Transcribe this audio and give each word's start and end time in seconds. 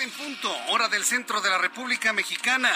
En 0.00 0.10
punto, 0.12 0.54
hora 0.68 0.88
del 0.88 1.04
centro 1.04 1.40
de 1.40 1.50
la 1.50 1.58
República 1.58 2.12
Mexicana. 2.12 2.70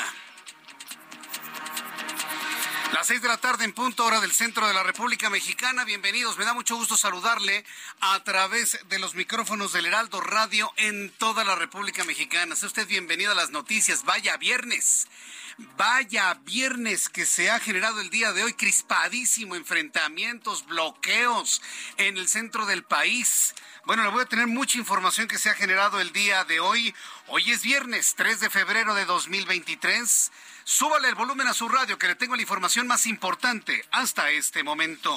Las 2.93 3.07
6 3.07 3.23
de 3.23 3.29
la 3.29 3.37
tarde 3.37 3.65
en 3.65 3.73
punto, 3.73 4.05
hora 4.05 4.21
del 4.21 4.33
centro 4.33 4.67
de 4.67 4.75
la 4.75 4.83
República 4.83 5.31
Mexicana. 5.31 5.85
Bienvenidos, 5.85 6.37
me 6.37 6.45
da 6.45 6.53
mucho 6.53 6.75
gusto 6.75 6.97
saludarle 6.97 7.65
a 8.01 8.23
través 8.25 8.79
de 8.89 8.99
los 8.99 9.15
micrófonos 9.15 9.73
del 9.73 9.87
Heraldo 9.87 10.21
Radio 10.21 10.73
en 10.77 11.11
toda 11.11 11.45
la 11.45 11.55
República 11.55 12.03
Mexicana. 12.05 12.57
Sea 12.57 12.67
usted 12.67 12.89
bienvenido 12.89 13.33
a 13.33 13.37
las 13.37 13.51
noticias. 13.51 14.05
Vaya 14.05 14.37
viernes. 14.37 15.07
Vaya 15.77 16.35
viernes 16.45 17.09
que 17.09 17.25
se 17.25 17.51
ha 17.51 17.61
generado 17.61 18.01
el 18.01 18.11
día 18.11 18.33
de 18.33 18.43
hoy, 18.43 18.55
crispadísimo, 18.55 19.55
enfrentamientos, 19.55 20.67
bloqueos 20.67 21.63
en 21.99 22.17
el 22.17 22.27
centro 22.29 22.67
del 22.67 22.83
país. 22.83 23.55
Bueno, 23.85 24.05
le 24.05 24.11
voy 24.11 24.23
a 24.23 24.27
tener 24.27 24.47
mucha 24.47 24.79
información 24.79 25.27
que 25.27 25.39
se 25.39 25.51
ha 25.51 25.55
generado 25.55 26.01
el 26.01 26.13
día 26.13 26.45
de 26.45 26.61
hoy. 26.61 26.95
Hoy 27.27 27.51
es 27.51 27.63
viernes 27.63 28.15
3 28.17 28.39
de 28.39 28.49
febrero 28.49 28.95
de 28.95 29.05
2023. 29.05 30.31
Súbale 30.63 31.09
el 31.09 31.17
volumen 31.17 31.49
a 31.49 31.53
su 31.53 31.69
radio 31.69 31.99
que 31.99 32.07
le 32.07 32.15
tengo 32.15 32.37
la 32.37 32.43
información 32.43 32.87
más 32.87 33.07
importante 33.07 33.85
hasta 33.91 34.31
este 34.31 34.63
momento. 34.63 35.13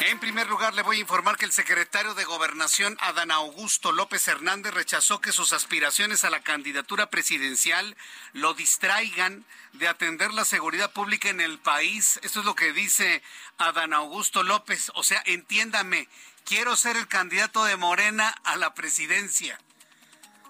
En 0.00 0.18
primer 0.18 0.48
lugar, 0.48 0.72
le 0.72 0.80
voy 0.80 0.96
a 0.96 1.00
informar 1.00 1.36
que 1.36 1.44
el 1.44 1.52
secretario 1.52 2.14
de 2.14 2.24
Gobernación, 2.24 2.96
Adán 3.00 3.30
Augusto 3.30 3.92
López 3.92 4.26
Hernández, 4.28 4.72
rechazó 4.72 5.20
que 5.20 5.30
sus 5.30 5.52
aspiraciones 5.52 6.24
a 6.24 6.30
la 6.30 6.40
candidatura 6.40 7.10
presidencial 7.10 7.98
lo 8.32 8.54
distraigan 8.54 9.44
de 9.74 9.88
atender 9.88 10.32
la 10.32 10.46
seguridad 10.46 10.90
pública 10.92 11.28
en 11.28 11.42
el 11.42 11.58
país. 11.58 12.18
Esto 12.22 12.40
es 12.40 12.46
lo 12.46 12.54
que 12.54 12.72
dice 12.72 13.22
Adán 13.58 13.92
Augusto 13.92 14.42
López. 14.42 14.90
O 14.94 15.02
sea, 15.02 15.22
entiéndame, 15.26 16.08
quiero 16.46 16.76
ser 16.76 16.96
el 16.96 17.06
candidato 17.06 17.64
de 17.64 17.76
Morena 17.76 18.34
a 18.44 18.56
la 18.56 18.72
presidencia. 18.72 19.60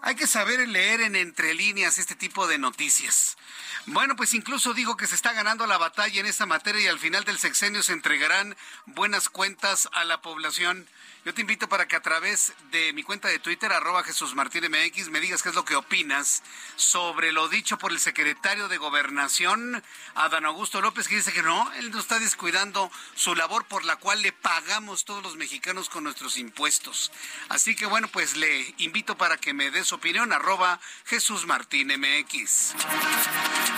Hay 0.02 0.14
que 0.14 0.26
saber 0.26 0.66
leer 0.66 1.02
en 1.02 1.14
entre 1.14 1.52
líneas 1.54 1.98
este 1.98 2.14
tipo 2.14 2.46
de 2.46 2.58
noticias. 2.58 3.36
Bueno, 3.86 4.16
pues 4.16 4.32
incluso 4.32 4.72
digo 4.72 4.96
que 4.96 5.06
se 5.06 5.14
está 5.14 5.32
ganando 5.32 5.66
la 5.66 5.76
batalla 5.76 6.20
en 6.20 6.26
esta 6.26 6.46
materia 6.46 6.82
y 6.82 6.86
al 6.86 6.98
final 6.98 7.24
del 7.24 7.38
sexenio 7.38 7.82
se 7.82 7.92
entregarán 7.92 8.56
buenas 8.86 9.28
cuentas 9.28 9.88
a 9.92 10.04
la 10.04 10.22
población. 10.22 10.88
Yo 11.22 11.34
te 11.34 11.42
invito 11.42 11.68
para 11.68 11.86
que 11.86 11.96
a 11.96 12.00
través 12.00 12.54
de 12.70 12.94
mi 12.94 13.02
cuenta 13.02 13.28
de 13.28 13.38
Twitter, 13.38 13.70
arroba 13.74 14.02
Jesús 14.02 14.34
Martín 14.34 14.64
MX, 14.64 15.10
me 15.10 15.20
digas 15.20 15.42
qué 15.42 15.50
es 15.50 15.54
lo 15.54 15.66
que 15.66 15.76
opinas 15.76 16.42
sobre 16.76 17.30
lo 17.30 17.50
dicho 17.50 17.76
por 17.76 17.92
el 17.92 18.00
secretario 18.00 18.68
de 18.68 18.78
Gobernación, 18.78 19.82
Adán 20.14 20.46
Augusto 20.46 20.80
López, 20.80 21.08
que 21.08 21.16
dice 21.16 21.34
que 21.34 21.42
no, 21.42 21.70
él 21.74 21.90
no 21.90 22.00
está 22.00 22.18
descuidando 22.18 22.90
su 23.14 23.34
labor 23.34 23.66
por 23.66 23.84
la 23.84 23.96
cual 23.96 24.22
le 24.22 24.32
pagamos 24.32 25.04
todos 25.04 25.22
los 25.22 25.36
mexicanos 25.36 25.90
con 25.90 26.04
nuestros 26.04 26.38
impuestos. 26.38 27.12
Así 27.50 27.76
que 27.76 27.84
bueno, 27.84 28.08
pues 28.08 28.38
le 28.38 28.74
invito 28.78 29.18
para 29.18 29.36
que 29.36 29.52
me 29.52 29.70
dé 29.70 29.84
su 29.84 29.96
opinión, 29.96 30.32
arroba 30.32 30.80
Jesús 31.04 31.44
Martín 31.44 31.88
MX. 31.88 32.76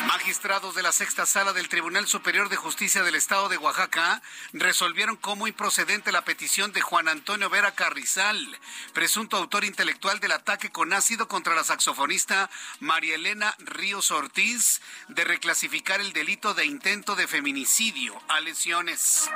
Magistrados 0.06 0.76
de 0.76 0.84
la 0.84 0.92
sexta 0.92 1.26
sala 1.26 1.52
del 1.52 1.68
Tribunal 1.68 2.06
Superior 2.06 2.48
de 2.48 2.56
Justicia 2.56 3.02
del 3.02 3.16
Estado 3.16 3.48
de 3.48 3.56
Oaxaca 3.56 4.22
resolvieron 4.52 5.16
como 5.16 5.48
improcedente 5.48 6.12
la 6.12 6.24
petición 6.24 6.72
de 6.72 6.80
Juan 6.82 7.08
Antonio 7.08 7.31
Vera 7.32 7.74
Carrizal, 7.74 8.58
presunto 8.92 9.38
autor 9.38 9.64
intelectual 9.64 10.20
del 10.20 10.32
ataque 10.32 10.70
con 10.70 10.92
ácido 10.92 11.28
contra 11.28 11.54
la 11.54 11.64
saxofonista 11.64 12.50
María 12.78 13.14
Elena 13.14 13.56
Ríos 13.58 14.10
Ortiz, 14.10 14.82
de 15.08 15.24
reclasificar 15.24 16.02
el 16.02 16.12
delito 16.12 16.52
de 16.52 16.66
intento 16.66 17.16
de 17.16 17.26
feminicidio 17.26 18.20
a 18.28 18.40
lesiones. 18.40 19.30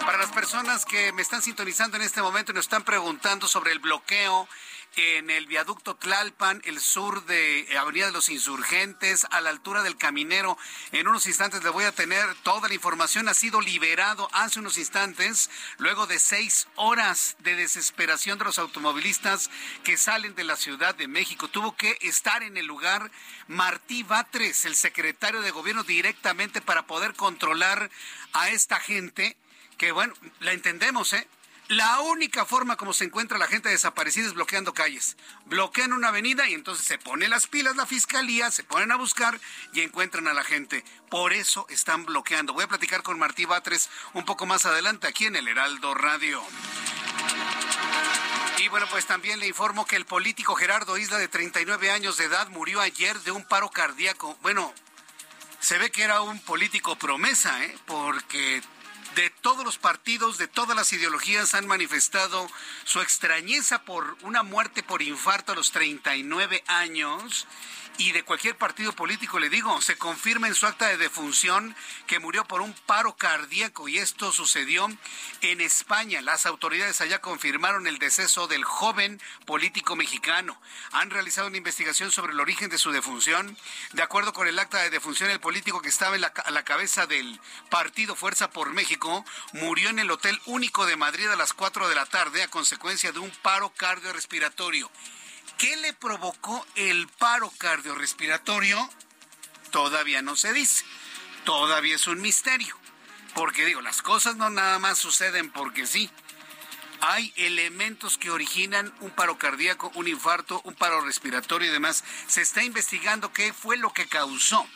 Para 0.00 0.16
las 0.16 0.32
personas 0.32 0.86
que 0.86 1.12
me 1.12 1.20
están 1.20 1.42
sintonizando 1.42 1.98
en 1.98 2.04
este 2.04 2.22
momento 2.22 2.52
y 2.52 2.54
nos 2.54 2.64
están 2.64 2.84
preguntando 2.84 3.46
sobre 3.46 3.72
el 3.72 3.80
bloqueo 3.80 4.48
en 4.96 5.30
el 5.30 5.46
viaducto 5.46 5.96
Tlalpan, 5.96 6.60
el 6.64 6.80
sur 6.80 7.24
de 7.26 7.66
Avenida 7.78 8.06
de 8.06 8.12
los 8.12 8.28
Insurgentes, 8.28 9.26
a 9.30 9.40
la 9.40 9.50
altura 9.50 9.82
del 9.82 9.96
Caminero. 9.96 10.58
En 10.92 11.08
unos 11.08 11.26
instantes 11.26 11.62
le 11.62 11.70
voy 11.70 11.84
a 11.84 11.92
tener 11.92 12.34
toda 12.42 12.68
la 12.68 12.74
información. 12.74 13.28
Ha 13.28 13.34
sido 13.34 13.60
liberado 13.60 14.28
hace 14.32 14.58
unos 14.58 14.78
instantes, 14.78 15.50
luego 15.78 16.06
de 16.06 16.18
seis 16.18 16.68
horas 16.76 17.36
de 17.40 17.56
desesperación 17.56 18.38
de 18.38 18.44
los 18.44 18.58
automovilistas 18.58 19.50
que 19.84 19.96
salen 19.96 20.34
de 20.34 20.44
la 20.44 20.56
Ciudad 20.56 20.94
de 20.94 21.08
México. 21.08 21.48
Tuvo 21.48 21.76
que 21.76 21.96
estar 22.00 22.42
en 22.42 22.56
el 22.56 22.66
lugar 22.66 23.10
Martí 23.48 24.02
Batres, 24.02 24.64
el 24.64 24.74
secretario 24.74 25.40
de 25.40 25.50
gobierno, 25.50 25.84
directamente 25.84 26.60
para 26.60 26.86
poder 26.86 27.14
controlar 27.14 27.90
a 28.32 28.50
esta 28.50 28.78
gente 28.80 29.36
que, 29.78 29.92
bueno, 29.92 30.14
la 30.40 30.52
entendemos, 30.52 31.12
¿eh? 31.12 31.26
La 31.72 32.00
única 32.00 32.44
forma 32.44 32.76
como 32.76 32.92
se 32.92 33.04
encuentra 33.04 33.38
la 33.38 33.46
gente 33.46 33.70
desaparecida 33.70 34.26
es 34.26 34.34
bloqueando 34.34 34.74
calles. 34.74 35.16
Bloquean 35.46 35.94
una 35.94 36.08
avenida 36.08 36.46
y 36.46 36.52
entonces 36.52 36.84
se 36.84 36.98
pone 36.98 37.30
las 37.30 37.46
pilas 37.46 37.76
la 37.76 37.86
fiscalía, 37.86 38.50
se 38.50 38.62
ponen 38.62 38.92
a 38.92 38.96
buscar 38.96 39.40
y 39.72 39.80
encuentran 39.80 40.28
a 40.28 40.34
la 40.34 40.44
gente. 40.44 40.84
Por 41.08 41.32
eso 41.32 41.64
están 41.70 42.04
bloqueando. 42.04 42.52
Voy 42.52 42.64
a 42.64 42.68
platicar 42.68 43.02
con 43.02 43.18
Martí 43.18 43.46
Batres 43.46 43.88
un 44.12 44.26
poco 44.26 44.44
más 44.44 44.66
adelante 44.66 45.06
aquí 45.06 45.24
en 45.24 45.34
el 45.34 45.48
Heraldo 45.48 45.94
Radio. 45.94 46.42
Y 48.58 48.68
bueno, 48.68 48.86
pues 48.90 49.06
también 49.06 49.40
le 49.40 49.46
informo 49.46 49.86
que 49.86 49.96
el 49.96 50.04
político 50.04 50.54
Gerardo 50.54 50.98
Isla, 50.98 51.16
de 51.16 51.28
39 51.28 51.90
años 51.90 52.18
de 52.18 52.26
edad, 52.26 52.50
murió 52.50 52.82
ayer 52.82 53.18
de 53.20 53.30
un 53.30 53.44
paro 53.44 53.70
cardíaco. 53.70 54.36
Bueno, 54.42 54.74
se 55.58 55.78
ve 55.78 55.90
que 55.90 56.02
era 56.02 56.20
un 56.20 56.38
político 56.40 56.96
promesa, 56.96 57.64
¿eh? 57.64 57.74
porque 57.86 58.60
de 59.14 59.30
todos 59.42 59.64
los 59.64 59.78
partidos, 59.78 60.38
de 60.38 60.48
todas 60.48 60.76
las 60.76 60.92
ideologías 60.92 61.54
han 61.54 61.66
manifestado 61.66 62.48
su 62.84 63.00
extrañeza 63.00 63.82
por 63.82 64.16
una 64.22 64.42
muerte 64.42 64.82
por 64.82 65.02
infarto 65.02 65.52
a 65.52 65.54
los 65.54 65.72
39 65.72 66.62
años 66.66 67.46
y 67.98 68.12
de 68.12 68.22
cualquier 68.22 68.56
partido 68.56 68.92
político, 68.92 69.38
le 69.38 69.50
digo, 69.50 69.80
se 69.80 69.96
confirma 69.96 70.48
en 70.48 70.54
su 70.54 70.66
acta 70.66 70.88
de 70.88 70.96
defunción 70.96 71.76
que 72.06 72.18
murió 72.18 72.44
por 72.44 72.60
un 72.60 72.72
paro 72.86 73.16
cardíaco 73.16 73.88
y 73.88 73.98
esto 73.98 74.32
sucedió 74.32 74.88
en 75.40 75.60
España. 75.60 76.20
Las 76.20 76.46
autoridades 76.46 77.00
allá 77.00 77.20
confirmaron 77.20 77.86
el 77.86 77.98
deceso 77.98 78.48
del 78.48 78.64
joven 78.64 79.20
político 79.46 79.94
mexicano. 79.94 80.60
Han 80.92 81.10
realizado 81.10 81.48
una 81.48 81.58
investigación 81.58 82.10
sobre 82.10 82.32
el 82.32 82.40
origen 82.40 82.70
de 82.70 82.78
su 82.78 82.90
defunción. 82.92 83.56
De 83.92 84.02
acuerdo 84.02 84.32
con 84.32 84.48
el 84.48 84.58
acta 84.58 84.78
de 84.78 84.90
defunción, 84.90 85.30
el 85.30 85.40
político 85.40 85.82
que 85.82 85.88
estaba 85.88 86.14
en 86.14 86.22
la, 86.22 86.28
a 86.28 86.50
la 86.50 86.64
cabeza 86.64 87.06
del 87.06 87.40
partido 87.70 88.16
Fuerza 88.16 88.50
por 88.50 88.72
México 88.72 89.24
murió 89.52 89.90
en 89.90 89.98
el 89.98 90.10
Hotel 90.10 90.40
Único 90.46 90.86
de 90.86 90.96
Madrid 90.96 91.28
a 91.28 91.36
las 91.36 91.52
4 91.52 91.88
de 91.88 91.94
la 91.94 92.06
tarde 92.06 92.42
a 92.42 92.48
consecuencia 92.48 93.12
de 93.12 93.18
un 93.18 93.30
paro 93.42 93.70
cardiorrespiratorio. 93.70 94.90
¿Qué 95.58 95.76
le 95.76 95.92
provocó 95.92 96.66
el 96.74 97.08
paro 97.18 97.50
cardiorrespiratorio? 97.58 98.88
Todavía 99.70 100.22
no 100.22 100.36
se 100.36 100.52
dice. 100.52 100.84
Todavía 101.44 101.96
es 101.96 102.06
un 102.06 102.20
misterio. 102.20 102.76
Porque 103.34 103.64
digo, 103.64 103.80
las 103.80 104.02
cosas 104.02 104.36
no 104.36 104.50
nada 104.50 104.78
más 104.78 104.98
suceden 104.98 105.50
porque 105.50 105.86
sí. 105.86 106.10
hay 107.00 107.32
elementos 107.36 108.18
que 108.18 108.30
originan 108.30 108.92
un 109.00 109.10
paro 109.10 109.38
cardíaco, 109.38 109.90
un 109.94 110.06
infarto, 110.08 110.60
un 110.64 110.74
paro 110.74 111.00
respiratorio 111.00 111.68
y 111.68 111.72
demás. 111.72 112.04
Se 112.26 112.42
está 112.42 112.62
investigando 112.62 113.32
qué 113.32 113.52
fue 113.52 113.76
lo 113.76 113.92
que 113.92 114.06
causó 114.06 114.66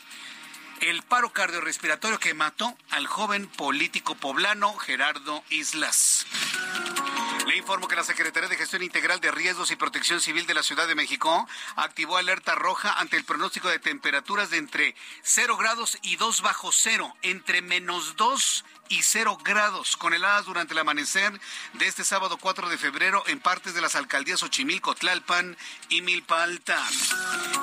el 0.81 1.01
paro 1.03 1.31
cardiorrespiratorio 1.31 2.19
que 2.19 2.33
mató 2.33 2.77
al 2.91 3.07
joven 3.07 3.47
político 3.47 4.15
poblano 4.15 4.75
Gerardo 4.75 5.43
Islas. 5.49 6.25
Le 7.47 7.55
informo 7.55 7.87
que 7.87 7.95
la 7.95 8.03
Secretaría 8.03 8.49
de 8.49 8.57
Gestión 8.57 8.83
Integral 8.83 9.21
de 9.21 9.31
Riesgos 9.31 9.71
y 9.71 9.77
Protección 9.77 10.19
Civil 10.19 10.45
de 10.45 10.53
la 10.53 10.63
Ciudad 10.63 10.85
de 10.85 10.95
México 10.95 11.47
activó 11.77 12.17
alerta 12.17 12.55
roja 12.55 12.91
ante 12.99 13.15
el 13.15 13.23
pronóstico 13.23 13.69
de 13.69 13.79
temperaturas 13.79 14.49
de 14.49 14.57
entre 14.57 14.95
0 15.23 15.55
grados 15.55 15.97
y 16.01 16.17
2 16.17 16.41
bajo 16.41 16.73
cero, 16.73 17.15
entre 17.21 17.61
menos 17.61 18.17
2 18.17 18.65
y 18.89 19.01
0 19.01 19.37
grados, 19.43 19.97
con 19.97 20.13
heladas 20.13 20.45
durante 20.45 20.73
el 20.73 20.79
amanecer 20.79 21.39
de 21.73 21.87
este 21.87 22.03
sábado 22.03 22.37
4 22.37 22.69
de 22.69 22.77
febrero 22.77 23.23
en 23.27 23.39
partes 23.39 23.73
de 23.73 23.81
las 23.81 23.95
alcaldías 23.95 24.43
Ochimilco, 24.43 24.95
Tlalpan 24.95 25.57
y 25.89 26.01
Milpa 26.01 26.43
Alta. 26.43 26.81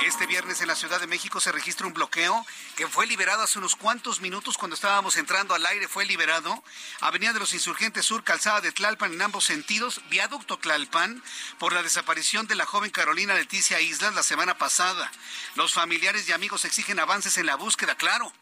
Este 0.07 0.27
viernes 0.27 0.61
en 0.61 0.69
la 0.69 0.77
Ciudad 0.77 1.01
de 1.01 1.07
México 1.07 1.41
se 1.41 1.53
registra 1.53 1.87
un 1.87 1.95
bloqueo 1.95 2.45
que 2.77 2.89
fue 2.89 3.07
liberado 3.07 3.43
hace 3.43 3.59
unos 3.59 3.77
cuantos 3.77 4.21
minutos 4.21 4.59
cuando 4.59 4.75
estábamos 4.75 5.17
entrando 5.17 5.55
al 5.55 5.67
aire, 5.67 5.89
fue 5.89 6.05
liberado. 6.05 6.63
Avenida 7.01 7.33
de 7.33 7.39
los 7.39 7.55
Insurgentes 7.55 8.07
Sur, 8.07 8.25
calzada 8.25 8.61
de 8.61 8.73
Tlalpan 8.73 9.13
en 9.13 9.23
ambos 9.23 9.45
sentidos, 9.45 9.74
viaducto 10.09 10.59
Tlalpan, 10.59 11.23
por 11.59 11.73
la 11.73 11.83
desaparición 11.83 12.47
de 12.47 12.55
la 12.55 12.67
joven 12.67 12.91
Carolina 12.91 13.35
Leticia 13.35 13.81
Islas 13.81 14.15
la 14.15 14.23
semana 14.23 14.59
pasada. 14.59 15.11
Los 15.55 15.73
familiares 15.73 16.29
y 16.29 16.33
amigos 16.33 16.65
exigen 16.65 16.99
avances 16.99 17.39
en 17.39 17.47
la 17.47 17.57
búsqueda, 17.57 17.95
claro 17.95 18.33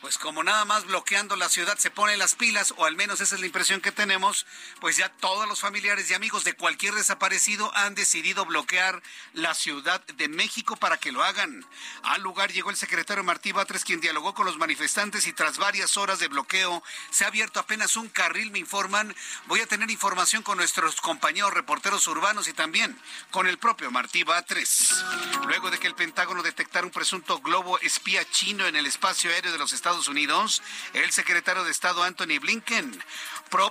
pues 0.00 0.16
como 0.16 0.42
nada 0.42 0.64
más 0.64 0.86
bloqueando 0.86 1.36
la 1.36 1.48
ciudad 1.48 1.76
se 1.76 1.90
ponen 1.90 2.18
las 2.18 2.34
pilas, 2.34 2.72
o 2.76 2.86
al 2.86 2.96
menos 2.96 3.20
esa 3.20 3.34
es 3.34 3.40
la 3.40 3.46
impresión 3.46 3.80
que 3.80 3.92
tenemos, 3.92 4.46
pues 4.80 4.96
ya 4.96 5.08
todos 5.08 5.46
los 5.46 5.60
familiares 5.60 6.10
y 6.10 6.14
amigos 6.14 6.44
de 6.44 6.54
cualquier 6.54 6.94
desaparecido 6.94 7.70
han 7.76 7.94
decidido 7.94 8.46
bloquear 8.46 9.02
la 9.34 9.54
Ciudad 9.54 10.04
de 10.06 10.28
México 10.28 10.76
para 10.76 10.96
que 10.96 11.12
lo 11.12 11.22
hagan. 11.22 11.66
Al 12.02 12.22
lugar 12.22 12.52
llegó 12.52 12.70
el 12.70 12.76
secretario 12.76 13.24
Martí 13.24 13.52
Batres, 13.52 13.84
quien 13.84 14.00
dialogó 14.00 14.34
con 14.34 14.46
los 14.46 14.56
manifestantes 14.56 15.26
y 15.26 15.32
tras 15.32 15.58
varias 15.58 15.96
horas 15.96 16.18
de 16.18 16.28
bloqueo 16.28 16.82
se 17.10 17.24
ha 17.24 17.28
abierto 17.28 17.60
apenas 17.60 17.96
un 17.96 18.08
carril, 18.08 18.50
me 18.50 18.58
informan. 18.58 19.14
Voy 19.46 19.60
a 19.60 19.66
tener 19.66 19.90
información 19.90 20.42
con 20.42 20.56
nuestros 20.56 21.00
compañeros 21.00 21.52
reporteros 21.52 22.06
urbanos 22.06 22.48
y 22.48 22.52
también 22.54 22.98
con 23.30 23.46
el 23.46 23.58
propio 23.58 23.90
Martí 23.90 24.22
Batres. 24.22 24.94
Luego 25.46 25.70
de 25.70 25.78
que 25.78 25.86
el 25.86 25.94
Pentágono 25.94 26.42
detectara 26.42 26.86
un 26.86 26.92
presunto 26.92 27.40
globo 27.40 27.78
espía 27.80 28.28
chino 28.30 28.66
en 28.66 28.76
el 28.76 28.86
espacio 28.86 29.30
aéreo 29.30 29.52
de 29.52 29.58
los 29.58 29.72
Estados 29.72 29.89
Estados 29.90 30.06
Unidos, 30.06 30.62
el 30.92 31.10
secretario 31.10 31.64
de 31.64 31.72
Estado 31.72 32.04
Anthony 32.04 32.38
Blinken 32.40 32.96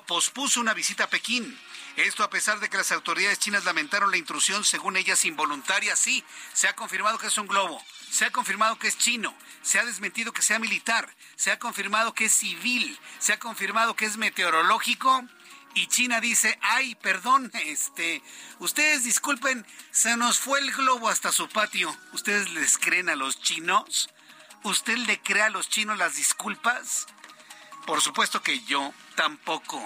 pospuso 0.06 0.60
una 0.60 0.74
visita 0.74 1.06
a 1.06 1.10
Pekín. 1.10 1.58
Esto 1.96 2.26
a 2.26 2.30
pesar 2.30 2.60
de 2.60 2.68
que 2.68 2.76
las 2.76 2.92
autoridades 2.92 3.40
chinas 3.40 3.64
lamentaron 3.64 4.12
la 4.12 4.18
intrusión, 4.18 4.66
según 4.66 4.98
ellas, 4.98 5.24
involuntaria. 5.24 5.96
Sí, 5.96 6.26
se 6.52 6.68
ha 6.68 6.76
confirmado 6.76 7.18
que 7.18 7.28
es 7.28 7.38
un 7.38 7.48
globo, 7.48 7.82
se 8.12 8.26
ha 8.26 8.32
confirmado 8.32 8.78
que 8.78 8.90
es 8.90 8.98
chino, 8.98 9.34
se 9.62 9.80
ha 9.80 9.86
desmentido 9.86 10.34
que 10.34 10.42
sea 10.42 10.60
militar, 10.60 11.10
se 11.38 11.52
ha 11.52 11.60
confirmado 11.60 12.14
que 12.14 12.26
es 12.26 12.34
civil, 12.34 13.00
se 13.20 13.32
ha 13.32 13.40
confirmado 13.40 13.96
que 13.96 14.04
es 14.04 14.18
meteorológico. 14.18 15.24
Y 15.74 15.88
China 15.88 16.20
dice, 16.20 16.60
ay, 16.62 16.96
perdón, 16.96 17.50
este, 17.64 18.22
ustedes 18.60 19.06
disculpen, 19.06 19.66
se 19.92 20.18
nos 20.18 20.38
fue 20.38 20.60
el 20.60 20.74
globo 20.74 21.08
hasta 21.08 21.32
su 21.32 21.48
patio. 21.48 21.96
¿Ustedes 22.12 22.50
les 22.50 22.78
creen 22.78 23.08
a 23.08 23.16
los 23.16 23.42
chinos? 23.42 24.10
¿Usted 24.64 24.98
le 24.98 25.20
cree 25.22 25.44
a 25.44 25.50
los 25.50 25.70
chinos 25.70 25.98
las 25.98 26.16
disculpas? 26.16 27.08
Por 27.86 28.02
supuesto 28.02 28.44
que 28.44 28.60
yo 28.62 28.94
tampoco. 29.16 29.82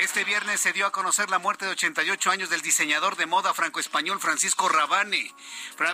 Este 0.00 0.22
viernes 0.24 0.60
se 0.60 0.72
dio 0.72 0.86
a 0.86 0.92
conocer 0.92 1.30
la 1.30 1.38
muerte 1.38 1.64
de 1.64 1.72
88 1.72 2.30
años 2.30 2.50
del 2.50 2.60
diseñador 2.60 3.16
de 3.16 3.26
moda 3.26 3.54
franco-español 3.54 4.20
Francisco 4.20 4.68
Rabane. 4.68 5.34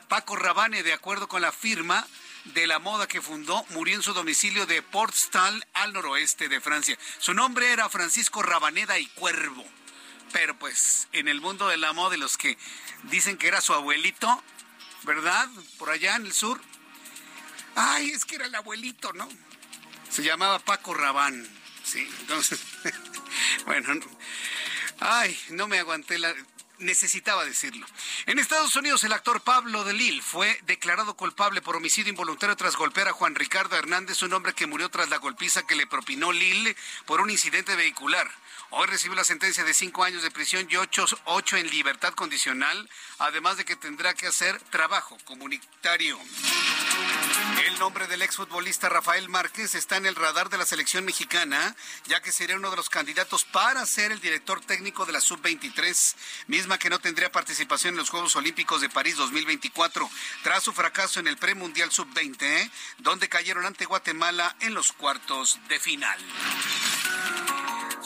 Paco 0.08 0.36
Rabane, 0.36 0.82
de 0.82 0.92
acuerdo 0.92 1.28
con 1.28 1.42
la 1.42 1.52
firma 1.52 2.06
de 2.44 2.66
la 2.66 2.80
moda 2.80 3.06
que 3.06 3.22
fundó, 3.22 3.64
murió 3.70 3.94
en 3.94 4.02
su 4.02 4.14
domicilio 4.14 4.66
de 4.66 4.82
Portstal, 4.82 5.66
al 5.72 5.92
noroeste 5.92 6.48
de 6.48 6.60
Francia. 6.60 6.98
Su 7.18 7.34
nombre 7.34 7.72
era 7.72 7.88
Francisco 7.88 8.42
Rabaneda 8.42 8.98
y 8.98 9.06
Cuervo. 9.06 9.64
Pero 10.32 10.58
pues 10.58 11.08
en 11.12 11.28
el 11.28 11.40
mundo 11.40 11.68
de 11.68 11.76
la 11.76 11.92
moda 11.92 12.16
los 12.16 12.36
que 12.36 12.58
dicen 13.04 13.38
que 13.38 13.48
era 13.48 13.60
su 13.60 13.72
abuelito, 13.72 14.42
¿verdad? 15.04 15.48
Por 15.78 15.90
allá 15.90 16.16
en 16.16 16.26
el 16.26 16.32
sur, 16.32 16.60
Ay, 17.76 18.10
es 18.10 18.24
que 18.24 18.36
era 18.36 18.46
el 18.46 18.54
abuelito, 18.54 19.12
¿no? 19.12 19.28
Se 20.10 20.22
llamaba 20.22 20.58
Paco 20.58 20.94
Rabán. 20.94 21.46
Sí, 21.84 22.08
entonces, 22.20 22.58
bueno, 23.66 23.94
ay, 24.98 25.38
no 25.50 25.68
me 25.68 25.78
aguanté 25.78 26.18
la 26.18 26.34
necesitaba 26.78 27.44
decirlo. 27.44 27.86
En 28.26 28.38
Estados 28.38 28.76
Unidos, 28.76 29.04
el 29.04 29.12
actor 29.12 29.40
Pablo 29.42 29.84
de 29.84 29.92
Lille 29.92 30.22
fue 30.22 30.60
declarado 30.66 31.16
culpable 31.16 31.62
por 31.62 31.76
homicidio 31.76 32.10
involuntario 32.10 32.56
tras 32.56 32.76
golpear 32.76 33.08
a 33.08 33.12
Juan 33.12 33.34
Ricardo 33.34 33.76
Hernández, 33.76 34.22
un 34.22 34.32
hombre 34.32 34.52
que 34.54 34.66
murió 34.66 34.88
tras 34.88 35.08
la 35.08 35.18
golpiza 35.18 35.66
que 35.66 35.76
le 35.76 35.86
propinó 35.86 36.32
Lille 36.32 36.76
por 37.06 37.20
un 37.20 37.30
incidente 37.30 37.76
vehicular. 37.76 38.30
Hoy 38.78 38.88
recibió 38.88 39.16
la 39.16 39.24
sentencia 39.24 39.64
de 39.64 39.72
cinco 39.72 40.04
años 40.04 40.22
de 40.22 40.30
prisión 40.30 40.66
y 40.68 40.76
ocho, 40.76 41.06
ocho 41.24 41.56
en 41.56 41.70
libertad 41.70 42.12
condicional, 42.12 42.90
además 43.18 43.56
de 43.56 43.64
que 43.64 43.74
tendrá 43.74 44.12
que 44.12 44.26
hacer 44.26 44.60
trabajo 44.64 45.16
comunitario. 45.24 46.18
El 47.66 47.78
nombre 47.78 48.06
del 48.06 48.20
exfutbolista 48.20 48.90
Rafael 48.90 49.30
Márquez 49.30 49.74
está 49.74 49.96
en 49.96 50.04
el 50.04 50.14
radar 50.14 50.50
de 50.50 50.58
la 50.58 50.66
selección 50.66 51.06
mexicana, 51.06 51.74
ya 52.04 52.20
que 52.20 52.32
sería 52.32 52.56
uno 52.56 52.68
de 52.68 52.76
los 52.76 52.90
candidatos 52.90 53.46
para 53.46 53.86
ser 53.86 54.12
el 54.12 54.20
director 54.20 54.60
técnico 54.60 55.06
de 55.06 55.12
la 55.12 55.22
Sub-23, 55.22 56.14
misma 56.48 56.78
que 56.78 56.90
no 56.90 56.98
tendría 56.98 57.32
participación 57.32 57.94
en 57.94 58.00
los 58.00 58.10
Juegos 58.10 58.36
Olímpicos 58.36 58.82
de 58.82 58.90
París 58.90 59.16
2024, 59.16 60.06
tras 60.42 60.62
su 60.62 60.74
fracaso 60.74 61.18
en 61.18 61.28
el 61.28 61.38
Premundial 61.38 61.90
Sub-20, 61.90 62.70
donde 62.98 63.30
cayeron 63.30 63.64
ante 63.64 63.86
Guatemala 63.86 64.54
en 64.60 64.74
los 64.74 64.92
cuartos 64.92 65.58
de 65.70 65.80
final. 65.80 66.18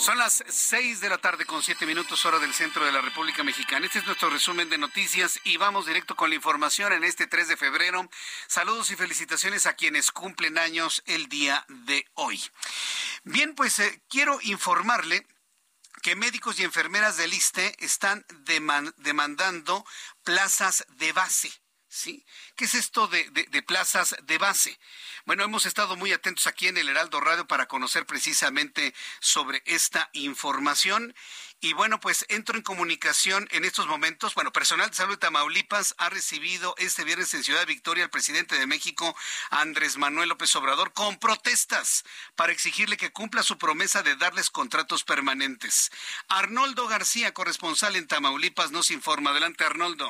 Son 0.01 0.17
las 0.17 0.43
seis 0.49 1.01
de 1.03 1.11
la 1.11 1.19
tarde 1.19 1.45
con 1.45 1.63
siete 1.63 1.85
minutos 1.85 2.25
hora 2.25 2.39
del 2.39 2.55
centro 2.55 2.87
de 2.87 2.91
la 2.91 3.03
República 3.03 3.45
Mexicana. 3.45 3.85
Este 3.85 3.99
es 3.99 4.07
nuestro 4.07 4.31
resumen 4.31 4.71
de 4.71 4.79
noticias 4.79 5.39
y 5.45 5.59
vamos 5.59 5.85
directo 5.85 6.17
con 6.17 6.31
la 6.31 6.37
información 6.37 6.95
en 6.95 7.05
este 7.05 7.27
3 7.27 7.49
de 7.49 7.57
febrero. 7.59 8.09
Saludos 8.47 8.91
y 8.91 8.97
felicitaciones 8.97 9.67
a 9.67 9.75
quienes 9.75 10.11
cumplen 10.11 10.57
años 10.57 11.03
el 11.05 11.29
día 11.29 11.67
de 11.69 12.07
hoy. 12.15 12.43
Bien, 13.25 13.55
pues 13.55 13.79
eh, 13.79 14.01
quiero 14.09 14.39
informarle 14.41 15.27
que 16.01 16.17
médicos 16.17 16.59
y 16.59 16.65
enfermeras 16.65 17.19
del 17.19 17.35
ISTE 17.35 17.77
están 17.85 18.25
demandando 18.97 19.85
plazas 20.25 20.87
de 20.97 21.13
base. 21.13 21.53
¿Sí? 21.93 22.25
¿Qué 22.55 22.67
es 22.67 22.75
esto 22.77 23.09
de, 23.09 23.29
de, 23.31 23.63
plazas 23.63 24.15
de 24.23 24.39
base? 24.39 24.79
Bueno, 25.25 25.43
hemos 25.43 25.67
estado 25.67 25.97
muy 25.97 26.13
atentos 26.13 26.47
aquí 26.47 26.69
en 26.69 26.79
el 26.79 26.89
Heraldo 26.89 27.21
Radio 27.21 27.49
para 27.49 27.67
conocer 27.67 28.07
precisamente 28.07 28.95
sobre 29.19 29.61
esta 29.67 30.09
información. 30.13 31.13
Y 31.59 31.73
bueno, 31.73 31.99
pues 31.99 32.27
entro 32.29 32.57
en 32.57 32.63
comunicación 32.63 33.49
en 33.51 33.65
estos 33.65 33.89
momentos. 33.89 34.37
Bueno, 34.37 34.53
personal 34.53 34.89
de 34.89 34.95
salud 34.95 35.15
de 35.15 35.19
Tamaulipas 35.19 35.97
ha 35.99 36.09
recibido 36.11 36.77
este 36.79 37.03
viernes 37.03 37.35
en 37.35 37.43
Ciudad 37.43 37.67
Victoria 37.67 38.05
al 38.05 38.11
presidente 38.11 38.57
de 38.57 38.69
México, 38.69 39.17
Andrés 39.51 39.97
Manuel 39.97 40.29
López 40.29 40.55
Obrador, 40.55 40.93
con 40.93 41.19
protestas 41.19 42.05
para 42.37 42.53
exigirle 42.53 42.99
que 42.99 43.11
cumpla 43.11 43.43
su 43.43 43.59
promesa 43.59 44.05
de 44.05 44.15
darles 44.15 44.51
contratos 44.51 45.03
permanentes. 45.03 45.91
Arnoldo 46.29 46.87
García, 46.87 47.35
corresponsal 47.35 47.97
en 47.97 48.07
Tamaulipas, 48.07 48.71
nos 48.71 48.93
informa. 48.93 49.31
Adelante, 49.31 49.65
Arnoldo. 49.65 50.09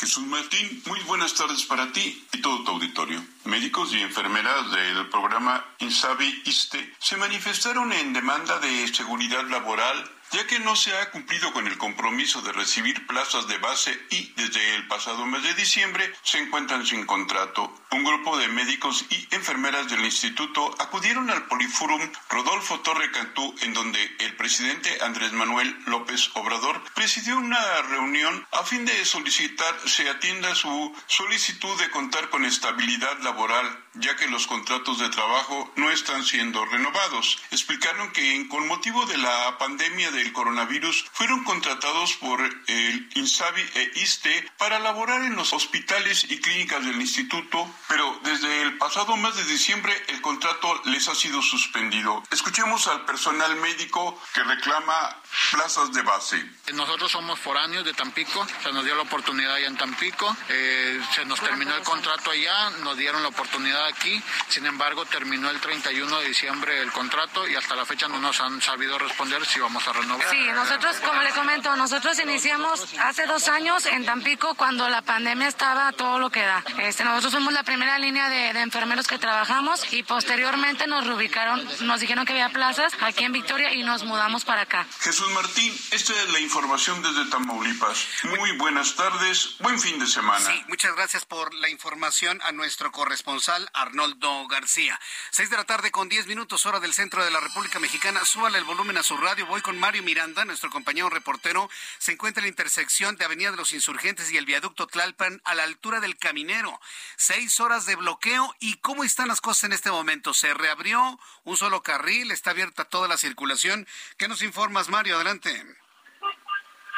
Jesús 0.00 0.24
Martín, 0.28 0.80
muy 0.86 1.00
buenas 1.00 1.34
tardes 1.34 1.64
para 1.64 1.92
ti 1.92 2.24
y 2.32 2.40
todo 2.40 2.62
tu 2.62 2.70
auditorio. 2.70 3.20
Médicos 3.46 3.92
y 3.92 4.00
enfermeras 4.00 4.70
del 4.70 5.08
programa 5.08 5.64
Insabi 5.80 6.42
ISTE 6.44 6.94
se 7.00 7.16
manifestaron 7.16 7.92
en 7.92 8.12
demanda 8.12 8.60
de 8.60 8.86
seguridad 8.94 9.44
laboral 9.48 10.08
ya 10.32 10.46
que 10.46 10.58
no 10.58 10.76
se 10.76 10.96
ha 10.96 11.10
cumplido 11.10 11.52
con 11.52 11.66
el 11.66 11.78
compromiso 11.78 12.42
de 12.42 12.52
recibir 12.52 13.06
plazas 13.06 13.46
de 13.48 13.58
base 13.58 13.98
y 14.10 14.32
desde 14.36 14.74
el 14.74 14.86
pasado 14.86 15.24
mes 15.26 15.42
de 15.42 15.54
diciembre 15.54 16.12
se 16.22 16.38
encuentran 16.38 16.86
sin 16.86 17.06
contrato. 17.06 17.72
Un 17.90 18.04
grupo 18.04 18.36
de 18.38 18.48
médicos 18.48 19.04
y 19.10 19.34
enfermeras 19.34 19.88
del 19.88 20.04
instituto 20.04 20.74
acudieron 20.78 21.30
al 21.30 21.46
Poliforum 21.46 22.10
Rodolfo 22.28 22.80
Torre 22.80 23.10
Cantú 23.10 23.54
en 23.62 23.72
donde 23.72 23.98
el 24.20 24.36
presidente 24.36 24.98
Andrés 25.02 25.32
Manuel 25.32 25.76
López 25.86 26.30
Obrador 26.34 26.82
presidió 26.94 27.36
una 27.38 27.82
reunión 27.82 28.46
a 28.52 28.62
fin 28.64 28.84
de 28.84 29.04
solicitar 29.04 29.74
se 29.86 30.08
atienda 30.08 30.54
su 30.54 30.94
solicitud 31.06 31.78
de 31.78 31.90
contar 31.90 32.28
con 32.30 32.44
estabilidad 32.44 33.18
laboral 33.20 33.66
ya 34.00 34.16
que 34.16 34.28
los 34.28 34.46
contratos 34.46 34.98
de 34.98 35.08
trabajo 35.08 35.72
no 35.76 35.90
están 35.90 36.24
siendo 36.24 36.64
renovados. 36.66 37.38
Explicaron 37.50 38.12
que 38.12 38.46
con 38.48 38.66
motivo 38.66 39.06
de 39.06 39.18
la 39.18 39.56
pandemia 39.58 40.10
de 40.10 40.18
del 40.18 40.32
coronavirus 40.32 41.06
fueron 41.12 41.44
contratados 41.44 42.14
por 42.14 42.40
el 42.40 43.08
INSABI 43.14 43.62
e 43.74 43.92
ISTE 44.00 44.50
para 44.58 44.80
laborar 44.80 45.22
en 45.22 45.36
los 45.36 45.52
hospitales 45.52 46.24
y 46.28 46.40
clínicas 46.40 46.84
del 46.84 47.00
instituto, 47.00 47.68
pero 47.88 48.20
desde 48.24 48.62
el 48.62 48.76
pasado 48.78 49.16
mes 49.16 49.36
de 49.36 49.44
diciembre 49.44 49.94
el 50.08 50.20
contrato 50.20 50.82
les 50.86 51.06
ha 51.08 51.14
sido 51.14 51.40
suspendido. 51.40 52.22
Escuchemos 52.30 52.88
al 52.88 53.04
personal 53.04 53.54
médico 53.56 54.20
que 54.34 54.42
reclama 54.42 55.16
plazas 55.52 55.92
de 55.92 56.02
base. 56.02 56.44
Nosotros 56.74 57.12
somos 57.12 57.38
foráneos 57.38 57.84
de 57.84 57.94
Tampico, 57.94 58.46
se 58.62 58.72
nos 58.72 58.84
dio 58.84 58.96
la 58.96 59.02
oportunidad 59.02 59.54
allá 59.54 59.68
en 59.68 59.76
Tampico, 59.76 60.36
eh, 60.48 61.00
se 61.14 61.24
nos 61.24 61.40
terminó 61.40 61.76
el 61.76 61.82
contrato 61.82 62.30
allá, 62.32 62.70
nos 62.82 62.96
dieron 62.96 63.22
la 63.22 63.28
oportunidad 63.28 63.87
aquí, 63.88 64.22
sin 64.48 64.66
embargo 64.66 65.04
terminó 65.06 65.50
el 65.50 65.60
31 65.60 66.20
de 66.20 66.28
diciembre 66.28 66.80
el 66.80 66.92
contrato 66.92 67.48
y 67.48 67.56
hasta 67.56 67.74
la 67.74 67.84
fecha 67.84 68.08
no 68.08 68.18
nos 68.18 68.40
han 68.40 68.60
sabido 68.62 68.98
responder 68.98 69.44
si 69.46 69.58
vamos 69.60 69.86
a 69.88 69.92
renovar. 69.92 70.28
Sí, 70.30 70.48
nosotros, 70.54 70.96
como 71.04 71.22
le 71.22 71.30
comento, 71.30 71.74
nosotros 71.76 72.18
iniciamos 72.18 72.86
hace 73.00 73.26
dos 73.26 73.48
años 73.48 73.86
en 73.86 74.04
Tampico 74.04 74.54
cuando 74.54 74.88
la 74.88 75.02
pandemia 75.02 75.48
estaba 75.48 75.92
todo 75.92 76.18
lo 76.18 76.30
que 76.30 76.42
da. 76.42 76.62
Este, 76.78 77.04
nosotros 77.04 77.32
fuimos 77.34 77.52
la 77.52 77.62
primera 77.62 77.98
línea 77.98 78.28
de, 78.28 78.52
de 78.52 78.60
enfermeros 78.60 79.06
que 79.06 79.18
trabajamos 79.18 79.92
y 79.92 80.02
posteriormente 80.02 80.86
nos 80.86 81.06
reubicaron, 81.06 81.66
nos 81.80 82.00
dijeron 82.00 82.24
que 82.24 82.32
había 82.32 82.50
plazas 82.50 82.92
aquí 83.00 83.24
en 83.24 83.32
Victoria 83.32 83.72
y 83.72 83.82
nos 83.82 84.04
mudamos 84.04 84.44
para 84.44 84.62
acá. 84.62 84.86
Jesús 85.00 85.28
Martín, 85.30 85.74
esta 85.90 86.12
es 86.12 86.28
la 86.30 86.40
información 86.40 87.02
desde 87.02 87.30
Tamaulipas. 87.30 88.06
Muy 88.24 88.56
buenas 88.56 88.94
tardes, 88.94 89.56
buen 89.60 89.78
fin 89.80 89.98
de 89.98 90.06
semana. 90.06 90.44
Sí, 90.44 90.64
muchas 90.68 90.94
gracias 90.94 91.24
por 91.24 91.54
la 91.54 91.68
información 91.68 92.40
a 92.42 92.52
nuestro 92.52 92.90
corresponsal 92.92 93.67
Arnoldo 93.74 94.46
García. 94.48 94.98
Seis 95.30 95.50
de 95.50 95.56
la 95.56 95.64
tarde 95.64 95.90
con 95.90 96.08
diez 96.08 96.26
minutos 96.26 96.66
hora 96.66 96.80
del 96.80 96.92
centro 96.92 97.24
de 97.24 97.30
la 97.30 97.40
República 97.40 97.78
Mexicana. 97.78 98.24
Súbale 98.24 98.58
el 98.58 98.64
volumen 98.64 98.96
a 98.96 99.02
su 99.02 99.16
radio. 99.16 99.46
Voy 99.46 99.60
con 99.60 99.78
Mario 99.78 100.02
Miranda, 100.02 100.44
nuestro 100.44 100.70
compañero 100.70 101.10
reportero. 101.10 101.68
Se 101.98 102.12
encuentra 102.12 102.40
en 102.40 102.46
la 102.46 102.50
intersección 102.50 103.16
de 103.16 103.24
Avenida 103.24 103.50
de 103.50 103.56
los 103.56 103.72
Insurgentes 103.72 104.30
y 104.30 104.36
el 104.36 104.46
viaducto 104.46 104.86
Tlalpan 104.86 105.40
a 105.44 105.54
la 105.54 105.64
altura 105.64 106.00
del 106.00 106.16
Caminero. 106.16 106.80
Seis 107.16 107.60
horas 107.60 107.86
de 107.86 107.96
bloqueo. 107.96 108.54
¿Y 108.60 108.76
cómo 108.76 109.04
están 109.04 109.28
las 109.28 109.40
cosas 109.40 109.64
en 109.64 109.72
este 109.72 109.90
momento? 109.90 110.34
¿Se 110.34 110.54
reabrió 110.54 111.18
un 111.44 111.56
solo 111.56 111.82
carril? 111.82 112.30
¿Está 112.30 112.50
abierta 112.50 112.84
toda 112.84 113.08
la 113.08 113.16
circulación? 113.16 113.86
¿Qué 114.16 114.28
nos 114.28 114.42
informas, 114.42 114.88
Mario? 114.88 115.16
Adelante. 115.16 115.64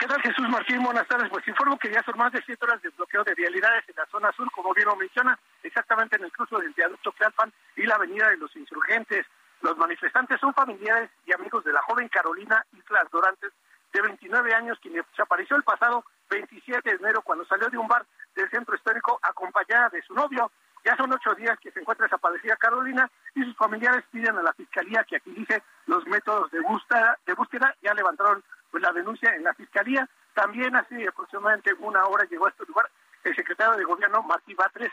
¿Qué 0.01 0.07
tal 0.07 0.23
Jesús 0.23 0.49
Martín? 0.49 0.83
Buenas 0.83 1.07
tardes. 1.07 1.29
Pues 1.29 1.47
informo 1.47 1.79
que 1.79 1.93
ya 1.93 2.03
son 2.03 2.17
más 2.17 2.33
de 2.33 2.43
siete 2.47 2.65
horas 2.65 2.81
de 2.81 2.89
bloqueo 2.89 3.23
de 3.23 3.35
vialidades 3.35 3.85
en 3.87 3.97
la 3.97 4.07
zona 4.07 4.33
sur, 4.33 4.51
como 4.53 4.73
bien 4.73 4.87
lo 4.87 4.97
menciona, 4.97 5.39
exactamente 5.63 6.17
en 6.17 6.25
el 6.25 6.33
cruce 6.33 6.57
del 6.57 6.73
viaducto 6.73 7.13
Tlalpan 7.13 7.53
y 7.77 7.83
la 7.87 7.97
avenida 7.97 8.29
de 8.31 8.37
los 8.37 8.55
insurgentes. 8.57 9.27
Los 9.63 9.77
manifestantes 9.77 10.41
son 10.41 10.55
familiares 10.55 11.11
y 11.27 11.33
amigos 11.33 11.65
de 11.65 11.73
la 11.73 11.83
joven 11.83 12.09
Carolina 12.09 12.65
Islas 12.73 13.11
Dorantes, 13.11 13.53
de 13.93 14.03
29 14.03 14.55
años, 14.55 14.79
quien 14.81 14.95
desapareció 14.95 15.57
el 15.57 15.63
pasado 15.63 16.05
27 16.31 16.89
de 16.89 16.97
enero 16.97 17.23
cuando 17.23 17.45
salió 17.45 17.69
de 17.69 17.79
un 17.79 17.89
bar 17.89 18.07
del 18.35 18.49
centro 18.51 18.75
histórico 18.75 19.19
acompañada 19.23 19.89
de 19.91 20.03
su 20.03 20.15
novio. 20.15 20.51
Ya 20.85 20.97
son 20.97 21.13
ocho 21.13 21.35
días 21.35 21.59
que 21.59 21.71
se 21.73 21.81
encuentra 21.81 22.07
desaparecida 22.07 22.57
Carolina 22.57 23.11
y 23.35 23.45
sus 23.45 23.57
familiares 23.57 24.05
piden 24.11 24.39
a 24.39 24.43
la 24.43 24.53
fiscalía 24.55 25.05
que 25.05 25.17
agilice 25.17 25.63
los 25.87 26.07
métodos 26.07 26.51
de 26.53 26.61
búsqueda. 26.61 27.19
De 27.27 27.35
búsqueda. 27.35 27.75
Ya 27.83 27.93
levantaron 27.93 28.43
pues, 28.71 28.83
la 28.83 28.93
denuncia 28.93 29.35
en 29.35 29.45
la 29.45 29.53
fiscalía. 29.55 30.09
También 30.33 30.75
hace 30.77 31.07
aproximadamente 31.07 31.75
una 31.81 32.05
hora 32.07 32.25
llegó 32.25 32.47
a 32.47 32.51
este 32.51 32.65
lugar 32.65 32.89
el 33.25 33.37
secretario 33.37 33.77
de 33.77 33.85
gobierno 33.85 34.23
Martí 34.23 34.55
Batres, 34.55 34.91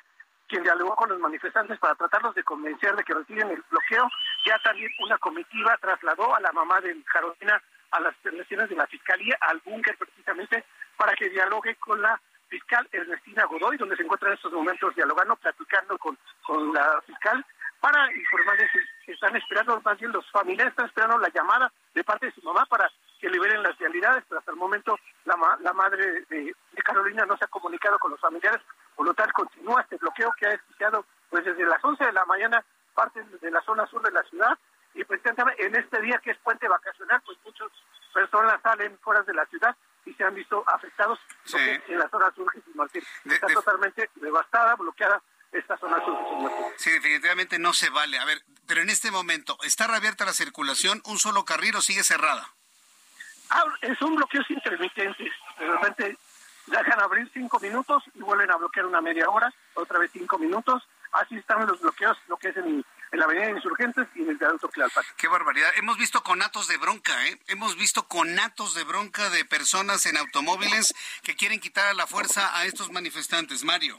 quien 0.48 0.64
dialogó 0.64 0.96
con 0.96 1.10
los 1.10 1.20
manifestantes 1.20 1.78
para 1.80 1.96
tratarlos 1.96 2.34
de 2.36 2.44
convencer 2.44 2.96
de 2.96 3.04
que 3.04 3.14
retiren 3.14 3.50
el 3.50 3.64
bloqueo. 3.70 4.10
Ya 4.46 4.58
también 4.60 4.92
una 5.00 5.18
comitiva 5.18 5.78
trasladó 5.82 6.36
a 6.36 6.40
la 6.40 6.52
mamá 6.52 6.80
de 6.82 6.96
Carolina 7.12 7.62
a 7.92 8.00
las 8.02 8.14
instalaciones 8.16 8.70
de 8.70 8.76
la 8.76 8.88
fiscalía, 8.88 9.38
al 9.42 9.60
búnker 9.60 9.98
precisamente, 9.98 10.64
para 10.98 11.14
que 11.14 11.30
dialogue 11.30 11.76
con 11.76 12.02
la 12.02 12.20
fiscal 12.50 12.88
Ernestina 12.92 13.46
Godoy, 13.46 13.78
donde 13.78 13.96
se 13.96 14.04
encuentra 14.04 14.30
en 14.30 14.36
estos 14.36 14.52
momentos 14.52 14.96
dialogando, 14.96 15.36
platicando 15.36 15.98
con, 15.98 16.18
con 16.46 16.74
la 16.74 17.02
fiscal, 17.06 17.46
para 17.80 18.12
informarles 18.16 18.72
que 19.06 19.12
están 19.12 19.36
esperando, 19.36 19.80
más 19.82 20.00
bien 20.00 20.12
los 20.12 20.30
familiares 20.32 20.72
están 20.72 20.88
esperando 20.88 21.18
la 21.20 21.30
llamada 21.30 21.72
de 21.94 22.04
parte 22.04 22.26
de 22.26 22.32
su 22.32 22.42
mamá 22.42 22.66
para 22.66 22.90
que 23.20 23.30
liberen 23.30 23.64
las 23.64 23.78
realidades, 23.78 24.24
pero 24.28 24.40
hasta 24.40 24.52
el 24.52 24.58
momento 24.58 24.98
la, 25.26 25.36
la 25.62 25.74
madre 25.74 26.26
de, 26.30 26.54
de, 26.72 26.84
Carolina 26.84 27.26
no 27.26 27.38
se 27.38 27.46
ha 27.46 27.48
comunicado 27.48 28.00
con 28.00 28.12
los 28.12 28.20
familiares, 28.20 28.62
por 28.98 29.06
lo 29.06 29.14
tal 29.14 29.32
continúa 29.32 29.82
este 29.82 29.96
bloqueo 29.98 30.34
que 30.38 30.48
ha 30.48 30.54
iniciado 30.68 31.06
pues 31.30 31.46
desde 31.46 31.66
las 31.66 31.82
11 31.84 32.04
de 32.04 32.12
la 32.12 32.26
mañana 32.26 32.66
parte 32.94 33.24
de 33.24 33.52
la 33.52 33.62
zona 33.62 33.86
sur 33.88 34.02
de 34.02 34.12
la 34.12 34.24
ciudad 34.24 34.58
y 34.96 35.04
precisamente 35.06 35.64
en 35.66 35.76
este 35.76 36.02
día 36.02 36.18
que 36.24 36.32
es 36.32 36.38
puente 36.40 36.68
vacacional, 36.68 37.22
pues 37.24 37.38
muchas 37.46 37.68
personas 38.14 38.60
salen 38.64 38.98
fuera 39.00 39.22
de 39.22 39.34
la 39.36 39.46
ciudad 39.46 39.76
y 40.06 40.14
se 40.16 40.24
han 40.24 40.34
visto 40.34 40.64
afectados 40.68 41.20
Sí. 41.46 41.58
en 41.60 42.00
la 42.00 42.10
zona 42.10 42.32
sur 42.34 42.52
Jesús 42.52 42.76
Martín. 42.76 43.04
De- 43.24 43.36
Está 43.36 43.48
de- 43.48 43.54
totalmente 43.54 44.10
devastada, 44.16 44.76
bloqueada 44.76 45.22
esta 45.52 45.78
zona 45.78 46.04
sur 46.04 46.18
Jesús 46.18 46.42
Martín. 46.44 46.66
Sí, 46.78 46.90
definitivamente 46.92 47.60
no 47.60 47.74
se 47.74 47.92
vale. 47.92 48.18
A 48.18 48.26
ver, 48.26 48.42
pero 48.66 48.82
en 48.82 48.90
este 48.90 49.12
momento, 49.12 49.58
¿está 49.62 49.86
reabierta 49.86 50.26
la 50.26 50.34
circulación, 50.34 51.04
un 51.06 51.20
solo 51.20 51.46
carril 51.46 51.76
o 51.76 51.82
sigue 51.82 52.04
cerrada? 52.04 52.50
Ah, 53.52 53.64
son 54.00 54.16
bloqueos 54.16 54.50
intermitentes. 54.50 55.32
De 55.60 55.68
repente 55.68 56.18
dejan 56.68 57.00
abrir 57.00 57.30
cinco 57.34 57.60
minutos 57.60 58.04
y 58.14 58.20
vuelven 58.20 58.52
a 58.52 58.58
bloquear 58.58 58.86
una 58.86 59.02
media 59.02 59.30
hora, 59.30 59.52
otra 59.74 60.00
vez 60.00 60.12
cinco 60.12 60.38
minutos. 60.38 60.88
Así 61.14 61.38
están 61.38 61.66
los 61.66 61.80
bloqueos, 61.80 62.18
lo 62.28 62.38
que 62.38 62.50
es 62.50 62.58
en, 62.58 62.84
en 63.12 63.20
la 63.20 63.26
Avenida 63.26 63.46
de 63.46 63.52
Insurgentes 63.54 64.08
y 64.14 64.22
en 64.22 64.30
el 64.30 64.38
viaducto 64.38 64.68
Tlalpan. 64.68 65.04
Qué 65.16 65.28
barbaridad. 65.28 65.70
Hemos 65.78 65.98
visto 65.98 66.22
conatos 66.22 66.68
de 66.68 66.78
bronca, 66.78 67.26
¿eh? 67.28 67.40
Hemos 67.48 67.78
visto 67.78 68.08
conatos 68.08 68.76
de 68.76 68.84
bronca 68.84 69.30
de 69.30 69.46
personas 69.46 70.06
en 70.06 70.18
automóviles 70.18 70.94
que 71.24 71.36
quieren 71.36 71.60
quitar 71.60 71.88
a 71.88 71.94
la 71.94 72.06
fuerza 72.06 72.58
a 72.58 72.66
estos 72.66 72.92
manifestantes, 72.92 73.64
Mario. 73.64 73.98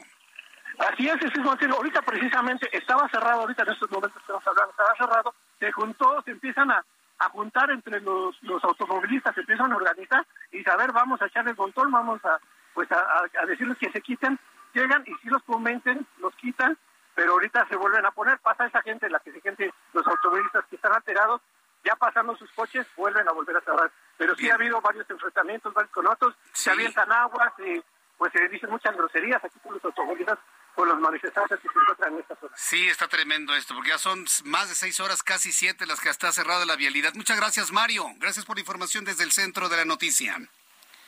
Así 0.77 1.09
es, 1.09 1.19
Jesús 1.19 1.43
Martín. 1.43 1.71
Ahorita 1.71 2.01
precisamente 2.03 2.69
estaba 2.71 3.09
cerrado, 3.09 3.41
ahorita 3.41 3.63
en 3.63 3.73
estos 3.73 3.91
momentos 3.91 4.13
que 4.13 4.19
estamos 4.19 4.47
hablando, 4.47 4.71
estaba 4.71 4.95
cerrado, 4.95 5.35
se 5.59 5.71
juntó, 5.71 6.21
se 6.23 6.31
empiezan 6.31 6.71
a, 6.71 6.85
a 7.17 7.29
juntar 7.29 7.69
entre 7.71 7.99
los, 7.99 8.41
los 8.43 8.63
automovilistas, 8.63 9.33
se 9.33 9.41
empiezan 9.41 9.73
a 9.73 9.75
organizar 9.75 10.25
y 10.51 10.63
saber, 10.63 10.93
vamos 10.93 11.21
a 11.21 11.25
echarles 11.25 11.57
montón, 11.57 11.91
vamos 11.91 12.23
a 12.23 12.39
pues 12.79 12.89
a, 12.93 12.95
a- 13.01 13.41
a 13.41 13.45
decirles 13.45 13.77
que 13.77 13.91
se 13.91 13.99
quiten, 13.99 14.39
llegan 14.73 15.03
y 15.05 15.13
si 15.15 15.27
los 15.27 15.43
convencen, 15.43 16.07
los 16.19 16.33
quitan, 16.35 16.77
pero 17.13 17.33
ahorita 17.33 17.67
se 17.67 17.75
vuelven 17.75 18.05
a 18.05 18.11
poner, 18.11 18.39
pasa 18.39 18.65
esa 18.67 18.81
gente, 18.83 19.09
la 19.09 19.19
que 19.19 19.33
se 19.33 19.41
gente, 19.41 19.73
los 19.91 20.07
automovilistas 20.07 20.63
que 20.69 20.77
están 20.77 20.93
alterados, 20.93 21.41
ya 21.83 21.97
pasando 21.97 22.37
sus 22.37 22.49
coches, 22.53 22.87
vuelven 22.95 23.27
a 23.27 23.33
volver 23.33 23.57
a 23.57 23.61
cerrar. 23.61 23.91
Pero 24.17 24.33
sí 24.35 24.43
Bien. 24.43 24.53
ha 24.53 24.55
habido 24.55 24.79
varios 24.79 25.09
enfrentamientos, 25.09 25.73
varios 25.73 25.91
con 25.91 26.07
otros, 26.07 26.33
Sí. 26.53 26.63
se 26.63 26.71
avientan 26.71 27.11
aguas, 27.11 27.51
eh, 27.57 27.81
pues 28.17 28.31
se 28.31 28.47
dicen 28.47 28.69
muchas 28.69 28.95
groserías 28.95 29.43
aquí 29.43 29.59
por 29.61 29.73
los 29.73 29.83
automovilistas, 29.83 30.39
por 30.73 30.87
los 30.87 30.99
manifestantes 31.01 31.59
que 31.59 31.67
se 31.67 31.79
encuentran 31.79 32.13
en 32.13 32.19
esta 32.21 32.35
zona. 32.37 32.53
Sí, 32.55 32.87
está 32.87 33.09
tremendo 33.09 33.53
esto, 33.55 33.73
porque 33.75 33.89
ya 33.89 33.97
son 33.97 34.23
más 34.45 34.69
de 34.69 34.75
seis 34.75 35.01
horas, 35.01 35.21
casi 35.21 35.51
siete, 35.51 35.85
las 35.85 35.99
que 35.99 36.07
está 36.07 36.31
cerrada 36.31 36.65
la 36.65 36.77
vialidad. 36.77 37.13
Muchas 37.15 37.35
gracias, 37.35 37.73
Mario. 37.73 38.05
Gracias 38.19 38.45
por 38.45 38.55
la 38.55 38.61
información 38.61 39.03
desde 39.03 39.25
el 39.25 39.31
centro 39.33 39.67
de 39.67 39.75
la 39.75 39.83
noticia. 39.83 40.37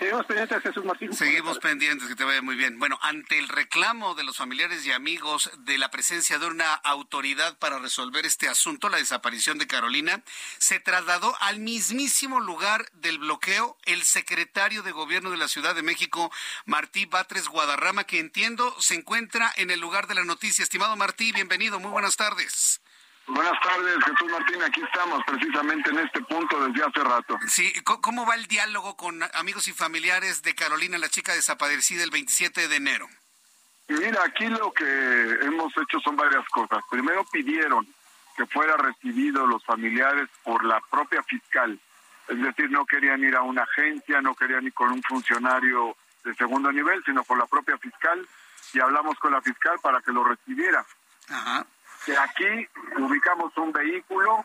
Seguimos 0.02 0.26
pendientes, 0.26 0.64
Jesús 0.64 0.84
Martín. 0.84 1.14
Seguimos 1.14 1.60
pendientes, 1.60 2.08
que 2.08 2.16
te 2.16 2.24
vaya 2.24 2.42
muy 2.42 2.56
bien. 2.56 2.80
Bueno, 2.80 2.98
ante 3.04 3.38
el 3.38 3.48
reclamo 3.48 4.16
de 4.16 4.24
los 4.24 4.36
familiares 4.36 4.84
y 4.84 4.92
amigos 4.92 5.52
de 5.60 5.78
la 5.78 5.92
presencia 5.92 6.40
de 6.40 6.48
una 6.48 6.74
autoridad 6.74 7.60
para 7.60 7.78
resolver 7.78 8.26
este 8.26 8.50
asunto, 8.50 8.90
la 8.90 8.98
desaparición 8.98 9.60
de 9.60 9.68
Carolina, 9.68 10.24
se 10.58 10.80
trasladó 10.80 11.36
al 11.40 11.60
mismísimo 11.60 12.40
lugar 12.40 12.92
del 12.94 13.20
bloqueo 13.20 13.78
el 13.86 14.02
secretario 14.02 14.82
de 14.82 14.92
Gobierno 14.92 15.30
de 15.30 15.38
la 15.38 15.48
Ciudad 15.48 15.76
de 15.76 15.84
México, 15.84 16.32
Martí 16.66 17.06
Batres 17.06 17.48
Guadarrama, 17.48 18.06
que 18.06 18.18
entiendo 18.18 18.76
se 18.82 18.96
encuentra 18.96 19.54
en 19.56 19.70
el 19.70 19.80
lugar 19.80 20.08
de 20.08 20.16
la 20.16 20.24
noticia. 20.24 20.64
Estimado 20.64 20.96
Martí, 20.96 21.32
bienvenido, 21.32 21.80
muy 21.80 21.92
buenas 21.92 22.18
tardes. 22.18 22.82
Buenas 23.28 23.60
tardes, 23.62 23.96
Jesús 24.04 24.32
Martín. 24.32 24.62
Aquí 24.64 24.82
estamos 24.82 25.24
precisamente 25.26 25.90
en 25.90 26.00
este 26.00 26.22
punto 26.22 26.68
desde 26.68 26.84
hace 26.86 27.00
rato. 27.04 27.38
Sí, 27.48 27.72
¿cómo- 27.84 28.02
¿cómo 28.02 28.26
va 28.26 28.36
el 28.36 28.48
diálogo 28.48 28.98
con 28.98 29.22
amigos 29.36 29.68
y 29.68 29.74
familiares 29.74 30.42
de 30.42 30.54
Carolina, 30.56 30.98
la 30.98 31.10
chica 31.10 31.34
desaparecida 31.34 32.04
el 32.04 32.12
27 32.12 32.68
de 32.68 32.76
enero? 32.76 33.08
Mira, 33.88 34.24
aquí 34.24 34.48
lo 34.48 34.72
que 34.74 34.84
hemos 35.42 35.72
hecho 35.78 36.00
son 36.00 36.16
varias 36.16 36.46
cosas. 36.50 36.80
Primero 36.90 37.24
pidieron 37.32 37.88
que 38.38 38.46
fuera 38.48 38.76
recibido 38.78 39.46
los 39.46 39.64
familiares 39.66 40.30
por 40.44 40.64
la 40.64 40.80
propia 40.90 41.22
fiscal. 41.24 41.80
Es 42.28 42.42
decir, 42.42 42.70
no 42.72 42.86
querían 42.86 43.22
ir 43.24 43.36
a 43.36 43.42
una 43.42 43.64
agencia, 43.64 44.22
no 44.22 44.34
querían 44.36 44.64
ir 44.66 44.74
con 44.74 44.92
un 44.92 45.04
funcionario 45.04 45.96
de 46.24 46.34
segundo 46.36 46.72
nivel, 46.72 47.04
sino 47.06 47.24
con 47.26 47.38
la 47.38 47.46
propia 47.46 47.78
fiscal. 47.78 48.26
Y 48.74 48.80
hablamos 48.80 49.18
con 49.20 49.34
la 49.34 49.42
fiscal 49.42 49.78
para 49.82 50.00
que 50.02 50.12
lo 50.14 50.24
recibiera. 50.24 50.86
Ajá. 51.30 51.66
Que 52.06 52.18
aquí 52.18 52.68
ubicamos 52.98 53.56
un 53.58 53.72
vehículo, 53.72 54.44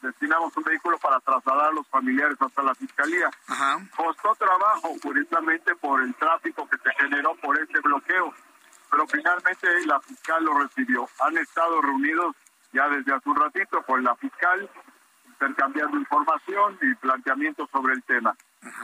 destinamos 0.00 0.56
un 0.56 0.64
vehículo 0.64 0.98
para 0.98 1.20
trasladar 1.20 1.68
a 1.68 1.72
los 1.72 1.86
familiares 1.88 2.36
hasta 2.40 2.62
la 2.62 2.74
fiscalía. 2.74 3.30
Ajá. 3.48 3.78
Costó 3.96 4.34
trabajo, 4.34 4.94
curiosamente, 5.02 5.74
por 5.76 6.02
el 6.02 6.14
tráfico 6.14 6.68
que 6.68 6.78
se 6.78 6.90
generó 6.98 7.34
por 7.36 7.58
ese 7.58 7.80
bloqueo, 7.80 8.34
pero 8.90 9.06
finalmente 9.06 9.86
la 9.86 10.00
fiscal 10.00 10.44
lo 10.44 10.58
recibió. 10.58 11.08
Han 11.20 11.36
estado 11.38 11.80
reunidos 11.82 12.34
ya 12.72 12.88
desde 12.88 13.14
hace 13.14 13.28
un 13.28 13.36
ratito 13.36 13.82
con 13.82 14.02
la 14.02 14.14
fiscal 14.16 14.68
intercambiando 15.28 15.98
información 15.98 16.78
y 16.80 16.94
planteamientos 16.94 17.68
sobre 17.70 17.94
el 17.94 18.02
tema. 18.04 18.34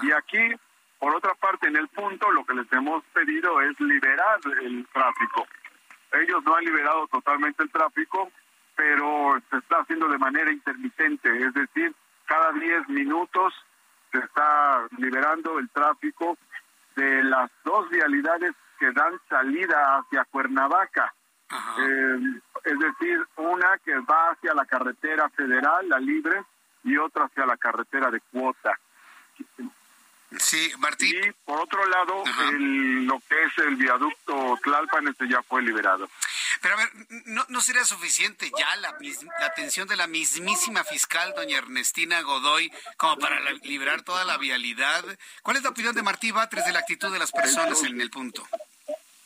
Y 0.02 0.12
aquí, 0.12 0.54
por 0.98 1.14
otra 1.14 1.34
parte, 1.34 1.66
en 1.66 1.76
el 1.76 1.88
punto, 1.88 2.30
lo 2.30 2.44
que 2.44 2.54
les 2.54 2.70
hemos 2.72 3.02
pedido 3.14 3.60
es 3.62 3.78
liberar 3.80 4.38
el 4.62 4.86
tráfico. 4.92 5.46
Ellos 6.12 6.42
no 6.44 6.54
han 6.54 6.64
liberado 6.64 7.06
totalmente 7.08 7.62
el 7.62 7.70
tráfico, 7.70 8.30
pero 8.76 9.40
se 9.50 9.58
está 9.58 9.78
haciendo 9.78 10.08
de 10.08 10.18
manera 10.18 10.50
intermitente, 10.50 11.28
es 11.44 11.54
decir, 11.54 11.94
cada 12.26 12.52
10 12.52 12.88
minutos 12.88 13.54
se 14.10 14.18
está 14.18 14.86
liberando 14.98 15.58
el 15.58 15.68
tráfico 15.70 16.36
de 16.96 17.22
las 17.24 17.50
dos 17.64 17.88
vialidades 17.90 18.52
que 18.78 18.90
dan 18.92 19.18
salida 19.28 19.98
hacia 19.98 20.24
Cuernavaca. 20.24 21.14
Eh, 21.78 22.18
es 22.64 22.78
decir, 22.78 23.26
una 23.36 23.78
que 23.84 23.98
va 24.00 24.30
hacia 24.30 24.54
la 24.54 24.64
carretera 24.64 25.28
federal, 25.30 25.88
la 25.88 25.98
libre, 25.98 26.44
y 26.84 26.96
otra 26.96 27.26
hacia 27.26 27.46
la 27.46 27.56
carretera 27.56 28.10
de 28.10 28.20
cuota. 28.20 28.78
Sí, 30.38 30.72
Martín. 30.78 31.14
Y 31.22 31.32
por 31.44 31.60
otro 31.60 31.84
lado, 31.86 32.22
lo 32.24 33.20
que 33.28 33.42
es 33.44 33.58
el 33.66 33.76
viaducto 33.76 34.58
Tlalpan, 34.62 35.08
este 35.08 35.28
ya 35.28 35.42
fue 35.42 35.62
liberado. 35.62 36.08
Pero 36.60 36.74
a 36.74 36.76
ver, 36.78 36.90
¿no, 37.26 37.44
no 37.48 37.60
sería 37.60 37.84
suficiente 37.84 38.50
ya 38.56 38.76
la, 38.76 38.96
la, 39.40 39.46
atención 39.46 39.88
de 39.88 39.96
la 39.96 40.06
mismísima 40.06 40.84
fiscal, 40.84 41.32
doña 41.34 41.58
Ernestina 41.58 42.20
Godoy, 42.22 42.72
como 42.96 43.16
para 43.18 43.40
liberar 43.62 44.02
toda 44.02 44.24
la 44.24 44.38
vialidad? 44.38 45.04
¿Cuál 45.42 45.56
es 45.56 45.62
la 45.62 45.70
opinión 45.70 45.94
de 45.94 46.02
Martí 46.02 46.30
Batres 46.30 46.64
de 46.64 46.72
la 46.72 46.80
actitud 46.80 47.12
de 47.12 47.18
las 47.18 47.32
personas 47.32 47.82
en 47.82 48.00
el 48.00 48.10
punto? 48.10 48.46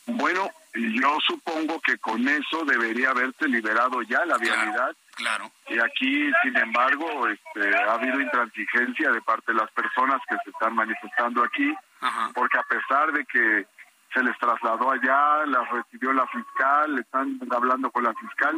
Bueno, 0.07 0.51
yo 0.77 1.19
supongo 1.27 1.81
que 1.81 1.99
con 1.99 2.27
eso 2.29 2.65
debería 2.65 3.11
haberse 3.11 3.49
liberado 3.49 4.03
ya 4.03 4.25
la 4.25 4.39
vialidad. 4.39 4.95
Claro. 5.17 5.51
Y 5.69 5.79
aquí, 5.79 6.31
sin 6.43 6.57
embargo, 6.57 7.27
este, 7.29 7.75
ha 7.75 7.95
habido 7.95 8.21
intransigencia 8.21 9.11
de 9.11 9.23
parte 9.23 9.53
de 9.53 9.59
las 9.59 9.71
personas 9.73 10.21
que 10.29 10.37
se 10.45 10.51
están 10.51 10.75
manifestando 10.75 11.43
aquí, 11.43 11.75
porque 12.35 12.59
a 12.59 12.63
pesar 12.65 13.13
de 13.13 13.25
que 13.25 13.67
se 14.17 14.23
les 14.23 14.39
trasladó 14.39 14.91
allá, 14.91 15.45
las 15.45 15.69
recibió 15.71 16.11
la 16.15 16.27
fiscal, 16.29 16.99
están 16.99 17.39
hablando 17.51 17.91
con 17.91 18.03
la 18.03 18.15
fiscal, 18.15 18.57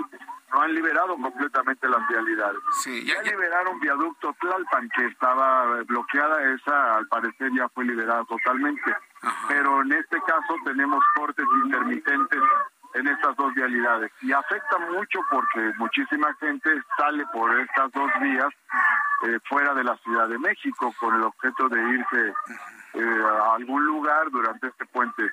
no 0.53 0.63
han 0.63 0.73
liberado 0.73 1.17
completamente 1.17 1.89
las 1.89 2.07
vialidades. 2.09 2.61
Sí, 2.81 3.05
ya, 3.05 3.21
liberaron 3.23 3.81
viaducto 3.81 4.33
Tlalpan, 4.41 4.89
que 4.91 5.07
estaba 5.07 5.83
bloqueada, 5.83 6.55
esa 6.55 6.99
al 6.99 7.09
parecer 7.09 7.51
ya 7.53 7.69
fue 7.71 7.85
liberada 7.85 8.25
totalmente. 8.27 8.97
Pero 9.49 9.83
en 9.83 9.93
este 9.93 10.21
caso 10.21 10.55
tenemos 10.65 11.03
cortes 11.17 11.47
intermitentes 11.65 12.41
en 12.95 13.09
estas 13.09 13.37
dos 13.37 13.53
vialidades. 13.55 14.13
Y 14.23 14.33
afecta 14.33 14.79
mucho 14.79 15.21
porque 15.29 15.73
muchísima 15.79 16.33
gente 16.39 16.71
sale 16.97 17.27
por 17.33 17.59
estas 17.59 17.91
dos 17.91 18.11
vías 18.21 18.55
eh, 19.27 19.39
fuera 19.49 19.75
de 19.75 19.83
la 19.83 19.97
Ciudad 19.99 20.29
de 20.29 20.39
México 20.39 20.95
con 21.01 21.17
el 21.17 21.25
objeto 21.25 21.69
de 21.69 21.81
irse 21.81 22.33
eh, 22.95 23.23
a 23.43 23.57
algún 23.57 23.85
lugar 23.85 24.31
durante 24.31 24.69
este 24.69 24.87
puente 24.87 25.33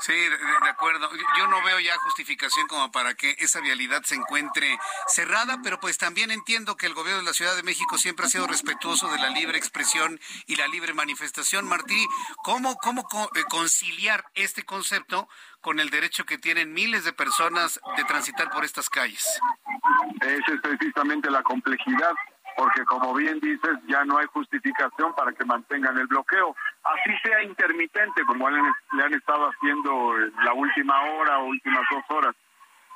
Sí, 0.00 0.12
de, 0.12 0.68
acuerdo. 0.68 1.08
Yo 1.38 1.46
no 1.48 1.62
veo 1.64 1.80
ya 1.80 1.96
justificación 1.98 2.66
como 2.68 2.90
para 2.92 3.14
que 3.14 3.34
esa 3.38 3.60
vialidad 3.60 4.02
se 4.02 4.14
encuentre 4.14 4.78
cerrada, 5.08 5.58
pero 5.62 5.80
pues 5.80 5.96
también 5.98 6.30
entiendo 6.30 6.76
que 6.76 6.86
el 6.86 6.94
gobierno 6.94 7.20
de 7.20 7.26
la 7.26 7.32
Ciudad 7.32 7.56
de 7.56 7.62
México 7.62 7.96
siempre 7.96 8.26
ha 8.26 8.28
sido 8.28 8.46
respetuoso 8.46 9.08
de 9.08 9.18
la 9.18 9.30
libre 9.30 9.58
expresión 9.58 10.20
y 10.46 10.56
la 10.56 10.68
libre 10.68 10.92
manifestación. 10.92 11.66
Martí, 11.66 12.06
¿cómo, 12.42 12.76
cómo 12.76 13.08
eh, 13.34 13.44
conciliar 13.48 14.24
este 14.34 14.64
concepto 14.64 15.28
con 15.60 15.80
el 15.80 15.90
derecho 15.90 16.24
que 16.24 16.38
tienen 16.38 16.72
miles 16.72 17.04
de 17.04 17.12
personas 17.12 17.80
de 17.96 18.04
transitar 18.04 18.50
por 18.50 18.64
estas 18.64 18.90
calles? 18.90 19.24
Esa 20.20 20.52
es 20.52 20.60
precisamente 20.60 21.30
la 21.30 21.42
complejidad 21.42 22.12
porque 22.56 22.84
como 22.84 23.14
bien 23.14 23.38
dices, 23.40 23.78
ya 23.86 24.04
no 24.04 24.18
hay 24.18 24.26
justificación 24.26 25.14
para 25.14 25.32
que 25.32 25.44
mantengan 25.44 25.96
el 25.98 26.06
bloqueo. 26.06 26.56
Así 26.82 27.16
sea 27.22 27.42
intermitente, 27.42 28.24
como 28.24 28.48
le 28.48 29.04
han 29.04 29.14
estado 29.14 29.50
haciendo 29.50 30.16
en 30.18 30.32
la 30.44 30.54
última 30.54 31.00
hora 31.02 31.38
o 31.38 31.46
últimas 31.46 31.82
dos 31.90 32.04
horas. 32.08 32.34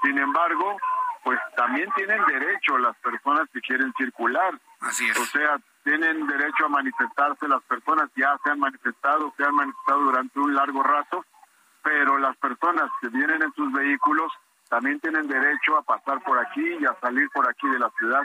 Sin 0.03 0.17
embargo, 0.19 0.79
pues 1.23 1.39
también 1.57 1.91
tienen 1.95 2.25
derecho 2.25 2.79
las 2.79 2.97
personas 2.99 3.49
que 3.53 3.61
quieren 3.61 3.93
circular. 3.99 4.59
Así 4.81 5.09
es. 5.09 5.19
O 5.19 5.27
sea, 5.27 5.59
tienen 5.85 6.27
derecho 6.27 6.67
a 6.67 6.69
manifestarse 6.69 7.47
las 7.49 7.63
personas, 7.65 8.11
ya 8.17 8.39
se 8.43 8.51
han 8.51 8.61
manifestado, 8.61 9.33
se 9.37 9.45
han 9.45 9.55
manifestado 9.55 10.01
durante 10.01 10.39
un 10.39 10.55
largo 10.55 10.83
rato, 10.83 11.25
pero 11.83 12.19
las 12.19 12.37
personas 12.39 12.91
que 13.01 13.09
vienen 13.09 13.43
en 13.43 13.53
sus 13.55 13.71
vehículos 13.73 14.33
también 14.69 15.01
tienen 15.01 15.27
derecho 15.27 15.77
a 15.77 15.83
pasar 15.83 16.23
por 16.23 16.39
aquí 16.39 16.65
y 16.81 16.87
a 16.87 16.97
salir 17.01 17.29
por 17.31 17.49
aquí 17.49 17.69
de 17.69 17.79
la 17.79 17.91
ciudad. 17.99 18.23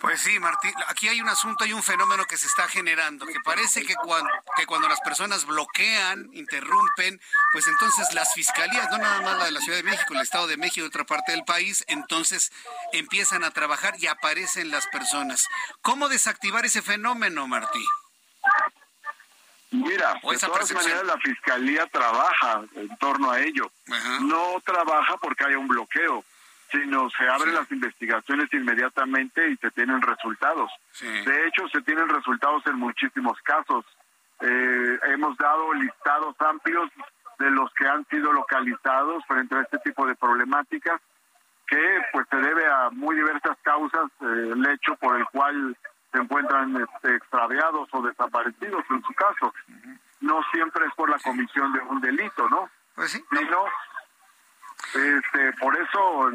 Pues 0.00 0.20
sí, 0.20 0.38
Martín, 0.38 0.72
aquí 0.88 1.08
hay 1.08 1.20
un 1.20 1.28
asunto, 1.28 1.64
hay 1.64 1.72
un 1.72 1.82
fenómeno 1.82 2.24
que 2.24 2.36
se 2.36 2.46
está 2.46 2.68
generando, 2.68 3.26
que 3.26 3.40
parece 3.44 3.84
que 3.84 3.94
cuando, 3.96 4.30
que 4.56 4.66
cuando 4.66 4.88
las 4.88 5.00
personas 5.00 5.44
bloquean, 5.44 6.30
interrumpen, 6.32 7.20
pues 7.52 7.66
entonces 7.66 8.14
las 8.14 8.32
fiscalías, 8.32 8.90
no 8.90 8.98
nada 8.98 9.20
más 9.22 9.38
la 9.38 9.44
de 9.46 9.52
la 9.52 9.60
Ciudad 9.60 9.78
de 9.78 9.84
México, 9.84 10.14
el 10.14 10.20
Estado 10.20 10.46
de 10.46 10.56
México 10.56 10.84
y 10.84 10.88
otra 10.88 11.04
parte 11.04 11.32
del 11.32 11.44
país, 11.44 11.84
entonces 11.88 12.52
empiezan 12.92 13.44
a 13.44 13.50
trabajar 13.50 13.94
y 13.98 14.06
aparecen 14.06 14.70
las 14.70 14.86
personas. 14.86 15.48
¿Cómo 15.82 16.08
desactivar 16.08 16.64
ese 16.64 16.82
fenómeno, 16.82 17.48
Martín? 17.48 17.86
Mira, 19.70 20.14
de 20.14 20.38
todas 20.38 20.72
maneras 20.72 21.04
la 21.04 21.18
fiscalía 21.18 21.86
trabaja 21.86 22.62
en 22.74 22.96
torno 22.98 23.30
a 23.30 23.40
ello. 23.40 23.70
No 24.20 24.60
trabaja 24.64 25.16
porque 25.18 25.44
haya 25.44 25.58
un 25.58 25.68
bloqueo 25.68 26.24
sino 26.70 27.08
se 27.10 27.28
abren 27.28 27.54
las 27.54 27.70
investigaciones 27.70 28.52
inmediatamente 28.52 29.50
y 29.50 29.56
se 29.56 29.70
tienen 29.70 30.02
resultados. 30.02 30.70
De 31.00 31.46
hecho, 31.46 31.68
se 31.68 31.80
tienen 31.82 32.08
resultados 32.08 32.66
en 32.66 32.76
muchísimos 32.76 33.38
casos. 33.42 33.84
Eh, 34.40 34.98
hemos 35.08 35.36
dado 35.38 35.72
listados 35.74 36.36
amplios 36.40 36.90
de 37.38 37.50
los 37.50 37.72
que 37.74 37.86
han 37.86 38.04
sido 38.06 38.32
localizados 38.32 39.24
frente 39.26 39.56
a 39.56 39.62
este 39.62 39.78
tipo 39.78 40.06
de 40.06 40.14
problemáticas 40.14 41.00
que 41.66 42.00
pues 42.12 42.26
se 42.30 42.36
debe 42.36 42.66
a 42.66 42.90
muy 42.90 43.14
diversas 43.14 43.56
causas 43.62 44.10
eh, 44.20 44.52
el 44.52 44.66
hecho 44.66 44.96
por 44.96 45.16
el 45.16 45.24
cual 45.26 45.76
se 46.12 46.18
encuentran 46.18 46.76
este, 46.76 47.16
extraviados 47.16 47.88
o 47.92 48.02
desaparecidos 48.02 48.84
en 48.90 49.02
su 49.02 49.12
caso. 49.14 49.52
No 50.20 50.40
siempre 50.52 50.86
es 50.86 50.94
por 50.94 51.10
la 51.10 51.18
comisión 51.18 51.72
de 51.72 51.80
un 51.80 52.00
delito, 52.00 52.48
¿no? 52.48 52.70
Pues 52.94 53.12
sí. 53.12 53.24
Sino, 53.30 53.64
este, 54.94 55.52
por 55.60 55.76
eso 55.76 56.32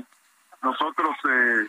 nosotros 0.64 1.16
eh, 1.30 1.68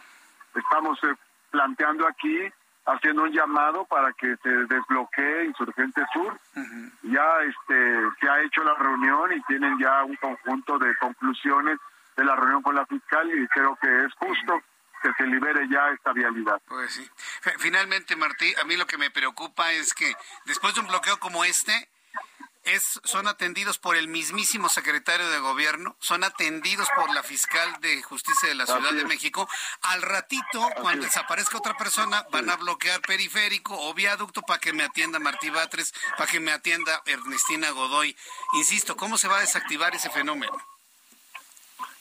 estamos 0.55 0.99
eh, 1.03 1.15
planteando 1.51 2.07
aquí, 2.07 2.39
haciendo 2.87 3.25
un 3.25 3.33
llamado 3.33 3.85
para 3.85 4.13
que 4.13 4.37
se 4.43 4.49
desbloquee 4.49 5.47
Insurgente 5.47 6.03
Sur. 6.13 6.39
Ya 7.03 7.27
este, 7.43 8.01
se 8.21 8.29
ha 8.29 8.41
hecho 8.43 8.63
la 8.63 8.75
reunión 8.75 9.33
y 9.33 9.43
tienen 9.43 9.79
ya 9.79 10.05
un 10.05 10.17
conjunto 10.17 10.79
de 10.79 10.97
conclusiones 10.97 11.79
de 12.17 12.25
la 12.25 12.37
reunión 12.37 12.63
con 12.63 12.75
la 12.75 12.87
fiscal 12.87 13.29
y 13.29 13.47
creo 13.49 13.77
que 13.81 14.05
es 14.05 14.13
justo 14.15 14.63
que 15.03 15.13
se 15.19 15.27
libere 15.27 15.69
ya 15.69 15.91
esta 15.91 16.13
vialidad. 16.13 16.61
Pues 16.67 16.95
sí. 16.95 17.11
Finalmente, 17.59 18.17
Martí, 18.17 18.55
a 18.61 18.65
mí 18.65 18.77
lo 18.77 18.87
que 18.87 18.97
me 18.97 19.11
preocupa 19.11 19.71
es 19.73 19.93
que 19.93 20.15
después 20.47 20.75
de 20.75 20.81
un 20.81 20.87
bloqueo 20.87 21.19
como 21.19 21.45
este, 21.45 21.91
es, 22.65 23.01
son 23.05 23.29
atendidos 23.29 23.79
por 23.79 23.97
el 23.97 24.09
mismísimo 24.09 24.69
secretario 24.69 25.29
de 25.29 25.39
gobierno, 25.39 25.97
son 26.01 26.25
atendidos 26.25 26.89
por 26.97 27.13
la 27.15 27.23
fiscal 27.23 27.81
de 27.81 28.03
justicia 28.03 28.49
de 28.49 28.55
la 28.55 28.67
Ciudad 28.67 28.93
de 28.93 29.05
México. 29.05 29.49
Al 29.83 30.03
ratito, 30.03 30.69
cuando 30.81 31.05
desaparezca 31.05 31.59
otra 31.59 31.77
persona, 31.77 32.27
van 32.31 32.51
a 32.51 32.57
bloquear 32.57 33.01
periférico 33.03 33.75
o 33.79 33.95
viaducto 33.95 34.43
para 34.43 34.61
que 34.61 34.73
me 34.73 34.85
atienda 34.85 35.19
Martí 35.19 35.51
Batres, 35.51 35.93
para 36.17 36.31
que 36.31 36.41
me 36.41 36.53
atienda 36.53 37.03
Ernestina 37.07 37.71
Godoy. 37.71 38.17
Insisto, 38.55 38.97
¿cómo 38.97 39.19
se 39.19 39.29
va 39.29 39.39
a 39.39 39.41
desactivar 39.41 39.95
ese 39.95 40.11
fenómeno? 40.11 40.57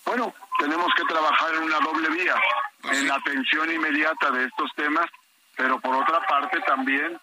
Bueno, 0.06 0.34
tenemos 0.60 0.93
que 0.95 1.04
trabajar 1.06 1.56
en 1.56 1.63
una 1.63 1.80
doble 1.80 2.10
vía, 2.10 2.36
pues 2.82 2.99
en 2.99 3.08
la 3.08 3.15
atención 3.15 3.71
inmediata 3.71 4.32
de 4.32 4.45
estos 4.45 4.69
temas, 4.76 5.10
pero 5.56 5.80
por 5.80 5.95
otra 5.95 6.26
parte 6.28 6.60
también 6.62 7.19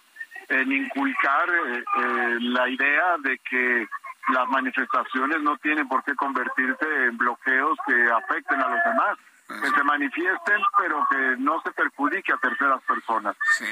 en 0.50 0.72
inculcar 0.72 1.48
eh, 1.48 1.84
eh, 1.96 2.36
la 2.40 2.68
idea 2.68 3.16
de 3.18 3.38
que 3.38 3.88
las 4.32 4.48
manifestaciones 4.48 5.40
no 5.40 5.56
tienen 5.58 5.88
por 5.88 6.04
qué 6.04 6.14
convertirse 6.14 6.86
en 7.06 7.16
bloqueos 7.16 7.78
que 7.86 8.10
afecten 8.10 8.60
a 8.60 8.68
los 8.68 8.84
demás, 8.84 9.18
que 9.48 9.70
se 9.70 9.84
manifiesten, 9.84 10.60
pero 10.78 11.06
que 11.10 11.36
no 11.38 11.60
se 11.62 11.72
perjudique 11.72 12.32
a 12.32 12.36
terceras 12.36 12.82
personas. 12.82 13.36
Sí. 13.58 13.64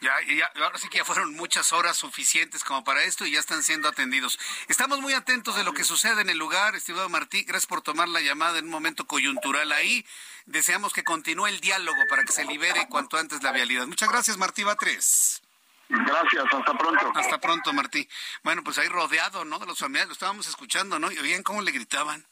Ya, 0.00 0.12
ya, 0.20 0.52
ahora 0.62 0.76
sí 0.76 0.88
que 0.90 0.98
ya 0.98 1.04
fueron 1.04 1.34
muchas 1.34 1.72
horas 1.72 1.96
suficientes 1.96 2.62
como 2.64 2.84
para 2.84 3.02
esto 3.04 3.24
y 3.24 3.32
ya 3.32 3.40
están 3.40 3.62
siendo 3.62 3.88
atendidos. 3.88 4.38
Estamos 4.68 5.00
muy 5.00 5.14
atentos 5.14 5.56
de 5.56 5.64
lo 5.64 5.72
que 5.72 5.84
sucede 5.84 6.20
en 6.20 6.28
el 6.28 6.36
lugar, 6.36 6.76
estimado 6.76 7.08
Martí. 7.08 7.44
Gracias 7.44 7.66
por 7.66 7.80
tomar 7.80 8.08
la 8.08 8.20
llamada 8.20 8.58
en 8.58 8.66
un 8.66 8.70
momento 8.70 9.06
coyuntural 9.06 9.72
ahí. 9.72 10.06
Deseamos 10.44 10.92
que 10.92 11.02
continúe 11.02 11.46
el 11.46 11.60
diálogo 11.60 11.98
para 12.10 12.24
que 12.24 12.32
se 12.32 12.44
libere 12.44 12.86
cuanto 12.88 13.16
antes 13.16 13.42
la 13.42 13.52
vialidad. 13.52 13.86
Muchas 13.86 14.10
gracias, 14.10 14.36
Martí 14.36 14.64
Batres. 14.64 15.42
Gracias, 15.88 16.44
hasta 16.52 16.76
pronto. 16.76 17.12
Hasta 17.14 17.40
pronto, 17.40 17.72
Martí. 17.72 18.08
Bueno, 18.42 18.64
pues 18.64 18.78
ahí 18.78 18.88
rodeado, 18.88 19.44
¿no? 19.44 19.58
De 19.58 19.66
los 19.66 19.78
familiares, 19.78 20.08
lo 20.08 20.14
estábamos 20.14 20.48
escuchando, 20.48 20.98
¿no? 20.98 21.12
Y 21.12 21.18
oían 21.18 21.42
cómo 21.42 21.62
le 21.62 21.70
gritaban. 21.70 22.26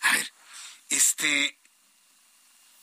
A 0.00 0.12
ver, 0.12 0.32
este, 0.88 1.58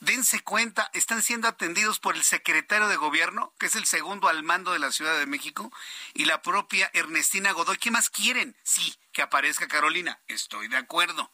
dense 0.00 0.40
cuenta, 0.42 0.90
están 0.94 1.22
siendo 1.22 1.48
atendidos 1.48 1.98
por 1.98 2.16
el 2.16 2.22
secretario 2.22 2.88
de 2.88 2.96
gobierno, 2.96 3.52
que 3.58 3.66
es 3.66 3.74
el 3.74 3.86
segundo 3.86 4.28
al 4.28 4.42
mando 4.42 4.72
de 4.72 4.78
la 4.78 4.92
Ciudad 4.92 5.18
de 5.18 5.26
México, 5.26 5.72
y 6.14 6.24
la 6.24 6.40
propia 6.40 6.90
Ernestina 6.94 7.52
Godoy. 7.52 7.76
¿Qué 7.78 7.90
más 7.90 8.10
quieren? 8.10 8.56
Sí, 8.62 8.94
que 9.12 9.22
aparezca 9.22 9.68
Carolina. 9.68 10.20
Estoy 10.28 10.68
de 10.68 10.76
acuerdo. 10.76 11.30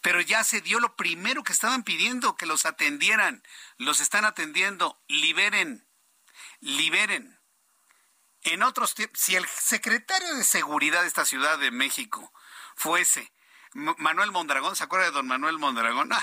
Pero 0.00 0.20
ya 0.20 0.44
se 0.44 0.60
dio 0.60 0.80
lo 0.80 0.96
primero 0.96 1.42
que 1.42 1.52
estaban 1.52 1.82
pidiendo, 1.82 2.36
que 2.36 2.46
los 2.46 2.64
atendieran. 2.66 3.42
Los 3.76 4.00
están 4.00 4.24
atendiendo. 4.24 4.98
Liberen. 5.08 5.84
Liberen. 6.60 7.39
En 8.42 8.62
otros 8.62 8.94
tiempos, 8.94 9.20
si 9.20 9.36
el 9.36 9.46
secretario 9.46 10.34
de 10.34 10.44
Seguridad 10.44 11.02
de 11.02 11.08
esta 11.08 11.24
Ciudad 11.24 11.58
de 11.58 11.70
México 11.70 12.32
fuese 12.74 13.32
Manuel 13.72 14.32
Mondragón, 14.32 14.74
¿se 14.74 14.82
acuerda 14.82 15.06
de 15.06 15.12
don 15.12 15.26
Manuel 15.26 15.58
Mondragón? 15.58 16.10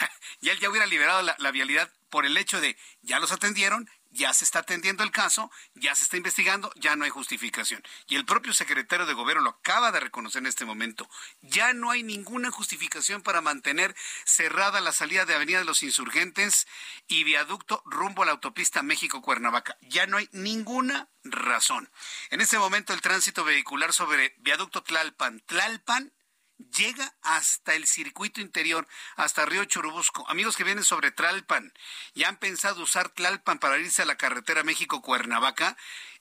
Ah, 0.00 0.10
ya, 0.40 0.52
él 0.52 0.60
ya 0.60 0.70
hubiera 0.70 0.86
liberado 0.86 1.22
la, 1.22 1.50
vialidad 1.50 1.92
por 2.08 2.26
el 2.26 2.36
hecho 2.36 2.60
de 2.60 2.76
ya 3.02 3.18
los 3.18 3.32
atendieron, 3.32 3.90
ya 4.14 4.32
se 4.32 4.44
está 4.44 4.60
atendiendo 4.60 5.02
el 5.02 5.10
caso, 5.10 5.50
ya 5.74 5.94
se 5.94 6.04
está 6.04 6.16
investigando, 6.16 6.72
ya 6.76 6.94
no 6.96 7.04
hay 7.04 7.10
justificación. 7.10 7.82
Y 8.06 8.14
el 8.14 8.24
propio 8.24 8.54
secretario 8.54 9.06
de 9.06 9.12
gobierno 9.12 9.42
lo 9.42 9.50
acaba 9.50 9.92
de 9.92 10.00
reconocer 10.00 10.40
en 10.40 10.46
este 10.46 10.64
momento. 10.64 11.08
Ya 11.42 11.74
no 11.74 11.90
hay 11.90 12.02
ninguna 12.02 12.50
justificación 12.50 13.22
para 13.22 13.40
mantener 13.40 13.94
cerrada 14.24 14.80
la 14.80 14.92
salida 14.92 15.24
de 15.24 15.34
Avenida 15.34 15.58
de 15.58 15.64
los 15.64 15.82
Insurgentes 15.82 16.66
y 17.08 17.24
viaducto 17.24 17.82
rumbo 17.86 18.22
a 18.22 18.26
la 18.26 18.32
autopista 18.32 18.82
México-Cuernavaca. 18.82 19.76
Ya 19.82 20.06
no 20.06 20.16
hay 20.16 20.28
ninguna 20.32 21.08
razón. 21.24 21.90
En 22.30 22.40
este 22.40 22.58
momento 22.58 22.92
el 22.92 23.00
tránsito 23.00 23.44
vehicular 23.44 23.92
sobre 23.92 24.34
viaducto 24.38 24.82
Tlalpan, 24.82 25.40
Tlalpan 25.40 26.12
llega 26.58 27.14
hasta 27.22 27.74
el 27.74 27.86
circuito 27.86 28.40
interior, 28.40 28.86
hasta 29.16 29.46
Río 29.46 29.64
Churubusco. 29.64 30.28
Amigos 30.28 30.56
que 30.56 30.64
vienen 30.64 30.84
sobre 30.84 31.10
Tlalpan 31.10 31.72
y 32.14 32.24
han 32.24 32.36
pensado 32.36 32.82
usar 32.82 33.08
Tlalpan 33.08 33.58
para 33.58 33.78
irse 33.78 34.02
a 34.02 34.06
la 34.06 34.16
carretera 34.16 34.64
México-Cuernavaca, 34.64 35.76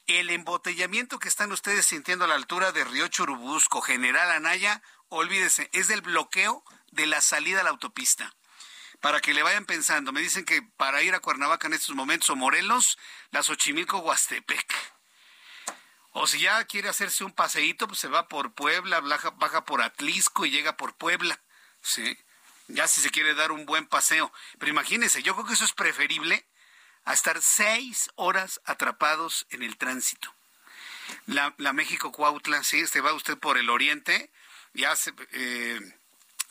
el 0.07 0.29
embotellamiento 0.29 1.19
que 1.19 1.29
están 1.29 1.51
ustedes 1.51 1.85
sintiendo 1.85 2.25
a 2.25 2.27
la 2.27 2.35
altura 2.35 2.71
de 2.71 2.83
Río 2.83 3.07
Churubusco, 3.07 3.81
General 3.81 4.31
Anaya, 4.31 4.81
olvídese, 5.09 5.69
es 5.73 5.87
del 5.87 6.01
bloqueo 6.01 6.63
de 6.91 7.07
la 7.07 7.21
salida 7.21 7.61
a 7.61 7.63
la 7.63 7.69
autopista. 7.69 8.33
Para 8.99 9.19
que 9.19 9.33
le 9.33 9.43
vayan 9.43 9.65
pensando, 9.65 10.11
me 10.11 10.21
dicen 10.21 10.45
que 10.45 10.61
para 10.61 11.01
ir 11.01 11.13
a 11.13 11.19
Cuernavaca 11.19 11.67
en 11.67 11.73
estos 11.73 11.95
momentos 11.95 12.29
o 12.29 12.35
Morelos, 12.35 12.97
las 13.31 13.49
Xochimilco-Huastepec 13.49 14.92
o 16.13 16.27
si 16.27 16.39
ya 16.39 16.63
quiere 16.65 16.89
hacerse 16.89 17.23
un 17.23 17.31
paseíto, 17.31 17.87
pues 17.87 17.99
se 17.99 18.07
va 18.07 18.27
por 18.27 18.53
Puebla, 18.53 19.01
baja, 19.01 19.65
por 19.65 19.81
Atlisco 19.81 20.45
y 20.45 20.51
llega 20.51 20.77
por 20.77 20.95
Puebla. 20.95 21.39
Sí. 21.81 22.17
Ya 22.67 22.87
si 22.87 23.01
se 23.01 23.09
quiere 23.09 23.33
dar 23.33 23.51
un 23.51 23.65
buen 23.65 23.87
paseo. 23.87 24.31
Pero 24.59 24.71
imagínese, 24.71 25.23
yo 25.23 25.33
creo 25.33 25.47
que 25.47 25.53
eso 25.53 25.65
es 25.65 25.73
preferible 25.73 26.45
a 27.03 27.13
estar 27.13 27.41
seis 27.41 28.11
horas 28.15 28.61
atrapados 28.65 29.47
en 29.49 29.63
el 29.63 29.75
tránsito. 29.77 30.33
La, 31.25 31.53
la 31.57 31.73
México-Cuautla, 31.73 32.63
sí, 32.63 32.85
se 32.87 33.01
va 33.01 33.13
usted 33.13 33.37
por 33.37 33.57
el 33.57 33.69
oriente, 33.69 34.31
ya 34.73 34.95
se, 34.95 35.13
eh, 35.31 35.79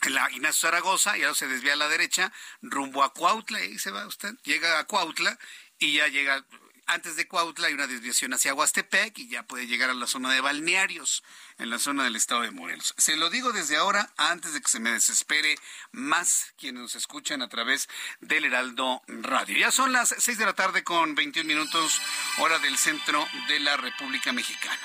la 0.03 0.31
Ignacio 0.31 0.68
Zaragoza, 0.68 1.16
ya 1.16 1.33
se 1.35 1.46
desvía 1.46 1.75
a 1.75 1.77
la 1.77 1.88
derecha, 1.88 2.33
rumbo 2.61 3.05
a 3.05 3.12
Cuautla, 3.12 3.64
y 3.64 3.79
se 3.79 3.92
va 3.92 4.07
usted, 4.07 4.35
llega 4.42 4.79
a 4.79 4.85
Cuautla 4.85 5.38
y 5.79 5.94
ya 5.94 6.09
llega 6.09 6.44
antes 6.92 7.16
de 7.16 7.26
Cuautla 7.26 7.68
hay 7.68 7.74
una 7.74 7.87
desviación 7.87 8.35
hacia 8.35 8.55
Huastepec 8.55 9.18
y 9.18 9.28
ya 9.28 9.42
puede 9.44 9.66
llegar 9.66 9.88
a 9.88 9.94
la 9.94 10.07
zona 10.07 10.31
de 10.33 10.40
balnearios, 10.40 11.22
en 11.59 11.70
la 11.70 11.78
zona 11.78 12.05
del 12.05 12.16
estado 12.16 12.42
de 12.42 12.50
Morelos. 12.50 12.94
Se 12.98 13.16
lo 13.16 13.31
digo 13.31 13.52
desde 13.52 13.76
ahora, 13.76 14.12
antes 14.16 14.52
de 14.52 14.61
que 14.61 14.68
se 14.68 14.78
me 14.78 14.90
desespere 14.90 15.59
más 15.90 16.52
quienes 16.59 16.83
nos 16.83 16.94
escuchan 16.94 17.40
a 17.40 17.48
través 17.48 17.88
del 18.20 18.44
Heraldo 18.44 19.02
Radio. 19.07 19.57
Ya 19.57 19.70
son 19.70 19.92
las 19.92 20.14
seis 20.18 20.37
de 20.38 20.44
la 20.44 20.52
tarde 20.52 20.85
con 20.85 21.14
21 21.14 21.46
minutos, 21.46 22.00
hora 22.38 22.59
del 22.59 22.76
centro 22.76 23.26
de 23.48 23.61
la 23.61 23.76
República 23.76 24.33
Mexicana. 24.33 24.81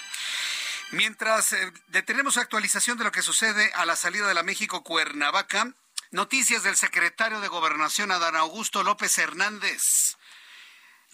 Mientras 0.92 1.52
eh, 1.52 1.74
detenemos 1.90 2.38
actualización 2.38 2.98
de 2.98 3.04
lo 3.04 3.12
que 3.12 3.22
sucede 3.22 3.72
a 3.74 3.86
la 3.86 3.98
salida 3.98 4.28
de 4.28 4.34
la 4.34 4.44
México 4.44 4.84
Cuernavaca, 4.84 5.74
noticias 6.12 6.64
del 6.64 6.78
secretario 6.78 7.42
de 7.42 7.50
Gobernación 7.50 8.12
Adán 8.12 8.38
Augusto 8.38 8.84
López 8.84 9.18
Hernández 9.18 10.17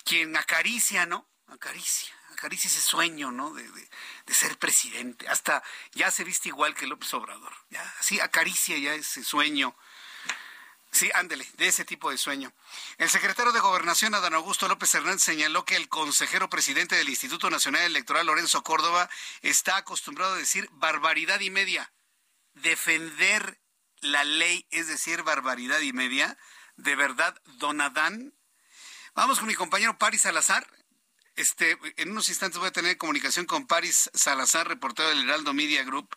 quien 0.03 0.35
acaricia, 0.37 1.05
¿no? 1.05 1.27
Acaricia, 1.47 2.13
acaricia 2.31 2.67
ese 2.67 2.81
sueño, 2.81 3.31
¿no? 3.31 3.53
De, 3.53 3.63
ser 4.33 4.57
presidente. 4.57 5.27
Hasta 5.27 5.63
ya 5.93 6.09
se 6.09 6.23
viste 6.23 6.49
igual 6.49 6.73
que 6.73 6.87
López 6.87 7.13
Obrador. 7.13 7.53
Ya, 7.69 7.93
sí, 8.01 8.19
acaricia 8.19 8.77
ya 8.77 8.93
ese 8.95 9.23
sueño. 9.23 9.75
Sí, 10.91 11.09
ándele, 11.15 11.47
de 11.57 11.67
ese 11.67 11.85
tipo 11.85 12.11
de 12.11 12.17
sueño. 12.19 12.53
El 12.99 13.09
secretario 13.09 13.51
de 13.51 13.59
Gobernación, 13.59 14.13
Adán 14.13 14.35
Augusto 14.35 14.67
López 14.67 14.93
Hernández, 14.93 15.23
señaló 15.23 15.65
que 15.65 15.75
el 15.75 15.89
consejero 15.89 16.49
presidente 16.49 16.95
del 16.95 17.09
Instituto 17.09 17.49
Nacional 17.49 17.81
Electoral, 17.81 18.27
Lorenzo 18.27 18.63
Córdoba, 18.63 19.09
está 19.41 19.77
acostumbrado 19.77 20.35
a 20.35 20.37
decir 20.37 20.69
barbaridad 20.73 21.39
y 21.39 21.49
media. 21.49 21.91
Defender 22.53 23.59
la 24.01 24.23
ley 24.23 24.67
es 24.69 24.87
decir 24.87 25.23
barbaridad 25.23 25.79
y 25.79 25.93
media. 25.93 26.37
¿De 26.75 26.95
verdad, 26.95 27.41
don 27.45 27.81
Adán 27.81 28.33
Vamos 29.15 29.37
con 29.37 29.47
mi 29.47 29.53
compañero 29.53 29.95
Paris 29.99 30.21
Salazar. 30.21 30.65
Este, 31.35 31.77
en 31.97 32.11
unos 32.11 32.29
instantes 32.29 32.57
voy 32.57 32.69
a 32.69 32.71
tener 32.71 32.97
comunicación 32.97 33.45
con 33.45 33.67
Paris 33.67 34.09
Salazar, 34.13 34.67
reportero 34.67 35.09
del 35.09 35.23
Heraldo 35.23 35.53
Media 35.53 35.83
Group, 35.83 36.15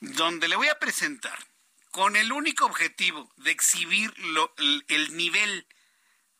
donde 0.00 0.48
le 0.48 0.56
voy 0.56 0.68
a 0.68 0.78
presentar 0.80 1.38
con 1.92 2.16
el 2.16 2.32
único 2.32 2.64
objetivo 2.64 3.30
de 3.36 3.52
exhibir 3.52 4.12
el 4.88 5.16
nivel 5.16 5.68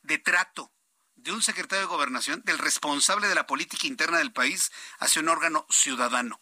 de 0.02 0.18
trato 0.18 0.72
de 1.14 1.30
un 1.30 1.40
secretario 1.40 1.82
de 1.82 1.94
gobernación, 1.94 2.42
del 2.44 2.58
responsable 2.58 3.28
de 3.28 3.36
la 3.36 3.46
política 3.46 3.86
interna 3.86 4.18
del 4.18 4.32
país, 4.32 4.72
hacia 4.98 5.22
un 5.22 5.28
órgano 5.28 5.66
ciudadano. 5.70 6.40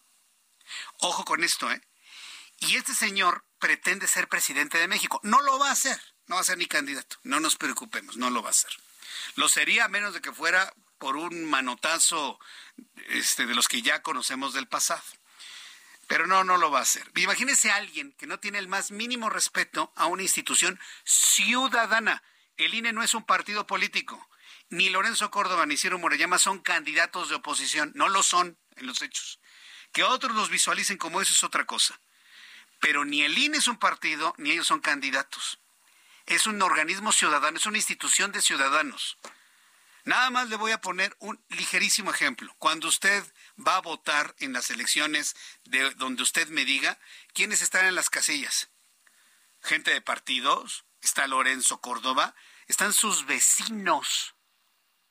Ojo 1.01 1.27
con 1.27 1.44
esto, 1.44 1.70
¿eh? 1.70 1.83
Y 2.61 2.77
este 2.77 2.94
señor 2.94 3.44
pretende 3.59 4.07
ser 4.07 4.29
presidente 4.29 4.79
de 4.79 4.88
México. 4.88 5.20
No 5.23 5.42
lo 5.42 5.59
va 5.59 5.68
a 5.68 5.73
hacer, 5.73 6.01
no 6.29 6.37
va 6.37 6.40
a 6.40 6.44
ser 6.44 6.57
ni 6.57 6.66
candidato. 6.66 7.16
No 7.25 7.40
nos 7.40 7.57
preocupemos, 7.57 8.16
no 8.16 8.31
lo 8.31 8.42
va 8.42 8.49
a 8.49 8.53
hacer. 8.53 8.70
Lo 9.37 9.49
sería 9.49 9.85
a 9.85 9.88
menos 9.88 10.14
de 10.14 10.20
que 10.20 10.33
fuera 10.33 10.73
por 10.99 11.16
un 11.16 11.49
manotazo 11.49 12.38
este, 13.09 13.46
de 13.46 13.55
los 13.55 13.68
que 13.68 13.83
ya 13.83 14.03
conocemos 14.03 14.53
del 14.53 14.68
pasado. 14.68 15.03
Pero 16.07 16.27
no, 16.27 16.44
no 16.44 16.59
lo 16.59 16.70
va 16.70 16.81
a 16.81 16.83
hacer. 16.83 17.11
Imagínese 17.16 17.70
a 17.70 17.77
alguien 17.77 18.12
que 18.18 18.27
no 18.27 18.38
tiene 18.38 18.59
el 18.59 18.68
más 18.68 18.90
mínimo 18.90 19.31
respeto 19.31 19.92
a 19.96 20.07
una 20.07 20.23
institución 20.23 20.79
ciudadana. 21.05 22.23
El 22.57 22.75
INE 22.75 22.92
no 22.92 23.03
es 23.03 23.14
un 23.14 23.25
partido 23.25 23.66
político. 23.66 24.29
Ni 24.68 24.88
Lorenzo 24.88 25.31
Córdoba 25.31 25.66
ni 25.66 25.77
Ciro 25.77 25.99
Morellama 25.99 26.38
son 26.38 26.59
candidatos 26.59 27.29
de 27.29 27.37
oposición. 27.37 27.92
No 27.94 28.09
lo 28.09 28.23
son 28.23 28.59
en 28.77 28.87
los 28.87 29.01
hechos. 29.03 29.40
Que 29.92 30.03
otros 30.03 30.37
los 30.37 30.51
visualicen 30.51 30.99
como 30.99 31.20
eso 31.20 31.33
es 31.33 31.44
otra 31.44 31.64
cosa. 31.64 32.01
Pero 32.81 33.05
ni 33.05 33.23
el 33.23 33.38
INE 33.38 33.59
es 33.59 33.68
un 33.68 33.79
partido, 33.79 34.35
ni 34.37 34.51
ellos 34.51 34.66
son 34.66 34.81
candidatos 34.81 35.61
es 36.31 36.47
un 36.47 36.62
organismo 36.62 37.11
ciudadano, 37.11 37.59
es 37.59 37.66
una 37.66 37.79
institución 37.79 38.31
de 38.31 38.40
ciudadanos. 38.40 39.19
Nada 40.05 40.31
más 40.31 40.49
le 40.49 40.55
voy 40.55 40.71
a 40.71 40.81
poner 40.81 41.14
un 41.19 41.45
ligerísimo 41.49 42.12
ejemplo. 42.12 42.55
Cuando 42.59 42.87
usted 42.87 43.25
va 43.59 43.77
a 43.77 43.81
votar 43.81 44.35
en 44.38 44.53
las 44.53 44.71
elecciones 44.71 45.35
de 45.64 45.90
donde 45.95 46.23
usted 46.23 46.47
me 46.49 46.64
diga 46.64 46.99
quiénes 47.35 47.62
están 47.62 47.85
en 47.87 47.97
las 47.97 48.11
casillas. 48.11 48.71
Gente 49.61 49.90
de 49.90 50.01
partidos, 50.01 50.85
está 51.03 51.27
Lorenzo 51.27 51.81
Córdoba, 51.81 52.37
están 52.69 52.93
sus 52.93 53.27
vecinos. 53.27 54.37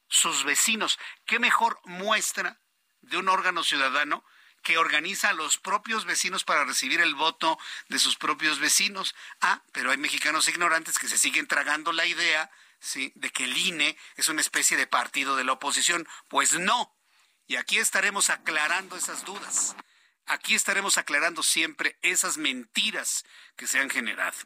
Sus 0.07 0.45
vecinos. 0.45 0.97
¿Qué 1.25 1.37
mejor 1.37 1.81
muestra 1.83 2.61
de 3.01 3.17
un 3.17 3.27
órgano 3.27 3.63
ciudadano 3.65 4.23
que 4.63 4.77
organiza 4.77 5.29
a 5.29 5.33
los 5.33 5.57
propios 5.57 6.05
vecinos 6.05 6.43
para 6.43 6.65
recibir 6.65 7.01
el 7.01 7.15
voto 7.15 7.57
de 7.87 7.99
sus 7.99 8.15
propios 8.15 8.59
vecinos. 8.59 9.15
Ah, 9.41 9.61
pero 9.71 9.91
hay 9.91 9.97
mexicanos 9.97 10.47
ignorantes 10.47 10.99
que 10.99 11.07
se 11.07 11.17
siguen 11.17 11.47
tragando 11.47 11.91
la 11.91 12.05
idea, 12.05 12.51
¿sí?, 12.79 13.11
de 13.15 13.31
que 13.31 13.45
el 13.45 13.57
INE 13.57 13.97
es 14.15 14.27
una 14.27 14.41
especie 14.41 14.77
de 14.77 14.87
partido 14.87 15.35
de 15.35 15.43
la 15.43 15.53
oposición. 15.53 16.07
Pues 16.27 16.53
no. 16.53 16.95
Y 17.47 17.55
aquí 17.55 17.77
estaremos 17.77 18.29
aclarando 18.29 18.95
esas 18.95 19.25
dudas. 19.25 19.75
Aquí 20.25 20.53
estaremos 20.53 20.97
aclarando 20.99 21.41
siempre 21.41 21.97
esas 22.03 22.37
mentiras 22.37 23.25
que 23.55 23.65
se 23.65 23.79
han 23.79 23.89
generado. 23.89 24.37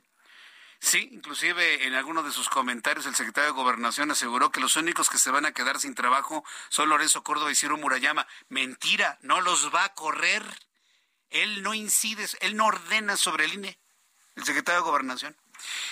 Sí, 0.84 1.08
inclusive 1.13 1.88
en 1.88 1.93
alguno 1.93 2.24
de 2.24 2.32
sus 2.34 2.50
comentarios 2.50 3.06
el 3.06 3.15
secretario 3.15 3.52
de 3.52 3.56
Gobernación 3.56 4.12
aseguró 4.12 4.52
que 4.52 4.60
los 4.60 4.76
únicos 4.76 5.10
que 5.10 5.17
se 5.17 5.32
van 5.32 5.46
a 5.46 5.54
quedar 5.54 5.80
sin 5.80 5.96
trabajo 5.96 6.43
son 6.67 6.89
Lorenzo 6.89 7.24
Córdoba 7.24 7.50
y 7.50 7.56
Ciro 7.56 7.78
Murayama. 7.78 8.28
Mentira, 8.50 9.17
no 9.22 9.39
los 9.39 9.74
va 9.74 9.86
a 9.86 9.93
correr. 9.93 10.43
Él 11.30 11.63
no 11.63 11.74
incide, 11.74 12.28
él 12.41 12.58
no 12.58 12.65
ordena 12.65 13.15
sobre 13.15 13.46
el 13.46 13.54
INE, 13.54 13.80
el 14.36 14.43
secretario 14.43 14.82
de 14.82 14.89
Gobernación. 14.89 15.38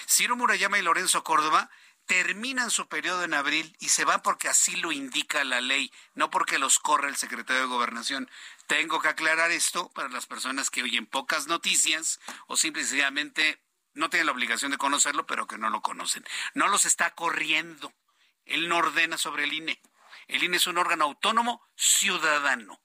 Ciro 0.09 0.35
Murayama 0.35 0.77
y 0.77 0.81
Lorenzo 0.81 1.23
Córdoba 1.23 1.69
terminan 2.05 2.69
su 2.69 2.89
periodo 2.89 3.23
en 3.23 3.33
abril 3.33 3.73
y 3.79 3.89
se 3.89 4.03
van 4.03 4.21
porque 4.21 4.49
así 4.49 4.75
lo 4.75 4.91
indica 4.91 5.45
la 5.45 5.61
ley, 5.61 5.89
no 6.15 6.29
porque 6.29 6.59
los 6.59 6.79
corre 6.79 7.07
el 7.07 7.15
secretario 7.15 7.61
de 7.61 7.69
Gobernación. 7.69 8.29
Tengo 8.67 8.99
que 8.99 9.07
aclarar 9.07 9.51
esto 9.51 9.89
para 9.93 10.09
las 10.09 10.25
personas 10.25 10.69
que 10.69 10.83
oyen 10.83 11.05
pocas 11.05 11.47
noticias 11.47 12.19
o 12.47 12.57
simplemente 12.57 13.61
no 13.93 14.09
tienen 14.09 14.27
la 14.27 14.31
obligación 14.31 14.71
de 14.71 14.77
conocerlo, 14.77 15.25
pero 15.25 15.47
que 15.47 15.57
no 15.57 15.69
lo 15.69 15.81
conocen. 15.81 16.25
No 16.53 16.67
los 16.67 16.85
está 16.85 17.11
corriendo. 17.11 17.93
Él 18.45 18.69
no 18.69 18.77
ordena 18.77 19.17
sobre 19.17 19.43
el 19.43 19.53
INE. 19.53 19.81
El 20.27 20.43
INE 20.43 20.57
es 20.57 20.67
un 20.67 20.77
órgano 20.77 21.05
autónomo 21.05 21.65
ciudadano. 21.75 22.81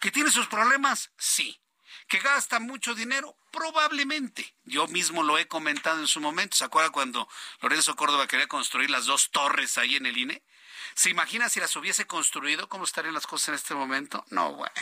¿Que 0.00 0.10
tiene 0.10 0.30
sus 0.30 0.46
problemas? 0.46 1.10
Sí. 1.18 1.60
¿Que 2.08 2.18
gasta 2.18 2.60
mucho 2.60 2.94
dinero? 2.94 3.36
Probablemente. 3.50 4.54
Yo 4.64 4.86
mismo 4.88 5.22
lo 5.22 5.38
he 5.38 5.48
comentado 5.48 6.00
en 6.00 6.06
su 6.06 6.20
momento. 6.20 6.56
¿Se 6.56 6.64
acuerda 6.64 6.90
cuando 6.90 7.28
Lorenzo 7.60 7.96
Córdoba 7.96 8.26
quería 8.26 8.48
construir 8.48 8.90
las 8.90 9.06
dos 9.06 9.30
torres 9.30 9.78
ahí 9.78 9.96
en 9.96 10.06
el 10.06 10.16
INE? 10.16 10.42
¿Se 10.94 11.10
imagina 11.10 11.48
si 11.48 11.60
las 11.60 11.74
hubiese 11.76 12.06
construido? 12.06 12.68
¿Cómo 12.68 12.84
estarían 12.84 13.14
las 13.14 13.26
cosas 13.26 13.48
en 13.48 13.54
este 13.54 13.74
momento? 13.74 14.24
No, 14.30 14.52
bueno. 14.54 14.74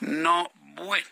No, 0.00 0.50
bueno. 0.54 1.06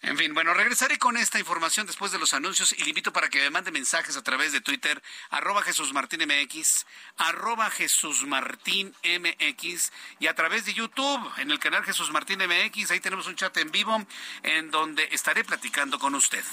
En 0.00 0.16
fin, 0.16 0.32
bueno, 0.32 0.54
regresaré 0.54 0.96
con 0.96 1.16
esta 1.16 1.40
información 1.40 1.86
después 1.86 2.12
de 2.12 2.18
los 2.18 2.32
anuncios 2.32 2.72
y 2.72 2.82
le 2.82 2.90
invito 2.90 3.12
para 3.12 3.28
que 3.28 3.40
me 3.40 3.50
mande 3.50 3.72
mensajes 3.72 4.16
a 4.16 4.22
través 4.22 4.52
de 4.52 4.60
Twitter, 4.60 5.02
arroba 5.30 5.62
Jesús 5.62 5.92
Martín 5.92 6.20
MX, 6.22 6.86
arroba 7.16 7.68
Jesús 7.70 8.24
Martín 8.24 8.94
MX 9.02 9.92
y 10.20 10.28
a 10.28 10.34
través 10.34 10.66
de 10.66 10.74
YouTube, 10.74 11.32
en 11.38 11.50
el 11.50 11.58
canal 11.58 11.84
Jesús 11.84 12.12
Martín 12.12 12.38
MX, 12.38 12.92
ahí 12.92 13.00
tenemos 13.00 13.26
un 13.26 13.34
chat 13.34 13.56
en 13.56 13.72
vivo 13.72 14.06
en 14.44 14.70
donde 14.70 15.08
estaré 15.10 15.42
platicando 15.42 15.98
con 15.98 16.14
usted. 16.14 16.44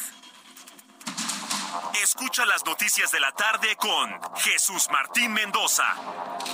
Escucha 2.02 2.46
las 2.46 2.66
noticias 2.66 3.12
de 3.12 3.20
la 3.20 3.32
tarde 3.32 3.76
con 3.76 4.10
Jesús 4.38 4.88
Martín 4.92 5.34
Mendoza. 5.34 5.86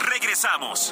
Regresamos. 0.01 0.91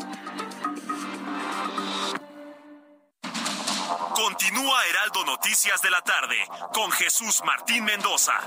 Continúa 4.31 4.85
Heraldo 4.85 5.25
Noticias 5.25 5.81
de 5.81 5.89
la 5.89 6.01
tarde 6.01 6.37
con 6.73 6.89
Jesús 6.89 7.41
Martín 7.43 7.83
Mendoza. 7.83 8.39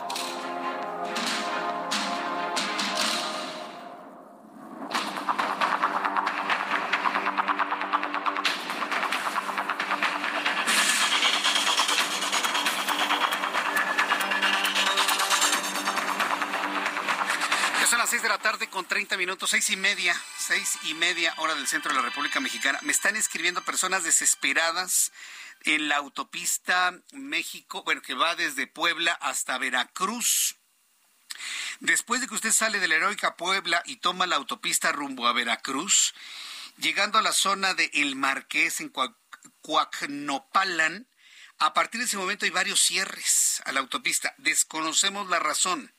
De 18.14 18.28
la 18.28 18.38
tarde 18.38 18.68
con 18.68 18.86
30 18.86 19.16
minutos, 19.16 19.50
seis 19.50 19.68
y 19.70 19.76
media, 19.76 20.14
seis 20.38 20.78
y 20.84 20.94
media 20.94 21.34
hora 21.38 21.54
del 21.56 21.66
centro 21.66 21.90
de 21.90 21.98
la 21.98 22.04
República 22.04 22.38
Mexicana. 22.38 22.78
Me 22.82 22.92
están 22.92 23.16
escribiendo 23.16 23.60
personas 23.64 24.04
desesperadas 24.04 25.10
en 25.62 25.88
la 25.88 25.96
autopista 25.96 26.92
México, 27.12 27.82
bueno, 27.84 28.02
que 28.02 28.14
va 28.14 28.34
desde 28.34 28.66
Puebla 28.66 29.12
hasta 29.12 29.58
Veracruz. 29.58 30.56
Después 31.80 32.20
de 32.20 32.28
que 32.28 32.34
usted 32.34 32.52
sale 32.52 32.80
de 32.80 32.88
la 32.88 32.96
heroica 32.96 33.36
Puebla 33.36 33.82
y 33.86 33.96
toma 33.96 34.26
la 34.26 34.36
autopista 34.36 34.92
rumbo 34.92 35.26
a 35.26 35.32
Veracruz, 35.32 36.14
llegando 36.76 37.18
a 37.18 37.22
la 37.22 37.32
zona 37.32 37.74
de 37.74 37.90
El 37.94 38.16
Marqués 38.16 38.80
en 38.80 38.92
Cuacnopalan, 39.62 41.06
a 41.58 41.72
partir 41.72 42.00
de 42.00 42.06
ese 42.06 42.16
momento 42.16 42.44
hay 42.44 42.50
varios 42.50 42.80
cierres 42.80 43.62
a 43.64 43.72
la 43.72 43.80
autopista. 43.80 44.34
Desconocemos 44.38 45.28
la 45.28 45.38
razón. 45.38 45.94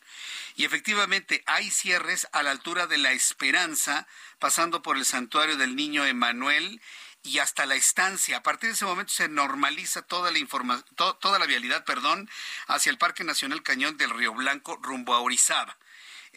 Y 0.56 0.66
efectivamente 0.66 1.44
hay 1.46 1.72
cierres 1.72 2.28
a 2.32 2.44
la 2.44 2.52
altura 2.52 2.88
de 2.88 2.98
la 2.98 3.14
Esperanza, 3.14 4.08
pasando 4.40 4.82
por 4.82 4.98
el 4.98 5.06
santuario 5.06 5.58
del 5.58 5.76
Niño 5.76 6.06
Emanuel 6.06 6.82
y 7.26 7.40
hasta 7.40 7.66
la 7.66 7.76
estancia. 7.76 8.38
A 8.38 8.44
partir 8.44 8.70
de 8.70 8.76
ese 8.76 8.86
momento 8.86 9.12
se 9.12 9.28
normaliza 9.28 10.04
toda 10.04 10.32
la 10.32 10.40
información, 10.40 10.86
toda 10.96 11.40
la 11.40 11.46
vialidad, 11.46 11.84
perdón, 11.84 12.30
hacia 12.68 12.92
el 12.92 12.98
Parque 12.98 13.24
Nacional 13.24 13.64
Cañón 13.64 13.98
del 13.98 14.12
Río 14.12 14.34
Blanco 14.34 14.78
rumbo 14.82 15.14
a 15.14 15.20
Orizaba. 15.20 15.76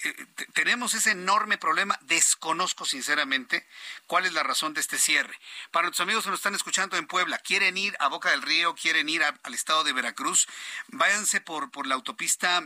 Eh, 0.04 0.26
tenemos 0.54 0.94
ese 0.94 1.10
enorme 1.10 1.58
problema. 1.58 1.98
Desconozco 2.02 2.84
sinceramente 2.84 3.66
cuál 4.06 4.26
es 4.26 4.32
la 4.32 4.42
razón 4.42 4.74
de 4.74 4.80
este 4.80 4.98
cierre. 4.98 5.38
Para 5.70 5.84
nuestros 5.84 6.06
amigos 6.06 6.24
que 6.24 6.30
nos 6.30 6.38
están 6.38 6.54
escuchando 6.54 6.96
en 6.96 7.06
Puebla, 7.06 7.38
quieren 7.38 7.76
ir 7.76 7.96
a 8.00 8.08
Boca 8.08 8.30
del 8.30 8.42
Río, 8.42 8.74
quieren 8.74 9.08
ir 9.08 9.22
al 9.24 9.54
estado 9.54 9.84
de 9.84 9.92
Veracruz, 9.92 10.48
váyanse 10.88 11.40
por, 11.40 11.70
por 11.70 11.86
la 11.86 11.96
autopista, 11.96 12.64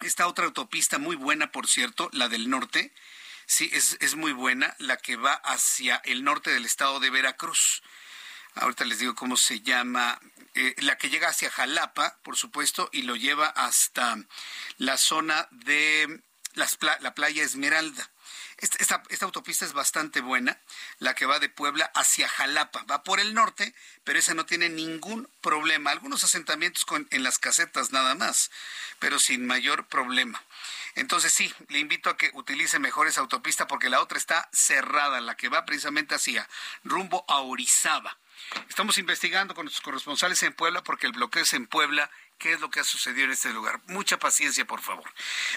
esta 0.00 0.26
otra 0.26 0.44
autopista 0.44 0.98
muy 0.98 1.16
buena, 1.16 1.50
por 1.50 1.66
cierto, 1.66 2.10
la 2.12 2.28
del 2.28 2.50
norte, 2.50 2.92
Sí, 3.46 3.70
es, 3.72 3.96
es 4.00 4.14
muy 4.14 4.32
buena 4.32 4.74
la 4.78 4.96
que 4.96 5.16
va 5.16 5.34
hacia 5.34 5.96
el 6.04 6.24
norte 6.24 6.50
del 6.50 6.64
estado 6.64 7.00
de 7.00 7.10
Veracruz. 7.10 7.82
Ahorita 8.54 8.84
les 8.84 8.98
digo 8.98 9.14
cómo 9.14 9.36
se 9.36 9.60
llama. 9.60 10.20
Eh, 10.54 10.74
la 10.78 10.96
que 10.96 11.10
llega 11.10 11.28
hacia 11.28 11.50
Jalapa, 11.50 12.18
por 12.22 12.36
supuesto, 12.36 12.88
y 12.92 13.02
lo 13.02 13.16
lleva 13.16 13.48
hasta 13.48 14.16
la 14.78 14.96
zona 14.96 15.48
de 15.50 16.22
las 16.54 16.78
la 17.00 17.14
playa 17.14 17.42
Esmeralda. 17.42 18.10
Esta, 18.64 19.02
esta, 19.10 19.26
autopista 19.26 19.66
es 19.66 19.74
bastante 19.74 20.22
buena, 20.22 20.58
la 20.98 21.14
que 21.14 21.26
va 21.26 21.38
de 21.38 21.50
Puebla 21.50 21.90
hacia 21.94 22.26
Jalapa. 22.28 22.82
Va 22.84 23.02
por 23.02 23.20
el 23.20 23.34
norte, 23.34 23.74
pero 24.04 24.18
esa 24.18 24.32
no 24.32 24.46
tiene 24.46 24.70
ningún 24.70 25.28
problema. 25.42 25.90
Algunos 25.90 26.24
asentamientos 26.24 26.86
en 27.10 27.22
las 27.22 27.38
casetas 27.38 27.92
nada 27.92 28.14
más, 28.14 28.50
pero 29.00 29.18
sin 29.18 29.46
mayor 29.46 29.86
problema. 29.86 30.42
Entonces 30.94 31.34
sí, 31.34 31.52
le 31.68 31.78
invito 31.78 32.08
a 32.08 32.16
que 32.16 32.30
utilice 32.32 32.78
mejor 32.78 33.06
esa 33.06 33.20
autopista 33.20 33.66
porque 33.66 33.90
la 33.90 34.00
otra 34.00 34.16
está 34.16 34.48
cerrada, 34.50 35.20
la 35.20 35.36
que 35.36 35.50
va 35.50 35.66
precisamente 35.66 36.14
hacia 36.14 36.48
rumbo 36.84 37.26
a 37.28 37.40
Orizaba. 37.40 38.16
Estamos 38.68 38.98
investigando 38.98 39.54
con 39.54 39.64
nuestros 39.64 39.84
corresponsales 39.84 40.42
en 40.42 40.52
Puebla 40.52 40.82
porque 40.82 41.06
el 41.06 41.12
bloqueo 41.12 41.42
es 41.42 41.52
en 41.54 41.66
Puebla. 41.66 42.10
¿Qué 42.38 42.52
es 42.52 42.60
lo 42.60 42.70
que 42.70 42.80
ha 42.80 42.84
sucedido 42.84 43.26
en 43.26 43.32
este 43.32 43.52
lugar? 43.52 43.80
Mucha 43.86 44.18
paciencia, 44.18 44.64
por 44.64 44.80
favor. 44.80 45.08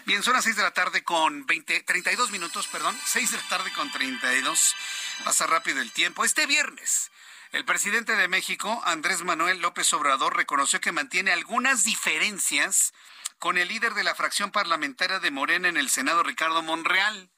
Bien, 0.05 0.23
son 0.23 0.33
las 0.33 0.43
6 0.43 0.55
de 0.55 0.63
la 0.63 0.71
tarde 0.71 1.03
con 1.03 1.45
20, 1.45 1.81
32 1.81 2.31
minutos, 2.31 2.67
perdón. 2.67 2.97
6 3.05 3.31
de 3.31 3.37
la 3.37 3.47
tarde 3.49 3.71
con 3.73 3.91
32. 3.91 4.75
Pasa 5.23 5.47
rápido 5.47 5.81
el 5.81 5.91
tiempo. 5.91 6.23
Este 6.23 6.45
viernes, 6.45 7.11
el 7.51 7.65
presidente 7.65 8.15
de 8.15 8.27
México, 8.27 8.81
Andrés 8.85 9.23
Manuel 9.23 9.59
López 9.59 9.91
Obrador, 9.93 10.35
reconoció 10.35 10.79
que 10.79 10.91
mantiene 10.91 11.31
algunas 11.31 11.83
diferencias 11.83 12.93
con 13.39 13.57
el 13.57 13.67
líder 13.67 13.93
de 13.93 14.03
la 14.03 14.15
fracción 14.15 14.51
parlamentaria 14.51 15.19
de 15.19 15.31
Morena 15.31 15.67
en 15.67 15.77
el 15.77 15.89
Senado, 15.89 16.23
Ricardo 16.23 16.61
Monreal. 16.61 17.29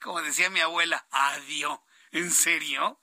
Como 0.00 0.22
decía 0.22 0.50
mi 0.50 0.60
abuela, 0.60 1.06
adiós. 1.10 1.78
¿En 2.12 2.30
serio? 2.30 2.98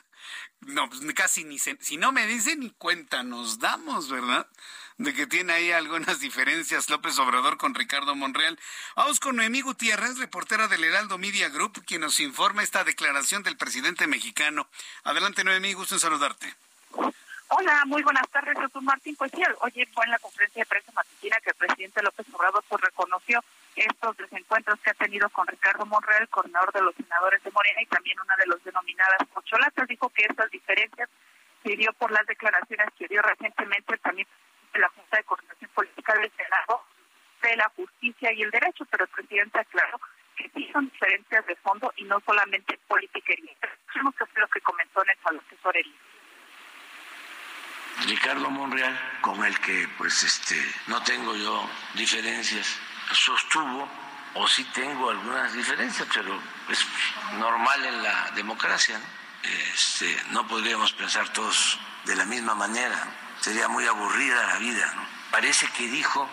No, 0.62 0.89
pues 0.89 1.02
casi 1.13 1.43
ni 1.43 1.60
se, 1.60 1.78
si 1.82 1.98
no 1.98 2.12
me 2.12 2.26
dice 2.28 2.56
ni 2.56 2.72
cuenta 2.72 3.24
nos 3.24 3.60
damos, 3.60 4.10
¿verdad? 4.10 4.48
De 4.98 5.13
que 5.13 5.28
tiene 5.28 5.54
ahí 5.54 5.72
algunas 5.72 6.20
diferencias 6.22 6.89
López 6.89 7.17
Obrador 7.20 7.58
con 7.58 7.76
Ricardo 7.76 8.15
Monreal. 8.15 8.60
Vamos 8.96 9.20
con 9.20 9.36
Noemí 9.36 9.62
Gutiérrez, 9.62 10.17
reportera 10.17 10.67
del 10.67 10.84
Heraldo 10.84 11.17
Media 11.17 11.50
Group, 11.50 11.84
quien 11.86 12.02
nos 12.02 12.20
informa 12.20 12.63
esta 12.63 12.84
declaración 12.84 13.43
del 13.43 13.58
presidente 13.58 14.08
mexicano. 14.08 14.67
Adelante, 15.04 15.43
Noemí, 15.43 15.74
gusto 15.74 15.96
en 15.96 16.00
saludarte. 16.00 16.56
Hola, 17.50 17.86
muy 17.86 18.04
buenas 18.04 18.28
tardes, 18.30 18.58
Jesús 18.60 18.84
Martín. 18.84 19.15
Pues 19.15 19.32
sí, 19.32 19.41
oye, 19.62 19.88
fue 19.93 20.04
en 20.04 20.12
la 20.12 20.20
conferencia 20.20 20.62
de 20.62 20.65
prensa 20.65 20.91
matutina 20.91 21.39
que 21.39 21.52
el 21.52 21.56
presidente 21.56 22.04
López 22.04 22.26
Obrador 22.34 22.63
pues, 22.67 22.82
reconoció 22.82 23.41
estos 23.82 24.18
desencuentros 24.18 24.80
que 24.82 24.90
ha 24.90 24.94
tenido 24.94 25.30
con 25.30 25.48
Ricardo 25.48 25.86
Monreal, 25.86 26.28
coordinador 26.30 26.72
de 26.74 26.82
los 26.82 26.96
senadores 26.96 27.44
de 27.44 27.52
Morena 27.52 27.82
y 27.82 27.86
también 27.86 28.20
una 28.20 28.36
de 28.38 28.48
los 28.48 28.63
denominadas 28.63 29.28
pocholatas. 29.34 29.88
Dijo 29.88 30.10
que 30.10 30.24
estas 30.24 30.50
diferencias 30.50 31.10
se 31.63 31.76
dio 31.76 31.92
por 31.94 32.12
las 32.12 32.26
declaraciones 32.26 32.88
que 32.98 33.08
dio 33.08 33.22
recientemente 33.22 33.98
también 33.98 34.28
de 34.74 34.80
la 34.80 34.90
Junta 34.90 35.18
de 35.18 35.24
Coordinación 35.24 35.72
Política 35.74 36.13
del 36.13 36.32
Senado 36.32 36.84
de 37.42 37.56
la 37.56 37.72
Justicia 37.76 38.34
y 38.34 38.42
el 38.42 38.52
Derecho, 38.52 38.86
pero 38.86 39.06
el 39.06 39.10
presidente 39.10 39.60
aclaró 39.60 40.00
que 40.36 40.50
sí 40.54 40.70
son 40.72 40.90
diferencias 40.90 41.46
de 41.46 41.56
fondo 41.58 41.92
y 41.98 42.04
no 42.06 42.20
solamente 42.26 42.80
politiquería. 42.88 43.54
Escuchemos 43.62 44.16
que 44.16 44.26
fue 44.26 44.42
lo 44.42 44.48
que 44.48 44.62
comentó 44.62 45.04
en 45.04 45.10
el 45.10 45.18
Salón 45.24 45.44
Tesorería. 45.50 45.96
Ricardo 48.06 48.50
Monreal, 48.52 48.96
con 49.22 49.44
el 49.44 49.60
que 49.60 49.88
pues 49.98 50.24
este 50.24 50.56
no 50.88 51.02
tengo 51.04 51.36
yo 51.36 51.68
diferencias, 51.96 52.80
sostuvo 53.13 53.88
o 54.34 54.48
sí 54.48 54.63
tengo 54.65 55.10
algunas 55.10 55.54
diferencias, 55.54 56.08
pero 56.13 56.39
es 56.70 56.86
normal 57.34 57.86
en 57.86 58.04
la 58.04 58.32
democracia. 58.32 59.00
¿no? 59.00 59.06
Este, 59.74 60.24
no 60.30 60.48
podríamos 60.48 60.91
pensar 60.93 61.30
todos 61.30 61.80
de 62.06 62.15
la 62.15 62.26
misma 62.26 62.56
manera, 62.56 63.08
sería 63.39 63.67
muy 63.67 63.86
aburrida 63.86 64.48
la 64.48 64.58
vida. 64.60 64.91
¿no? 64.96 65.06
Parece 65.32 65.67
que 65.72 65.88
dijo 65.88 66.30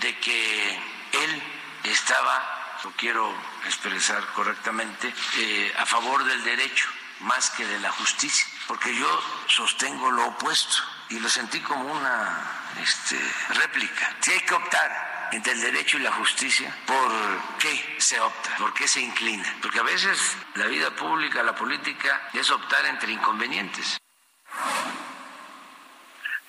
de 0.00 0.18
que 0.18 0.74
él 1.12 1.42
estaba, 1.84 2.78
lo 2.84 2.90
quiero 2.92 3.32
expresar 3.64 4.24
correctamente, 4.34 5.14
eh, 5.38 5.74
a 5.78 5.86
favor 5.86 6.24
del 6.24 6.42
derecho 6.44 6.88
más 7.20 7.50
que 7.50 7.66
de 7.66 7.80
la 7.80 7.90
justicia, 7.92 8.46
porque 8.66 8.94
yo 8.94 9.22
sostengo 9.48 10.10
lo 10.10 10.26
opuesto 10.26 10.76
y 11.08 11.18
lo 11.18 11.28
sentí 11.28 11.60
como 11.60 11.90
una 11.90 12.65
este, 12.82 13.16
réplica. 13.54 14.16
Si 14.20 14.32
hay 14.32 14.40
que 14.40 14.54
optar 14.54 15.28
entre 15.32 15.52
el 15.52 15.60
derecho 15.60 15.98
y 15.98 16.02
la 16.02 16.12
justicia, 16.12 16.74
¿por 16.86 17.10
qué 17.58 17.74
se 17.98 18.20
opta? 18.20 18.56
¿Por 18.58 18.72
qué 18.74 18.86
se 18.86 19.00
inclina? 19.00 19.44
Porque 19.60 19.80
a 19.80 19.82
veces 19.82 20.36
la 20.54 20.66
vida 20.66 20.90
pública, 20.90 21.42
la 21.42 21.54
política, 21.54 22.28
es 22.32 22.50
optar 22.50 22.86
entre 22.86 23.12
inconvenientes. 23.12 23.98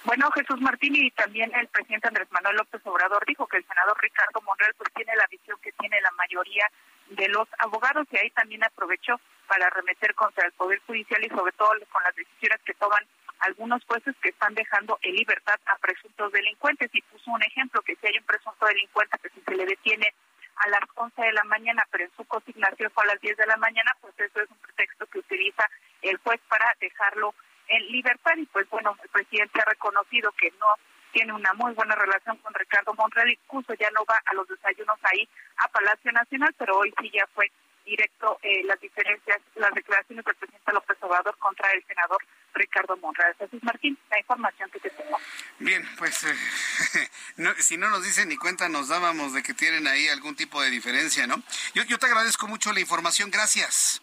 Bueno, 0.04 0.32
Jesús 0.32 0.62
Martín 0.62 0.96
y 0.96 1.12
también 1.12 1.54
el 1.54 1.68
presidente 1.68 2.08
Andrés 2.08 2.32
Manuel 2.32 2.56
López 2.56 2.82
Obrador 2.86 3.26
dijo 3.28 3.46
que 3.46 3.58
el 3.58 3.68
senador 3.68 3.98
Ricardo 4.02 4.42
Monreal 4.42 4.74
pues 4.78 4.94
tiene 4.96 5.14
la 5.18 5.28
visión 5.28 5.60
que 5.62 5.74
tiene 5.74 6.00
la 6.00 6.12
mayoría 6.12 6.72
de 7.10 7.28
los 7.28 7.48
abogados 7.60 8.08
y 8.12 8.18
ahí 8.18 8.30
también 8.32 8.64
aprovechó 8.64 9.20
para 9.48 9.68
arremeter 9.68 10.16
contra 10.16 10.46
el 10.46 10.54
Poder 10.54 10.80
Judicial 10.88 11.24
y 11.26 11.30
sobre 11.30 11.52
todo 11.54 11.72
con 11.92 12.04
las 12.04 12.16
decisiones 12.16 12.60
que 12.64 12.74
toman 12.76 13.04
algunos 13.40 13.84
jueces 13.86 14.16
que 14.22 14.30
están 14.30 14.54
dejando 14.54 14.98
en 15.02 15.16
libertad 15.16 15.60
a 15.66 15.78
presuntos 15.78 16.32
delincuentes. 16.32 16.90
Y 16.94 17.02
puso 17.04 17.32
un 17.32 17.44
ejemplo 17.44 17.82
que 17.82 17.96
si 17.96 18.08
hay 18.08 18.18
un 18.18 18.26
presunto 18.26 18.66
delincuente 18.66 19.20
que 19.20 19.30
si 19.30 19.42
se 19.42 19.56
le 19.56 19.66
detiene 19.66 20.14
a 20.58 20.70
las 20.70 20.82
11 20.96 21.22
de 21.22 21.34
la 21.34 21.44
mañana, 21.44 21.88
pero 21.92 22.06
en 22.06 22.12
su 22.18 22.26
consignación 22.26 22.92
fue 22.92 23.04
a 23.04 23.14
las 23.14 23.22
10 23.22 23.38
de 23.38 23.46
la 23.46 23.58
mañana, 23.58 23.92
pues 24.02 24.14
eso 24.20 24.42
es 24.42 24.50
un 24.50 24.58
pretexto 24.58 25.06
que 25.08 25.20
utiliza 25.20 25.70
el 26.02 26.18
juez 26.18 26.42
para 26.50 26.76
dejarlo 26.80 27.34
en 27.68 27.88
libertad. 27.92 28.34
Y 28.38 28.46
pues 28.48 28.68
bueno, 28.70 28.96
el 29.04 29.10
presidente 29.10 29.62
ha 29.62 29.70
reconocido 29.70 30.32
que 30.32 30.52
no 30.60 30.68
tiene 31.12 31.34
una 31.34 31.54
muy 31.54 31.74
buena 31.74 31.96
relación 31.96 32.38
con 32.38 32.54
Ricardo 32.54 32.94
Monreal, 32.94 33.30
incluso 33.30 33.74
ya 33.76 33.90
no 33.92 34.06
va 34.06 34.22
a 34.26 34.34
los 34.34 34.48
desayunos 34.48 35.00
ahí 35.04 35.28
a 35.58 35.68
Palacio 35.70 36.12
Nacional, 36.12 36.54
pero 36.58 36.78
hoy 36.78 36.94
sí 37.00 37.10
ya 37.14 37.26
fue 37.34 37.52
directo 37.88 38.38
eh, 38.44 38.64
las 38.66 38.80
diferencias, 38.80 39.40
las 39.56 39.74
declaraciones 39.74 40.24
del 40.26 40.36
presidente 40.36 40.74
López 40.74 40.98
Obrador 41.02 41.38
contra 41.38 41.72
el 41.72 41.84
senador 41.86 42.22
Ricardo 42.54 42.98
Monreal. 42.98 43.36
Jesús 43.40 43.64
Martín, 43.64 43.98
la 44.12 44.20
información 44.20 44.70
que 44.70 44.80
te 44.80 44.90
tengo. 44.90 45.18
Bien, 45.60 45.88
pues 45.98 46.24
eh, 46.24 47.10
si 47.60 47.78
no 47.78 47.90
nos 47.90 48.04
dicen 48.04 48.30
ni 48.30 48.38
cuenta 48.38 48.70
nos 48.70 48.90
dábamos 48.90 49.34
de 49.34 49.44
que 49.44 49.54
tienen 49.54 49.88
ahí 49.88 50.08
algún 50.10 50.36
tipo 50.36 50.62
de 50.62 50.70
diferencia, 50.70 51.26
¿no? 51.28 51.42
Yo, 51.74 51.84
yo 51.84 51.98
te 51.98 52.06
agradezco 52.06 52.48
mucho 52.48 52.74
la 52.74 52.80
información, 52.80 53.32
gracias. 53.32 54.02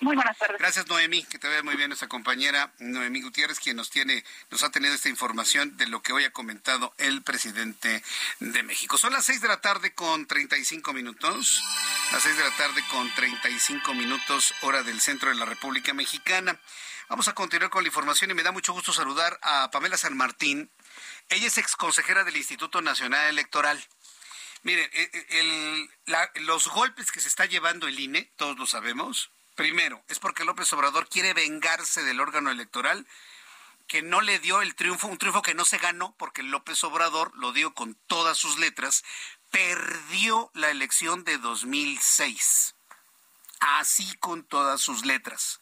Muy 0.00 0.14
buenas 0.14 0.36
tardes. 0.36 0.58
Gracias, 0.58 0.86
Noemí, 0.88 1.24
que 1.24 1.38
te 1.38 1.48
vea 1.48 1.62
muy 1.62 1.74
bien 1.74 1.88
nuestra 1.88 2.08
compañera 2.08 2.72
Noemí 2.78 3.22
Gutiérrez, 3.22 3.58
quien 3.58 3.76
nos 3.76 3.90
tiene, 3.90 4.24
nos 4.50 4.62
ha 4.62 4.70
tenido 4.70 4.94
esta 4.94 5.08
información 5.08 5.76
de 5.76 5.86
lo 5.86 6.02
que 6.02 6.12
hoy 6.12 6.24
ha 6.24 6.32
comentado 6.32 6.94
el 6.98 7.22
presidente 7.22 8.02
de 8.40 8.62
México. 8.62 8.98
Son 8.98 9.12
las 9.12 9.24
seis 9.24 9.40
de 9.40 9.48
la 9.48 9.60
tarde 9.60 9.94
con 9.94 10.26
35 10.26 10.92
minutos. 10.92 11.62
Las 12.12 12.22
seis 12.22 12.36
de 12.36 12.44
la 12.44 12.54
tarde 12.56 12.84
con 12.90 13.10
35 13.14 13.94
minutos, 13.94 14.54
hora 14.60 14.82
del 14.82 15.00
centro 15.00 15.30
de 15.30 15.36
la 15.36 15.46
República 15.46 15.94
Mexicana. 15.94 16.60
Vamos 17.08 17.28
a 17.28 17.34
continuar 17.34 17.70
con 17.70 17.82
la 17.82 17.88
información 17.88 18.30
y 18.30 18.34
me 18.34 18.42
da 18.42 18.52
mucho 18.52 18.72
gusto 18.72 18.92
saludar 18.92 19.38
a 19.42 19.70
Pamela 19.70 19.96
San 19.96 20.16
Martín. 20.16 20.70
Ella 21.28 21.46
es 21.46 21.56
exconsejera 21.56 22.24
del 22.24 22.36
Instituto 22.36 22.82
Nacional 22.82 23.28
Electoral. 23.28 23.82
Miren, 24.62 24.90
eh, 24.92 25.10
eh, 25.12 25.88
los 26.40 26.68
golpes 26.68 27.12
que 27.12 27.20
se 27.20 27.28
está 27.28 27.46
llevando 27.46 27.86
el 27.86 27.98
INE, 28.00 28.32
todos 28.36 28.58
lo 28.58 28.66
sabemos, 28.66 29.30
Primero, 29.56 30.04
es 30.08 30.18
porque 30.18 30.44
López 30.44 30.70
Obrador 30.74 31.08
quiere 31.08 31.32
vengarse 31.32 32.04
del 32.04 32.20
órgano 32.20 32.50
electoral 32.50 33.06
que 33.86 34.02
no 34.02 34.20
le 34.20 34.38
dio 34.38 34.60
el 34.60 34.74
triunfo, 34.74 35.06
un 35.06 35.16
triunfo 35.16 35.40
que 35.40 35.54
no 35.54 35.64
se 35.64 35.78
ganó 35.78 36.14
porque 36.18 36.42
López 36.42 36.84
Obrador, 36.84 37.32
lo 37.36 37.52
dio 37.52 37.72
con 37.72 37.94
todas 38.06 38.36
sus 38.36 38.58
letras, 38.58 39.02
perdió 39.50 40.50
la 40.54 40.70
elección 40.70 41.24
de 41.24 41.38
2006. 41.38 42.74
Así 43.60 44.14
con 44.18 44.44
todas 44.44 44.82
sus 44.82 45.06
letras. 45.06 45.60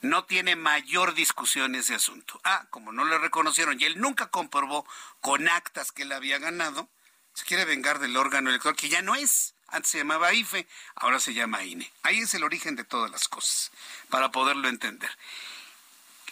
No 0.00 0.24
tiene 0.24 0.56
mayor 0.56 1.12
discusión 1.12 1.74
ese 1.74 1.94
asunto. 1.94 2.40
Ah, 2.44 2.66
como 2.70 2.92
no 2.92 3.04
le 3.04 3.18
reconocieron 3.18 3.78
y 3.78 3.84
él 3.84 4.00
nunca 4.00 4.30
comprobó 4.30 4.86
con 5.20 5.48
actas 5.48 5.92
que 5.92 6.02
él 6.02 6.12
había 6.12 6.38
ganado, 6.38 6.88
se 7.34 7.44
quiere 7.44 7.66
vengar 7.66 7.98
del 7.98 8.16
órgano 8.16 8.48
electoral 8.48 8.76
que 8.76 8.88
ya 8.88 9.02
no 9.02 9.16
es. 9.16 9.54
Antes 9.68 9.90
se 9.90 9.98
llamaba 9.98 10.32
IFE, 10.32 10.66
ahora 10.96 11.20
se 11.20 11.34
llama 11.34 11.64
INE. 11.64 11.90
Ahí 12.02 12.20
es 12.20 12.34
el 12.34 12.44
origen 12.44 12.74
de 12.74 12.84
todas 12.84 13.10
las 13.10 13.28
cosas, 13.28 13.70
para 14.08 14.30
poderlo 14.30 14.68
entender. 14.68 15.10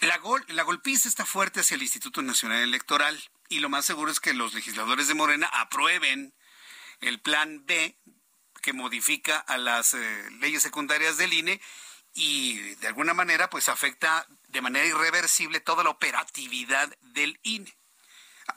La, 0.01 0.19
la 0.47 0.63
golpiza 0.63 1.07
está 1.07 1.25
fuerte 1.25 1.61
hacia 1.61 1.75
el 1.75 1.81
Instituto 1.81 2.21
Nacional 2.21 2.61
Electoral 2.61 3.19
y 3.49 3.59
lo 3.59 3.69
más 3.69 3.85
seguro 3.85 4.11
es 4.11 4.19
que 4.19 4.33
los 4.33 4.53
legisladores 4.53 5.07
de 5.07 5.13
Morena 5.13 5.47
aprueben 5.53 6.33
el 7.01 7.19
plan 7.19 7.65
B 7.65 7.95
que 8.61 8.73
modifica 8.73 9.37
a 9.39 9.57
las 9.57 9.93
eh, 9.93 10.29
leyes 10.39 10.61
secundarias 10.61 11.17
del 11.17 11.33
INE 11.33 11.61
y 12.13 12.57
de 12.75 12.87
alguna 12.87 13.13
manera 13.13 13.49
pues 13.49 13.69
afecta 13.69 14.27
de 14.47 14.61
manera 14.61 14.85
irreversible 14.85 15.59
toda 15.59 15.83
la 15.83 15.91
operatividad 15.91 16.95
del 17.01 17.39
INE 17.43 17.77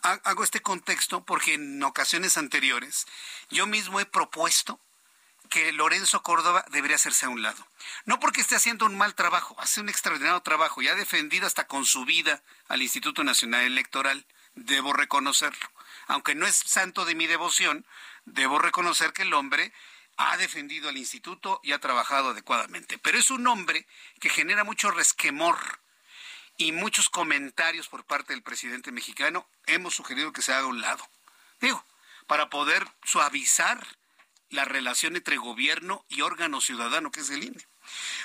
hago 0.02 0.44
este 0.44 0.60
contexto 0.60 1.24
porque 1.24 1.54
en 1.54 1.82
ocasiones 1.82 2.36
anteriores 2.36 3.06
yo 3.50 3.66
mismo 3.66 4.00
he 4.00 4.06
propuesto 4.06 4.80
que 5.50 5.72
Lorenzo 5.72 6.22
Córdoba 6.22 6.64
debería 6.70 6.96
hacerse 6.96 7.26
a 7.26 7.28
un 7.28 7.42
lado. 7.42 7.66
No 8.04 8.20
porque 8.20 8.40
esté 8.40 8.54
haciendo 8.54 8.86
un 8.86 8.96
mal 8.96 9.14
trabajo, 9.14 9.56
hace 9.58 9.80
un 9.80 9.88
extraordinario 9.88 10.40
trabajo 10.40 10.80
y 10.80 10.88
ha 10.88 10.94
defendido 10.94 11.46
hasta 11.46 11.66
con 11.66 11.84
su 11.84 12.04
vida 12.04 12.42
al 12.68 12.82
Instituto 12.82 13.24
Nacional 13.24 13.64
Electoral. 13.64 14.26
Debo 14.54 14.92
reconocerlo. 14.92 15.68
Aunque 16.06 16.34
no 16.34 16.46
es 16.46 16.56
santo 16.56 17.04
de 17.04 17.16
mi 17.16 17.26
devoción, 17.26 17.84
debo 18.24 18.58
reconocer 18.58 19.12
que 19.12 19.22
el 19.22 19.34
hombre 19.34 19.72
ha 20.16 20.36
defendido 20.36 20.88
al 20.88 20.96
instituto 20.96 21.60
y 21.62 21.72
ha 21.72 21.78
trabajado 21.78 22.30
adecuadamente. 22.30 22.98
Pero 22.98 23.18
es 23.18 23.30
un 23.30 23.46
hombre 23.46 23.86
que 24.20 24.28
genera 24.28 24.64
mucho 24.64 24.90
resquemor 24.90 25.80
y 26.60 26.72
muchos 26.72 27.08
comentarios 27.08 27.88
por 27.88 28.04
parte 28.04 28.34
del 28.34 28.42
presidente 28.42 28.92
mexicano, 28.92 29.48
hemos 29.64 29.94
sugerido 29.94 30.30
que 30.30 30.42
se 30.42 30.52
haga 30.52 30.66
un 30.66 30.82
lado. 30.82 31.02
Digo, 31.58 31.82
para 32.26 32.50
poder 32.50 32.86
suavizar 33.02 33.82
la 34.50 34.66
relación 34.66 35.16
entre 35.16 35.38
gobierno 35.38 36.04
y 36.10 36.20
órgano 36.20 36.60
ciudadano, 36.60 37.10
que 37.10 37.20
es 37.20 37.30
el 37.30 37.44
INE. 37.44 37.66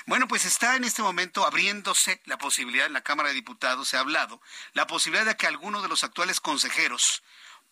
Bueno, 0.04 0.28
pues 0.28 0.44
está 0.44 0.76
en 0.76 0.84
este 0.84 1.00
momento 1.00 1.46
abriéndose 1.46 2.20
la 2.26 2.36
posibilidad, 2.36 2.86
en 2.86 2.92
la 2.92 3.00
Cámara 3.00 3.30
de 3.30 3.36
Diputados 3.36 3.88
se 3.88 3.96
ha 3.96 4.00
hablado, 4.00 4.42
la 4.74 4.86
posibilidad 4.86 5.24
de 5.24 5.38
que 5.38 5.46
alguno 5.46 5.80
de 5.80 5.88
los 5.88 6.04
actuales 6.04 6.38
consejeros 6.38 7.22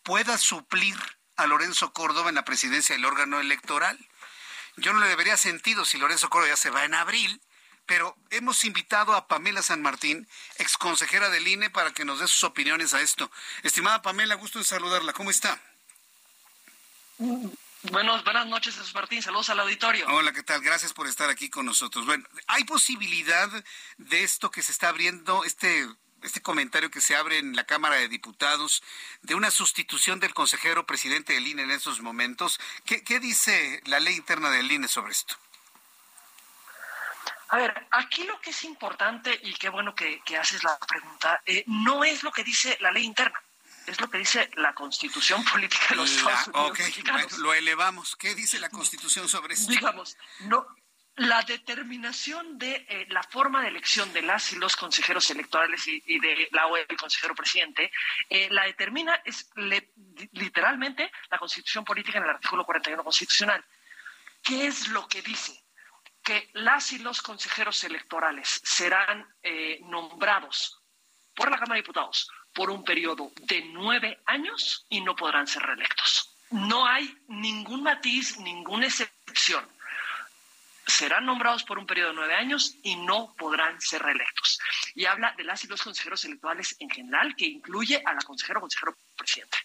pueda 0.01 0.35
suplir 0.39 0.97
a 1.35 1.45
Lorenzo 1.45 1.93
Córdoba 1.93 2.29
en 2.29 2.35
la 2.35 2.45
presidencia 2.45 2.95
del 2.95 3.05
órgano 3.05 3.39
electoral. 3.39 3.99
Yo 4.77 4.93
no 4.93 4.99
le 4.99 5.09
debería 5.09 5.37
sentido 5.37 5.85
si 5.85 5.99
Lorenzo 5.99 6.31
Córdoba 6.31 6.53
ya 6.53 6.57
se 6.57 6.71
va 6.71 6.85
en 6.85 6.95
abril, 6.95 7.39
pero 7.85 8.17
hemos 8.29 8.63
invitado 8.65 9.13
a 9.13 9.27
Pamela 9.27 9.61
San 9.61 9.81
Martín, 9.81 10.27
ex 10.57 10.77
consejera 10.77 11.29
del 11.29 11.47
INE, 11.47 11.69
para 11.69 11.93
que 11.93 12.05
nos 12.05 12.19
dé 12.19 12.27
sus 12.27 12.43
opiniones 12.43 12.93
a 12.93 13.01
esto. 13.01 13.31
Estimada 13.63 14.01
Pamela, 14.01 14.35
gusto 14.35 14.59
en 14.59 14.65
saludarla. 14.65 15.13
¿Cómo 15.13 15.29
está? 15.29 15.61
Buenos, 17.91 18.23
buenas 18.23 18.47
noches, 18.47 18.75
Jesús 18.75 18.93
Martín. 18.93 19.21
Saludos 19.21 19.49
al 19.49 19.59
auditorio. 19.59 20.07
Hola, 20.09 20.33
¿qué 20.33 20.43
tal? 20.43 20.61
Gracias 20.61 20.93
por 20.93 21.07
estar 21.07 21.29
aquí 21.29 21.49
con 21.49 21.65
nosotros. 21.65 22.05
Bueno, 22.05 22.25
¿hay 22.47 22.63
posibilidad 22.63 23.49
de 23.97 24.23
esto 24.23 24.49
que 24.49 24.63
se 24.63 24.71
está 24.71 24.89
abriendo, 24.89 25.43
este, 25.43 25.87
este 26.23 26.41
comentario 26.41 26.89
que 26.89 27.01
se 27.01 27.15
abre 27.15 27.37
en 27.37 27.55
la 27.55 27.65
Cámara 27.65 27.95
de 27.95 28.07
Diputados, 28.07 28.81
de 29.21 29.35
una 29.35 29.51
sustitución 29.51 30.19
del 30.19 30.33
consejero 30.33 30.85
presidente 30.87 31.33
del 31.33 31.47
INE 31.47 31.63
en 31.63 31.71
estos 31.71 32.01
momentos? 32.01 32.59
¿Qué, 32.85 33.03
qué 33.03 33.19
dice 33.19 33.81
la 33.85 33.99
ley 33.99 34.15
interna 34.15 34.49
del 34.49 34.71
INE 34.71 34.87
sobre 34.87 35.11
esto? 35.11 35.37
A 37.49 37.57
ver, 37.57 37.87
aquí 37.91 38.23
lo 38.23 38.39
que 38.41 38.49
es 38.49 38.63
importante, 38.63 39.39
y 39.43 39.53
qué 39.53 39.69
bueno 39.69 39.93
que, 39.93 40.21
haces 40.37 40.63
la 40.63 40.77
pregunta, 40.79 41.41
eh, 41.45 41.63
no 41.67 42.03
es 42.03 42.23
lo 42.23 42.31
que 42.31 42.43
dice 42.43 42.77
la 42.81 42.91
ley 42.91 43.03
interna, 43.03 43.39
es 43.85 43.99
lo 44.01 44.09
que 44.09 44.17
dice 44.17 44.49
la 44.55 44.73
constitución 44.73 45.43
política 45.51 45.85
de 45.89 45.95
los 45.95 46.11
Estados 46.11 46.47
Unidos. 46.47 47.37
lo 47.37 47.53
elevamos. 47.53 48.15
¿Qué 48.15 48.33
dice 48.35 48.59
la 48.59 48.69
constitución 48.69 49.29
sobre 49.29 49.53
esto? 49.53 49.71
Digamos, 49.71 50.17
no, 50.39 50.65
la 51.17 51.41
determinación 51.43 52.57
de 52.57 52.85
eh, 52.89 53.05
la 53.09 53.23
forma 53.23 53.61
de 53.61 53.69
elección 53.69 54.11
de 54.11 54.21
las 54.21 54.51
y 54.51 54.57
los 54.57 54.75
consejeros 54.75 55.29
electorales 55.31 55.87
y, 55.87 56.19
de 56.19 56.49
la 56.51 56.67
OEA, 56.67 56.85
el 56.89 56.97
consejero 56.97 57.33
presidente, 57.33 57.91
eh, 58.29 58.49
la 58.51 58.65
determina 58.65 59.21
es 59.23 59.49
literalmente 60.33 61.09
la 61.29 61.37
constitución 61.37 61.85
política 61.85 62.17
en 62.17 62.25
el 62.25 62.31
artículo 62.31 62.65
41 62.65 63.03
constitucional. 63.03 63.63
¿Qué 64.43 64.67
es 64.67 64.89
lo 64.89 65.07
que 65.07 65.21
dice? 65.21 65.64
Que 66.25 66.49
las 66.53 66.91
y 66.91 66.97
los 66.97 67.21
consejeros 67.21 67.83
electorales 67.83 68.59
serán 68.63 69.25
eh, 69.43 69.79
nombrados 69.83 70.81
por 71.35 71.51
la 71.51 71.57
Cámara 71.57 71.75
de 71.75 71.81
Diputados 71.83 72.27
por 72.51 72.71
un 72.71 72.83
periodo 72.83 73.31
de 73.43 73.61
nueve 73.65 74.21
años 74.25 74.85
y 74.89 75.01
no 75.01 75.15
podrán 75.15 75.45
ser 75.45 75.61
reelectos. 75.61 76.35
No 76.49 76.87
hay 76.87 77.15
ningún 77.27 77.83
matiz, 77.83 78.39
ninguna 78.39 78.87
excepción. 78.87 79.67
Serán 80.87 81.25
nombrados 81.25 81.63
por 81.63 81.77
un 81.77 81.85
periodo 81.85 82.09
de 82.09 82.15
nueve 82.15 82.35
años 82.35 82.75
y 82.81 82.95
no 82.95 83.35
podrán 83.37 83.79
ser 83.79 84.01
reelectos. 84.01 84.59
Y 84.95 85.05
habla 85.05 85.33
de 85.37 85.43
las 85.43 85.63
y 85.63 85.67
los 85.67 85.83
consejeros 85.83 86.25
electorales 86.25 86.75
en 86.79 86.89
general, 86.89 87.35
que 87.35 87.45
incluye 87.45 88.01
a 88.03 88.13
la 88.13 88.21
consejera 88.21 88.57
o 88.57 88.61
consejero 88.61 88.97
presidente. 89.15 89.57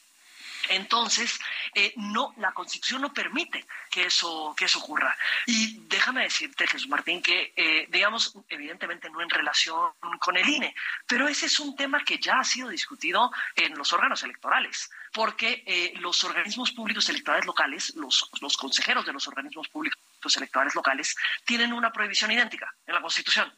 Entonces, 0.68 1.40
eh, 1.74 1.92
no, 1.96 2.34
la 2.36 2.52
Constitución 2.52 3.02
no 3.02 3.12
permite 3.12 3.66
que 3.90 4.04
eso, 4.04 4.54
que 4.56 4.66
eso 4.66 4.78
ocurra. 4.78 5.16
Y 5.46 5.80
déjame 5.88 6.22
decirte, 6.22 6.66
Jesús 6.66 6.88
Martín, 6.88 7.22
que, 7.22 7.52
eh, 7.56 7.86
digamos, 7.88 8.36
evidentemente 8.48 9.10
no 9.10 9.20
en 9.20 9.30
relación 9.30 9.92
con 10.18 10.36
el 10.36 10.48
INE, 10.48 10.74
pero 11.06 11.28
ese 11.28 11.46
es 11.46 11.58
un 11.60 11.74
tema 11.74 12.04
que 12.04 12.18
ya 12.18 12.38
ha 12.38 12.44
sido 12.44 12.68
discutido 12.68 13.30
en 13.56 13.76
los 13.76 13.92
órganos 13.92 14.22
electorales, 14.22 14.90
porque 15.12 15.62
eh, 15.66 15.92
los 15.96 16.22
organismos 16.24 16.72
públicos 16.72 17.08
electorales 17.08 17.46
locales, 17.46 17.94
los, 17.96 18.30
los 18.40 18.56
consejeros 18.56 19.06
de 19.06 19.12
los 19.12 19.26
organismos 19.26 19.68
públicos 19.68 20.36
electorales 20.36 20.74
locales, 20.74 21.16
tienen 21.44 21.72
una 21.72 21.92
prohibición 21.92 22.30
idéntica 22.30 22.72
en 22.86 22.94
la 22.94 23.00
Constitución. 23.00 23.52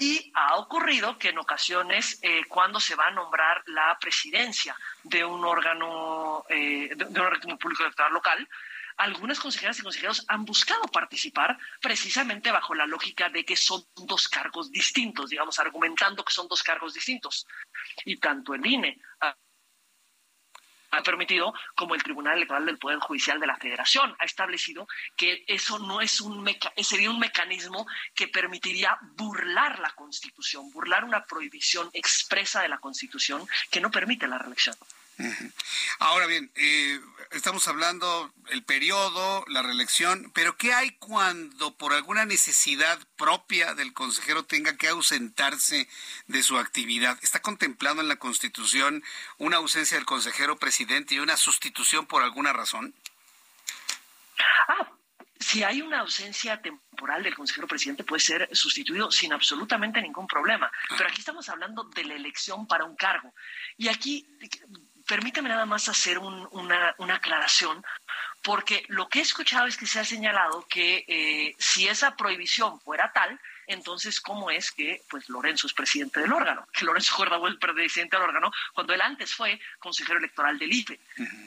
Y 0.00 0.32
ha 0.34 0.56
ocurrido 0.56 1.18
que 1.18 1.30
en 1.30 1.38
ocasiones, 1.38 2.18
eh, 2.22 2.44
cuando 2.48 2.80
se 2.80 2.94
va 2.94 3.06
a 3.06 3.10
nombrar 3.10 3.62
la 3.66 3.96
presidencia 4.00 4.76
de 5.02 5.24
un 5.24 5.44
órgano, 5.44 6.44
eh, 6.48 6.90
de, 6.94 7.04
un 7.04 7.18
órgano 7.18 7.58
público 7.58 7.84
electoral 7.84 8.12
local, 8.12 8.48
algunas 8.96 9.38
consejeras 9.38 9.78
y 9.78 9.82
consejeros 9.82 10.24
han 10.26 10.44
buscado 10.44 10.82
participar 10.88 11.56
precisamente 11.80 12.50
bajo 12.50 12.74
la 12.74 12.86
lógica 12.86 13.28
de 13.28 13.44
que 13.44 13.56
son 13.56 13.84
dos 13.94 14.28
cargos 14.28 14.72
distintos, 14.72 15.30
digamos, 15.30 15.58
argumentando 15.60 16.24
que 16.24 16.32
son 16.32 16.48
dos 16.48 16.62
cargos 16.62 16.94
distintos. 16.94 17.46
Y 18.04 18.16
tanto 18.16 18.54
el 18.54 18.66
INE 18.66 19.00
ha 20.90 21.02
permitido, 21.02 21.52
como 21.74 21.94
el 21.94 22.02
Tribunal 22.02 22.36
Electoral 22.36 22.66
del 22.66 22.78
Poder 22.78 22.98
Judicial 22.98 23.40
de 23.40 23.46
la 23.46 23.56
Federación 23.56 24.14
ha 24.18 24.24
establecido 24.24 24.88
que 25.16 25.44
eso 25.46 25.78
no 25.78 26.00
es 26.00 26.20
un 26.20 26.48
sería 26.82 27.10
un 27.10 27.18
mecanismo 27.18 27.86
que 28.14 28.28
permitiría 28.28 28.98
burlar 29.16 29.78
la 29.80 29.90
Constitución, 29.90 30.70
burlar 30.70 31.04
una 31.04 31.24
prohibición 31.24 31.90
expresa 31.92 32.62
de 32.62 32.68
la 32.68 32.78
Constitución 32.78 33.46
que 33.70 33.80
no 33.80 33.90
permite 33.90 34.26
la 34.26 34.38
reelección. 34.38 34.76
Ahora 35.98 36.26
bien, 36.26 36.50
eh, 36.54 37.00
estamos 37.32 37.66
hablando 37.66 38.32
el 38.50 38.62
periodo, 38.62 39.44
la 39.48 39.62
reelección, 39.62 40.30
pero 40.32 40.56
¿qué 40.56 40.72
hay 40.72 40.92
cuando 40.92 41.76
por 41.76 41.92
alguna 41.92 42.24
necesidad 42.24 42.98
propia 43.16 43.74
del 43.74 43.92
consejero 43.92 44.44
tenga 44.44 44.76
que 44.76 44.88
ausentarse 44.88 45.88
de 46.26 46.42
su 46.42 46.56
actividad? 46.56 47.18
¿Está 47.22 47.42
contemplado 47.42 48.00
en 48.00 48.08
la 48.08 48.16
Constitución 48.16 49.02
una 49.38 49.56
ausencia 49.56 49.96
del 49.96 50.06
consejero 50.06 50.58
presidente 50.58 51.16
y 51.16 51.18
una 51.18 51.36
sustitución 51.36 52.06
por 52.06 52.22
alguna 52.22 52.52
razón? 52.52 52.94
Ah, 54.68 54.88
si 55.40 55.64
hay 55.64 55.82
una 55.82 56.00
ausencia 56.00 56.60
temporal 56.62 57.22
del 57.22 57.34
consejero 57.34 57.66
presidente, 57.66 58.04
puede 58.04 58.20
ser 58.20 58.48
sustituido 58.52 59.10
sin 59.10 59.32
absolutamente 59.32 60.00
ningún 60.00 60.26
problema. 60.26 60.70
Pero 60.96 61.08
aquí 61.08 61.20
estamos 61.20 61.48
hablando 61.48 61.84
de 61.84 62.04
la 62.04 62.14
elección 62.14 62.66
para 62.66 62.84
un 62.84 62.96
cargo. 62.96 63.32
Y 63.76 63.88
aquí 63.88 64.26
permítame 65.08 65.48
nada 65.48 65.66
más 65.66 65.88
hacer 65.88 66.18
una, 66.18 66.94
aclaración, 67.12 67.84
porque 68.42 68.84
lo 68.88 69.08
que 69.08 69.18
he 69.18 69.22
escuchado 69.22 69.66
es 69.66 69.76
que 69.76 69.86
se 69.86 69.98
ha 69.98 70.04
señalado 70.04 70.66
que 70.68 71.04
eh, 71.08 71.56
si 71.58 71.88
esa 71.88 72.14
prohibición 72.14 72.78
fuera 72.80 73.10
tal, 73.12 73.40
entonces 73.66 74.20
cómo 74.20 74.50
es 74.50 74.70
que 74.70 75.02
pues 75.10 75.28
Lorenzo 75.28 75.66
es 75.66 75.72
presidente 75.72 76.20
del 76.20 76.32
órgano, 76.32 76.68
que 76.72 76.84
Lorenzo 76.84 77.16
Córdoba 77.16 77.48
es 77.48 77.56
presidente 77.56 78.16
del 78.16 78.26
órgano 78.26 78.52
cuando 78.74 78.92
él 78.92 79.00
antes 79.00 79.34
fue 79.34 79.58
consejero 79.78 80.18
electoral 80.18 80.58
del 80.58 80.72
IFE. 80.72 81.00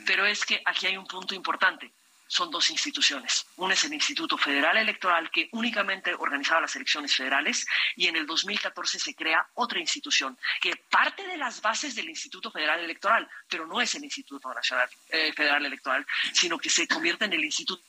Pero 0.06 0.26
es 0.26 0.44
que 0.44 0.62
aquí 0.66 0.88
hay 0.88 0.98
un 0.98 1.08
punto 1.08 1.36
importante 1.36 1.92
son 2.32 2.50
dos 2.50 2.70
instituciones. 2.70 3.46
Una 3.58 3.74
es 3.74 3.84
el 3.84 3.94
Instituto 3.94 4.38
Federal 4.38 4.78
Electoral, 4.78 5.30
que 5.30 5.50
únicamente 5.52 6.14
organizaba 6.14 6.62
las 6.62 6.74
elecciones 6.78 7.14
federales, 7.14 7.68
y 7.98 8.08
en 8.08 8.16
el 8.16 8.26
2014 8.26 9.00
se 9.00 9.14
crea 9.14 9.46
otra 9.56 9.82
institución, 9.82 10.38
que 10.62 10.78
parte 10.78 11.28
de 11.28 11.36
las 11.36 11.62
bases 11.62 11.94
del 11.94 12.08
Instituto 12.08 12.50
Federal 12.50 12.80
Electoral, 12.80 13.30
pero 13.50 13.68
no 13.68 13.82
es 13.82 13.94
el 13.96 14.06
Instituto 14.06 14.54
Nacional 14.54 14.88
eh, 15.10 15.34
Federal 15.34 15.66
Electoral, 15.66 16.08
sino 16.32 16.58
que 16.58 16.70
se 16.70 16.88
convierte 16.88 17.26
en 17.26 17.34
el 17.34 17.44
Instituto 17.44 17.84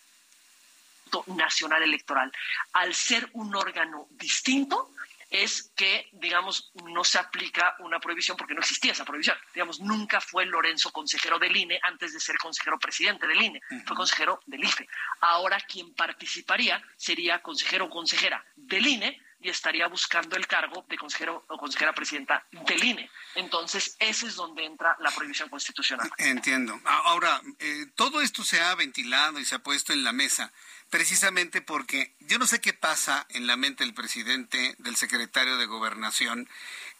Nacional 1.28 1.84
Electoral. 1.84 2.32
Al 2.72 2.92
ser 2.96 3.30
un 3.34 3.54
órgano 3.54 4.08
distinto, 4.10 4.90
es 5.32 5.72
que, 5.74 6.10
digamos, 6.12 6.70
no 6.84 7.02
se 7.04 7.18
aplica 7.18 7.74
una 7.78 7.98
prohibición 7.98 8.36
porque 8.36 8.52
no 8.52 8.60
existía 8.60 8.92
esa 8.92 9.06
prohibición. 9.06 9.36
Digamos, 9.54 9.80
nunca 9.80 10.20
fue 10.20 10.44
Lorenzo 10.44 10.92
consejero 10.92 11.38
del 11.38 11.56
INE 11.56 11.80
antes 11.82 12.12
de 12.12 12.20
ser 12.20 12.36
consejero 12.36 12.78
presidente 12.78 13.26
del 13.26 13.40
INE, 13.40 13.60
fue 13.86 13.96
consejero 13.96 14.40
del 14.44 14.62
IFE. 14.62 14.86
Ahora 15.22 15.58
quien 15.60 15.94
participaría 15.94 16.82
sería 16.96 17.40
consejero 17.40 17.86
o 17.86 17.90
consejera 17.90 18.44
del 18.54 18.86
INE 18.86 19.18
y 19.42 19.48
estaría 19.48 19.88
buscando 19.88 20.36
el 20.36 20.46
cargo 20.46 20.84
de 20.88 20.96
consejero 20.96 21.44
o 21.48 21.58
consejera 21.58 21.92
presidenta 21.92 22.46
del 22.50 22.84
INE. 22.84 23.10
Entonces, 23.34 23.96
ese 23.98 24.26
es 24.28 24.36
donde 24.36 24.64
entra 24.64 24.96
la 25.00 25.10
prohibición 25.10 25.48
constitucional. 25.48 26.10
Entiendo. 26.18 26.80
Ahora, 26.84 27.40
eh, 27.58 27.86
todo 27.96 28.20
esto 28.20 28.44
se 28.44 28.60
ha 28.60 28.74
ventilado 28.74 29.38
y 29.38 29.44
se 29.44 29.56
ha 29.56 29.58
puesto 29.58 29.92
en 29.92 30.04
la 30.04 30.12
mesa 30.12 30.52
precisamente 30.90 31.62
porque 31.62 32.14
yo 32.20 32.38
no 32.38 32.46
sé 32.46 32.60
qué 32.60 32.74
pasa 32.74 33.26
en 33.30 33.46
la 33.46 33.56
mente 33.56 33.82
del 33.82 33.94
presidente, 33.94 34.74
del 34.78 34.94
secretario 34.96 35.56
de 35.56 35.64
Gobernación, 35.64 36.46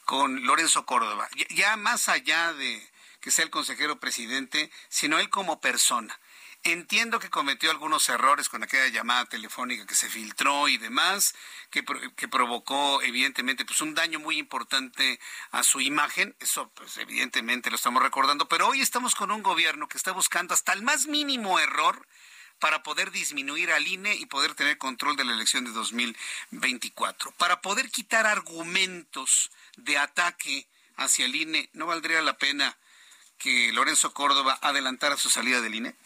con 0.06 0.46
Lorenzo 0.46 0.86
Córdoba. 0.86 1.28
Ya 1.50 1.76
más 1.76 2.08
allá 2.08 2.54
de 2.54 2.82
que 3.20 3.30
sea 3.30 3.44
el 3.44 3.50
consejero 3.50 4.00
presidente, 4.00 4.70
sino 4.88 5.18
él 5.18 5.28
como 5.28 5.60
persona. 5.60 6.18
Entiendo 6.64 7.18
que 7.18 7.28
cometió 7.28 7.72
algunos 7.72 8.08
errores 8.08 8.48
con 8.48 8.62
aquella 8.62 8.86
llamada 8.86 9.24
telefónica 9.24 9.84
que 9.84 9.96
se 9.96 10.08
filtró 10.08 10.68
y 10.68 10.78
demás, 10.78 11.34
que, 11.70 11.84
que, 12.14 12.28
provocó 12.28 13.02
evidentemente 13.02 13.64
pues 13.64 13.80
un 13.80 13.96
daño 13.96 14.20
muy 14.20 14.38
importante 14.38 15.18
a 15.50 15.64
su 15.64 15.80
imagen, 15.80 16.36
eso 16.38 16.70
pues 16.76 16.98
evidentemente 16.98 17.68
lo 17.68 17.74
estamos 17.74 18.00
recordando, 18.00 18.46
pero 18.46 18.68
hoy 18.68 18.80
estamos 18.80 19.16
con 19.16 19.32
un 19.32 19.42
gobierno 19.42 19.88
que 19.88 19.98
está 19.98 20.12
buscando 20.12 20.54
hasta 20.54 20.72
el 20.72 20.82
más 20.82 21.08
mínimo 21.08 21.58
error 21.58 22.06
para 22.60 22.84
poder 22.84 23.10
disminuir 23.10 23.72
al 23.72 23.88
INE 23.88 24.14
y 24.14 24.26
poder 24.26 24.54
tener 24.54 24.78
control 24.78 25.16
de 25.16 25.24
la 25.24 25.32
elección 25.32 25.64
de 25.64 25.72
2024. 25.72 27.32
Para 27.32 27.60
poder 27.60 27.90
quitar 27.90 28.24
argumentos 28.24 29.50
de 29.76 29.98
ataque 29.98 30.68
hacia 30.96 31.24
el 31.24 31.34
INE, 31.34 31.70
¿no 31.72 31.86
valdría 31.86 32.22
la 32.22 32.38
pena 32.38 32.78
que 33.36 33.72
Lorenzo 33.72 34.14
Córdoba 34.14 34.60
adelantara 34.62 35.16
su 35.16 35.28
salida 35.28 35.60
del 35.60 35.74
INE? 35.74 35.96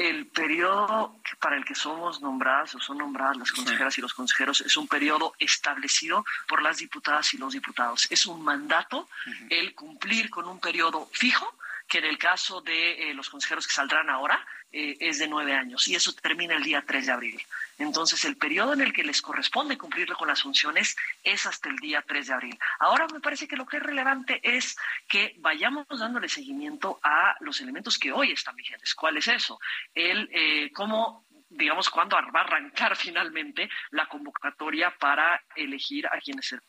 El 0.00 0.28
periodo 0.28 1.14
para 1.40 1.56
el 1.58 1.64
que 1.66 1.74
somos 1.74 2.22
nombradas 2.22 2.74
o 2.74 2.80
son 2.80 2.96
nombradas 2.96 3.36
las 3.36 3.52
consejeras 3.52 3.98
y 3.98 4.00
los 4.00 4.14
consejeros 4.14 4.62
es 4.62 4.78
un 4.78 4.88
periodo 4.88 5.34
establecido 5.38 6.24
por 6.48 6.62
las 6.62 6.78
diputadas 6.78 7.34
y 7.34 7.36
los 7.36 7.52
diputados. 7.52 8.06
Es 8.08 8.24
un 8.24 8.42
mandato 8.42 9.10
el 9.50 9.74
cumplir 9.74 10.30
con 10.30 10.46
un 10.46 10.58
periodo 10.58 11.06
fijo 11.12 11.54
que 11.90 11.98
en 11.98 12.04
el 12.04 12.18
caso 12.18 12.60
de 12.60 13.10
eh, 13.10 13.14
los 13.14 13.28
consejeros 13.28 13.66
que 13.66 13.74
saldrán 13.74 14.08
ahora 14.08 14.46
eh, 14.70 14.96
es 15.00 15.18
de 15.18 15.26
nueve 15.26 15.54
años 15.54 15.88
y 15.88 15.96
eso 15.96 16.12
termina 16.14 16.54
el 16.54 16.62
día 16.62 16.84
3 16.86 17.06
de 17.06 17.12
abril. 17.12 17.42
Entonces, 17.78 18.24
el 18.24 18.36
periodo 18.36 18.74
en 18.74 18.80
el 18.80 18.92
que 18.92 19.02
les 19.02 19.20
corresponde 19.20 19.76
cumplir 19.76 20.06
con 20.12 20.28
las 20.28 20.42
funciones 20.42 20.96
es 21.24 21.46
hasta 21.46 21.68
el 21.68 21.76
día 21.76 22.04
3 22.06 22.28
de 22.28 22.32
abril. 22.32 22.58
Ahora 22.78 23.08
me 23.12 23.18
parece 23.18 23.48
que 23.48 23.56
lo 23.56 23.66
que 23.66 23.78
es 23.78 23.82
relevante 23.82 24.40
es 24.44 24.76
que 25.08 25.34
vayamos 25.38 25.86
dándole 25.88 26.28
seguimiento 26.28 27.00
a 27.02 27.34
los 27.40 27.60
elementos 27.60 27.98
que 27.98 28.12
hoy 28.12 28.30
están 28.30 28.54
vigentes. 28.54 28.94
¿Cuál 28.94 29.16
es 29.16 29.26
eso? 29.26 29.58
El 29.92 30.30
eh, 30.32 30.70
cómo 30.72 31.26
digamos, 31.50 31.90
cuándo 31.90 32.16
va 32.16 32.40
a 32.40 32.44
arrancar 32.44 32.96
finalmente 32.96 33.68
la 33.90 34.06
convocatoria 34.06 34.94
para 34.96 35.42
elegir 35.56 36.06
a 36.06 36.20
quienes 36.20 36.46
se 36.46 36.60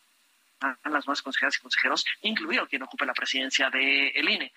a 0.62 0.89
las 0.89 1.07
más 1.07 1.22
consejeras 1.22 1.57
y 1.57 1.62
consejeros, 1.62 2.05
incluido 2.22 2.68
quien 2.68 2.84
ocupe 2.84 3.05
la 3.05 3.14
presidencia 3.14 3.70
del 3.70 4.30
INE. 4.30 4.53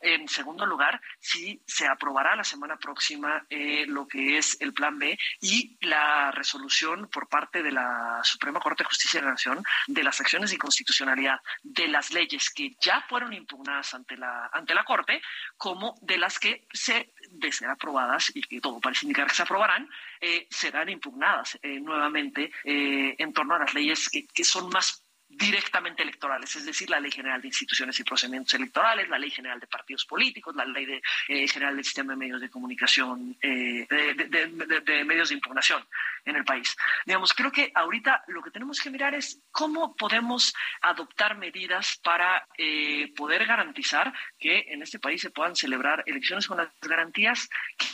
En 0.00 0.28
segundo 0.28 0.64
lugar, 0.64 1.00
si 1.18 1.60
se 1.66 1.86
aprobará 1.86 2.36
la 2.36 2.44
semana 2.44 2.76
próxima 2.76 3.44
eh, 3.50 3.84
lo 3.86 4.06
que 4.06 4.38
es 4.38 4.56
el 4.60 4.72
Plan 4.72 4.98
B 4.98 5.18
y 5.40 5.76
la 5.80 6.30
resolución 6.30 7.08
por 7.10 7.28
parte 7.28 7.62
de 7.62 7.72
la 7.72 8.20
Suprema 8.22 8.60
Corte 8.60 8.84
de 8.84 8.88
Justicia 8.88 9.20
de 9.20 9.26
la 9.26 9.32
Nación 9.32 9.62
de 9.86 10.04
las 10.04 10.20
acciones 10.20 10.50
de 10.50 10.56
inconstitucionalidad 10.56 11.40
de 11.62 11.88
las 11.88 12.12
leyes 12.12 12.50
que 12.50 12.76
ya 12.80 13.04
fueron 13.08 13.32
impugnadas 13.32 13.94
ante 13.94 14.16
la, 14.16 14.50
ante 14.52 14.74
la 14.74 14.84
Corte, 14.84 15.20
como 15.56 15.96
de 16.02 16.18
las 16.18 16.38
que 16.38 16.66
se 16.72 17.12
de 17.30 17.52
ser 17.52 17.68
aprobadas 17.68 18.30
y 18.34 18.42
que 18.42 18.60
todo 18.60 18.80
parece 18.80 19.04
indicar 19.04 19.26
que 19.26 19.34
se 19.34 19.42
aprobarán, 19.42 19.88
eh, 20.20 20.46
serán 20.50 20.88
impugnadas 20.88 21.58
eh, 21.62 21.80
nuevamente 21.80 22.50
en 22.64 23.32
torno 23.32 23.54
a 23.54 23.58
las 23.58 23.74
leyes 23.74 24.08
que, 24.08 24.26
que 24.26 24.44
son 24.44 24.68
más 24.70 25.07
directamente 25.28 26.02
electorales, 26.02 26.56
es 26.56 26.64
decir, 26.64 26.88
la 26.88 26.98
Ley 26.98 27.10
General 27.10 27.40
de 27.40 27.48
Instituciones 27.48 28.00
y 28.00 28.04
Procedimientos 28.04 28.54
Electorales, 28.54 29.08
la 29.08 29.18
Ley 29.18 29.30
General 29.30 29.60
de 29.60 29.66
Partidos 29.66 30.06
Políticos, 30.06 30.56
la 30.56 30.64
Ley 30.64 30.86
de, 30.86 31.02
eh, 31.28 31.46
General 31.46 31.76
del 31.76 31.84
Sistema 31.84 32.14
de 32.14 32.18
Medios 32.18 32.40
de 32.40 32.48
Comunicación, 32.48 33.36
eh, 33.42 33.86
de, 33.88 35.04
medios 35.04 35.28
de 35.28 35.34
impugnación 35.34 35.84
en 36.24 36.36
el 36.36 36.44
país. 36.44 36.74
Digamos, 37.04 37.34
creo 37.34 37.52
que 37.52 37.70
ahorita 37.74 38.24
lo 38.28 38.42
que 38.42 38.50
tenemos 38.50 38.80
que 38.80 38.90
mirar 38.90 39.14
es 39.14 39.40
cómo 39.50 39.94
podemos 39.94 40.54
adoptar 40.80 41.36
medidas 41.36 42.00
para 42.02 42.46
eh, 42.56 43.12
poder 43.14 43.44
garantizar 43.44 44.12
que 44.38 44.64
en 44.68 44.82
este 44.82 44.98
país 44.98 45.20
se 45.20 45.30
puedan 45.30 45.54
celebrar 45.54 46.02
elecciones 46.06 46.46
con 46.46 46.56
las 46.56 46.68
garantías 46.80 47.50
que 47.76 47.86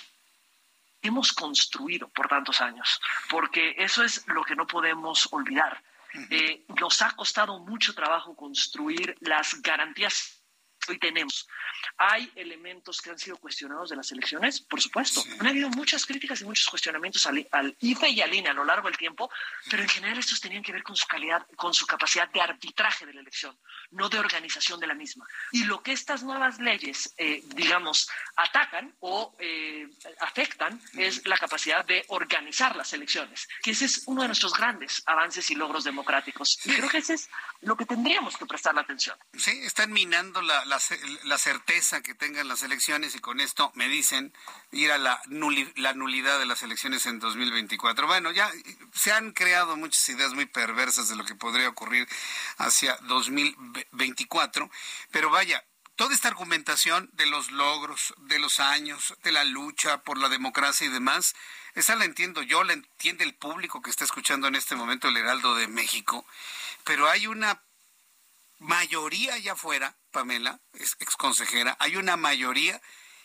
hemos 1.09 1.32
construido 1.32 2.09
por 2.09 2.28
tantos 2.28 2.61
años, 2.61 3.01
porque 3.28 3.74
eso 3.76 4.05
es 4.05 4.26
lo 4.28 4.45
que 4.45 4.55
no 4.55 4.66
podemos 4.66 5.28
olvidar 5.32 5.82
eh, 6.30 6.64
nos 6.80 7.02
ha 7.02 7.10
costado 7.12 7.58
mucho 7.60 7.94
trabajo 7.94 8.36
construir 8.36 9.16
las 9.20 9.60
garantías 9.62 10.43
hoy 10.93 10.99
tenemos. 10.99 11.47
¿Hay 11.97 12.30
elementos 12.35 13.01
que 13.01 13.11
han 13.11 13.18
sido 13.18 13.37
cuestionados 13.37 13.91
de 13.91 13.97
las 13.97 14.11
elecciones? 14.12 14.61
Por 14.61 14.80
supuesto. 14.80 15.22
Han 15.41 15.47
habido 15.47 15.68
muchas 15.70 16.07
críticas 16.07 16.41
y 16.41 16.45
muchos 16.45 16.66
cuestionamientos 16.66 17.26
al, 17.26 17.47
al, 17.53 17.76
IFE 17.80 18.09
y 18.11 18.20
al 18.20 18.35
INE 18.35 18.49
a 18.49 18.55
lo 18.55 18.64
largo 18.64 18.89
del 18.89 18.97
tiempo, 18.97 19.30
pero 19.70 19.82
en 19.82 19.89
general 19.89 20.18
estos 20.18 20.41
tenían 20.41 20.62
que 20.62 20.72
ver 20.72 20.82
con 20.82 20.97
su 20.97 21.07
calidad, 21.07 21.47
con 21.57 21.74
su 21.74 21.87
capacidad 21.87 22.28
de 22.28 22.41
arbitraje 22.41 23.07
de 23.07 23.14
la 23.14 23.20
elección, 23.20 23.59
no 23.91 24.09
de 24.09 24.18
organización 24.18 24.80
de 24.80 24.87
la 24.87 24.95
misma. 24.95 25.26
Y 25.53 25.64
lo 25.64 25.82
que 25.82 25.93
estas 25.93 26.22
nuevas 26.22 26.59
leyes, 26.59 27.14
eh, 27.16 27.43
digamos, 27.55 28.09
atacan 28.37 28.95
o 29.01 29.35
eh, 29.39 29.89
afectan 30.20 30.80
es 30.95 31.26
la 31.26 31.37
capacidad 31.37 31.85
de 31.85 32.05
organizar 32.09 32.76
las 32.76 32.93
elecciones, 32.93 33.49
que 33.62 33.72
ese 33.72 33.87
es 33.87 34.03
uno 34.07 34.22
de 34.22 34.28
nuestros 34.28 34.55
grandes 34.55 35.03
avances 35.07 35.51
y 35.51 35.55
logros 35.55 35.85
democráticos. 35.85 36.59
Y 36.64 36.72
creo 36.74 36.89
que 36.89 36.99
ese 36.99 37.14
es 37.14 37.28
lo 37.61 37.76
que 37.76 37.87
tendríamos 37.87 38.37
que 38.37 38.47
prestar 38.47 38.74
la 38.74 38.82
atención. 38.82 39.16
Sí, 39.37 39.51
están 39.62 39.93
minando 39.93 40.43
la, 40.43 40.64
la, 40.64 40.73
la 41.24 41.38
certeza 41.38 42.02
que 42.02 42.14
tengan 42.14 42.48
las 42.48 42.62
elecciones 42.62 43.14
y 43.14 43.18
con 43.18 43.40
esto 43.40 43.72
me 43.74 43.88
dicen 43.88 44.32
ir 44.72 44.92
a 44.92 44.98
la, 44.98 45.20
la 45.76 45.92
nulidad 45.94 46.38
de 46.38 46.46
las 46.46 46.62
elecciones 46.62 47.06
en 47.06 47.18
2024. 47.18 48.06
Bueno, 48.06 48.30
ya 48.32 48.50
se 48.92 49.12
han 49.12 49.32
creado 49.32 49.76
muchas 49.76 50.08
ideas 50.08 50.34
muy 50.34 50.46
perversas 50.46 51.08
de 51.08 51.16
lo 51.16 51.24
que 51.24 51.34
podría 51.34 51.68
ocurrir 51.68 52.08
hacia 52.58 52.96
2024, 53.02 54.70
pero 55.10 55.30
vaya, 55.30 55.64
toda 55.96 56.14
esta 56.14 56.28
argumentación 56.28 57.08
de 57.12 57.26
los 57.26 57.50
logros, 57.50 58.14
de 58.18 58.38
los 58.38 58.60
años, 58.60 59.14
de 59.22 59.32
la 59.32 59.44
lucha 59.44 60.02
por 60.02 60.18
la 60.18 60.28
democracia 60.28 60.86
y 60.86 60.90
demás, 60.90 61.34
esa 61.74 61.96
la 61.96 62.04
entiendo 62.04 62.42
yo, 62.42 62.64
la 62.64 62.72
entiende 62.72 63.24
el 63.24 63.34
público 63.34 63.82
que 63.82 63.90
está 63.90 64.04
escuchando 64.04 64.48
en 64.48 64.54
este 64.54 64.76
momento 64.76 65.08
el 65.08 65.16
Heraldo 65.16 65.54
de 65.56 65.68
México, 65.68 66.26
pero 66.84 67.08
hay 67.08 67.26
una 67.26 67.62
mayoría 68.59 69.34
allá 69.34 69.52
afuera, 69.52 69.96
Pamela, 70.11 70.61
es 70.72 70.96
ex 71.00 71.16
consejera, 71.16 71.76
hay 71.80 71.96
una 71.96 72.16
mayoría 72.16 72.80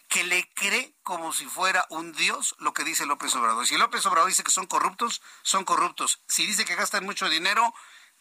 que 0.10 0.24
le 0.24 0.50
cree 0.56 0.96
como 1.04 1.32
si 1.32 1.46
fuera 1.46 1.86
un 1.90 2.14
dios 2.14 2.56
lo 2.58 2.74
que 2.74 2.84
dice 2.84 3.06
López 3.06 3.34
Obrador. 3.36 3.68
Si 3.68 3.78
López 3.78 4.06
Obrador 4.08 4.28
dice 4.30 4.44
que 4.44 4.52
son 4.52 4.66
corruptos, 4.66 5.22
son 5.44 5.66
corruptos. 5.66 6.24
Si 6.28 6.48
dice 6.48 6.66
que 6.66 6.76
gastan 6.76 7.06
mucho 7.06 7.30
dinero, 7.30 7.74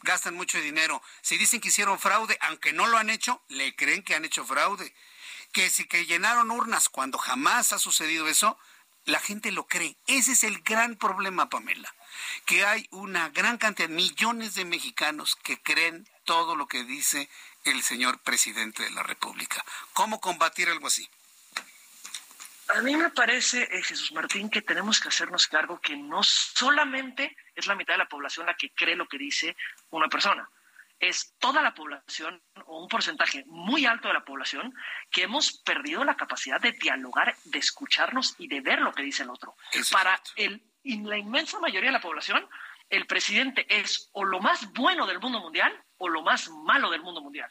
gastan 0.03 0.35
mucho 0.35 0.61
dinero. 0.61 1.03
Si 1.23 1.39
dicen 1.39 1.61
que 1.61 1.69
hicieron 1.69 1.99
fraude, 1.99 2.37
aunque 2.43 2.75
no 2.75 2.87
lo 2.87 2.99
han 2.99 3.09
hecho, 3.09 3.43
le 3.49 3.75
creen 3.75 4.03
que 4.03 4.15
han 4.15 4.27
hecho 4.27 4.45
fraude. 4.45 4.95
Que 5.53 5.71
si 5.71 5.89
que 5.89 6.05
llenaron 6.05 6.51
urnas 6.51 6.91
cuando 6.91 7.17
jamás 7.17 7.73
ha 7.73 7.79
sucedido 7.79 8.29
eso, 8.29 8.59
la 9.05 9.19
gente 9.19 9.51
lo 9.51 9.67
cree. 9.67 9.99
Ese 10.07 10.33
es 10.33 10.45
el 10.45 10.61
gran 10.61 10.97
problema, 10.97 11.49
Pamela. 11.49 11.95
Que 12.45 12.65
hay 12.65 12.87
una 12.91 13.29
gran 13.31 13.59
cantidad, 13.59 13.89
millones 13.89 14.55
de 14.55 14.65
mexicanos 14.65 15.37
que 15.37 15.61
creen 15.61 16.09
todo 16.25 16.57
lo 16.57 16.67
que 16.67 16.85
dice 16.85 17.29
el 17.65 17.83
señor 17.83 18.19
presidente 18.21 18.83
de 18.83 18.91
la 18.91 19.03
República. 19.03 19.65
¿Cómo 19.93 20.21
combatir 20.21 20.69
algo 20.69 20.87
así? 20.87 21.09
A 22.69 22.83
mí 22.83 22.97
me 22.97 23.11
parece, 23.11 23.63
eh, 23.63 23.83
Jesús 23.83 24.13
Martín, 24.13 24.51
que 24.51 24.61
tenemos 24.61 25.01
que 25.01 25.09
hacernos 25.09 25.47
cargo 25.47 25.81
que 25.81 25.97
no 25.97 26.23
solamente 26.23 27.35
es 27.55 27.67
la 27.67 27.75
mitad 27.75 27.95
de 27.95 27.99
la 27.99 28.09
población 28.09 28.47
la 28.47 28.55
que 28.55 28.71
cree 28.71 28.95
lo 28.95 29.09
que 29.09 29.17
dice 29.17 29.57
una 29.91 30.09
persona, 30.09 30.49
es 31.01 31.35
toda 31.39 31.63
la 31.63 31.75
población 31.75 32.43
o 32.67 32.83
un 32.83 32.89
porcentaje 32.89 33.45
muy 33.47 33.87
alto 33.87 34.09
de 34.09 34.15
la 34.15 34.25
población 34.25 34.75
que 35.11 35.23
hemos 35.23 35.53
perdido 35.53 36.05
la 36.05 36.17
capacidad 36.17 36.61
de 36.61 36.73
dialogar, 36.73 37.35
de 37.45 37.59
escucharnos 37.59 38.35
y 38.39 38.49
de 38.49 38.61
ver 38.61 38.81
lo 38.81 38.93
que 38.93 39.03
dice 39.03 39.23
el 39.23 39.31
otro. 39.31 39.57
Para 39.91 40.21
el, 40.37 40.61
la 40.85 41.19
inmensa 41.19 41.59
mayoría 41.59 41.91
de 41.91 41.97
la 41.97 42.01
población, 42.01 42.49
el 42.91 43.07
presidente 43.07 43.67
es 43.69 44.09
o 44.13 44.25
lo 44.25 44.41
más 44.41 44.73
bueno 44.73 45.07
del 45.07 45.21
mundo 45.21 45.41
mundial 45.41 45.73
o 45.99 46.09
lo 46.09 46.23
más 46.23 46.49
malo 46.49 46.91
del 46.91 47.03
mundo 47.03 47.21
mundial. 47.21 47.51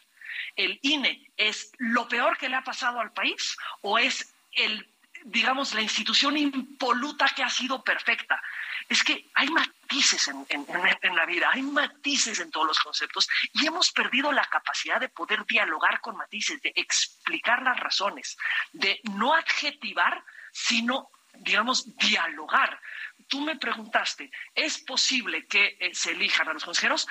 El 0.56 0.80
INE 0.82 1.32
es 1.38 1.72
lo 1.78 2.08
peor 2.08 2.38
que 2.38 2.50
le 2.50 2.56
ha 2.56 2.64
pasado 2.64 3.00
al 3.00 3.14
país 3.14 3.56
o 3.82 4.00
es 4.00 4.34
el 4.54 4.88
digamos, 5.24 5.74
la 5.74 5.82
institución 5.82 6.38
impoluta 6.38 7.28
que 7.36 7.44
ha 7.44 7.50
sido 7.50 7.84
perfecta. 7.84 8.42
Es 8.88 9.04
que 9.04 9.30
hay 9.34 9.50
matices 9.50 10.28
en, 10.30 10.46
en, 10.50 11.16
la 11.16 11.26
vida, 11.26 11.50
hay 11.52 11.62
matices 11.62 12.40
en 12.40 12.52
todos 12.52 12.68
los 12.68 12.80
conceptos 12.80 13.28
y 13.54 13.68
hemos 13.68 13.92
perdido 13.92 14.32
la 14.32 14.46
capacidad 14.46 15.00
de 15.00 15.10
poder 15.10 15.46
dialogar 15.46 16.00
con 16.00 16.16
matices, 16.16 16.62
de 16.62 16.72
explicar 16.76 17.62
las 17.62 17.80
razones, 17.80 18.38
de 18.72 19.02
no 19.04 19.34
adjetivar, 19.34 20.24
sino, 20.52 21.10
digamos, 21.34 21.98
dialogar. 21.98 22.80
Tú 23.28 23.42
me 23.42 23.58
preguntaste, 23.58 24.32
¿es 24.56 24.78
posible 24.80 25.46
que 25.46 25.78
eh, 25.80 25.94
se 25.94 26.12
elijan 26.12 26.48
a 26.48 26.54
los 26.54 26.64
consejeros? 26.64 27.08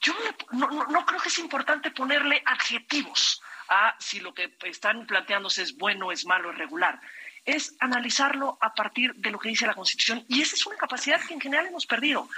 Yo 0.00 0.14
no, 0.52 0.68
no, 0.70 0.86
no 0.86 1.06
creo 1.06 1.20
que 1.20 1.28
es 1.28 1.38
importante 1.38 1.90
ponerle 1.90 2.42
adjetivos 2.46 3.42
a 3.68 3.94
si 3.98 4.20
lo 4.20 4.32
que 4.32 4.56
están 4.64 5.06
planteándose 5.06 5.62
es 5.62 5.76
bueno, 5.76 6.10
es 6.10 6.24
malo, 6.26 6.50
es 6.50 6.58
regular 6.58 7.00
es 7.44 7.74
analizarlo 7.80 8.58
a 8.60 8.74
partir 8.74 9.14
de 9.14 9.30
lo 9.30 9.38
que 9.38 9.48
dice 9.48 9.66
la 9.66 9.74
Constitución. 9.74 10.24
Y 10.28 10.42
esa 10.42 10.56
es 10.56 10.66
una 10.66 10.76
capacidad 10.76 11.20
que 11.20 11.34
en 11.34 11.40
general 11.40 11.66
hemos 11.66 11.86
perdido. 11.86 12.28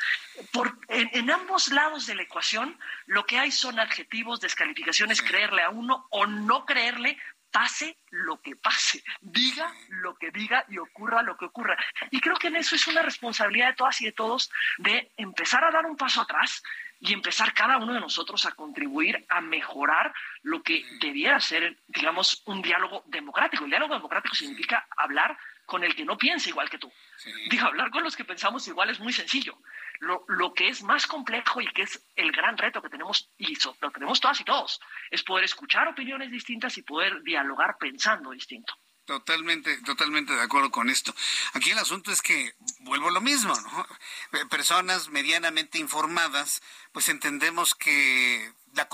Por, 0.53 0.79
en, 0.89 1.31
ambos 1.31 1.69
lados 1.69 2.07
de 2.07 2.15
la 2.15 2.23
ecuación, 2.23 2.79
lo 3.07 3.27
que 3.27 3.39
hay 3.39 3.51
son 3.51 3.79
adjetivos, 3.79 4.41
descalificaciones, 4.41 5.23
creerle 5.23 5.63
a 5.63 5.71
uno 5.71 6.07
o 6.11 6.27
no 6.27 6.65
creerle, 6.65 7.19
pase 7.53 7.99
lo 8.11 8.41
que 8.41 8.57
pase, 8.57 9.05
diga 9.21 9.73
lo 9.89 10.17
que 10.17 10.31
diga 10.31 10.65
y 10.69 10.79
ocurra 10.79 11.23
lo 11.23 11.37
que 11.37 11.45
ocurra. 11.45 11.77
Y 12.11 12.21
creo 12.21 12.37
que 12.37 12.49
en 12.49 12.57
eso 12.57 12.75
es 12.75 12.87
una 12.87 13.03
responsabilidad 13.03 13.69
de 13.69 13.75
todas 13.75 14.01
y 14.01 14.07
de 14.07 14.13
todos 14.13 14.51
de 14.79 15.13
empezar 15.17 15.63
a 15.65 15.71
dar 15.71 15.87
un 15.87 15.97
paso 15.97 16.23
atrás 16.23 16.63
y 16.99 17.13
empezar 17.13 17.53
cada 17.53 17.79
uno 17.79 17.95
de 17.95 18.01
nosotros 18.01 18.47
a 18.47 18.53
contribuir 18.53 19.27
a 19.29 19.41
mejorar 19.41 20.15
lo 20.43 20.63
que 20.63 20.85
debiera 21.01 21.41
ser, 21.41 21.77
digamos, 21.89 22.43
un 22.47 22.63
diálogo 22.63 23.03
democrático. 23.07 23.65
El 23.65 23.71
diálogo 23.71 23.95
democrático 23.95 24.35
significa 24.35 24.87
hablar 24.97 25.37
con 25.73 25.85
el 25.85 25.97
que 25.97 26.05
no 26.05 26.19
piensa 26.19 26.51
igual 26.51 26.69
que 26.69 26.77
tú. 26.77 26.93
Digo, 27.49 27.67
hablar 27.67 27.91
con 27.91 28.05
los 28.05 28.15
que 28.15 28.27
pensamos 28.27 28.69
igual 28.69 28.91
es 28.91 29.01
muy 29.01 29.11
sencillo. 29.11 29.57
Lo, 30.01 30.23
lo, 30.29 30.53
que 30.53 30.69
es 30.69 30.83
más 30.83 31.07
complejo 31.07 31.63
y 31.63 31.67
que 31.73 31.83
es 31.83 31.99
el 32.15 32.31
gran 32.31 32.59
reto 32.59 32.83
que 32.83 32.91
tenemos, 32.91 33.31
y 33.39 33.57
lo 33.81 33.91
tenemos 33.91 34.21
todas 34.21 34.39
y 34.43 34.45
todos, 34.45 34.79
es 35.11 35.23
poder 35.23 35.45
escuchar 35.45 35.89
opiniones 35.89 36.31
distintas 36.31 36.77
y 36.77 36.83
poder 36.83 37.23
dialogar 37.23 37.79
pensando 37.79 38.33
distinto. 38.33 38.75
Totalmente, 39.07 39.79
totalmente 39.79 40.35
de 40.35 40.43
acuerdo 40.43 40.71
con 40.71 40.91
esto. 40.91 41.15
Aquí 41.55 41.71
el 41.71 41.79
asunto 41.79 42.13
es 42.13 42.21
que 42.21 42.55
vuelvo 42.81 43.09
a 43.09 43.13
lo 43.13 43.23
mismo, 43.23 43.55
¿no? 43.59 43.87
Eh, 44.39 44.45
personas 44.51 45.09
medianamente 45.09 45.79
informadas, 45.79 46.61
pues 46.93 47.09
entendemos 47.09 47.75
que 47.75 48.53
la 48.75 48.91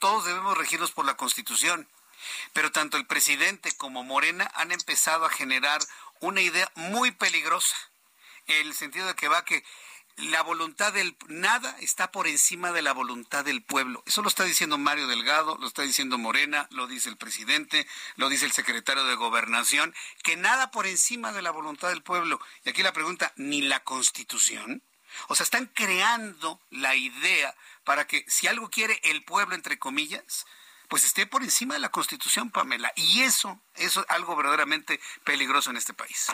todos 0.00 0.24
debemos 0.24 0.56
regirnos 0.56 0.92
por 0.92 1.04
la 1.04 1.18
Constitución. 1.18 1.86
Pero 2.52 2.72
tanto 2.72 2.96
el 2.96 3.06
presidente 3.06 3.72
como 3.76 4.02
Morena 4.02 4.50
han 4.54 4.72
empezado 4.72 5.24
a 5.24 5.30
generar 5.30 5.80
una 6.20 6.40
idea 6.40 6.70
muy 6.74 7.10
peligrosa, 7.10 7.76
en 8.46 8.66
el 8.66 8.74
sentido 8.74 9.06
de 9.06 9.14
que 9.14 9.28
va 9.28 9.44
que 9.44 9.64
la 10.16 10.42
voluntad 10.42 10.94
del 10.94 11.14
nada 11.28 11.76
está 11.80 12.10
por 12.10 12.26
encima 12.26 12.72
de 12.72 12.80
la 12.80 12.92
voluntad 12.92 13.44
del 13.44 13.62
pueblo. 13.62 14.02
Eso 14.06 14.22
lo 14.22 14.28
está 14.28 14.44
diciendo 14.44 14.78
Mario 14.78 15.06
Delgado, 15.08 15.58
lo 15.58 15.66
está 15.66 15.82
diciendo 15.82 16.16
Morena, 16.16 16.68
lo 16.70 16.86
dice 16.86 17.10
el 17.10 17.18
presidente, 17.18 17.86
lo 18.16 18.30
dice 18.30 18.46
el 18.46 18.52
secretario 18.52 19.04
de 19.04 19.14
Gobernación, 19.14 19.94
que 20.22 20.36
nada 20.36 20.70
por 20.70 20.86
encima 20.86 21.32
de 21.32 21.42
la 21.42 21.50
voluntad 21.50 21.90
del 21.90 22.02
pueblo. 22.02 22.40
Y 22.64 22.70
aquí 22.70 22.82
la 22.82 22.94
pregunta, 22.94 23.32
¿ni 23.36 23.60
la 23.60 23.84
Constitución? 23.84 24.82
O 25.28 25.34
sea, 25.34 25.44
están 25.44 25.66
creando 25.66 26.60
la 26.70 26.94
idea 26.94 27.54
para 27.84 28.06
que 28.06 28.24
si 28.26 28.46
algo 28.46 28.70
quiere 28.70 28.98
el 29.04 29.22
pueblo, 29.22 29.54
entre 29.54 29.78
comillas, 29.78 30.46
pues 30.88 31.04
esté 31.04 31.26
por 31.26 31.42
encima 31.42 31.74
de 31.74 31.80
la 31.80 31.90
Constitución, 31.90 32.50
Pamela. 32.50 32.92
Y 32.96 33.22
eso, 33.22 33.60
eso 33.74 34.00
es 34.00 34.06
algo 34.08 34.36
verdaderamente 34.36 35.00
peligroso 35.24 35.70
en 35.70 35.76
este 35.76 35.94
país. 35.94 36.28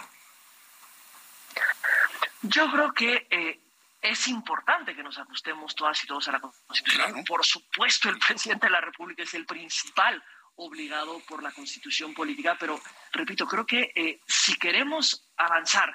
Yo 2.43 2.71
creo 2.71 2.93
que 2.93 3.27
eh, 3.31 3.61
es 4.01 4.27
importante 4.29 4.97
que 4.97 5.03
nos 5.03 5.17
ajustemos 5.19 5.75
todas 5.75 6.03
y 6.03 6.07
todos 6.07 6.27
a 6.29 6.33
la 6.33 6.41
Constitución. 6.41 7.25
Por 7.25 7.45
supuesto, 7.45 8.09
el 8.09 8.19
presidente 8.19 8.67
de 8.67 8.73
la 8.73 8.81
República 8.81 9.23
es 9.23 9.35
el 9.35 9.47
principal 9.47 10.23
obligado 10.57 11.21
por 11.21 11.43
la 11.43 11.53
Constitución 11.53 12.13
política, 12.13 12.57
pero 12.59 12.81
repito, 13.13 13.47
creo 13.47 13.65
que 13.65 13.93
eh, 13.95 14.21
si 14.27 14.59
queremos 14.59 15.29
avanzar 15.37 15.95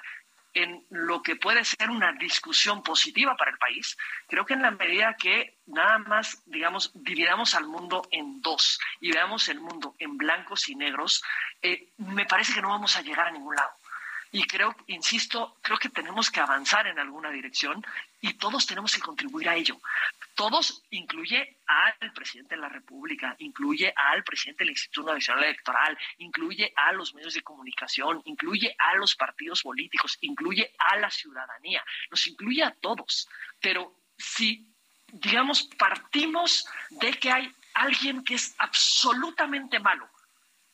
en 0.62 0.84
lo 0.90 1.22
que 1.22 1.36
puede 1.36 1.64
ser 1.64 1.88
una 1.90 2.12
discusión 2.12 2.82
positiva 2.82 3.36
para 3.36 3.52
el 3.52 3.58
país, 3.58 3.96
creo 4.26 4.44
que 4.44 4.54
en 4.54 4.62
la 4.62 4.72
medida 4.72 5.14
que 5.14 5.58
nada 5.66 5.98
más, 5.98 6.42
digamos, 6.46 6.90
dividamos 6.94 7.54
al 7.54 7.66
mundo 7.66 8.02
en 8.10 8.40
dos 8.42 8.80
y 9.00 9.12
veamos 9.12 9.48
el 9.48 9.60
mundo 9.60 9.94
en 9.98 10.16
blancos 10.16 10.68
y 10.68 10.74
negros, 10.74 11.22
eh, 11.62 11.90
me 11.98 12.26
parece 12.26 12.54
que 12.54 12.62
no 12.62 12.70
vamos 12.70 12.96
a 12.96 13.02
llegar 13.02 13.28
a 13.28 13.30
ningún 13.30 13.54
lado. 13.54 13.70
Y 14.30 14.44
creo, 14.44 14.74
insisto, 14.88 15.56
creo 15.62 15.78
que 15.78 15.88
tenemos 15.88 16.30
que 16.30 16.40
avanzar 16.40 16.86
en 16.86 16.98
alguna 16.98 17.30
dirección 17.30 17.84
y 18.20 18.34
todos 18.34 18.66
tenemos 18.66 18.94
que 18.94 19.00
contribuir 19.00 19.48
a 19.48 19.54
ello. 19.54 19.80
Todos 20.38 20.84
incluye 20.90 21.58
al 21.66 22.12
presidente 22.12 22.54
de 22.54 22.60
la 22.60 22.68
República, 22.68 23.34
incluye 23.40 23.92
al 23.96 24.22
presidente 24.22 24.62
del 24.62 24.70
Instituto 24.70 25.12
Nacional 25.12 25.42
Electoral, 25.42 25.98
incluye 26.18 26.72
a 26.76 26.92
los 26.92 27.12
medios 27.12 27.34
de 27.34 27.42
comunicación, 27.42 28.22
incluye 28.24 28.72
a 28.78 28.94
los 28.94 29.16
partidos 29.16 29.64
políticos, 29.64 30.16
incluye 30.20 30.72
a 30.78 30.96
la 30.98 31.10
ciudadanía, 31.10 31.84
nos 32.08 32.24
incluye 32.28 32.62
a 32.62 32.70
todos. 32.70 33.28
Pero 33.60 33.92
si, 34.16 34.72
digamos, 35.08 35.64
partimos 35.76 36.68
de 36.88 37.10
que 37.14 37.32
hay 37.32 37.52
alguien 37.74 38.22
que 38.22 38.34
es 38.34 38.54
absolutamente 38.58 39.80
malo. 39.80 40.08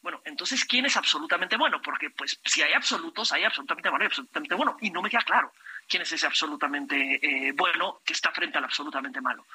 Bueno, 0.03 0.21
entonces, 0.27 0.63
¿quién 0.67 0.85
es 0.85 0.99
absolutamente 0.99 1.57
bueno? 1.57 1.81
Porque, 1.81 2.11
pues, 2.11 2.39
si 2.45 2.61
hay 2.61 2.75
absolutos, 2.75 3.33
hay 3.33 3.45
absolutamente 3.45 3.91
malo 3.91 4.05
y 4.05 4.09
absolutamente 4.09 4.55
bueno. 4.55 4.77
Y 4.83 4.91
no 4.91 5.01
me 5.01 5.09
queda 5.09 5.23
claro 5.23 5.55
quién 5.89 6.03
es 6.03 6.13
ese 6.13 6.27
absolutamente 6.27 7.21
eh, 7.23 7.53
bueno 7.53 8.01
que 8.05 8.13
está 8.13 8.31
frente 8.33 8.59
al 8.59 8.65
absolutamente 8.65 9.21
malo. 9.21 9.47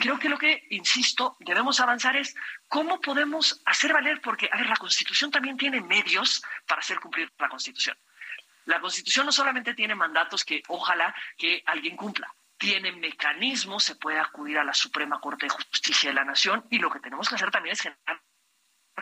Creo 0.00 0.18
que 0.18 0.28
lo 0.28 0.38
que, 0.38 0.66
insisto, 0.70 1.36
debemos 1.40 1.80
avanzar 1.80 2.16
es 2.16 2.34
cómo 2.68 3.00
podemos 3.00 3.60
hacer 3.66 3.92
valer, 3.92 4.20
porque, 4.20 4.48
a 4.52 4.56
ver, 4.56 4.66
la 4.66 4.76
Constitución 4.76 5.30
también 5.30 5.56
tiene 5.56 5.80
medios 5.80 6.42
para 6.66 6.80
hacer 6.80 7.00
cumplir 7.00 7.32
la 7.38 7.48
Constitución. 7.48 7.96
La 8.66 8.80
Constitución 8.80 9.26
no 9.26 9.32
solamente 9.32 9.74
tiene 9.74 9.94
mandatos 9.94 10.44
que 10.44 10.62
ojalá 10.68 11.14
que 11.36 11.62
alguien 11.66 11.96
cumpla, 11.96 12.32
tiene 12.58 12.92
mecanismos, 12.92 13.84
se 13.84 13.96
puede 13.96 14.18
acudir 14.18 14.58
a 14.58 14.64
la 14.64 14.74
Suprema 14.74 15.20
Corte 15.20 15.46
de 15.46 15.50
Justicia 15.50 16.10
de 16.10 16.14
la 16.14 16.24
Nación 16.24 16.64
y 16.70 16.78
lo 16.78 16.90
que 16.90 17.00
tenemos 17.00 17.28
que 17.28 17.34
hacer 17.34 17.50
también 17.50 17.74
es 17.74 17.80
generar 17.80 18.20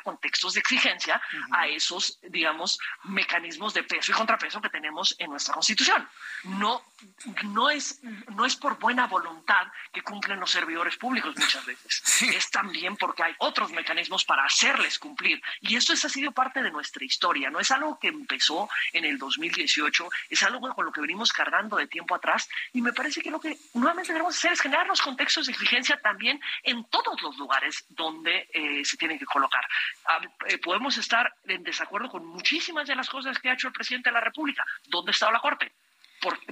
contextos 0.02 0.54
de 0.54 0.60
exigencia 0.60 1.20
a 1.50 1.66
esos, 1.66 2.18
digamos, 2.22 2.78
mecanismos 3.04 3.74
de 3.74 3.82
peso 3.82 4.12
y 4.12 4.14
contrapeso 4.14 4.60
que 4.60 4.68
tenemos 4.68 5.14
en 5.18 5.30
nuestra 5.30 5.54
Constitución. 5.54 6.08
No, 6.44 6.82
no, 7.44 7.70
es, 7.70 8.00
no 8.28 8.44
es 8.44 8.56
por 8.56 8.78
buena 8.78 9.06
voluntad 9.06 9.66
que 9.92 10.02
cumplen 10.02 10.40
los 10.40 10.50
servidores 10.50 10.96
públicos 10.96 11.34
muchas 11.36 11.64
veces. 11.64 12.02
Es 12.34 12.50
también 12.50 12.96
porque 12.96 13.22
hay 13.22 13.34
otros 13.38 13.70
mecanismos 13.70 14.24
para 14.24 14.44
hacerles 14.44 14.98
cumplir. 14.98 15.40
Y 15.60 15.76
eso 15.76 15.92
ha 15.92 15.96
sido 15.96 16.32
parte 16.32 16.62
de 16.62 16.70
nuestra 16.70 17.04
historia. 17.04 17.50
No 17.50 17.60
es 17.60 17.70
algo 17.70 17.98
que 17.98 18.08
empezó 18.08 18.68
en 18.92 19.04
el 19.04 19.18
2018, 19.18 20.08
es 20.30 20.42
algo 20.42 20.74
con 20.74 20.86
lo 20.86 20.92
que 20.92 21.00
venimos 21.00 21.32
cargando 21.32 21.76
de 21.76 21.86
tiempo 21.86 22.14
atrás. 22.14 22.48
Y 22.72 22.82
me 22.82 22.92
parece 22.92 23.20
que 23.20 23.30
lo 23.30 23.40
que 23.40 23.56
nuevamente 23.74 24.12
tenemos 24.12 24.34
que 24.34 24.38
hacer 24.38 24.52
es 24.52 24.60
generar 24.60 24.86
los 24.86 25.00
contextos 25.00 25.46
de 25.46 25.52
exigencia 25.52 26.00
también 26.00 26.40
en 26.62 26.84
todos 26.84 27.20
los 27.22 27.36
lugares 27.36 27.84
donde 27.88 28.48
eh, 28.52 28.84
se 28.84 28.96
tienen 28.96 29.18
que 29.18 29.26
colocar. 29.26 29.64
Ah, 30.06 30.20
eh, 30.46 30.58
podemos 30.58 30.96
estar 30.98 31.32
en 31.44 31.62
desacuerdo 31.62 32.08
con 32.08 32.24
muchísimas 32.26 32.86
de 32.86 32.94
las 32.94 33.08
cosas 33.08 33.38
que 33.38 33.48
ha 33.48 33.54
hecho 33.54 33.68
el 33.68 33.72
presidente 33.72 34.10
de 34.10 34.14
la 34.14 34.20
República. 34.20 34.64
¿Dónde 34.86 35.12
está 35.12 35.30
la 35.30 35.40
Corte? 35.40 35.72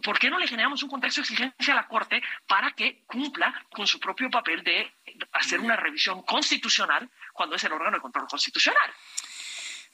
¿Por, 0.03 0.18
qué 0.18 0.28
no 0.28 0.39
le 0.39 0.47
generamos 0.47 0.83
un 0.83 0.91
contexto 0.91 1.20
de 1.20 1.22
exigencia 1.22 1.72
a 1.72 1.76
la 1.76 1.89
Corte 1.89 2.22
para 2.47 2.72
que 2.72 3.05
cumpla 3.07 3.55
con 3.70 3.87
su 3.87 3.99
propio 3.99 4.30
papel 4.30 4.62
de 4.62 4.93
hacer 5.33 5.61
una 5.61 5.76
revisión 5.76 6.22
constitucional 6.22 7.09
cuando 7.33 7.57
es 7.57 7.64
el 7.64 7.72
órgano 7.72 7.97
de 7.97 8.03
control 8.03 8.26
constitucional? 8.28 8.93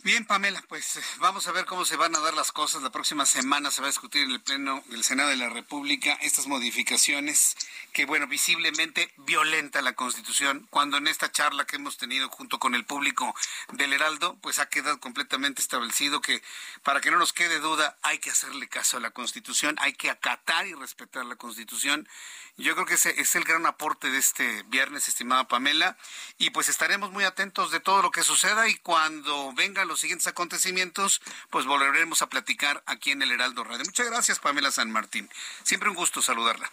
Bien, 0.04 0.24
Pamela, 0.24 0.62
pues 0.68 0.94
eh, 0.96 1.00
vamos 1.18 1.48
a 1.48 1.52
ver 1.52 1.64
cómo 1.64 1.84
se 1.84 1.96
van 1.96 2.14
a 2.14 2.20
dar 2.20 2.32
las 2.34 2.52
cosas. 2.52 2.82
La 2.82 2.90
próxima 2.90 3.26
semana 3.26 3.72
se 3.72 3.80
va 3.80 3.88
a 3.88 3.90
discutir 3.90 4.22
en 4.22 4.30
el 4.30 4.40
Pleno 4.40 4.80
del 4.86 5.02
Senado 5.02 5.30
de 5.30 5.36
la 5.36 5.48
República 5.48 6.16
estas 6.22 6.46
modificaciones 6.46 7.56
que, 7.92 8.06
bueno, 8.06 8.28
visiblemente 8.28 9.12
violenta 9.16 9.82
la 9.82 9.94
Constitución, 9.94 10.68
cuando 10.70 10.98
en 10.98 11.08
esta 11.08 11.32
charla 11.32 11.66
que 11.66 11.76
hemos 11.76 11.96
tenido 11.96 12.28
junto 12.28 12.60
con 12.60 12.76
el 12.76 12.84
público 12.84 13.34
del 13.72 13.92
Heraldo, 13.92 14.36
pues 14.40 14.60
ha 14.60 14.68
quedado 14.68 15.00
completamente 15.00 15.60
establecido 15.60 16.20
que, 16.20 16.44
para 16.84 17.00
que 17.00 17.10
no 17.10 17.18
nos 17.18 17.32
quede 17.32 17.58
duda, 17.58 17.98
hay 18.02 18.20
que 18.20 18.30
hacerle 18.30 18.68
caso 18.68 18.98
a 18.98 19.00
la 19.00 19.10
Constitución, 19.10 19.74
hay 19.80 19.94
que 19.94 20.10
acatar 20.10 20.68
y 20.68 20.74
respetar 20.74 21.26
la 21.26 21.34
Constitución 21.34 22.08
yo 22.58 22.74
creo 22.74 22.86
que 22.86 22.94
ese 22.94 23.20
es 23.20 23.34
el 23.36 23.44
gran 23.44 23.64
aporte 23.66 24.10
de 24.10 24.18
este 24.18 24.64
viernes, 24.64 25.08
estimada 25.08 25.46
Pamela, 25.46 25.96
y 26.38 26.50
pues 26.50 26.68
estaremos 26.68 27.12
muy 27.12 27.24
atentos 27.24 27.70
de 27.70 27.78
todo 27.78 28.02
lo 28.02 28.10
que 28.10 28.22
suceda 28.22 28.68
y 28.68 28.74
cuando 28.74 29.52
vengan 29.54 29.86
los 29.86 30.00
siguientes 30.00 30.26
acontecimientos, 30.26 31.22
pues 31.50 31.66
volveremos 31.66 32.20
a 32.20 32.28
platicar 32.28 32.82
aquí 32.86 33.12
en 33.12 33.22
el 33.22 33.30
Heraldo 33.30 33.62
Radio. 33.62 33.84
Muchas 33.84 34.10
gracias, 34.10 34.40
Pamela 34.40 34.72
San 34.72 34.90
Martín. 34.90 35.30
Siempre 35.62 35.88
un 35.88 35.94
gusto 35.94 36.20
saludarla. 36.20 36.70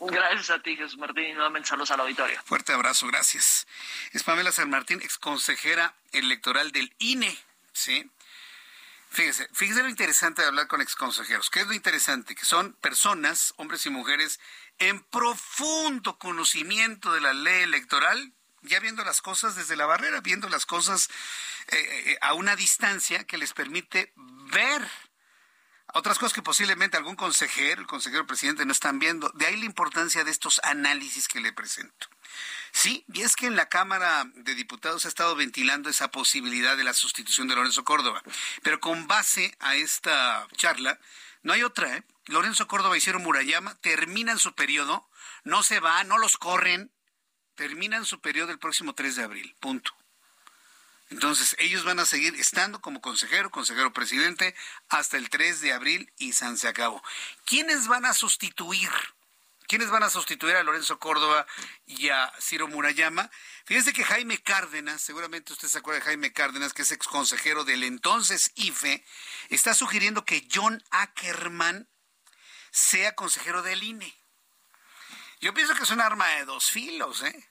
Gracias 0.00 0.50
a 0.50 0.60
ti, 0.60 0.76
Jesús 0.76 0.98
Martín, 0.98 1.24
y 1.24 1.32
nuevamente 1.34 1.68
saludos 1.68 1.90
al 1.92 2.00
auditorio. 2.00 2.40
Fuerte 2.44 2.72
abrazo, 2.72 3.06
gracias. 3.06 3.66
Es 4.12 4.22
Pamela 4.24 4.50
San 4.50 4.70
Martín, 4.70 5.00
exconsejera 5.02 5.94
electoral 6.12 6.72
del 6.72 6.92
INE, 6.98 7.38
¿sí? 7.72 8.10
Fíjese, 9.10 9.48
fíjese 9.52 9.82
lo 9.82 9.88
interesante 9.88 10.42
de 10.42 10.48
hablar 10.48 10.68
con 10.68 10.80
exconsejeros. 10.80 11.50
¿Qué 11.50 11.60
es 11.60 11.66
lo 11.66 11.72
interesante? 11.72 12.36
Que 12.36 12.44
son 12.44 12.74
personas, 12.74 13.52
hombres 13.56 13.84
y 13.86 13.90
mujeres, 13.90 14.38
en 14.78 15.00
profundo 15.00 16.16
conocimiento 16.16 17.12
de 17.12 17.20
la 17.20 17.32
ley 17.32 17.62
electoral, 17.62 18.32
ya 18.62 18.78
viendo 18.78 19.04
las 19.04 19.20
cosas 19.20 19.56
desde 19.56 19.74
la 19.74 19.86
barrera, 19.86 20.20
viendo 20.20 20.48
las 20.48 20.64
cosas 20.64 21.08
eh, 21.68 21.76
eh, 22.06 22.18
a 22.20 22.34
una 22.34 22.54
distancia 22.54 23.24
que 23.24 23.36
les 23.36 23.52
permite 23.52 24.12
ver 24.16 24.88
otras 25.92 26.18
cosas 26.18 26.32
que 26.32 26.42
posiblemente 26.42 26.96
algún 26.96 27.16
consejero, 27.16 27.80
el 27.80 27.88
consejero 27.88 28.26
presidente 28.26 28.64
no 28.64 28.72
están 28.72 29.00
viendo. 29.00 29.30
De 29.34 29.46
ahí 29.46 29.56
la 29.56 29.64
importancia 29.64 30.22
de 30.22 30.30
estos 30.30 30.60
análisis 30.62 31.26
que 31.26 31.40
le 31.40 31.52
presento. 31.52 32.06
Sí, 32.72 33.04
y 33.12 33.22
es 33.22 33.36
que 33.36 33.46
en 33.46 33.56
la 33.56 33.68
Cámara 33.68 34.24
de 34.34 34.54
Diputados 34.54 35.04
ha 35.04 35.08
estado 35.08 35.34
ventilando 35.36 35.90
esa 35.90 36.10
posibilidad 36.10 36.76
de 36.76 36.84
la 36.84 36.94
sustitución 36.94 37.48
de 37.48 37.56
Lorenzo 37.56 37.84
Córdoba. 37.84 38.22
Pero 38.62 38.80
con 38.80 39.06
base 39.06 39.56
a 39.60 39.74
esta 39.74 40.46
charla, 40.56 40.98
no 41.42 41.52
hay 41.52 41.62
otra, 41.62 41.96
¿eh? 41.96 42.04
Lorenzo 42.26 42.68
Córdoba 42.68 42.96
y 42.96 43.00
Ciro 43.00 43.18
Murayama 43.18 43.74
terminan 43.76 44.38
su 44.38 44.54
periodo, 44.54 45.08
no 45.42 45.62
se 45.62 45.80
van, 45.80 46.08
no 46.08 46.18
los 46.18 46.36
corren, 46.36 46.92
terminan 47.54 48.04
su 48.04 48.20
periodo 48.20 48.52
el 48.52 48.58
próximo 48.58 48.94
3 48.94 49.16
de 49.16 49.24
abril, 49.24 49.56
punto. 49.60 49.94
Entonces, 51.10 51.56
ellos 51.58 51.84
van 51.84 51.98
a 51.98 52.06
seguir 52.06 52.36
estando 52.36 52.80
como 52.80 53.00
consejero, 53.00 53.50
consejero 53.50 53.92
presidente, 53.92 54.54
hasta 54.88 55.16
el 55.16 55.28
3 55.28 55.60
de 55.60 55.72
abril 55.72 56.12
y 56.18 56.34
San 56.34 56.56
se 56.56 56.68
acabó. 56.68 57.02
¿Quiénes 57.44 57.88
van 57.88 58.04
a 58.04 58.14
sustituir? 58.14 58.90
¿Quiénes 59.70 59.90
van 59.90 60.02
a 60.02 60.10
sustituir 60.10 60.56
a 60.56 60.64
Lorenzo 60.64 60.98
Córdoba 60.98 61.46
y 61.86 62.08
a 62.08 62.32
Ciro 62.40 62.66
Murayama? 62.66 63.30
Fíjense 63.66 63.92
que 63.92 64.02
Jaime 64.02 64.42
Cárdenas, 64.42 65.00
seguramente 65.00 65.52
usted 65.52 65.68
se 65.68 65.78
acuerda 65.78 66.00
de 66.00 66.06
Jaime 66.06 66.32
Cárdenas, 66.32 66.72
que 66.72 66.82
es 66.82 66.90
ex 66.90 67.06
consejero 67.06 67.62
del 67.62 67.84
entonces 67.84 68.50
IFE, 68.56 69.04
está 69.48 69.72
sugiriendo 69.72 70.24
que 70.24 70.44
John 70.52 70.82
Ackerman 70.90 71.88
sea 72.72 73.14
consejero 73.14 73.62
del 73.62 73.84
INE. 73.84 74.12
Yo 75.40 75.54
pienso 75.54 75.76
que 75.76 75.84
es 75.84 75.90
un 75.92 76.00
arma 76.00 76.26
de 76.26 76.46
dos 76.46 76.68
filos, 76.68 77.22
¿eh? 77.22 77.48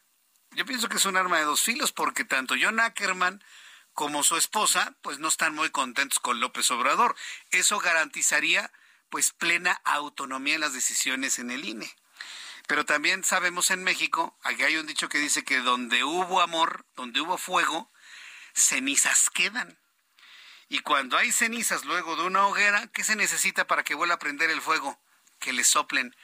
Yo 0.51 0.65
pienso 0.65 0.89
que 0.89 0.97
es 0.97 1.05
un 1.05 1.15
arma 1.15 1.37
de 1.37 1.45
dos 1.45 1.61
filos 1.61 1.93
porque 1.93 2.25
tanto 2.25 2.55
John 2.61 2.81
Ackerman 2.81 3.41
como 3.93 4.23
su 4.23 4.35
esposa, 4.35 4.97
pues 5.01 5.19
no 5.19 5.29
están 5.29 5.55
muy 5.55 5.69
contentos 5.69 6.19
con 6.19 6.41
López 6.41 6.69
Obrador. 6.69 7.15
Eso 7.51 7.79
garantizaría 7.79 8.73
pues 9.07 9.31
plena 9.31 9.79
autonomía 9.85 10.55
en 10.55 10.61
las 10.61 10.73
decisiones 10.73 11.39
en 11.39 11.51
el 11.51 11.63
INE. 11.63 11.89
Pero 12.69 12.85
también 12.85 13.23
sabemos 13.23 13.71
en 13.71 13.83
México, 13.83 14.37
aquí 14.43 14.61
hay 14.61 14.77
un 14.77 14.85
dicho 14.85 15.09
que 15.09 15.17
dice 15.17 15.43
que 15.43 15.57
donde 15.57 16.03
hubo 16.03 16.39
amor, 16.39 16.85
donde 16.95 17.19
hubo 17.19 17.39
fuego, 17.39 17.91
cenizas 18.53 19.31
quedan. 19.31 19.79
Y 20.67 20.81
cuando 20.81 21.17
hay 21.17 21.31
cenizas 21.31 21.83
luego 21.85 22.15
de 22.15 22.25
una 22.25 22.45
hoguera, 22.45 22.85
¿qué 22.93 23.03
se 23.03 23.15
necesita 23.15 23.65
para 23.65 23.83
que 23.83 23.95
vuelva 23.95 24.13
a 24.13 24.19
prender 24.19 24.51
el 24.51 24.61
fuego? 24.61 25.01
Que 25.39 25.51
le 25.51 25.63
soplen. 25.63 26.15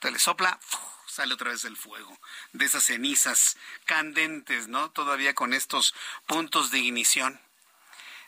te 0.00 0.10
le 0.10 0.18
sopla, 0.18 0.58
sale 1.06 1.34
otra 1.34 1.50
vez 1.50 1.66
el 1.66 1.76
fuego. 1.76 2.18
De 2.54 2.64
esas 2.64 2.84
cenizas 2.84 3.58
candentes, 3.84 4.68
¿no? 4.68 4.92
Todavía 4.92 5.34
con 5.34 5.52
estos 5.52 5.94
puntos 6.24 6.70
de 6.70 6.78
ignición. 6.78 7.38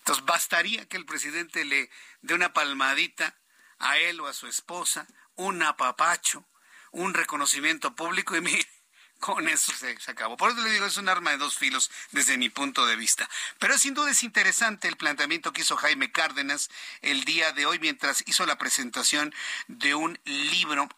Entonces, 0.01 0.23
bastaría 0.27 0.87
que 0.87 0.99
el 0.99 1.07
presidente 1.07 1.65
le 1.65 1.89
dé 2.21 2.35
una 2.35 2.53
palmadita 2.53 3.39
a 3.79 3.97
él 3.97 4.21
o 4.21 4.27
a 4.27 4.35
su 4.35 4.49
esposa, 4.49 5.07
un 5.35 5.63
apapacho, 5.63 6.45
un 6.93 7.15
reconocimiento 7.15 7.95
público 7.95 8.37
y 8.37 8.41
mire, 8.41 8.67
con 9.19 9.49
eso 9.49 9.73
se, 9.73 9.97
acabó. 10.11 10.37
Por 10.37 10.51
eso 10.51 10.61
le 10.61 10.71
digo, 10.71 10.87
es 10.87 10.97
un 10.97 11.09
arma 11.09 11.31
de 11.31 11.39
dos 11.39 11.57
filos 11.57 11.91
desde 12.13 12.39
mi 12.39 12.49
punto 12.49 12.87
de 12.87 12.97
vista. 12.97 13.29
Pero 13.59 13.79
sin 13.79 13.95
duda 13.95 14.11
es 14.11 14.23
interesante 14.23 14.89
el 14.89 14.97
planteamiento 14.97 15.53
que 15.53 15.63
hizo 15.63 15.77
Jaime 15.77 16.13
Cárdenas 16.13 16.71
el 17.03 17.25
día 17.25 17.53
de 17.53 17.67
hoy 17.67 17.79
mientras 17.79 18.23
hizo 18.27 18.47
la 18.47 18.59
presentación 18.59 19.35
de 19.69 19.95
un 19.95 20.19
libro 20.25 20.89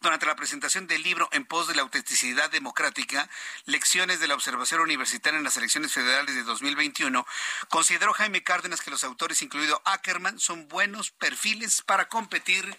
durante 0.00 0.26
la 0.26 0.36
presentación 0.36 0.86
del 0.86 1.02
libro 1.02 1.28
En 1.32 1.44
pos 1.44 1.68
de 1.68 1.74
la 1.74 1.82
autenticidad 1.82 2.50
democrática, 2.50 3.28
Lecciones 3.66 4.20
de 4.20 4.28
la 4.28 4.34
observación 4.34 4.80
universitaria 4.80 5.38
en 5.38 5.44
las 5.44 5.56
elecciones 5.56 5.92
federales 5.92 6.34
de 6.34 6.42
2021, 6.42 7.26
consideró 7.68 8.12
Jaime 8.12 8.42
Cárdenas 8.42 8.80
que 8.80 8.90
los 8.90 9.04
autores, 9.04 9.42
incluido 9.42 9.80
Ackerman, 9.84 10.40
son 10.40 10.68
buenos 10.68 11.10
perfiles 11.10 11.82
para 11.82 12.08
competir 12.08 12.78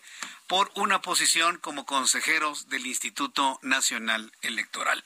por 0.52 0.70
una 0.76 1.02
posición 1.02 1.60
como 1.60 1.86
consejeros 1.86 2.68
del 2.68 2.86
Instituto 2.86 3.58
Nacional 3.62 4.34
Electoral. 4.42 5.02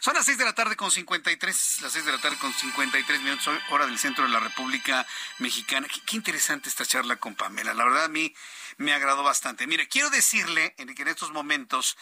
Son 0.00 0.14
las 0.14 0.24
seis 0.24 0.38
de 0.38 0.44
la 0.44 0.54
tarde 0.54 0.76
con 0.76 0.90
53, 0.90 1.80
las 1.80 1.92
seis 1.92 2.04
de 2.04 2.12
la 2.12 2.20
tarde 2.20 2.36
con 2.38 2.52
53 2.52 3.20
minutos, 3.22 3.58
hora 3.70 3.86
del 3.86 3.98
centro 3.98 4.22
de 4.22 4.30
la 4.30 4.38
República 4.38 5.04
Mexicana. 5.38 5.88
Qué, 6.06 6.14
interesante 6.14 6.68
esta 6.68 6.86
charla 6.86 7.16
con 7.16 7.34
Pamela. 7.34 7.74
La 7.74 7.84
verdad 7.84 8.04
a 8.04 8.08
mí 8.08 8.32
me 8.76 8.92
agradó 8.92 9.22
bastante. 9.22 9.66
Mire, 9.66 9.88
quiero 9.88 10.10
decirle 10.10 10.74
que 10.76 11.02
en 11.02 11.08
estos 11.08 11.32
momentos 11.32 11.96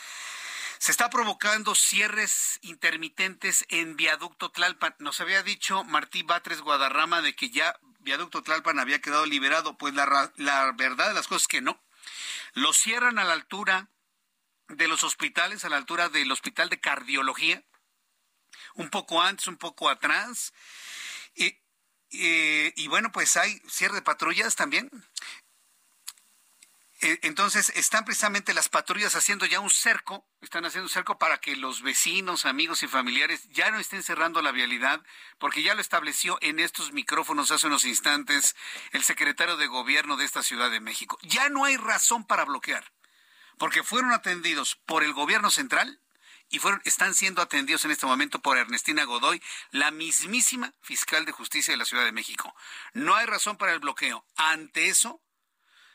se 0.79 0.91
está 0.91 1.11
provocando 1.11 1.75
cierres 1.75 2.59
intermitentes 2.63 3.65
en 3.69 3.97
Viaducto 3.97 4.51
Tlalpan. 4.51 4.97
Nos 4.99 5.21
había 5.21 5.43
dicho 5.43 5.85
Martí 5.85 6.23
Batres 6.23 6.61
Guadarrama 6.61 7.23
de 7.23 7.37
que 7.37 7.51
ya 7.51 7.79
Viaducto 8.01 8.43
Tlalpan 8.43 8.81
había 8.81 9.01
quedado 9.01 9.25
liberado. 9.27 9.79
Pues 9.79 9.95
la, 9.95 10.33
la 10.37 10.73
verdad 10.73 11.09
de 11.09 11.15
las 11.15 11.29
cosas 11.29 11.43
es 11.43 11.49
que 11.49 11.61
no. 11.61 11.81
Lo 12.55 12.73
cierran 12.73 13.19
a 13.19 13.25
la 13.25 13.33
altura 13.33 13.91
de 14.69 14.89
los 14.89 15.05
hospitales, 15.05 15.65
a 15.65 15.69
la 15.69 15.77
altura 15.77 16.09
del 16.09 16.33
Hospital 16.33 16.69
de 16.69 16.81
Cardiología, 16.81 17.63
un 18.75 18.91
poco 18.91 19.23
antes, 19.23 19.47
un 19.47 19.57
poco 19.57 19.89
atrás. 19.89 20.53
Y, 21.35 21.57
y 22.11 22.89
bueno, 22.89 23.13
pues 23.13 23.37
hay 23.37 23.63
cierre 23.69 23.95
de 23.95 24.03
patrullas 24.03 24.57
también. 24.57 24.91
Eh, 27.05 27.19
entonces 27.23 27.73
están 27.75 28.05
precisamente 28.05 28.55
las 28.55 28.69
patrullas 28.69 29.17
haciendo 29.17 29.45
ya 29.45 29.59
un 29.59 29.71
cerco, 29.71 30.25
están 30.41 30.65
haciendo 30.65 30.85
un 30.87 30.93
cerco 30.93 31.19
para 31.19 31.39
que 31.39 31.57
los 31.57 31.83
vecinos, 31.83 32.47
amigos 32.47 32.85
y 32.85 32.87
familiares 32.87 33.49
ya 33.51 33.73
no 33.73 33.81
estén 33.81 34.05
cerrando 34.05 34.41
la 34.41 34.53
vialidad, 34.53 35.03
porque 35.39 35.65
ya 35.65 35.75
lo 35.75 35.81
estableció 35.81 36.39
en 36.43 36.61
estos 36.61 36.93
micrófonos 36.93 37.51
hace 37.51 37.67
unos 37.67 37.85
instantes 37.87 38.55
el 38.93 39.03
secretario 39.03 39.57
de 39.57 39.67
gobierno 39.67 40.17
de 40.17 40.25
esta 40.25 40.45
Ciudad 40.45 40.71
de 40.71 40.79
México. 40.79 41.19
Ya 41.23 41.49
no 41.49 41.65
hay 41.65 41.77
razón 41.77 42.25
para 42.25 42.45
bloquear, 42.45 42.93
porque 43.59 43.83
fueron 43.83 44.13
atendidos 44.13 44.77
por 44.87 45.03
el 45.03 45.13
gobierno 45.13 45.51
central 45.51 46.01
y 46.51 46.61
fueron, 46.61 46.81
están 46.85 47.15
siendo 47.15 47.43
atendidos 47.43 47.85
en 47.85 47.91
este 47.91 48.07
momento 48.07 48.41
por 48.41 48.59
Ernestina 48.59 49.03
Godoy, 49.03 49.43
la 49.73 49.91
mismísima 49.91 50.73
fiscal 50.83 51.25
de 51.25 51.33
justicia 51.33 51.73
de 51.73 51.79
la 51.79 51.85
Ciudad 51.85 52.05
de 52.05 52.13
México. 52.13 52.55
No 52.93 53.17
hay 53.17 53.27
razón 53.27 53.57
para 53.57 53.73
el 53.73 53.81
bloqueo. 53.81 54.25
Ante 54.37 54.87
eso, 54.87 55.21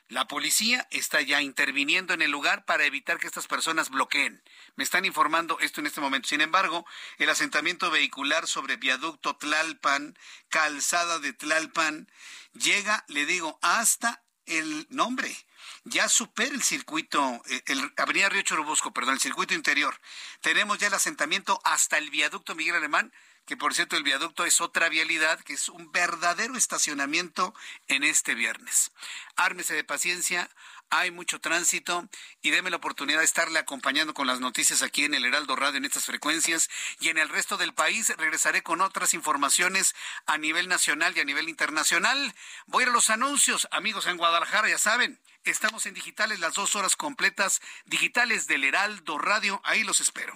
la 0.10 0.28
policía 0.28 0.88
está 0.92 1.22
ya 1.22 1.42
interviniendo 1.42 2.14
en 2.14 2.22
el 2.22 2.32
lugar 2.32 2.66
para 2.66 2.86
evitar 2.86 3.20
que 3.20 3.28
estas 3.28 3.48
personas 3.48 3.90
bloqueen. 3.90 4.42
Me 4.76 4.84
están 4.84 5.06
informando 5.06 5.60
esto 5.60 5.82
en 5.82 5.88
este 5.88 6.02
momento. 6.02 6.30
Sin 6.30 6.42
embargo, 6.42 6.86
el 7.18 7.30
asentamiento 7.30 7.92
vehicular 7.92 8.48
sobre 8.48 8.78
viaducto 8.78 9.36
Tlalpan, 9.36 10.18
calzada 10.50 11.20
de 11.20 11.34
Tlalpan, 11.34 12.10
llega, 12.54 13.04
le 13.10 13.26
digo, 13.26 13.60
hasta 13.62 14.24
el 14.46 14.88
nombre. 14.90 15.36
Ya 15.84 16.08
supera 16.08 16.56
el 16.56 16.64
circuito, 16.64 17.42
eh, 17.50 17.62
el 17.66 17.94
Avenida 17.98 18.30
Río 18.30 18.42
Churubusco, 18.44 18.94
perdón, 18.94 19.16
el 19.16 19.20
circuito 19.20 19.54
interior. 19.54 20.00
Tenemos 20.42 20.78
ya 20.78 20.88
el 20.88 20.94
asentamiento 20.94 21.60
hasta 21.66 21.98
el 21.98 22.10
viaducto 22.10 22.56
Miguel 22.56 22.76
Alemán 22.76 23.12
que 23.48 23.58
por 23.58 23.74
cierto 23.74 23.96
el 23.96 24.04
viaducto 24.04 24.46
es 24.46 24.60
otra 24.60 24.90
vialidad, 24.90 25.40
que 25.40 25.54
es 25.54 25.70
un 25.70 25.92
verdadero 25.92 26.56
estacionamiento 26.58 27.56
en 27.88 28.04
este 28.04 28.36
viernes. 28.36 28.92
Ármese 29.38 29.74
de 29.74 29.86
paciencia, 29.86 30.50
hay 30.90 31.12
mucho 31.12 31.40
tránsito 31.40 32.08
y 32.42 32.52
déme 32.52 32.70
la 32.70 32.76
oportunidad 32.76 33.20
de 33.20 33.26
estarle 33.26 33.58
acompañando 33.58 34.14
con 34.14 34.28
las 34.28 34.42
noticias 34.42 34.82
aquí 34.82 35.06
en 35.06 35.14
el 35.14 35.26
Heraldo 35.26 35.56
Radio 35.56 35.78
en 35.78 35.86
estas 35.86 36.06
frecuencias 36.06 36.70
y 37.00 37.08
en 37.08 37.18
el 37.18 37.30
resto 37.30 37.56
del 37.56 37.74
país 37.74 38.14
regresaré 38.18 38.64
con 38.64 38.82
otras 38.82 39.14
informaciones 39.14 39.96
a 40.26 40.38
nivel 40.38 40.68
nacional 40.68 41.14
y 41.16 41.22
a 41.22 41.26
nivel 41.26 41.48
internacional. 41.48 42.36
Voy 42.66 42.84
a 42.84 42.88
los 42.88 43.10
anuncios, 43.10 43.70
amigos 43.72 44.08
en 44.08 44.18
Guadalajara, 44.18 44.70
ya 44.70 44.78
saben, 44.78 45.20
estamos 45.46 45.86
en 45.86 45.94
digitales 45.94 46.40
las 46.40 46.54
dos 46.54 46.76
horas 46.76 46.98
completas 46.98 47.62
digitales 47.86 48.48
del 48.48 48.66
Heraldo 48.66 49.18
Radio, 49.18 49.62
ahí 49.64 49.84
los 49.84 50.02
espero. 50.02 50.36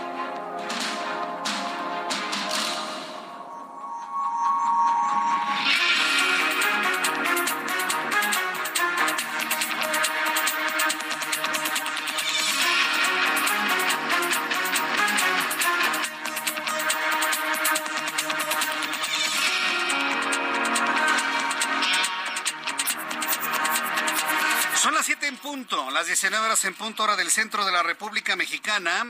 19 26.21 26.45
horas 26.45 26.65
en 26.65 26.75
punto 26.75 27.01
hora 27.01 27.15
del 27.15 27.31
centro 27.31 27.65
de 27.65 27.71
la 27.71 27.81
República 27.81 28.35
Mexicana. 28.35 29.07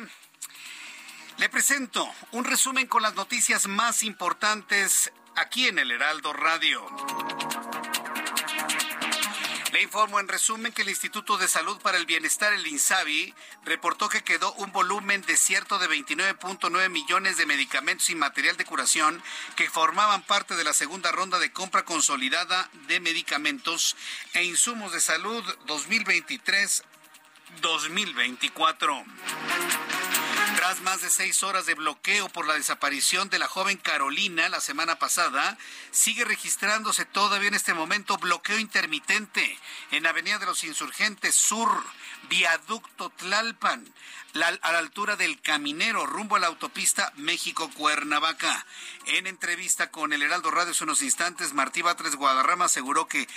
Le 1.39 1.49
presento 1.49 2.09
un 2.31 2.45
resumen 2.45 2.87
con 2.87 3.01
las 3.01 3.15
noticias 3.15 3.67
más 3.67 4.03
importantes 4.03 5.11
aquí 5.35 5.67
en 5.67 5.77
el 5.77 5.91
Heraldo 5.91 6.31
Radio. 6.31 6.87
Le 9.73 9.81
informo 9.81 10.21
en 10.21 10.29
resumen 10.29 10.71
que 10.71 10.83
el 10.83 10.89
Instituto 10.89 11.37
de 11.37 11.49
Salud 11.49 11.81
para 11.81 11.97
el 11.97 12.05
Bienestar, 12.05 12.53
el 12.53 12.65
INSABI, 12.65 13.33
reportó 13.65 14.07
que 14.07 14.23
quedó 14.23 14.53
un 14.53 14.71
volumen 14.71 15.21
desierto 15.23 15.79
de 15.79 15.89
29.9 15.89 16.87
millones 16.87 17.35
de 17.35 17.45
medicamentos 17.45 18.09
y 18.09 18.15
material 18.15 18.55
de 18.55 18.63
curación 18.63 19.21
que 19.57 19.69
formaban 19.69 20.21
parte 20.23 20.55
de 20.55 20.63
la 20.63 20.71
segunda 20.71 21.11
ronda 21.11 21.39
de 21.39 21.51
compra 21.51 21.83
consolidada 21.83 22.69
de 22.87 23.01
medicamentos 23.01 23.97
e 24.33 24.45
insumos 24.45 24.93
de 24.93 25.01
salud 25.01 25.43
2023-2024. 27.61 29.05
Tras 30.55 30.81
más 30.81 31.01
de 31.01 31.09
seis 31.09 31.41
horas 31.43 31.65
de 31.65 31.73
bloqueo 31.73 32.29
por 32.29 32.45
la 32.45 32.53
desaparición 32.53 33.29
de 33.29 33.39
la 33.39 33.47
joven 33.47 33.77
Carolina 33.77 34.47
la 34.49 34.61
semana 34.61 34.99
pasada, 34.99 35.57
sigue 35.89 36.23
registrándose 36.23 37.03
todavía 37.05 37.47
en 37.47 37.55
este 37.55 37.73
momento 37.73 38.17
bloqueo 38.17 38.59
intermitente 38.59 39.57
en 39.89 40.05
Avenida 40.05 40.37
de 40.37 40.45
los 40.45 40.63
Insurgentes 40.63 41.33
Sur, 41.35 41.69
Viaducto 42.29 43.09
Tlalpan, 43.09 43.91
a 44.61 44.71
la 44.71 44.77
altura 44.77 45.15
del 45.15 45.41
Caminero, 45.41 46.05
rumbo 46.05 46.35
a 46.35 46.39
la 46.39 46.47
autopista 46.47 47.11
México-Cuernavaca. 47.15 48.65
En 49.07 49.27
entrevista 49.27 49.89
con 49.89 50.13
el 50.13 50.21
Heraldo 50.21 50.51
Radio 50.51 50.71
hace 50.71 50.83
unos 50.83 51.01
instantes, 51.01 51.53
Martí 51.53 51.81
Batres 51.81 52.15
Guadarrama 52.15 52.65
aseguró 52.65 53.07
que 53.07 53.27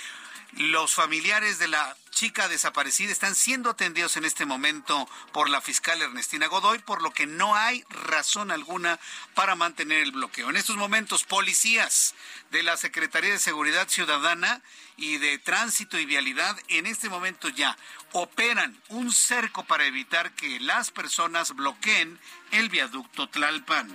los 0.53 0.93
familiares 0.93 1.59
de 1.59 1.67
la 1.67 1.95
chica 2.11 2.47
desaparecida 2.47 3.11
están 3.11 3.35
siendo 3.35 3.69
atendidos 3.69 4.15
en 4.15 4.23
este 4.23 4.45
momento 4.45 5.07
por 5.33 5.49
la 5.49 5.59
fiscal 5.59 6.01
Ernestina 6.01 6.47
Godoy, 6.47 6.79
por 6.79 7.01
lo 7.01 7.11
que 7.11 7.27
no 7.27 7.55
hay 7.55 7.83
razón 7.89 8.51
alguna 8.51 8.99
para 9.33 9.55
mantener 9.55 9.99
el 9.99 10.13
bloqueo. 10.13 10.49
En 10.49 10.55
estos 10.55 10.77
momentos, 10.77 11.25
policías 11.25 12.15
de 12.51 12.63
la 12.63 12.77
Secretaría 12.77 13.31
de 13.31 13.39
Seguridad 13.39 13.89
Ciudadana 13.89 14.61
y 14.95 15.17
de 15.17 15.37
Tránsito 15.39 15.99
y 15.99 16.05
Vialidad 16.05 16.57
en 16.69 16.85
este 16.85 17.09
momento 17.09 17.49
ya 17.49 17.77
operan 18.17 18.73
un 18.89 19.11
cerco 19.11 19.65
para 19.65 19.85
evitar 19.85 20.31
que 20.31 20.61
las 20.61 20.89
personas 20.89 21.53
bloqueen 21.53 22.17
el 22.51 22.69
viaducto 22.69 23.27
Tlalpan. 23.27 23.91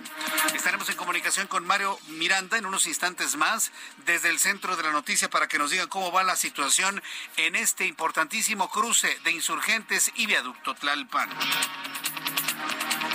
Estaremos 0.53 0.87
en 0.89 0.95
comunicación 0.95 1.47
con 1.47 1.65
Mario 1.65 1.97
Miranda 2.07 2.59
en 2.59 2.67
unos 2.67 2.85
instantes 2.85 3.35
más 3.35 3.71
desde 4.05 4.29
el 4.29 4.37
centro 4.37 4.77
de 4.77 4.83
la 4.83 4.91
noticia 4.91 5.27
para 5.31 5.47
que 5.47 5.57
nos 5.57 5.71
diga 5.71 5.87
cómo 5.87 6.11
va 6.11 6.21
la 6.21 6.35
situación 6.35 7.01
en 7.37 7.55
este 7.55 7.87
importantísimo 7.87 8.69
cruce 8.69 9.17
de 9.23 9.31
insurgentes 9.31 10.11
y 10.15 10.27
viaducto 10.27 10.75
Tlalpan. 10.75 11.29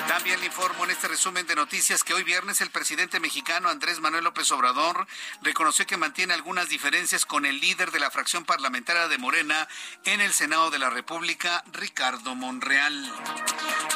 También 0.08 0.38
le 0.38 0.46
informo 0.46 0.84
en 0.84 0.90
este 0.92 1.08
resumen 1.08 1.46
de 1.48 1.56
noticias 1.56 2.04
que 2.04 2.14
hoy 2.14 2.22
viernes 2.22 2.60
el 2.60 2.70
presidente 2.70 3.18
mexicano 3.18 3.68
Andrés 3.68 3.98
Manuel 3.98 4.22
López 4.22 4.50
Obrador 4.52 5.04
reconoció 5.42 5.84
que 5.84 5.96
mantiene 5.96 6.32
algunas 6.32 6.68
diferencias 6.68 7.26
con 7.26 7.44
el 7.44 7.60
líder 7.60 7.90
de 7.90 7.98
la 7.98 8.12
fracción 8.12 8.44
parlamentaria 8.44 9.08
de 9.08 9.18
Morena 9.18 9.66
en 10.04 10.20
el 10.20 10.32
Senado 10.32 10.70
de 10.70 10.78
la 10.78 10.90
República, 10.90 11.64
Ricardo 11.72 12.36
Monreal. 12.36 13.12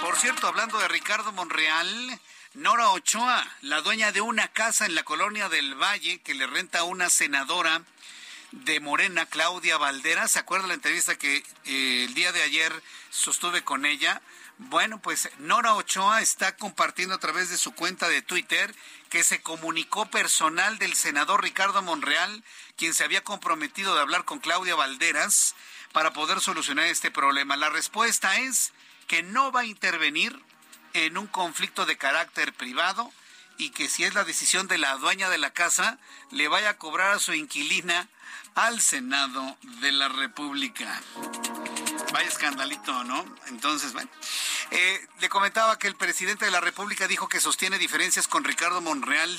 Por 0.01 0.17
cierto, 0.17 0.49
hablando 0.49 0.79
de 0.79 0.89
Ricardo 0.89 1.31
Monreal, 1.31 2.21
Nora 2.55 2.91
Ochoa, 2.91 3.47
la 3.63 3.81
dueña 3.81 4.11
de 4.11 4.21
una 4.21 4.49
casa 4.49 4.87
en 4.87 4.97
la 4.97 5.05
colonia 5.05 5.49
del 5.49 5.77
Valle 5.77 6.21
que 6.23 6.35
le 6.35 6.49
renta 6.49 6.81
a 6.81 6.85
una 6.85 7.09
senadora 7.09 7.83
de 8.51 8.81
Morena, 8.81 9.27
Claudia 9.27 9.79
Valdera, 9.79 10.27
¿se 10.27 10.41
acuerda 10.41 10.67
la 10.67 10.75
entrevista 10.75 11.17
que 11.17 11.45
eh, 11.67 12.05
el 12.09 12.15
día 12.15 12.33
de 12.33 12.43
ayer 12.43 12.73
sostuve 13.11 13.63
con 13.63 13.87
ella? 13.87 14.21
Bueno, 14.69 15.01
pues 15.01 15.31
Nora 15.39 15.75
Ochoa 15.75 16.21
está 16.21 16.55
compartiendo 16.55 17.15
a 17.15 17.19
través 17.19 17.49
de 17.49 17.57
su 17.57 17.73
cuenta 17.73 18.11
de 18.11 18.21
Twitter 18.21 18.75
que 19.09 19.25
se 19.25 19.41
comunicó 19.41 20.05
personal 20.11 20.79
del 20.79 20.95
senador 20.95 21.43
Ricardo 21.43 21.81
Monreal, 21.81 22.45
quien 22.77 22.93
se 22.93 23.03
había 23.03 23.25
comprometido 23.25 23.95
de 23.95 24.03
hablar 24.03 24.27
con 24.27 24.39
Claudia 24.39 24.75
Valderas 24.75 25.55
para 25.93 26.13
poder 26.13 26.41
solucionar 26.41 26.85
este 26.85 27.11
problema. 27.11 27.57
La 27.57 27.71
respuesta 27.71 28.39
es 28.39 28.75
que 29.07 29.23
no 29.23 29.51
va 29.51 29.61
a 29.61 29.65
intervenir 29.65 30.39
en 30.93 31.17
un 31.17 31.27
conflicto 31.27 31.87
de 31.87 31.97
carácter 31.97 32.53
privado 32.53 33.11
y 33.57 33.71
que 33.71 33.89
si 33.89 34.05
es 34.05 34.13
la 34.13 34.25
decisión 34.25 34.69
de 34.69 34.77
la 34.77 34.95
dueña 34.97 35.31
de 35.31 35.39
la 35.39 35.55
casa, 35.55 35.99
le 36.31 36.49
vaya 36.49 36.71
a 36.71 36.77
cobrar 36.77 37.15
a 37.15 37.19
su 37.19 37.33
inquilina 37.33 38.09
al 38.55 38.81
Senado 38.81 39.57
de 39.81 39.93
la 39.93 40.09
República. 40.09 41.01
Vaya 42.13 42.29
escandalito, 42.29 43.05
¿no? 43.05 43.25
Entonces, 43.49 43.93
bueno. 43.93 44.11
Eh, 44.71 45.09
le 45.21 45.29
comentaba 45.29 45.79
que 45.79 45.87
el 45.87 45.97
presidente 45.97 46.45
de 46.45 46.51
la 46.51 46.61
República 46.61 47.09
dijo 47.09 47.29
que 47.29 47.41
sostiene 47.41 47.79
diferencias 47.79 48.29
con 48.29 48.45
Ricardo 48.45 48.81
Monreal 48.81 49.31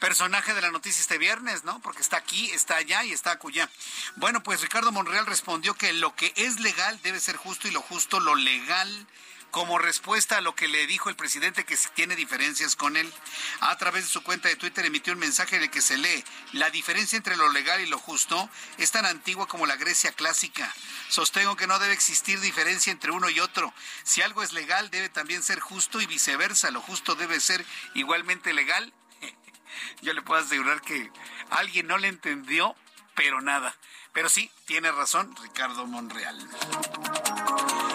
personaje 0.00 0.54
de 0.54 0.62
la 0.62 0.72
noticia 0.72 1.00
este 1.00 1.18
viernes, 1.18 1.62
¿no? 1.62 1.78
Porque 1.80 2.00
está 2.00 2.16
aquí, 2.16 2.50
está 2.50 2.76
allá 2.76 3.04
y 3.04 3.12
está 3.12 3.32
acullá. 3.32 3.68
Bueno, 4.16 4.42
pues 4.42 4.62
Ricardo 4.62 4.90
Monreal 4.90 5.26
respondió 5.26 5.74
que 5.74 5.92
lo 5.92 6.16
que 6.16 6.32
es 6.36 6.58
legal 6.58 6.98
debe 7.02 7.20
ser 7.20 7.36
justo 7.36 7.68
y 7.68 7.70
lo 7.70 7.82
justo 7.82 8.18
lo 8.18 8.34
legal 8.34 9.06
como 9.50 9.78
respuesta 9.78 10.38
a 10.38 10.40
lo 10.40 10.54
que 10.54 10.68
le 10.68 10.86
dijo 10.86 11.08
el 11.08 11.16
presidente 11.16 11.64
que 11.64 11.76
tiene 11.94 12.16
diferencias 12.16 12.76
con 12.76 12.96
él. 12.96 13.12
A 13.60 13.76
través 13.76 14.04
de 14.04 14.10
su 14.10 14.22
cuenta 14.22 14.48
de 14.48 14.56
Twitter 14.56 14.84
emitió 14.84 15.12
un 15.12 15.18
mensaje 15.18 15.56
en 15.56 15.62
el 15.62 15.70
que 15.70 15.80
se 15.80 15.98
lee, 15.98 16.24
la 16.52 16.70
diferencia 16.70 17.16
entre 17.16 17.36
lo 17.36 17.50
legal 17.50 17.80
y 17.80 17.86
lo 17.86 17.98
justo 17.98 18.48
es 18.78 18.90
tan 18.90 19.06
antigua 19.06 19.46
como 19.46 19.66
la 19.66 19.76
Grecia 19.76 20.12
clásica. 20.12 20.72
Sostengo 21.08 21.56
que 21.56 21.66
no 21.66 21.78
debe 21.78 21.92
existir 21.92 22.40
diferencia 22.40 22.92
entre 22.92 23.10
uno 23.10 23.28
y 23.28 23.40
otro. 23.40 23.72
Si 24.04 24.22
algo 24.22 24.42
es 24.42 24.52
legal, 24.52 24.90
debe 24.90 25.08
también 25.08 25.42
ser 25.42 25.60
justo 25.60 26.00
y 26.00 26.06
viceversa. 26.06 26.70
Lo 26.70 26.80
justo 26.80 27.14
debe 27.14 27.40
ser 27.40 27.64
igualmente 27.94 28.52
legal. 28.52 28.92
Yo 30.02 30.12
le 30.12 30.22
puedo 30.22 30.40
asegurar 30.40 30.80
que 30.80 31.10
alguien 31.50 31.86
no 31.86 31.98
le 31.98 32.08
entendió, 32.08 32.76
pero 33.14 33.40
nada. 33.40 33.74
Pero 34.12 34.28
sí, 34.28 34.50
tiene 34.66 34.90
razón 34.90 35.34
Ricardo 35.36 35.86
Monreal. 35.86 36.48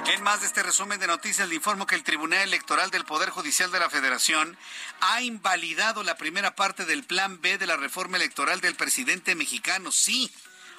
En 0.08 0.22
más 0.22 0.42
de 0.42 0.48
este 0.48 0.62
resumen 0.62 1.00
de 1.00 1.08
noticias, 1.08 1.50
le 1.50 1.56
informo 1.56 1.88
que 1.88 1.96
el 1.96 2.04
Tribunal 2.04 2.42
Electoral 2.42 2.92
del 2.92 3.06
Poder 3.06 3.32
Judicial 3.32 3.72
de 3.72 3.80
la 3.80 3.90
Federación 3.90 4.56
ha 5.02 5.22
invalidado 5.24 6.04
la 6.04 6.16
primera 6.16 6.56
parte 6.56 6.86
del 6.86 7.04
Plan 7.04 7.42
B 7.42 7.58
de 7.58 7.66
la 7.66 7.76
reforma 7.76 8.18
electoral 8.18 8.62
del 8.62 8.76
presidente 8.76 9.34
mexicano. 9.34 9.92
Sí, 9.92 10.32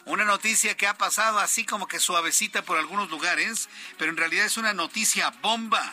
una 0.05 0.25
noticia 0.25 0.77
que 0.77 0.87
ha 0.87 0.97
pasado 0.97 1.41
así 1.41 1.65
como 1.65 1.89
que 1.89 1.99
suavecita 1.99 2.63
por 2.63 2.79
algunos 2.79 3.11
lugares, 3.11 3.69
pero 3.99 4.13
en 4.13 4.17
realidad 4.17 4.47
es 4.47 4.59
una 4.59 4.73
noticia 4.73 5.31
bomba. 5.43 5.93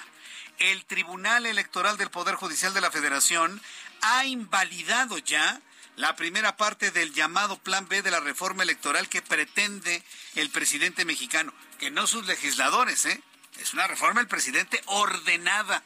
El 0.60 0.86
Tribunal 0.86 1.48
Electoral 1.48 1.98
del 1.98 2.12
Poder 2.12 2.36
Judicial 2.36 2.74
de 2.76 2.82
la 2.82 2.92
Federación 2.92 3.60
ha 4.02 4.26
invalidado 4.26 5.18
ya 5.18 5.60
la 5.96 6.16
primera 6.16 6.58
parte 6.58 6.92
del 6.92 7.14
llamado 7.14 7.58
Plan 7.58 7.88
B 7.88 8.02
de 8.02 8.12
la 8.12 8.20
reforma 8.20 8.64
electoral 8.64 9.10
que 9.10 9.22
pretende 9.22 10.04
el 10.36 10.50
presidente 10.50 11.06
mexicano, 11.06 11.54
que 11.84 11.92
no 11.92 12.08
sus 12.08 12.26
legisladores, 12.28 13.06
¿eh? 13.06 13.22
Es 13.60 13.74
una 13.74 13.88
reforma 13.88 14.22
del 14.22 14.30
presidente 14.30 14.82
ordenada 14.86 15.84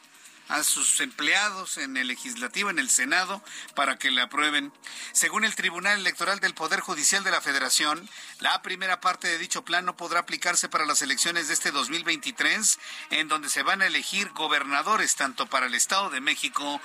a 0.48 0.62
sus 0.64 1.00
empleados 1.02 1.80
en 1.80 1.98
el 1.98 2.08
legislativo, 2.08 2.70
en 2.70 2.78
el 2.78 2.92
Senado, 2.92 3.44
para 3.74 3.98
que 3.98 4.12
la 4.12 4.26
aprueben. 4.26 4.72
Según 5.12 5.44
el 5.44 5.56
Tribunal 5.56 5.98
Electoral 5.98 6.40
del 6.40 6.54
Poder 6.54 6.82
Judicial 6.82 7.24
de 7.24 7.32
la 7.32 7.42
Federación, 7.42 8.08
la 8.42 8.62
primera 8.62 9.02
parte 9.02 9.28
de 9.28 9.40
dicho 9.40 9.66
plan 9.66 9.86
no 9.86 9.98
podrá 9.98 10.20
aplicarse 10.20 10.70
para 10.70 10.86
las 10.86 11.02
elecciones 11.02 11.48
de 11.48 11.56
este 11.56 11.72
2023, 11.72 12.78
en 13.10 13.28
donde 13.28 13.50
se 13.50 13.64
van 13.64 13.82
a 13.82 13.88
elegir 13.88 14.30
gobernadores 14.34 15.16
tanto 15.16 15.48
para 15.48 15.66
el 15.66 15.74
Estado 15.74 16.12
de 16.12 16.22
México 16.22 16.80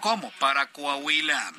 como 0.00 0.30
para 0.38 0.70
Coahuila. 0.70 1.52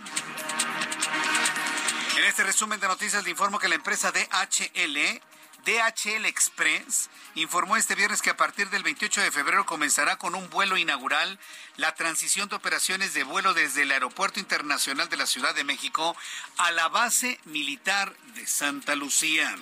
En 2.16 2.24
este 2.24 2.43
resumen 2.43 2.80
de 2.80 2.88
noticias 2.88 3.26
le 3.26 3.32
informo 3.32 3.60
que 3.60 3.68
la 3.68 3.76
empresa 3.76 4.14
DHL 4.14 5.22
DHL 5.66 6.26
Express 6.26 7.09
informó 7.36 7.78
este 7.78 7.95
viernes 7.95 8.22
que 8.22 8.30
a 8.30 8.38
partir 8.38 8.70
del 8.70 8.84
28 8.84 9.22
de 9.22 9.32
febrero 9.32 9.66
comenzará 9.66 10.18
con 10.18 10.36
un 10.36 10.49
vuelo 10.49 10.78
inaugural 10.78 11.39
la 11.78 11.95
transición 11.95 12.49
de 12.49 12.55
operaciones 12.55 13.14
de 13.14 13.24
vuelo 13.24 13.53
desde 13.53 13.84
el 13.84 13.91
Aeropuerto 13.91 14.39
Internacional 14.39 15.09
de 15.09 15.18
la 15.18 15.26
Ciudad 15.26 15.55
de 15.55 15.64
México 15.64 16.16
a 16.57 16.72
la 16.72 16.89
base 16.89 17.39
militar 17.45 18.16
de 18.36 18.45
Santa 18.45 18.95
Lucía. 18.95 19.55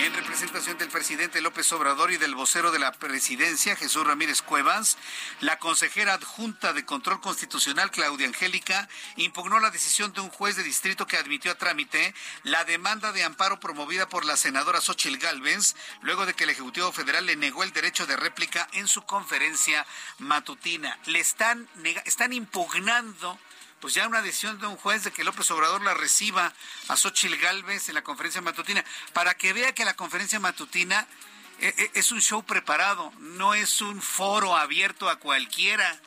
En 0.00 0.12
representación 0.14 0.76
del 0.78 0.88
presidente 0.88 1.40
López 1.40 1.72
Obrador 1.72 2.10
y 2.10 2.16
del 2.16 2.34
vocero 2.34 2.72
de 2.72 2.78
la 2.78 2.92
presidencia, 2.92 3.76
Jesús 3.76 4.06
Ramírez 4.06 4.42
Cuevas, 4.42 4.98
la 5.40 5.58
consejera 5.58 6.14
adjunta 6.14 6.72
de 6.72 6.84
Control 6.84 7.20
Constitucional, 7.20 7.90
Claudia 7.90 8.26
Angélica, 8.26 8.88
impugnó 9.16 9.60
la 9.60 9.70
decisión 9.70 10.12
de 10.12 10.20
un 10.20 10.30
juez 10.30 10.56
de 10.56 10.62
distrito 10.62 11.06
que 11.06 11.16
admitió 11.16 11.52
a 11.52 11.58
trámite 11.58 12.14
la 12.42 12.64
demanda 12.64 13.12
de 13.12 13.24
amparo 13.24 13.60
promovida 13.60 14.08
por 14.08 14.24
la 14.24 14.36
senadora 14.36 14.80
Xochil 15.04 15.18
Gálvez, 15.18 15.76
luego 16.00 16.24
de 16.24 16.32
que 16.32 16.44
el 16.44 16.50
Ejecutivo 16.50 16.90
Federal 16.90 17.26
le 17.26 17.36
negó 17.36 17.62
el 17.62 17.74
derecho 17.74 18.06
de 18.06 18.16
réplica 18.16 18.66
en 18.72 18.88
su 18.88 19.02
conferencia 19.02 19.86
matutina 20.16 20.98
le 21.04 21.20
están, 21.20 21.68
están 22.06 22.32
impugnando 22.32 23.38
pues 23.80 23.92
ya 23.92 24.08
una 24.08 24.22
decisión 24.22 24.58
de 24.60 24.66
un 24.66 24.78
juez 24.78 25.04
de 25.04 25.10
que 25.10 25.22
López 25.22 25.50
Obrador 25.50 25.82
la 25.82 25.92
reciba 25.92 26.54
a 26.88 26.96
Xochil 26.96 27.36
Gálvez 27.36 27.90
en 27.90 27.96
la 27.96 28.02
conferencia 28.02 28.40
matutina, 28.40 28.82
para 29.12 29.34
que 29.34 29.52
vea 29.52 29.74
que 29.74 29.84
la 29.84 29.92
conferencia 29.92 30.40
matutina 30.40 31.06
eh, 31.60 31.74
eh, 31.76 31.90
es 31.92 32.10
un 32.10 32.22
show 32.22 32.42
preparado, 32.42 33.12
no 33.18 33.52
es 33.52 33.82
un 33.82 34.00
foro 34.00 34.56
abierto 34.56 35.10
a 35.10 35.16
cualquiera. 35.16 36.00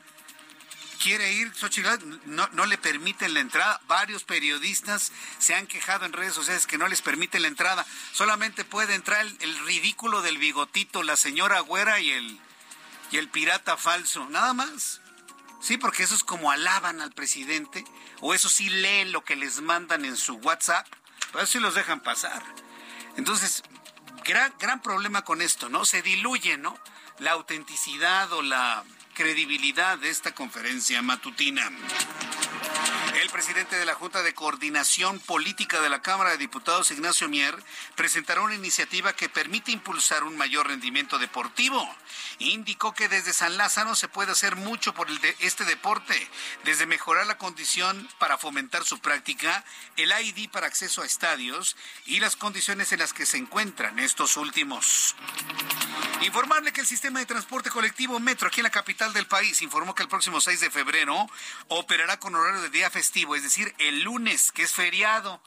Quiere 1.02 1.32
ir 1.32 1.54
Xochitl 1.54 2.22
no, 2.26 2.66
le 2.66 2.78
permiten 2.78 3.34
la 3.34 3.40
entrada. 3.40 3.80
Varios 3.88 4.24
periodistas 4.24 5.12
se 5.38 5.54
han 5.54 5.68
quejado 5.68 6.06
en 6.06 6.14
redes 6.14 6.34
sociales 6.34 6.66
que 6.66 6.78
no 6.78 6.88
les 6.88 7.02
permiten 7.02 7.44
la 7.44 7.48
entrada. 7.48 7.86
Solamente 8.14 8.66
puede 8.66 8.96
entrar 8.96 9.26
el, 9.26 9.60
ridículo 9.66 10.22
del 10.22 10.38
bigotito, 10.38 11.04
la 11.04 11.16
señora 11.16 11.60
Güera 11.60 12.00
y 12.00 12.12
el, 12.12 12.40
y 13.12 13.18
el 13.18 13.30
pirata 13.30 13.78
falso, 13.78 14.28
nada 14.30 14.54
más. 14.54 15.02
Sí, 15.62 15.78
porque 15.78 16.04
eso 16.04 16.16
es 16.16 16.24
como 16.24 16.52
alaban 16.52 17.02
al 17.02 17.12
presidente, 17.14 17.84
o 18.22 18.34
eso 18.34 18.50
sí 18.50 18.70
leen 18.70 19.12
lo 19.12 19.24
que 19.24 19.36
les 19.36 19.62
mandan 19.62 20.06
en 20.06 20.16
su 20.16 20.36
WhatsApp, 20.36 20.88
pero 21.32 21.44
eso 21.44 21.54
sí 21.54 21.60
los 21.60 21.76
dejan 21.76 22.02
pasar. 22.02 22.44
Entonces, 23.18 23.64
gran, 24.24 24.54
gran 24.60 24.82
problema 24.82 25.24
con 25.24 25.42
esto, 25.42 25.70
¿no? 25.70 25.86
Se 25.86 26.02
diluye, 26.02 26.58
¿no? 26.58 26.78
La 27.20 27.32
autenticidad 27.32 28.32
o 28.34 28.44
la 28.44 28.84
credibilidad 29.18 29.98
de 29.98 30.12
esta 30.12 30.36
conferencia 30.36 31.02
matutina. 31.02 31.72
El 33.20 33.30
presidente 33.32 33.76
de 33.76 33.84
la 33.84 33.96
Junta 33.96 34.22
de 34.22 34.36
Coordinación 34.36 35.20
Política 35.20 35.82
de 35.82 35.90
la 35.90 36.04
Cámara 36.04 36.30
de 36.30 36.38
Diputados, 36.38 36.92
Ignacio 36.92 37.28
Mier, 37.28 37.56
presentará 37.96 38.42
una 38.42 38.54
iniciativa 38.54 39.14
que 39.14 39.28
permite 39.28 39.72
impulsar 39.72 40.24
un 40.24 40.38
mayor 40.38 40.68
rendimiento 40.68 41.18
deportivo. 41.18 41.84
Indicó 42.38 42.94
que 42.94 43.10
desde 43.10 43.34
San 43.34 43.58
Lázaro 43.58 43.96
se 43.96 44.08
puede 44.08 44.34
hacer 44.34 44.56
mucho 44.56 44.94
por 44.94 45.08
este 45.40 45.66
deporte, 45.66 46.30
desde 46.64 46.86
mejorar 46.86 47.26
la 47.26 47.40
condición 47.40 48.08
para 48.20 48.38
fomentar 48.38 48.84
su 48.84 49.00
práctica, 49.00 49.66
el 49.96 50.12
ID 50.12 50.52
para 50.52 50.68
acceso 50.68 51.02
a 51.02 51.08
estadios 51.08 51.76
y 52.06 52.20
las 52.20 52.36
condiciones 52.36 52.92
en 52.92 53.00
las 53.00 53.14
que 53.14 53.26
se 53.26 53.38
encuentran 53.38 53.98
estos 53.98 54.38
últimos. 54.38 55.16
Informarle 56.22 56.74
que 56.74 56.82
el 56.82 56.88
sistema 56.88 57.20
de 57.20 57.28
transporte 57.28 57.70
colectivo 57.70 58.20
Metro 58.20 58.48
aquí 58.48 58.60
en 58.60 58.66
la 58.66 58.72
capital 58.72 59.14
del 59.14 59.28
país 59.28 59.62
informó 59.62 59.94
que 59.94 60.02
el 60.02 60.10
próximo 60.10 60.42
6 60.42 60.60
de 60.60 60.72
febrero 60.72 61.28
operará 61.68 62.20
con 62.20 62.34
horario 62.34 62.62
de 62.62 62.70
día 62.70 62.90
festivo, 62.90 63.36
es 63.36 63.44
decir, 63.44 63.74
el 63.78 64.02
lunes, 64.02 64.52
que 64.52 64.64
es 64.64 64.74
feriado 64.74 65.42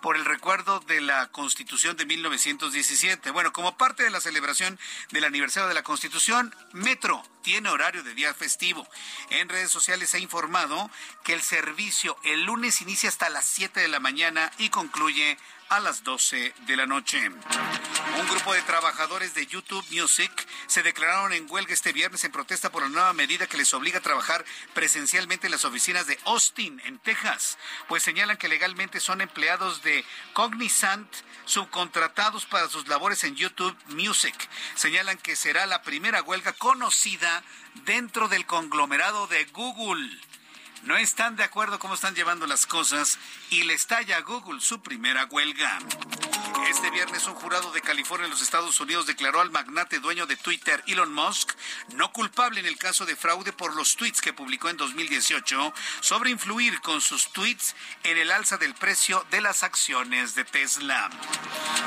por 0.00 0.16
el 0.16 0.24
recuerdo 0.24 0.80
de 0.80 1.00
la 1.00 1.28
Constitución 1.28 1.96
de 1.96 2.04
1917. 2.04 3.30
Bueno, 3.30 3.52
como 3.52 3.78
parte 3.78 4.02
de 4.02 4.10
la 4.10 4.20
celebración 4.20 4.78
del 5.12 5.24
aniversario 5.24 5.66
de 5.68 5.74
la 5.74 5.82
Constitución, 5.82 6.54
Metro 6.72 7.22
tiene 7.42 7.70
horario 7.70 8.02
de 8.02 8.14
día 8.14 8.34
festivo. 8.34 8.86
En 9.30 9.48
redes 9.48 9.70
sociales 9.70 10.10
se 10.10 10.18
ha 10.18 10.20
informado 10.20 10.90
que 11.22 11.32
el 11.32 11.40
servicio 11.42 12.18
el 12.22 12.44
lunes 12.44 12.82
inicia 12.82 13.08
hasta 13.08 13.30
las 13.30 13.46
7 13.46 13.80
de 13.80 13.88
la 13.88 14.00
mañana 14.00 14.50
y 14.58 14.68
concluye 14.68 15.38
a 15.68 15.80
las 15.80 16.04
12 16.04 16.54
de 16.66 16.76
la 16.76 16.86
noche. 16.86 17.18
Un 17.28 18.28
grupo 18.28 18.54
de 18.54 18.62
trabajadores 18.62 19.34
de 19.34 19.46
YouTube 19.46 19.84
Music 19.90 20.30
se 20.66 20.82
declararon 20.82 21.32
en 21.32 21.46
huelga 21.50 21.72
este 21.72 21.92
viernes 21.92 22.24
en 22.24 22.32
protesta 22.32 22.70
por 22.70 22.82
la 22.82 22.88
nueva 22.88 23.12
medida 23.12 23.46
que 23.46 23.56
les 23.56 23.72
obliga 23.74 23.98
a 23.98 24.02
trabajar 24.02 24.44
presencialmente 24.74 25.46
en 25.46 25.52
las 25.52 25.64
oficinas 25.64 26.06
de 26.06 26.18
Austin, 26.24 26.80
en 26.84 26.98
Texas, 26.98 27.58
pues 27.88 28.02
señalan 28.02 28.36
que 28.36 28.48
legalmente 28.48 29.00
son 29.00 29.20
empleados 29.20 29.82
de 29.82 30.04
Cognizant 30.32 31.08
subcontratados 31.44 32.46
para 32.46 32.68
sus 32.68 32.88
labores 32.88 33.24
en 33.24 33.36
YouTube 33.36 33.76
Music. 33.88 34.34
Señalan 34.74 35.18
que 35.18 35.36
será 35.36 35.66
la 35.66 35.82
primera 35.82 36.22
huelga 36.22 36.52
conocida 36.52 37.42
dentro 37.84 38.28
del 38.28 38.46
conglomerado 38.46 39.26
de 39.26 39.44
Google 39.46 40.10
no 40.86 40.96
están 40.96 41.36
de 41.36 41.44
acuerdo 41.44 41.78
cómo 41.78 41.94
están 41.94 42.14
llevando 42.14 42.46
las 42.46 42.66
cosas 42.66 43.18
y 43.50 43.62
le 43.64 43.74
estalla 43.74 44.18
a 44.18 44.20
Google 44.20 44.60
su 44.60 44.80
primera 44.80 45.24
huelga. 45.26 45.78
Este 46.68 46.90
viernes 46.90 47.26
un 47.26 47.34
jurado 47.34 47.72
de 47.72 47.80
California 47.80 48.24
en 48.24 48.30
los 48.30 48.42
Estados 48.42 48.80
Unidos 48.80 49.06
declaró 49.06 49.40
al 49.40 49.50
magnate 49.50 49.98
dueño 49.98 50.26
de 50.26 50.36
Twitter, 50.36 50.82
Elon 50.86 51.12
Musk, 51.12 51.52
no 51.94 52.12
culpable 52.12 52.60
en 52.60 52.66
el 52.66 52.78
caso 52.78 53.04
de 53.06 53.16
fraude 53.16 53.52
por 53.52 53.74
los 53.74 53.96
tweets 53.96 54.20
que 54.20 54.32
publicó 54.32 54.68
en 54.68 54.76
2018 54.76 55.74
sobre 56.00 56.30
influir 56.30 56.80
con 56.80 57.00
sus 57.00 57.32
tweets 57.32 57.74
en 58.02 58.16
el 58.16 58.30
alza 58.30 58.56
del 58.56 58.74
precio 58.74 59.26
de 59.30 59.40
las 59.40 59.62
acciones 59.62 60.34
de 60.34 60.44
Tesla. 60.44 61.10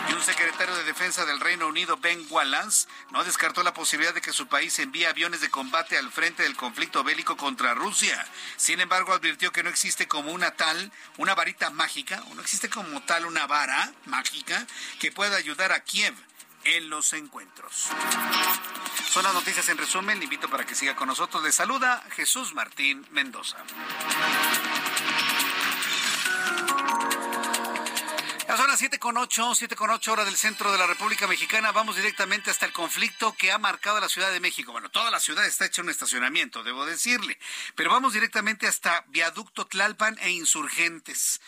Y 0.09 0.13
un 0.13 0.21
secretario 0.21 0.75
de 0.75 0.83
Defensa 0.83 1.25
del 1.25 1.39
Reino 1.39 1.67
Unido, 1.67 1.97
Ben 1.97 2.25
Wallace, 2.29 2.87
no 3.11 3.23
descartó 3.23 3.63
la 3.63 3.73
posibilidad 3.73 4.13
de 4.13 4.21
que 4.21 4.33
su 4.33 4.47
país 4.47 4.77
envíe 4.79 5.05
aviones 5.05 5.41
de 5.41 5.49
combate 5.49 5.97
al 5.97 6.11
frente 6.11 6.43
del 6.43 6.55
conflicto 6.55 7.03
bélico 7.03 7.35
contra 7.35 7.73
Rusia. 7.73 8.25
Sin 8.57 8.79
embargo, 8.87 9.11
advirtió 9.11 9.51
que 9.51 9.63
no 9.63 9.69
existe 9.69 10.07
como 10.07 10.31
una 10.31 10.51
tal, 10.51 10.91
una 11.17 11.35
varita 11.35 11.69
mágica, 11.69 12.23
o 12.31 12.35
no 12.35 12.41
existe 12.41 12.69
como 12.69 13.01
tal 13.03 13.25
una 13.25 13.45
vara 13.45 13.91
mágica 14.05 14.65
que 14.99 15.11
pueda 15.11 15.35
ayudar 15.35 15.73
a 15.73 15.83
Kiev 15.83 16.15
en 16.63 16.89
los 16.89 17.11
encuentros. 17.11 17.89
Son 19.09 19.23
las 19.23 19.33
noticias 19.33 19.67
en 19.67 19.77
resumen. 19.77 20.19
Le 20.19 20.23
invito 20.23 20.49
para 20.49 20.65
que 20.65 20.73
siga 20.73 20.95
con 20.95 21.09
nosotros. 21.09 21.43
Le 21.43 21.51
saluda 21.51 22.01
Jesús 22.11 22.53
Martín 22.53 23.05
Mendoza. 23.11 23.57
Son 28.55 28.67
las 28.67 28.79
siete 28.79 28.97
con 28.97 29.17
ocho, 29.17 29.53
siete 29.53 29.75
con 29.75 29.89
ocho 29.89 30.13
horas 30.13 30.25
del 30.25 30.37
centro 30.37 30.71
de 30.71 30.77
la 30.77 30.87
República 30.87 31.27
Mexicana. 31.27 31.71
Vamos 31.73 31.97
directamente 31.97 32.49
hasta 32.49 32.65
el 32.65 32.71
conflicto 32.71 33.35
que 33.35 33.51
ha 33.51 33.57
marcado 33.57 33.99
la 33.99 34.09
Ciudad 34.09 34.31
de 34.31 34.39
México. 34.39 34.71
Bueno, 34.71 34.89
toda 34.89 35.11
la 35.11 35.19
ciudad 35.19 35.45
está 35.45 35.65
hecha 35.65 35.81
un 35.81 35.89
estacionamiento, 35.89 36.63
debo 36.63 36.85
decirle. 36.85 37.37
Pero 37.75 37.91
vamos 37.91 38.13
directamente 38.13 38.65
hasta 38.65 39.03
Viaducto 39.09 39.67
Tlalpan 39.67 40.17
e 40.21 40.31
Insurgentes. 40.31 41.39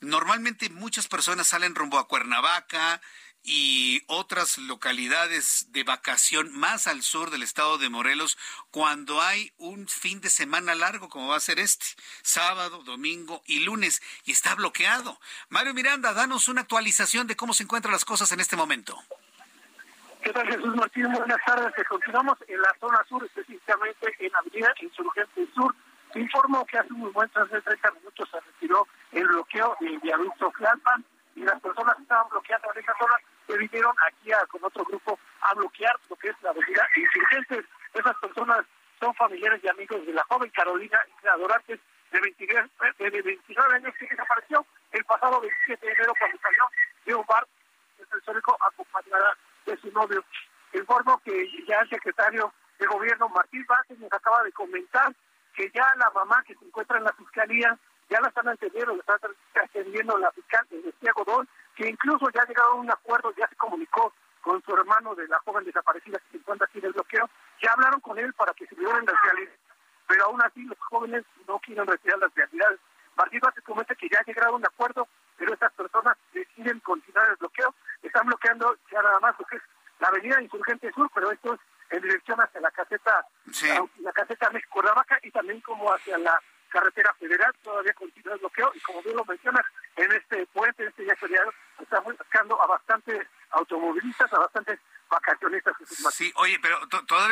Normalmente 0.00 0.70
muchas 0.70 1.08
personas 1.08 1.48
salen 1.48 1.74
rumbo 1.74 1.98
a 1.98 2.08
Cuernavaca, 2.08 3.00
y 3.44 4.02
otras 4.06 4.56
localidades 4.56 5.66
de 5.70 5.84
vacación 5.84 6.58
más 6.58 6.86
al 6.86 7.02
sur 7.02 7.30
del 7.30 7.42
estado 7.42 7.76
de 7.76 7.90
Morelos 7.90 8.38
cuando 8.70 9.20
hay 9.20 9.52
un 9.58 9.86
fin 9.86 10.22
de 10.22 10.30
semana 10.30 10.74
largo 10.74 11.10
como 11.10 11.28
va 11.28 11.36
a 11.36 11.40
ser 11.40 11.58
este, 11.58 11.84
sábado, 12.22 12.82
domingo 12.84 13.42
y 13.46 13.60
lunes, 13.60 14.02
y 14.24 14.32
está 14.32 14.54
bloqueado. 14.54 15.20
Mario 15.50 15.74
Miranda, 15.74 16.14
danos 16.14 16.48
una 16.48 16.62
actualización 16.62 17.26
de 17.26 17.36
cómo 17.36 17.52
se 17.52 17.64
encuentran 17.64 17.92
las 17.92 18.06
cosas 18.06 18.32
en 18.32 18.40
este 18.40 18.56
momento. 18.56 18.98
¿Qué 20.22 20.32
tal 20.32 20.46
Jesús 20.46 20.74
Martín? 20.74 21.12
Buenas 21.12 21.38
tardes. 21.44 21.70
Continuamos 21.86 22.38
en 22.48 22.58
la 22.62 22.74
zona 22.80 23.04
sur, 23.06 23.22
específicamente 23.22 24.16
en 24.20 24.34
Avenida 24.34 24.72
Insurgente 24.80 25.46
Sur. 25.54 25.74
Se 26.14 26.20
informó 26.20 26.64
que 26.64 26.78
hace 26.78 26.94
unos 26.94 27.12
buen 27.12 27.28
de 27.28 27.60
30 27.60 27.90
minutos 27.90 28.28
se 28.30 28.40
retiró 28.40 28.86
el 29.12 29.26
bloqueo 29.26 29.76
del 29.80 29.98
viaducto 29.98 30.50
Flalpan 30.52 31.04
y 31.36 31.40
las 31.40 31.60
personas 31.60 31.98
estaban 32.00 32.26
bloqueando 32.30 32.72
en 32.72 32.80
esa 32.80 32.94
zona 32.98 33.16
se 33.46 33.58
vinieron 33.58 33.94
aquí 34.06 34.30
con 34.48 34.64
otro 34.64 34.84
grupo 34.84 35.18
a 35.40 35.54
bloquear 35.54 35.96
lo 36.08 36.16
que 36.16 36.28
es 36.28 36.36
la 36.42 36.50
avenida 36.50 36.88
Insurgentes. 36.96 37.64
Esas 37.92 38.16
personas 38.16 38.64
son 39.00 39.14
familiares 39.14 39.60
y 39.62 39.68
amigos 39.68 40.04
de 40.06 40.12
la 40.12 40.24
joven 40.24 40.50
Carolina 40.50 40.98
Dorantes, 41.38 41.80
de 42.10 42.20
29, 42.20 42.70
de 42.98 43.22
29 43.22 43.74
años, 43.74 43.94
que 43.98 44.06
desapareció 44.06 44.64
el 44.92 45.04
pasado 45.04 45.40
27 45.40 45.86
de 45.86 45.92
enero 45.92 46.14
cuando 46.18 46.38
salió 46.38 46.68
de 47.04 47.14
un 47.14 47.26
bar 47.26 47.46
en 47.98 48.18
histórico 48.18 48.56
acompañada 48.60 49.36
de 49.66 49.76
su 49.78 49.90
novio. 49.90 50.24
Informo 50.72 51.20
que 51.24 51.48
ya 51.66 51.80
el 51.80 51.88
secretario 51.88 52.52
de 52.78 52.86
gobierno, 52.86 53.28
Martín 53.28 53.64
Vázquez, 53.68 53.98
nos 53.98 54.12
acaba 54.12 54.42
de 54.42 54.52
comentar 54.52 55.12
que 55.54 55.70
ya 55.74 55.86
la 55.96 56.10
mamá 56.10 56.42
que 56.46 56.54
se 56.54 56.64
encuentra 56.64 56.98
en 56.98 57.04
la 57.04 57.12
fiscalía 57.12 57.78
ya 58.10 58.20
la 58.20 58.28
están 58.28 58.48
atendiendo, 58.48 58.94
la 58.94 59.14
están 59.14 59.30
atendiendo 59.62 60.18
la 60.18 60.30
fiscal 60.32 60.66
de 60.70 61.10
Godón, 61.12 61.48
que 61.74 61.88
incluso 61.88 62.26
ya 62.30 62.42
ha 62.42 62.46
llegado 62.46 62.70
a 62.70 62.74
un 62.74 62.90
acuerdo, 62.90 63.32
ya 63.36 63.48
se 63.48 63.56
comunicó 63.56 64.12
con 64.40 64.62
su 64.62 64.74
hermano 64.74 65.14
de 65.14 65.26
la 65.28 65.38
joven 65.40 65.64
desaparecida 65.64 66.18
que 66.18 66.30
se 66.32 66.36
encuentra 66.36 66.66
aquí 66.66 66.78
en 66.78 66.86
el 66.86 66.92
bloqueo, 66.92 67.28
ya 67.62 67.72
hablaron 67.72 68.00
con 68.00 68.18
él 68.18 68.32
para 68.34 68.52
que 68.52 68.66
se 68.66 68.76
liberen 68.76 69.06
las 69.06 69.16
realidades, 69.22 69.58
pero 70.06 70.24
aún 70.26 70.42
así 70.42 70.62
los 70.64 70.78
jóvenes 70.78 71.24
no 71.48 71.58
quieren 71.60 71.86
retirar 71.86 72.18
las 72.18 72.34
realidades. 72.34 72.80
Martín 73.16 73.40
se 73.54 73.62
comenta 73.62 73.94
que 73.94 74.08
ya 74.08 74.18
ha 74.18 74.24
llegado 74.24 74.52
a 74.52 74.56
un 74.56 74.66
acuerdo, 74.66 75.08
pero 75.36 75.54
estas 75.54 75.72
personas 75.72 76.16
deciden 76.32 76.80
continuar 76.80 77.30
el 77.30 77.36
bloqueo, 77.36 77.74
están 78.02 78.26
bloqueando 78.26 78.76
ya 78.90 79.02
nada 79.02 79.20
más 79.20 79.34
lo 79.38 79.46
que 79.46 79.56
es 79.56 79.62
la 80.00 80.08
avenida 80.08 80.42
Insurgente 80.42 80.92
Sur, 80.92 81.10
pero 81.14 81.30
esto 81.30 81.54
es 81.54 81.60
en 81.90 82.02
dirección 82.02 82.40
hacia 82.40 82.60
la 82.60 82.70
caseta, 82.70 83.26
la 84.00 84.12
caseta 84.12 84.50
México 84.50 84.82
y 85.22 85.30
también 85.30 85.60
como 85.60 85.92
hacia 85.92 86.18
la 86.18 86.40
carretera 86.74 87.14
federal, 87.14 87.54
todavía 87.62 87.94
continúa 87.94 88.34
el 88.34 88.40
bloqueo 88.40 88.72
y 88.74 88.80
como 88.80 89.00
bien 89.02 89.16
lo 89.16 89.24
mencionas, 89.24 89.64
en 89.96 90.10
este 90.10 90.44
puente, 90.48 90.82
en 90.82 90.88
este 90.88 91.04
día 91.04 91.14
feriado, 91.16 91.52
estamos 91.80 92.18
buscando 92.18 92.60
a 92.60 92.66
bastantes 92.66 93.26
automovilistas, 93.50 94.32
a 94.32 94.40
bastantes 94.40 94.80
vacacionistas. 95.08 95.76
Sí, 96.10 96.32
oye, 96.36 96.58
pero 96.60 96.76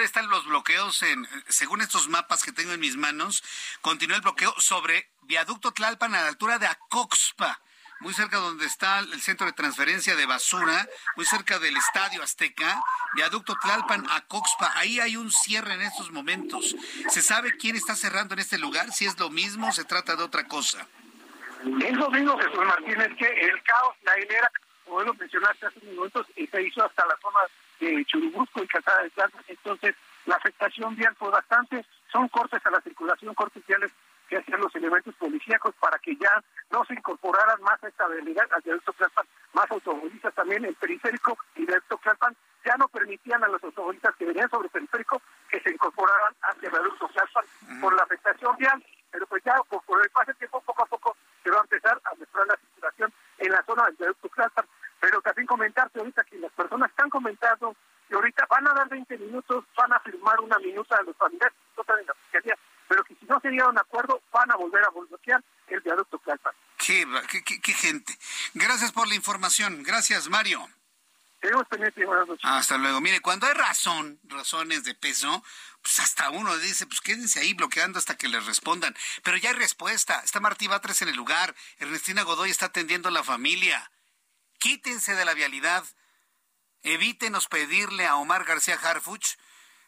están 0.04 0.28
los 0.28 0.46
bloqueos 0.46 1.02
en, 1.02 1.28
según 1.48 1.80
estos 1.80 2.08
mapas 2.08 2.42
que 2.42 2.52
tengo 2.52 2.72
en 2.72 2.80
mis 2.80 2.96
manos, 2.96 3.42
continúa 3.80 4.16
el 4.16 4.22
bloqueo 4.22 4.54
sobre 4.58 5.10
viaducto 5.22 5.72
Tlalpan 5.72 6.14
a 6.14 6.22
la 6.22 6.28
altura 6.28 6.58
de 6.58 6.66
Acoxpa 6.66 7.60
muy 8.02 8.12
cerca 8.14 8.38
donde 8.38 8.66
está 8.66 8.98
el 8.98 9.20
centro 9.20 9.46
de 9.46 9.52
transferencia 9.52 10.16
de 10.16 10.26
basura, 10.26 10.88
muy 11.16 11.24
cerca 11.24 11.60
del 11.60 11.76
Estadio 11.76 12.22
Azteca, 12.22 12.82
viaducto 13.14 13.54
Tlalpan 13.62 14.04
a 14.10 14.22
Coxpa. 14.22 14.72
Ahí 14.74 14.98
hay 14.98 15.16
un 15.16 15.30
cierre 15.30 15.74
en 15.74 15.82
estos 15.82 16.10
momentos. 16.10 16.74
¿Se 17.08 17.22
sabe 17.22 17.56
quién 17.56 17.76
está 17.76 17.94
cerrando 17.94 18.34
en 18.34 18.40
este 18.40 18.58
lugar? 18.58 18.90
Si 18.92 19.06
es 19.06 19.18
lo 19.20 19.30
mismo 19.30 19.68
o 19.68 19.72
se 19.72 19.84
trata 19.84 20.16
de 20.16 20.24
otra 20.24 20.48
cosa. 20.48 20.86
Es 21.80 21.96
lo 21.96 22.10
mismo, 22.10 22.36
Jesús 22.38 22.64
Martínez, 22.64 23.16
que 23.16 23.28
el 23.28 23.62
caos, 23.62 23.94
la 24.02 24.18
hilera, 24.18 24.50
como 24.84 25.02
lo 25.02 25.14
mencionaste 25.14 25.66
hace 25.66 25.78
unos 25.82 25.94
momentos, 25.94 26.26
se 26.34 26.62
hizo 26.62 26.84
hasta 26.84 27.06
la 27.06 27.16
zona 27.22 27.38
de 27.82 28.04
Churubusco 28.04 28.62
y 28.62 28.68
Calzada 28.68 29.02
de 29.02 29.10
Plata. 29.10 29.38
Entonces, 29.48 29.94
la 30.26 30.36
afectación 30.36 30.94
vial 30.94 31.14
fue 31.16 31.30
bastante. 31.30 31.84
Son 32.10 32.28
cortes 32.28 32.64
a 32.64 32.70
la 32.70 32.80
circulación, 32.80 33.34
cortes 33.34 33.66
viales 33.66 33.90
que 34.28 34.38
hacían 34.38 34.60
los 34.60 34.74
elementos 34.74 35.14
policíacos 35.16 35.74
para 35.80 35.98
que 35.98 36.16
ya 36.16 36.42
no 36.70 36.84
se 36.84 36.94
incorporaran 36.94 37.60
más 37.62 37.82
a 37.82 37.88
esta 37.88 38.04
habilidad 38.04 38.46
al 38.52 38.62
viaducto 38.62 38.92
Tlalpan, 38.94 39.26
más 39.52 39.70
automovilistas 39.70 40.34
también 40.34 40.64
el 40.64 40.74
periférico 40.74 41.36
y 41.56 41.66
viaducto 41.66 41.98
Tlalpan 41.98 42.34
ya 42.64 42.76
no 42.76 42.88
permitían 42.88 43.42
a 43.44 43.48
los 43.48 43.62
automovilistas 43.62 44.14
que 44.16 44.24
venían 44.24 44.48
sobre 44.48 44.66
el 44.66 44.70
periférico 44.70 45.20
que 45.50 45.60
se 45.60 45.70
incorporaran 45.70 46.34
hacia 46.40 46.68
el 46.68 46.72
Tlalpan 46.72 47.44
por 47.80 47.94
la 47.94 48.04
afectación 48.04 48.56
vial, 48.56 48.82
pero 49.10 49.26
pues 49.26 49.42
ya 49.44 49.60
por, 49.68 50.02
el 50.02 50.10
pase 50.10 50.26
del 50.28 50.36
tiempo 50.36 50.62
poco 50.62 50.82
a 50.82 50.86
poco 50.86 51.16
se 51.42 51.50
va 51.50 51.58
a 51.58 51.62
empezar 51.62 52.00
a 52.04 52.14
mejorar 52.14 52.46
la 52.46 52.56
circulación 52.56 53.12
en 53.38 53.52
la 53.52 53.62
zona 53.64 53.84
del 53.84 53.96
viaducto 53.96 54.28
Tlalpan, 54.30 54.66
pero 55.02 55.20
también 55.20 55.48
comentarte 55.48 55.98
ahorita 55.98 56.22
que 56.22 56.38
las 56.38 56.52
personas 56.52 56.88
están 56.90 57.10
comentando 57.10 57.74
que 58.08 58.14
ahorita 58.14 58.46
van 58.48 58.68
a 58.68 58.72
dar 58.72 58.88
20 58.88 59.18
minutos, 59.18 59.64
van 59.76 59.92
a 59.92 59.98
firmar 59.98 60.38
una 60.40 60.58
minuta 60.60 60.96
a 60.96 61.02
los 61.02 61.16
familiares, 61.16 61.56
en 61.76 62.06
la 62.06 62.14
fiscalía 62.14 62.56
pero 62.88 63.04
que 63.04 63.14
si 63.16 63.24
no 63.24 63.40
se 63.40 63.48
llega 63.48 63.64
a 63.64 63.70
un 63.70 63.78
acuerdo 63.78 64.22
van 64.32 64.50
a 64.52 64.56
volver 64.56 64.84
a 64.84 64.90
bloquear 64.90 65.42
el 65.68 65.80
viaducto 65.80 66.18
Tlalpan. 66.18 66.52
Qué, 66.76 67.06
qué, 67.42 67.60
qué, 67.60 67.72
gente. 67.72 68.16
Gracias 68.54 68.92
por 68.92 69.08
la 69.08 69.14
información. 69.14 69.82
Gracias, 69.82 70.28
Mario. 70.28 70.68
Hasta 72.42 72.76
luego. 72.76 73.00
Mire, 73.00 73.20
cuando 73.20 73.46
hay 73.46 73.54
razón, 73.54 74.20
razones 74.24 74.84
de 74.84 74.94
peso, 74.94 75.42
pues 75.80 76.00
hasta 76.00 76.30
uno 76.30 76.56
dice, 76.58 76.86
pues 76.86 77.00
quédense 77.00 77.40
ahí 77.40 77.54
bloqueando 77.54 77.98
hasta 77.98 78.16
que 78.16 78.28
les 78.28 78.44
respondan. 78.44 78.94
Pero 79.24 79.38
ya 79.38 79.50
hay 79.50 79.56
respuesta. 79.56 80.20
Está 80.22 80.40
Martí 80.40 80.68
Batres 80.68 81.00
en 81.02 81.08
el 81.08 81.16
lugar. 81.16 81.54
Ernestina 81.78 82.22
Godoy 82.22 82.50
está 82.50 82.66
atendiendo 82.66 83.08
a 83.08 83.12
la 83.12 83.24
familia. 83.24 83.90
Quítense 84.62 85.16
de 85.16 85.24
la 85.24 85.34
vialidad. 85.34 85.84
Evítenos 86.84 87.48
pedirle 87.48 88.06
a 88.06 88.14
Omar 88.14 88.44
García 88.44 88.78
Harfuch 88.80 89.34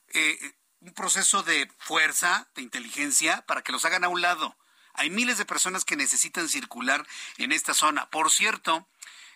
eh, 0.09 0.53
un 0.81 0.93
proceso 0.95 1.45
de 1.45 1.70
fuerza, 1.79 2.49
de 2.57 2.62
inteligencia, 2.62 3.43
para 3.47 3.62
que 3.62 3.70
los 3.70 3.85
hagan 3.85 4.03
a 4.03 4.09
un 4.09 4.20
lado. 4.20 4.57
Hay 4.93 5.11
miles 5.11 5.39
de 5.39 5.45
personas 5.45 5.85
que 5.85 5.95
necesitan 5.95 6.49
circular 6.49 7.07
en 7.39 7.53
esta 7.53 7.72
zona. 7.72 8.11
Por 8.11 8.33
cierto, 8.33 8.89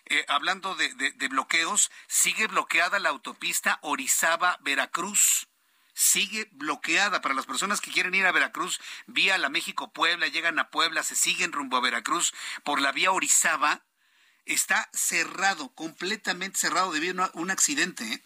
eh, 0.07 0.25
hablando 0.27 0.75
de, 0.75 0.89
bloqueos, 1.29 1.89
sigue 2.09 2.47
bloqueada 2.47 2.99
la 2.99 3.07
autopista 3.07 3.79
Orizaba-Veracruz. 3.81 5.47
Sigue 5.93 6.49
bloqueada 6.51 7.21
para 7.21 7.33
las 7.33 7.45
personas 7.45 7.79
que 7.79 7.91
quieren 7.91 8.13
ir 8.13 8.25
a 8.25 8.33
Veracruz 8.33 8.81
vía 9.07 9.37
la 9.37 9.47
México-Puebla, 9.47 10.27
llegan 10.27 10.59
a 10.59 10.69
Puebla, 10.69 11.01
se 11.03 11.15
siguen 11.15 11.53
rumbo 11.53 11.77
a 11.77 11.81
Veracruz 11.81 12.33
por 12.65 12.81
la 12.81 12.91
vía 12.91 13.13
Orizaba. 13.13 13.85
Está 14.45 14.89
cerrado, 14.93 15.69
completamente 15.69 16.59
cerrado 16.59 16.91
debido 16.91 17.23
a 17.23 17.31
un 17.33 17.51
accidente. 17.51 18.03
¿eh? 18.03 18.21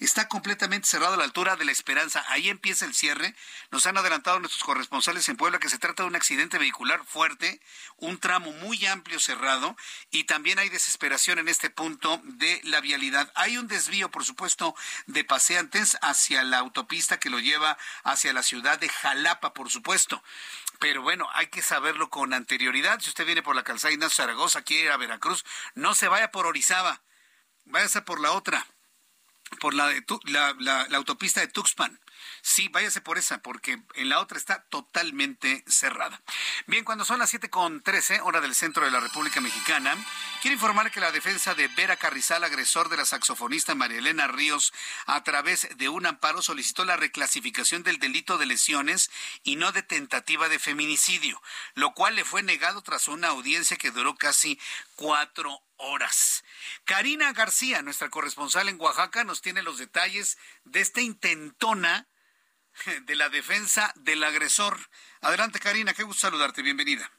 Está 0.00 0.28
completamente 0.28 0.88
cerrado 0.88 1.14
a 1.14 1.16
la 1.16 1.24
altura 1.24 1.56
de 1.56 1.64
la 1.64 1.72
Esperanza. 1.72 2.24
Ahí 2.28 2.48
empieza 2.48 2.84
el 2.84 2.94
cierre. 2.94 3.34
Nos 3.70 3.86
han 3.86 3.96
adelantado 3.96 4.38
nuestros 4.38 4.64
corresponsales 4.64 5.28
en 5.28 5.36
Puebla 5.36 5.58
que 5.58 5.68
se 5.68 5.78
trata 5.78 6.02
de 6.02 6.08
un 6.08 6.16
accidente 6.16 6.58
vehicular 6.58 7.04
fuerte, 7.06 7.60
un 7.96 8.18
tramo 8.18 8.52
muy 8.52 8.84
amplio 8.86 9.18
cerrado 9.18 9.76
y 10.10 10.24
también 10.24 10.58
hay 10.58 10.68
desesperación 10.68 11.38
en 11.38 11.48
este 11.48 11.70
punto 11.70 12.20
de 12.24 12.60
la 12.64 12.80
vialidad. 12.80 13.32
Hay 13.34 13.56
un 13.56 13.68
desvío, 13.68 14.10
por 14.10 14.24
supuesto, 14.24 14.74
de 15.06 15.24
paseantes 15.24 15.96
hacia 16.02 16.42
la 16.42 16.58
autopista 16.58 17.18
que 17.18 17.30
lo 17.30 17.38
lleva 17.38 17.78
hacia 18.02 18.32
la 18.32 18.42
ciudad 18.42 18.78
de 18.78 18.88
Jalapa, 18.88 19.54
por 19.54 19.70
supuesto. 19.70 20.22
Pero 20.80 21.02
bueno, 21.02 21.28
hay 21.32 21.46
que 21.46 21.62
saberlo 21.62 22.10
con 22.10 22.34
anterioridad. 22.34 23.00
Si 23.00 23.08
usted 23.08 23.24
viene 23.24 23.42
por 23.42 23.56
la 23.56 23.62
calzada 23.62 23.94
Ignacio 23.94 24.16
Zaragoza, 24.16 24.62
quiere 24.62 24.84
ir 24.84 24.90
a 24.90 24.96
Veracruz, 24.96 25.44
no 25.74 25.94
se 25.94 26.08
vaya 26.08 26.30
por 26.30 26.46
Orizaba, 26.46 27.02
váyase 27.64 28.02
por 28.02 28.20
la 28.20 28.32
otra, 28.32 28.66
por 29.60 29.74
la, 29.74 29.88
de, 29.88 30.04
la, 30.24 30.54
la, 30.58 30.86
la 30.88 30.96
autopista 30.96 31.40
de 31.40 31.48
Tuxpan. 31.48 32.00
Sí, 32.46 32.68
váyase 32.68 33.00
por 33.00 33.16
esa, 33.16 33.38
porque 33.38 33.82
en 33.94 34.08
la 34.10 34.20
otra 34.20 34.36
está 34.36 34.64
totalmente 34.64 35.64
cerrada. 35.66 36.20
Bien, 36.66 36.84
cuando 36.84 37.06
son 37.06 37.18
las 37.18 37.30
siete 37.30 37.48
con 37.48 37.82
trece, 37.82 38.20
hora 38.20 38.42
del 38.42 38.54
centro 38.54 38.84
de 38.84 38.90
la 38.90 39.00
República 39.00 39.40
Mexicana, 39.40 39.96
quiero 40.42 40.52
informar 40.52 40.90
que 40.90 41.00
la 41.00 41.10
defensa 41.10 41.54
de 41.54 41.68
Vera 41.68 41.96
Carrizal, 41.96 42.44
agresor 42.44 42.90
de 42.90 42.98
la 42.98 43.06
saxofonista 43.06 43.74
María 43.74 43.96
Elena 43.96 44.26
Ríos, 44.26 44.74
a 45.06 45.24
través 45.24 45.68
de 45.78 45.88
un 45.88 46.04
amparo 46.04 46.42
solicitó 46.42 46.84
la 46.84 46.98
reclasificación 46.98 47.82
del 47.82 47.98
delito 47.98 48.36
de 48.36 48.44
lesiones 48.44 49.10
y 49.42 49.56
no 49.56 49.72
de 49.72 49.82
tentativa 49.82 50.50
de 50.50 50.58
feminicidio, 50.58 51.40
lo 51.72 51.94
cual 51.94 52.14
le 52.14 52.26
fue 52.26 52.42
negado 52.42 52.82
tras 52.82 53.08
una 53.08 53.28
audiencia 53.28 53.78
que 53.78 53.90
duró 53.90 54.16
casi 54.16 54.60
cuatro 54.96 55.62
horas. 55.78 56.44
Karina 56.84 57.32
García, 57.32 57.80
nuestra 57.80 58.10
corresponsal 58.10 58.68
en 58.68 58.78
Oaxaca, 58.78 59.24
nos 59.24 59.40
tiene 59.40 59.62
los 59.62 59.78
detalles 59.78 60.36
de 60.64 60.82
esta 60.82 61.00
intentona 61.00 62.06
de 63.06 63.16
la 63.16 63.28
defensa 63.28 63.92
del 63.96 64.22
agresor. 64.24 64.76
Adelante, 65.20 65.58
Karina, 65.58 65.92
qué 65.94 66.02
gusto 66.02 66.28
saludarte, 66.28 66.62
bienvenida. 66.62 67.10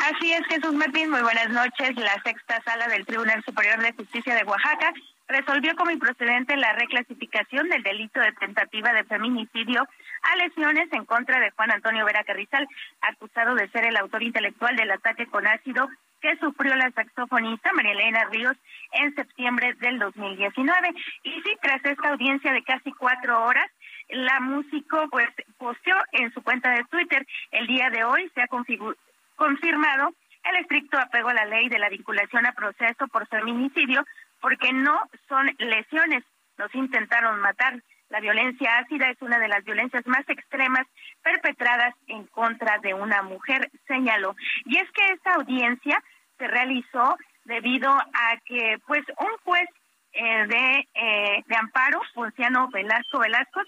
Así 0.00 0.32
es, 0.32 0.46
Jesús 0.46 0.74
Martín, 0.74 1.10
muy 1.10 1.22
buenas 1.22 1.48
noches. 1.48 1.96
La 1.96 2.14
sexta 2.22 2.62
sala 2.62 2.86
del 2.86 3.04
Tribunal 3.04 3.42
Superior 3.44 3.80
de 3.82 3.92
Justicia 3.94 4.34
de 4.34 4.44
Oaxaca 4.44 4.92
resolvió 5.26 5.74
como 5.76 5.90
improcedente 5.90 6.56
la 6.56 6.72
reclasificación 6.72 7.68
del 7.68 7.82
delito 7.82 8.20
de 8.20 8.32
tentativa 8.32 8.92
de 8.92 9.04
feminicidio 9.04 9.86
a 10.22 10.36
lesiones 10.36 10.88
en 10.92 11.04
contra 11.04 11.40
de 11.40 11.50
Juan 11.50 11.72
Antonio 11.72 12.04
Vera 12.04 12.24
Carrizal, 12.24 12.66
acusado 13.00 13.54
de 13.56 13.68
ser 13.70 13.84
el 13.84 13.96
autor 13.96 14.22
intelectual 14.22 14.76
del 14.76 14.90
ataque 14.90 15.26
con 15.26 15.46
ácido 15.46 15.88
que 16.20 16.36
sufrió 16.38 16.74
la 16.74 16.90
saxofonista 16.92 17.72
María 17.72 17.92
Elena 17.92 18.24
Ríos 18.30 18.56
en 18.92 19.14
septiembre 19.14 19.74
del 19.74 19.98
2019. 19.98 20.94
Y 21.22 21.32
sí, 21.42 21.56
tras 21.62 21.84
esta 21.84 22.08
audiencia 22.10 22.52
de 22.52 22.62
casi 22.64 22.92
cuatro 22.92 23.44
horas, 23.44 23.70
la 24.08 24.40
músico 24.40 25.08
pues 25.10 25.28
posteó 25.58 25.96
en 26.12 26.32
su 26.32 26.42
cuenta 26.42 26.70
de 26.70 26.84
Twitter 26.84 27.26
el 27.50 27.66
día 27.66 27.90
de 27.90 28.04
hoy 28.04 28.30
se 28.34 28.42
ha 28.42 28.48
confirmado 28.48 30.14
el 30.44 30.56
estricto 30.56 30.98
apego 30.98 31.28
a 31.28 31.34
la 31.34 31.44
ley 31.44 31.68
de 31.68 31.78
la 31.78 31.88
vinculación 31.88 32.46
a 32.46 32.52
proceso 32.52 33.06
por 33.08 33.26
feminicidio 33.28 34.04
porque 34.40 34.72
no 34.72 35.02
son 35.28 35.50
lesiones, 35.58 36.24
nos 36.56 36.74
intentaron 36.74 37.40
matar. 37.40 37.82
La 38.08 38.20
violencia 38.20 38.78
ácida 38.78 39.10
es 39.10 39.20
una 39.20 39.38
de 39.38 39.48
las 39.48 39.62
violencias 39.64 40.06
más 40.06 40.26
extremas 40.28 40.86
perpetradas 41.22 41.94
en 42.06 42.24
contra 42.26 42.78
de 42.78 42.94
una 42.94 43.22
mujer, 43.22 43.70
señaló. 43.86 44.34
Y 44.64 44.78
es 44.78 44.90
que 44.92 45.12
esta 45.12 45.34
audiencia 45.34 46.02
se 46.38 46.46
realizó 46.48 47.18
debido 47.44 47.90
a 47.90 48.36
que 48.46 48.78
pues 48.86 49.04
un 49.18 49.36
juez 49.44 49.68
eh, 50.12 50.46
de, 50.46 50.88
eh, 50.94 51.44
de 51.46 51.56
amparo, 51.56 52.00
Ponciano 52.14 52.68
Velasco 52.68 53.18
Velasco, 53.18 53.60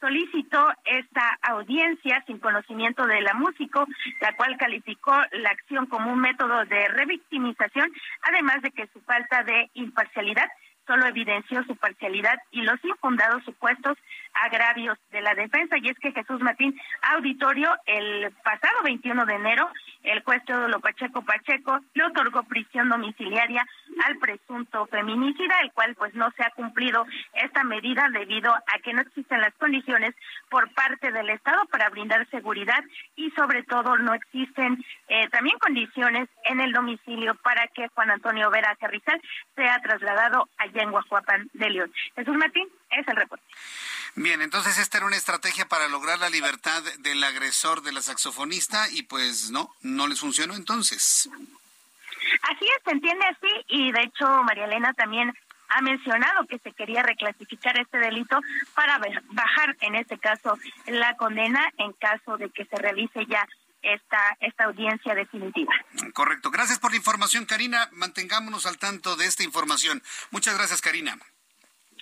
solicitó 0.00 0.72
esta 0.84 1.38
audiencia 1.42 2.22
sin 2.26 2.38
conocimiento 2.38 3.06
de 3.06 3.20
la 3.20 3.34
músico, 3.34 3.86
la 4.20 4.34
cual 4.36 4.56
calificó 4.56 5.12
la 5.32 5.50
acción 5.50 5.86
como 5.86 6.12
un 6.12 6.20
método 6.20 6.64
de 6.66 6.88
revictimización, 6.88 7.92
además 8.22 8.62
de 8.62 8.70
que 8.70 8.86
su 8.88 9.00
falta 9.00 9.42
de 9.44 9.70
imparcialidad 9.74 10.48
solo 10.86 11.06
evidenció 11.06 11.62
su 11.64 11.76
parcialidad 11.76 12.38
y 12.50 12.62
los 12.62 12.82
infundados 12.82 13.44
supuestos 13.44 13.96
agravios 14.42 14.98
de 15.10 15.20
la 15.20 15.34
defensa. 15.34 15.76
Y 15.78 15.88
es 15.88 15.98
que 15.98 16.12
Jesús 16.12 16.40
Martín 16.40 16.78
Auditorio, 17.14 17.74
el 17.86 18.32
pasado 18.42 18.82
21 18.84 19.26
de 19.26 19.34
enero, 19.34 19.70
el 20.02 20.22
juez 20.22 20.44
Teodoro 20.44 20.80
Pacheco 20.80 21.22
Pacheco 21.22 21.80
le 21.94 22.04
otorgó 22.04 22.42
prisión 22.44 22.88
domiciliaria 22.88 23.66
al 24.06 24.16
presunto 24.18 24.86
feminicida, 24.86 25.60
el 25.62 25.72
cual 25.72 25.94
pues 25.96 26.14
no 26.14 26.30
se 26.36 26.44
ha 26.44 26.50
cumplido 26.50 27.06
esta 27.34 27.64
medida 27.64 28.08
debido 28.12 28.54
a 28.54 28.78
que 28.82 28.92
no 28.92 29.02
existen 29.02 29.40
las 29.40 29.54
condiciones 29.54 30.14
por 30.50 30.72
parte 30.74 31.10
del 31.10 31.30
Estado 31.30 31.64
para 31.66 31.90
brindar 31.90 32.28
seguridad 32.30 32.82
y 33.16 33.30
sobre 33.32 33.62
todo 33.64 33.96
no 33.98 34.14
existen 34.14 34.84
eh, 35.08 35.28
también 35.28 35.58
condiciones 35.58 36.28
en 36.44 36.60
el 36.60 36.72
domicilio 36.72 37.34
para 37.36 37.66
que 37.68 37.88
Juan 37.88 38.10
Antonio 38.10 38.50
Vera 38.50 38.76
Carrizal 38.76 39.20
sea 39.56 39.78
trasladado 39.80 40.48
allá 40.58 40.82
en 40.82 40.90
Guajuapan 40.90 41.50
de 41.52 41.70
León. 41.70 41.92
Jesús 42.14 42.36
Martín, 42.36 42.68
es 42.90 43.06
el 43.08 43.16
reporte. 43.16 43.44
Bien, 44.14 44.42
entonces 44.42 44.78
esta 44.78 44.98
era 44.98 45.06
una 45.06 45.16
estrategia 45.16 45.66
para 45.68 45.88
lograr 45.88 46.18
la 46.18 46.30
libertad 46.30 46.82
del 46.98 47.22
agresor 47.22 47.82
de 47.82 47.92
la 47.92 48.02
saxofonista 48.02 48.88
y 48.90 49.02
pues 49.02 49.50
no, 49.50 49.74
no 49.82 50.08
les 50.08 50.20
funcionó 50.20 50.54
entonces. 50.54 51.28
Así 52.42 52.64
es, 52.64 52.82
se 52.84 52.90
entiende 52.90 53.24
así 53.26 53.64
y 53.68 53.92
de 53.92 54.02
hecho 54.02 54.26
María 54.42 54.64
Elena 54.64 54.92
también 54.94 55.32
ha 55.68 55.82
mencionado 55.82 56.46
que 56.46 56.58
se 56.58 56.72
quería 56.72 57.02
reclasificar 57.02 57.78
este 57.78 57.98
delito 57.98 58.40
para 58.74 58.98
bajar 59.30 59.76
en 59.82 59.94
este 59.94 60.18
caso 60.18 60.58
la 60.86 61.14
condena 61.16 61.70
en 61.76 61.92
caso 61.92 62.36
de 62.38 62.50
que 62.50 62.64
se 62.64 62.76
realice 62.76 63.26
ya 63.26 63.46
esta, 63.82 64.36
esta 64.40 64.64
audiencia 64.64 65.14
definitiva. 65.14 65.72
Correcto. 66.12 66.50
Gracias 66.50 66.78
por 66.78 66.90
la 66.90 66.96
información, 66.96 67.44
Karina. 67.46 67.88
Mantengámonos 67.92 68.66
al 68.66 68.78
tanto 68.78 69.16
de 69.16 69.26
esta 69.26 69.44
información. 69.44 70.02
Muchas 70.30 70.56
gracias, 70.56 70.80
Karina. 70.80 71.18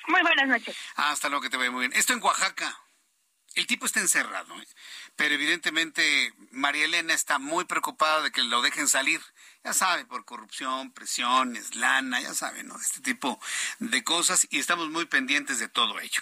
Muy 0.09 0.23
buenas 0.23 0.49
noches. 0.49 0.77
hasta 0.97 1.29
luego, 1.29 1.43
que 1.43 1.51
te 1.51 1.57
vaya 1.57 1.71
muy 1.71 1.89
bien. 1.89 1.93
Esto 1.93 2.13
en 2.13 2.23
Oaxaca. 2.23 2.79
El 3.57 3.67
tipo 3.67 3.87
está 3.87 4.01
encerrado, 4.01 4.55
¿eh? 4.61 4.69
pero 5.17 5.35
evidentemente 5.35 6.35
María 6.51 6.85
Elena 6.85 7.15
está 7.15 7.39
muy 7.39 7.65
preocupada 7.65 8.21
de 8.21 8.31
que 8.31 8.43
lo 8.43 8.61
dejen 8.61 8.87
salir. 8.87 9.23
Ya 9.65 9.73
sabe, 9.73 10.05
por 10.05 10.27
corrupción, 10.27 10.93
presiones, 10.93 11.75
lana, 11.75 12.21
ya 12.21 12.35
sabe, 12.35 12.65
¿no? 12.65 12.79
Este 12.79 13.01
tipo 13.01 13.41
de 13.79 14.05
cosas 14.05 14.47
y 14.51 14.59
estamos 14.59 14.91
muy 14.91 15.07
pendientes 15.07 15.59
de 15.59 15.69
todo 15.69 15.99
ello. 16.01 16.21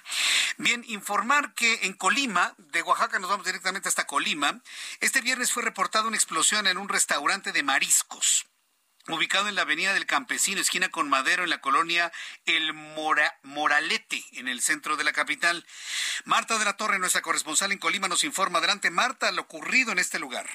Bien, 0.58 0.84
informar 0.86 1.54
que 1.54 1.80
en 1.82 1.94
Colima, 1.94 2.54
de 2.56 2.82
Oaxaca 2.82 3.18
nos 3.18 3.30
vamos 3.30 3.46
directamente 3.46 3.88
hasta 3.88 4.06
Colima, 4.06 4.62
este 5.00 5.20
viernes 5.20 5.50
fue 5.50 5.64
reportada 5.64 6.06
una 6.06 6.16
explosión 6.16 6.68
en 6.68 6.78
un 6.78 6.88
restaurante 6.88 7.50
de 7.50 7.64
mariscos 7.64 8.46
ubicado 9.08 9.48
en 9.48 9.54
la 9.54 9.62
Avenida 9.62 9.92
del 9.92 10.06
Campesino, 10.06 10.60
esquina 10.60 10.88
con 10.88 11.08
Madero, 11.08 11.44
en 11.44 11.50
la 11.50 11.60
colonia 11.60 12.12
El 12.46 12.72
Moralete, 13.42 14.24
en 14.32 14.48
el 14.48 14.62
centro 14.62 14.96
de 14.96 15.04
la 15.04 15.12
capital. 15.12 15.66
Marta 16.24 16.58
de 16.58 16.64
la 16.64 16.76
Torre, 16.76 16.98
nuestra 16.98 17.22
corresponsal 17.22 17.72
en 17.72 17.78
Colima, 17.78 18.08
nos 18.08 18.24
informa. 18.24 18.58
Adelante, 18.58 18.90
Marta, 18.90 19.30
lo 19.32 19.42
ocurrido 19.42 19.92
en 19.92 19.98
este 19.98 20.18
lugar. 20.18 20.48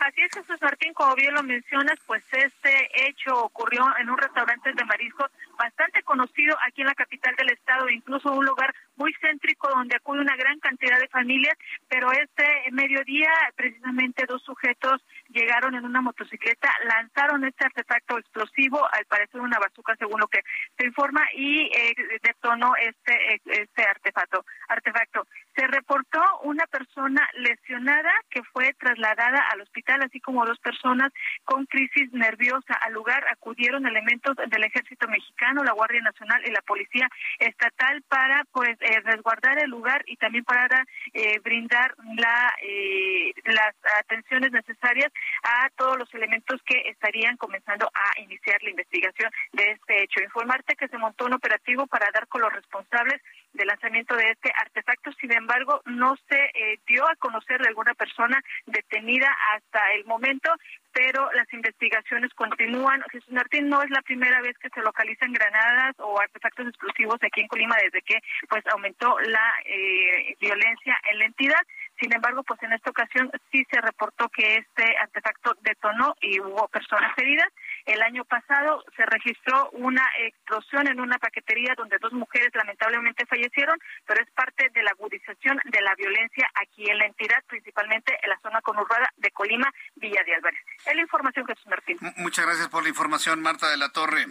Así 0.00 0.20
es, 0.20 0.32
Jesús 0.32 0.60
Martín, 0.60 0.92
como 0.92 1.14
bien 1.14 1.34
lo 1.34 1.42
mencionas, 1.42 1.98
pues 2.06 2.22
este 2.32 3.08
hecho 3.08 3.34
ocurrió 3.44 3.84
en 3.98 4.10
un 4.10 4.18
restaurante 4.18 4.72
de 4.72 4.84
mariscos 4.84 5.30
bastante 5.56 6.02
conocido 6.02 6.56
aquí 6.66 6.82
en 6.82 6.88
la 6.88 6.94
capital 6.94 7.34
del 7.36 7.50
estado, 7.50 7.88
incluso 7.88 8.32
un 8.32 8.44
lugar 8.44 8.74
muy 8.96 9.14
céntrico 9.20 9.68
donde 9.68 9.96
acude 9.96 10.20
una 10.20 10.36
gran 10.36 10.58
cantidad 10.60 10.98
de 10.98 11.08
familias, 11.08 11.56
pero 11.88 12.12
este 12.12 12.44
mediodía 12.72 13.30
precisamente 13.56 14.26
dos 14.26 14.42
sujetos 14.42 15.04
llegaron 15.28 15.74
en 15.74 15.84
una 15.84 16.00
motocicleta, 16.00 16.72
lanzaron 16.84 17.44
este 17.44 17.64
artefacto 17.64 18.18
explosivo, 18.18 18.86
al 18.92 19.04
parecer 19.06 19.40
una 19.40 19.58
bazuca 19.58 19.96
según 19.96 20.20
lo 20.20 20.28
que 20.28 20.42
se 20.76 20.86
informa, 20.86 21.22
y 21.34 21.70
eh, 21.74 21.94
detonó 22.22 22.74
este, 22.76 23.40
este 23.44 23.82
artefacto. 23.84 24.44
artefacto. 24.68 25.26
Se 25.64 25.68
reportó 25.68 26.20
una 26.42 26.66
persona 26.66 27.26
lesionada 27.38 28.12
que 28.28 28.42
fue 28.52 28.74
trasladada 28.74 29.38
al 29.50 29.62
hospital, 29.62 30.02
así 30.02 30.20
como 30.20 30.44
dos 30.44 30.58
personas 30.58 31.10
con 31.44 31.64
crisis 31.64 32.12
nerviosa. 32.12 32.74
Al 32.82 32.92
lugar 32.92 33.24
acudieron 33.30 33.86
elementos 33.86 34.36
del 34.36 34.62
ejército 34.62 35.08
mexicano, 35.08 35.64
la 35.64 35.72
Guardia 35.72 36.02
Nacional 36.02 36.42
y 36.44 36.50
la 36.50 36.60
Policía 36.60 37.08
Estatal 37.38 38.02
para 38.08 38.44
pues 38.52 38.76
eh, 38.80 39.00
resguardar 39.04 39.58
el 39.58 39.70
lugar 39.70 40.02
y 40.06 40.16
también 40.16 40.44
para 40.44 40.84
eh, 41.14 41.38
brindar 41.42 41.94
la, 42.18 42.52
eh, 42.60 43.32
las 43.44 43.74
atenciones 44.00 44.52
necesarias 44.52 45.10
a 45.44 45.70
todos 45.76 45.96
los 45.98 46.12
elementos 46.12 46.60
que 46.66 46.90
estarían 46.90 47.38
comenzando 47.38 47.86
a 47.86 48.20
iniciar 48.20 48.62
la 48.62 48.70
investigación 48.70 49.30
de 49.54 49.70
este 49.70 50.02
hecho. 50.02 50.20
Informarte 50.20 50.76
que 50.76 50.88
se 50.88 50.98
montó 50.98 51.24
un 51.24 51.32
operativo 51.32 51.86
para 51.86 52.10
dar 52.12 52.28
con 52.28 52.42
los 52.42 52.52
responsables 52.52 53.22
del 53.54 53.68
lanzamiento 53.68 54.14
de 54.16 54.30
este 54.30 54.52
artefacto. 54.56 55.12
Sin 55.12 55.32
embargo, 55.32 55.80
no 55.86 56.16
se 56.28 56.36
eh, 56.36 56.78
dio 56.86 57.08
a 57.08 57.16
conocer 57.16 57.60
de 57.60 57.68
alguna 57.68 57.94
persona 57.94 58.40
detenida 58.66 59.34
hasta 59.54 59.80
el 59.94 60.04
momento 60.04 60.50
pero 60.94 61.28
las 61.32 61.52
investigaciones 61.52 62.32
continúan. 62.34 63.02
Jesús 63.10 63.32
Martín 63.32 63.68
no 63.68 63.82
es 63.82 63.90
la 63.90 64.00
primera 64.02 64.40
vez 64.40 64.56
que 64.58 64.70
se 64.70 64.80
localizan 64.80 65.32
granadas 65.32 65.94
o 65.98 66.20
artefactos 66.20 66.68
explosivos 66.68 67.18
aquí 67.20 67.40
en 67.40 67.48
Colima 67.48 67.76
desde 67.82 68.00
que 68.02 68.20
pues 68.48 68.64
aumentó 68.68 69.18
la 69.18 69.54
eh, 69.66 70.36
violencia 70.40 70.96
en 71.10 71.18
la 71.18 71.24
entidad. 71.26 71.60
Sin 72.00 72.14
embargo, 72.14 72.44
pues 72.44 72.62
en 72.62 72.72
esta 72.72 72.90
ocasión 72.90 73.30
sí 73.50 73.66
se 73.70 73.80
reportó 73.80 74.28
que 74.28 74.56
este 74.56 74.96
artefacto 74.98 75.56
detonó 75.62 76.14
y 76.20 76.40
hubo 76.40 76.68
personas 76.68 77.12
heridas. 77.18 77.48
El 77.86 78.00
año 78.02 78.24
pasado 78.24 78.82
se 78.96 79.04
registró 79.04 79.68
una 79.72 80.08
explosión 80.18 80.88
en 80.88 81.00
una 81.00 81.18
paquetería 81.18 81.74
donde 81.76 81.98
dos 81.98 82.12
mujeres 82.12 82.50
lamentablemente 82.54 83.26
fallecieron, 83.26 83.78
pero 84.06 84.22
es 84.22 84.30
parte 84.30 84.70
de 84.70 84.82
la 84.82 84.90
agudización 84.90 85.60
de 85.64 85.80
la 85.82 85.94
violencia 85.94 86.50
aquí 86.54 86.88
en 86.88 86.98
la 86.98 87.06
entidad, 87.06 87.44
principalmente 87.46 88.18
en 88.22 88.30
la 88.30 88.38
zona 88.40 88.62
conurbada 88.62 89.12
de 89.16 89.30
Colima, 89.32 89.70
Villa 89.96 90.22
de 90.24 90.34
Álvarez. 90.34 90.60
Es 90.86 90.94
la 90.94 91.02
información, 91.02 91.46
Jesús 91.46 91.66
Martín. 91.66 91.98
Muchas 92.16 92.46
gracias 92.46 92.68
por 92.68 92.82
la 92.82 92.88
información, 92.88 93.42
Marta 93.42 93.68
de 93.68 93.76
la 93.76 93.90
Torre. 93.90 94.26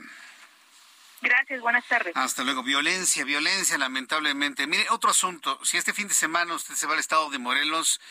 Gracias, 1.21 1.61
buenas 1.61 1.87
tardes. 1.87 2.11
Hasta 2.17 2.43
luego. 2.43 2.63
Violencia, 2.63 3.23
violencia, 3.23 3.77
lamentablemente. 3.77 4.67
Mire, 4.67 4.87
otro 4.89 5.09
asunto. 5.09 5.57
Si 5.63 5.77
este 5.77 5.93
fin 5.93 6.09
de 6.09 6.13
semana 6.13 6.53
usted 6.53 6.73
se 6.73 6.85
va 6.85 6.93
al 6.93 6.99
estado 6.99 7.29
de 7.29 7.39
Morelos, 7.39 8.01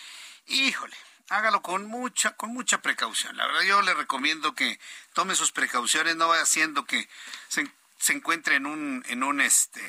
híjole, 0.47 0.97
hágalo 1.29 1.63
con 1.63 1.87
mucha, 1.87 2.37
con 2.37 2.53
mucha 2.53 2.83
precaución. 2.83 3.37
La 3.37 3.47
verdad, 3.47 3.63
yo 3.63 3.83
le 3.83 3.95
recomiendo 3.95 4.55
que 4.55 4.79
tome 5.13 5.35
sus 5.35 5.53
precauciones, 5.53 6.17
no 6.17 6.29
vaya 6.29 6.43
haciendo 6.43 6.85
que 6.85 7.09
se, 7.49 7.71
se 7.99 8.13
encuentre 8.13 8.57
en 8.57 8.67
un, 8.67 9.05
en 9.09 9.23
un 9.23 9.41
este, 9.41 9.83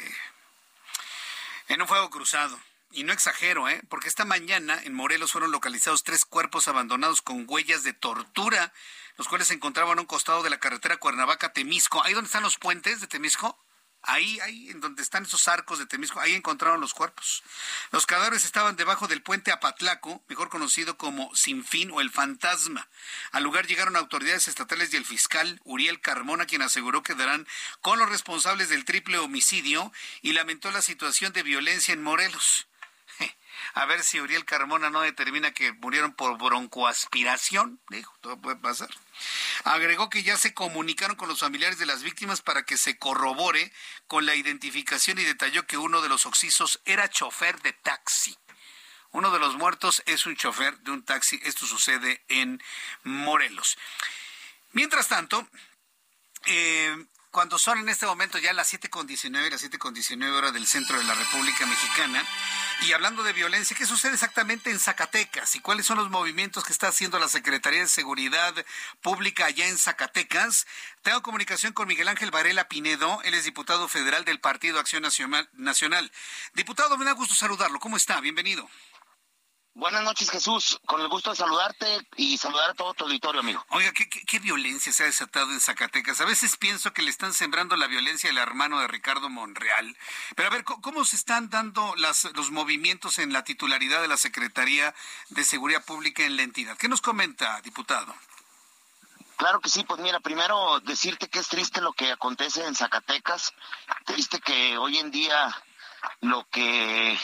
en 1.68 1.82
un 1.82 1.88
fuego 1.88 2.10
cruzado. 2.10 2.60
Y 2.92 3.04
no 3.04 3.12
exagero, 3.12 3.68
¿eh? 3.68 3.82
Porque 3.90 4.08
esta 4.08 4.24
mañana 4.24 4.80
en 4.84 4.94
Morelos 4.94 5.32
fueron 5.32 5.52
localizados 5.52 6.04
tres 6.04 6.26
cuerpos 6.26 6.68
abandonados 6.68 7.24
con 7.24 7.46
huellas 7.48 7.84
de 7.84 7.94
tortura 7.94 8.72
los 9.18 9.28
cuales 9.28 9.48
se 9.48 9.54
encontraban 9.54 9.98
a 9.98 10.02
un 10.02 10.08
costado 10.08 10.44
de 10.44 10.50
la 10.50 10.60
carretera 10.60 10.98
Cuernavaca-Temisco. 10.98 12.04
Ahí 12.04 12.14
donde 12.14 12.28
están 12.28 12.44
los 12.44 12.58
puentes 12.58 13.02
de 13.02 13.08
Temisco, 13.08 13.58
Ahí, 14.04 14.40
ahí, 14.42 14.70
en 14.70 14.82
donde 14.82 15.02
están 15.02 15.24
esos 15.24 15.48
arcos 15.48 15.80
de 15.80 15.86
Temisco, 15.86 16.20
ahí 16.20 16.36
encontraron 16.36 16.82
los 16.82 16.94
cuerpos. 16.94 17.42
Los 17.92 18.06
cadáveres 18.06 18.44
estaban 18.44 18.76
debajo 18.76 19.08
del 19.08 19.22
puente 19.22 19.52
Apatlaco, 19.52 20.22
mejor 20.28 20.50
conocido 20.50 20.98
como 20.98 21.34
Sinfín 21.34 21.90
o 21.92 22.02
el 22.02 22.12
Fantasma. 22.12 22.90
Al 23.32 23.44
lugar 23.44 23.66
llegaron 23.66 23.96
autoridades 23.96 24.50
estatales 24.50 24.94
y 24.94 24.98
el 24.98 25.06
fiscal 25.06 25.62
Uriel 25.64 26.02
Carmona, 26.02 26.46
quien 26.46 26.62
aseguró 26.62 27.02
que 27.02 27.16
darán 27.16 27.48
con 27.82 27.98
los 27.98 28.10
responsables 28.10 28.68
del 28.68 28.84
triple 28.84 29.20
homicidio 29.20 29.92
y 30.22 30.34
lamentó 30.34 30.70
la 30.72 30.82
situación 30.82 31.32
de 31.32 31.44
violencia 31.44 31.94
en 31.94 32.04
Morelos. 32.04 32.68
A 33.73 33.85
ver 33.85 34.03
si 34.03 34.19
Uriel 34.19 34.45
Carmona 34.45 34.90
no 34.90 35.02
determina 35.02 35.53
que 35.53 35.73
murieron 35.73 36.14
por 36.14 36.38
broncoaspiración. 36.38 37.81
Dijo, 37.90 38.14
todo 38.22 38.40
puede 38.40 38.57
pasar. 38.57 38.90
Agregó 39.64 40.10
que 40.10 40.23
ya 40.23 40.38
se 40.38 40.53
comunicaron 40.53 41.15
con 41.15 41.27
los 41.27 41.40
familiares 41.40 41.80
de 41.80 41.85
las 41.85 42.03
víctimas 42.03 42.41
para 42.41 42.64
que 42.64 42.77
se 42.77 42.98
corrobore 42.98 43.72
con 44.07 44.26
la 44.26 44.35
identificación 44.35 45.19
y 45.19 45.23
detalló 45.23 45.65
que 45.65 45.77
uno 45.77 46.02
de 46.02 46.10
los 46.10 46.26
oxisos 46.26 46.81
era 46.85 47.10
chofer 47.10 47.61
de 47.61 47.73
taxi. 47.73 48.38
Uno 49.11 49.31
de 49.31 49.40
los 49.40 49.56
muertos 49.56 50.02
es 50.07 50.26
un 50.26 50.35
chofer 50.35 50.80
de 50.80 50.91
un 50.91 51.03
taxi. 51.03 51.40
Esto 51.44 51.65
sucede 51.68 52.23
en 52.30 52.61
Morelos. 53.03 53.77
Mientras 54.72 55.07
tanto, 55.07 55.48
eh, 56.45 57.06
cuando 57.34 57.58
son 57.58 57.80
en 57.80 57.90
este 57.90 58.06
momento 58.06 58.38
ya 58.38 58.54
las 58.54 58.72
7.19, 58.72 59.50
las 59.50 59.64
7.19 59.64 60.32
horas 60.34 60.54
del 60.54 60.68
centro 60.68 61.00
de 61.00 61.04
la 61.04 61.16
República 61.16 61.66
Mexicana, 61.66 62.24
y 62.82 62.94
hablando 62.94 63.24
de 63.24 63.34
violencia, 63.34 63.76
¿qué 63.76 63.88
sucede 63.88 64.14
exactamente 64.14 64.70
en 64.70 64.80
Zacatecas? 64.80 65.56
¿Y 65.56 65.60
cuáles 65.60 65.88
son 65.88 65.98
los 65.98 66.12
movimientos 66.12 66.64
que 66.64 66.72
está 66.72 66.90
haciendo 66.90 67.18
la 67.18 67.28
Secretaría 67.28 67.80
de 67.80 67.88
Seguridad 67.88 68.54
Pública 69.02 69.48
allá 69.48 69.68
en 69.68 69.80
Zacatecas? 69.80 70.68
Tengo 71.02 71.24
comunicación 71.24 71.74
con 71.74 71.88
Miguel 71.88 72.08
Ángel 72.08 72.30
Varela 72.30 72.68
Pinedo, 72.68 73.20
él 73.24 73.34
es 73.34 73.46
diputado 73.46 73.88
federal 73.88 74.26
del 74.26 74.40
Partido 74.40 74.80
Acción 74.80 75.02
Nacional. 75.54 76.12
Diputado, 76.54 76.98
me 77.00 77.06
da 77.06 77.14
gusto 77.14 77.34
saludarlo. 77.34 77.80
¿Cómo 77.80 77.98
está? 77.98 78.22
Bienvenido. 78.22 78.70
Buenas 79.76 80.04
noches, 80.04 80.30
Jesús. 80.30 80.80
Con 80.86 81.02
el 81.02 81.08
gusto 81.08 81.32
de 81.32 81.36
saludarte 81.36 82.08
y 82.16 82.38
saludar 82.38 82.70
a 82.70 82.74
todo 82.76 82.94
tu 82.94 83.06
auditorio, 83.06 83.41
amigo. 83.41 83.66
Oiga, 83.70 83.91
¿qué, 83.91 84.40
violencia 84.40 84.94
se 84.94 85.04
ha 85.04 85.08
desatado 85.08 85.52
en 85.52 85.60
Zacatecas? 85.60 86.22
A 86.22 86.26
veces 86.26 86.58
pienso 86.58 86.94
que 86.94 87.02
le 87.02 87.10
están 87.10 87.34
sembrando 87.34 87.76
la 87.76 87.88
violencia 87.88 88.30
al 88.30 88.38
hermano 88.38 88.80
de 88.80 88.88
Ricardo 88.88 89.30
Monreal. 89.30 89.98
Pero 90.36 90.48
a 90.48 90.52
ver, 90.52 90.64
¿cómo 90.64 91.04
se 91.06 91.16
están 91.16 91.50
dando 91.50 91.95
las, 91.98 92.26
los 92.36 92.52
movimientos 92.52 93.18
en 93.18 93.34
la 93.34 93.44
titularidad 93.44 94.02
de 94.02 94.08
la 94.08 94.18
Secretaría 94.18 94.94
de 95.30 95.44
Seguridad 95.44 95.84
Pública 95.84 96.24
en 96.24 96.38
la 96.38 96.44
entidad? 96.44 96.78
¿Qué 96.78 96.88
nos 96.88 97.02
comenta, 97.02 97.60
diputado? 97.62 98.14
Claro 99.38 99.60
que 99.60 99.70
sí, 99.70 99.84
pues 99.84 100.00
mira, 100.00 100.20
primero 100.20 100.82
decirte 100.82 101.30
que 101.30 101.40
es 101.40 101.48
triste 101.48 101.82
lo 101.82 101.94
que 101.94 102.12
acontece 102.12 102.64
en 102.64 102.76
Zacatecas, 102.76 103.54
triste 104.06 104.40
que 104.40 104.78
hoy 104.78 105.00
en 105.00 105.10
día 105.10 105.64
lo 106.22 106.48
que 106.50 107.18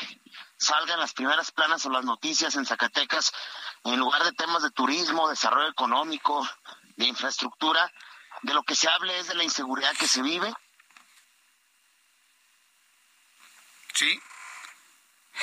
salgan 0.60 1.00
las 1.00 1.14
primeras 1.14 1.52
planas 1.52 1.86
o 1.86 1.90
las 1.90 2.04
noticias 2.04 2.56
en 2.56 2.66
Zacatecas, 2.66 3.32
en 3.86 3.98
lugar 3.98 4.24
de 4.24 4.34
temas 4.34 4.62
de 4.62 4.72
turismo, 4.72 5.30
desarrollo 5.30 5.70
económico, 5.70 6.48
de 6.98 7.06
infraestructura, 7.06 7.92
de 8.42 8.54
lo 8.54 8.64
que 8.64 8.76
se 8.76 8.90
hable 8.90 9.18
es 9.18 9.28
de 9.28 9.36
la 9.36 9.44
inseguridad 9.44 9.96
que 9.96 10.08
se 10.08 10.22
vive. 10.22 10.54
Sí. 13.94 14.20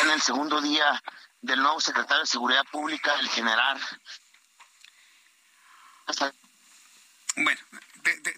En 0.00 0.10
el 0.10 0.20
segundo 0.20 0.60
día 0.60 1.02
del 1.40 1.62
nuevo 1.62 1.80
secretario 1.80 2.20
de 2.20 2.26
Seguridad 2.26 2.64
Pública, 2.70 3.14
el 3.18 3.28
general. 3.28 3.80
Bueno, 7.36 7.60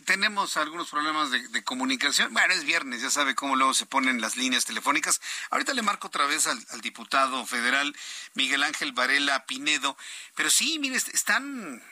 tenemos 0.05 0.57
algunos 0.57 0.90
problemas 0.90 1.31
de, 1.31 1.65
comunicación. 1.65 2.32
Bueno, 2.32 2.55
es 2.55 2.65
viernes, 2.65 3.03
ya 3.03 3.11
sabe 3.11 3.35
cómo 3.35 3.57
luego 3.57 3.74
se 3.74 3.86
ponen 3.86 4.20
las 4.20 4.36
líneas 4.36 4.65
telefónicas. 4.65 5.20
Ahorita 5.51 5.74
le 5.74 5.82
marco 5.82 6.09
otra 6.09 6.27
vez 6.27 6.47
al, 6.47 6.81
diputado 6.81 7.45
federal 7.47 7.95
Miguel 8.35 8.62
Ángel 8.62 8.93
Varela 8.93 9.45
Pinedo. 9.47 9.97
Pero 10.35 10.51
sí, 10.51 10.78
mire, 10.78 10.97
están 10.97 11.82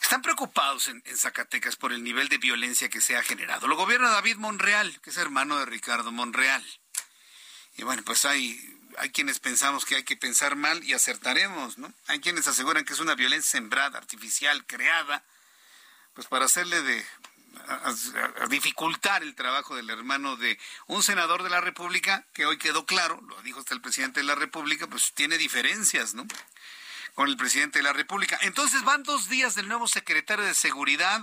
están 0.00 0.22
preocupados 0.22 0.88
en, 0.88 1.02
Zacatecas 1.16 1.76
por 1.76 1.92
el 1.92 2.02
nivel 2.02 2.28
de 2.28 2.38
violencia 2.38 2.88
que 2.88 3.00
se 3.00 3.16
ha 3.16 3.22
generado. 3.22 3.66
Lo 3.66 3.76
gobierna 3.76 4.10
David 4.10 4.36
Monreal, 4.36 5.00
que 5.00 5.10
es 5.10 5.16
hermano 5.16 5.58
de 5.58 5.66
Ricardo 5.66 6.12
Monreal. 6.12 6.64
Y 7.76 7.82
bueno, 7.82 8.02
pues 8.04 8.24
hay, 8.24 8.58
hay 8.98 9.10
quienes 9.10 9.38
pensamos 9.38 9.84
que 9.84 9.96
hay 9.96 10.04
que 10.04 10.16
pensar 10.16 10.56
mal 10.56 10.82
y 10.84 10.94
acertaremos, 10.94 11.78
¿no? 11.78 11.92
Hay 12.06 12.20
quienes 12.20 12.46
aseguran 12.46 12.84
que 12.84 12.92
es 12.92 13.00
una 13.00 13.14
violencia 13.14 13.50
sembrada, 13.50 13.98
artificial, 13.98 14.64
creada 14.66 15.24
pues 16.18 16.26
para 16.26 16.46
hacerle 16.46 16.82
de 16.82 17.06
dificultar 18.48 19.22
el 19.22 19.36
trabajo 19.36 19.76
del 19.76 19.88
hermano 19.88 20.34
de 20.34 20.58
un 20.88 21.04
senador 21.04 21.44
de 21.44 21.48
la 21.48 21.60
República, 21.60 22.26
que 22.32 22.44
hoy 22.44 22.58
quedó 22.58 22.86
claro, 22.86 23.20
lo 23.28 23.40
dijo 23.42 23.60
hasta 23.60 23.72
el 23.72 23.80
presidente 23.80 24.18
de 24.18 24.26
la 24.26 24.34
República, 24.34 24.88
pues 24.88 25.12
tiene 25.14 25.38
diferencias, 25.38 26.14
¿no? 26.14 26.26
Con 27.14 27.28
el 27.28 27.36
presidente 27.36 27.78
de 27.78 27.84
la 27.84 27.92
República. 27.92 28.36
Entonces 28.40 28.82
van 28.82 29.04
dos 29.04 29.28
días 29.28 29.54
del 29.54 29.68
nuevo 29.68 29.86
secretario 29.86 30.44
de 30.44 30.54
Seguridad. 30.54 31.22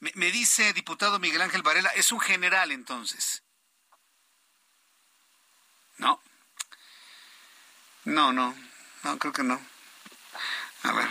Me, 0.00 0.32
dice 0.32 0.72
diputado 0.72 1.20
Miguel 1.20 1.42
Ángel 1.42 1.62
Varela, 1.62 1.90
es 1.90 2.10
un 2.10 2.18
general 2.18 2.72
entonces. 2.72 3.44
No. 5.98 6.20
No, 8.06 8.32
no. 8.32 8.56
No, 9.04 9.18
creo 9.20 9.32
que 9.32 9.44
no. 9.44 9.64
A 10.82 10.90
ver, 10.90 11.08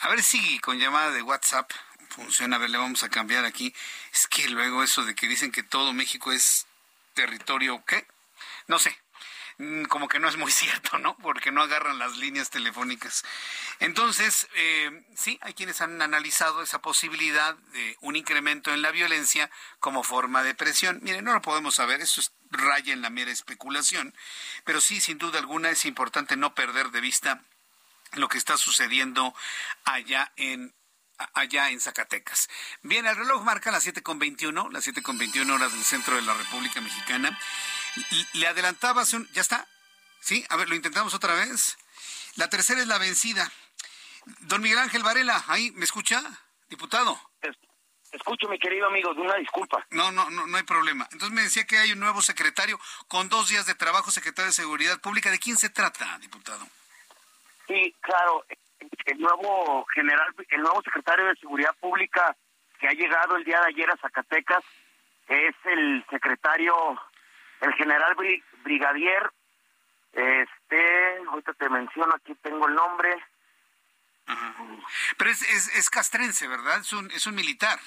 a 0.00 0.08
ver 0.08 0.22
si 0.22 0.58
con 0.60 0.78
llamada 0.78 1.10
de 1.10 1.20
WhatsApp 1.20 1.70
funciona. 2.08 2.56
A 2.56 2.58
ver, 2.58 2.70
le 2.70 2.78
vamos 2.78 3.02
a 3.02 3.08
cambiar 3.08 3.44
aquí. 3.44 3.74
Es 4.12 4.26
que 4.26 4.48
luego 4.48 4.82
eso 4.82 5.04
de 5.04 5.14
que 5.14 5.28
dicen 5.28 5.52
que 5.52 5.62
todo 5.62 5.92
México 5.92 6.32
es 6.32 6.66
territorio, 7.14 7.84
¿qué? 7.86 8.06
No 8.66 8.78
sé. 8.78 8.96
Mm, 9.58 9.84
como 9.84 10.06
que 10.06 10.20
no 10.20 10.28
es 10.28 10.36
muy 10.36 10.52
cierto, 10.52 10.98
¿no? 10.98 11.16
Porque 11.18 11.50
no 11.50 11.62
agarran 11.62 11.98
las 11.98 12.16
líneas 12.16 12.50
telefónicas. 12.50 13.24
Entonces, 13.80 14.48
eh, 14.54 15.04
sí, 15.16 15.38
hay 15.42 15.54
quienes 15.54 15.80
han 15.80 16.00
analizado 16.00 16.62
esa 16.62 16.80
posibilidad 16.80 17.56
de 17.56 17.96
un 18.00 18.16
incremento 18.16 18.72
en 18.72 18.82
la 18.82 18.92
violencia 18.92 19.50
como 19.80 20.04
forma 20.04 20.42
de 20.42 20.54
presión. 20.54 21.00
Miren, 21.02 21.24
no 21.24 21.32
lo 21.32 21.42
podemos 21.42 21.74
saber, 21.74 22.00
eso 22.00 22.20
es 22.20 22.32
raya 22.50 22.92
en 22.92 23.02
la 23.02 23.10
mera 23.10 23.30
especulación, 23.30 24.14
pero 24.64 24.80
sí, 24.80 25.00
sin 25.00 25.18
duda 25.18 25.38
alguna, 25.38 25.70
es 25.70 25.84
importante 25.84 26.36
no 26.36 26.54
perder 26.54 26.90
de 26.90 27.00
vista 27.00 27.42
lo 28.12 28.28
que 28.28 28.38
está 28.38 28.56
sucediendo 28.56 29.34
allá 29.84 30.32
en 30.36 30.74
allá 31.34 31.70
en 31.70 31.80
Zacatecas. 31.80 32.48
Bien, 32.82 33.06
el 33.06 33.16
reloj 33.16 33.42
marca 33.42 33.70
las 33.70 33.86
7.21, 33.86 34.70
las 34.70 34.86
7.21 34.86 35.50
horas 35.52 35.72
del 35.72 35.84
centro 35.84 36.16
de 36.16 36.22
la 36.22 36.34
República 36.34 36.80
Mexicana. 36.80 37.38
Le 38.34 38.46
adelantaba 38.46 39.02
hace 39.02 39.16
un... 39.16 39.28
¿Ya 39.32 39.40
está? 39.40 39.66
¿Sí? 40.20 40.44
A 40.48 40.56
ver, 40.56 40.68
lo 40.68 40.74
intentamos 40.74 41.14
otra 41.14 41.34
vez. 41.34 41.78
La 42.36 42.48
tercera 42.48 42.80
es 42.80 42.86
la 42.86 42.98
vencida. 42.98 43.50
Don 44.40 44.60
Miguel 44.60 44.78
Ángel 44.78 45.02
Varela, 45.02 45.44
ahí, 45.48 45.70
¿me 45.72 45.84
escucha? 45.84 46.22
Diputado. 46.68 47.18
Escucho, 48.12 48.48
mi 48.48 48.58
querido 48.58 48.86
amigo, 48.86 49.10
una 49.12 49.36
disculpa. 49.36 49.86
No, 49.90 50.10
no, 50.10 50.30
no, 50.30 50.46
no 50.46 50.56
hay 50.56 50.62
problema. 50.62 51.06
Entonces 51.12 51.34
me 51.34 51.42
decía 51.42 51.66
que 51.66 51.78
hay 51.78 51.92
un 51.92 52.00
nuevo 52.00 52.22
secretario 52.22 52.80
con 53.06 53.28
dos 53.28 53.48
días 53.48 53.66
de 53.66 53.74
trabajo, 53.74 54.10
secretario 54.10 54.48
de 54.48 54.54
Seguridad 54.54 55.00
Pública. 55.00 55.30
¿De 55.30 55.38
quién 55.38 55.58
se 55.58 55.68
trata, 55.68 56.18
diputado? 56.18 56.66
Sí, 57.66 57.94
claro. 58.00 58.44
El 59.06 59.20
nuevo 59.20 59.84
general, 59.94 60.34
el 60.50 60.60
nuevo 60.60 60.82
secretario 60.82 61.26
de 61.26 61.36
Seguridad 61.36 61.74
Pública 61.80 62.36
que 62.78 62.88
ha 62.88 62.92
llegado 62.92 63.36
el 63.36 63.44
día 63.44 63.60
de 63.60 63.68
ayer 63.68 63.90
a 63.90 63.96
Zacatecas 63.96 64.64
es 65.28 65.54
el 65.64 66.04
secretario, 66.10 66.74
el 67.60 67.72
general 67.74 68.16
brigadier, 68.64 69.30
este, 70.12 71.18
ahorita 71.28 71.52
te 71.54 71.68
menciono, 71.68 72.14
aquí 72.14 72.34
tengo 72.36 72.66
el 72.66 72.74
nombre. 72.74 73.16
Pero 75.16 75.30
es, 75.30 75.42
es, 75.42 75.76
es, 75.76 75.90
castrense, 75.90 76.46
¿verdad? 76.48 76.80
Es 76.80 76.92
un, 76.92 77.10
es 77.10 77.26
un 77.26 77.34
militar. 77.34 77.78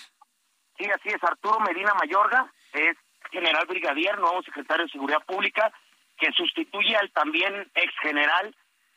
Sí, 0.78 0.86
así 0.90 1.10
es. 1.10 1.24
Arturo 1.24 1.60
Medina 1.60 1.94
Mayorga 1.94 2.52
es 2.74 2.98
general 3.32 3.66
brigadier, 3.68 4.18
nuevo 4.20 4.42
secretario 4.44 4.86
de 4.86 4.92
Seguridad 4.92 5.24
Pública, 5.26 5.72
que 6.18 6.32
sustituye 6.34 6.96
al 6.96 7.12
también 7.12 7.70
ex 7.76 7.94
general 8.02 8.56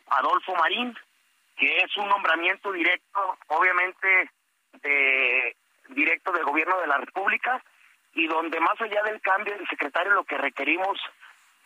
Adolfo 0.09 0.55
Marín, 0.55 0.97
que 1.57 1.77
es 1.77 1.97
un 1.97 2.09
nombramiento 2.09 2.73
directo, 2.73 3.39
obviamente, 3.49 4.31
de 4.83 5.57
directo 5.89 6.33
del 6.33 6.45
gobierno 6.45 6.79
de 6.81 6.87
la 6.87 6.99
República, 6.99 7.63
y 8.15 8.27
donde 8.27 8.61
más 8.61 8.81
allá 8.81 9.03
del 9.03 9.21
cambio 9.21 9.57
de 9.59 9.67
secretario 9.67 10.13
lo 10.13 10.25
que 10.25 10.39
requerimos 10.39 10.99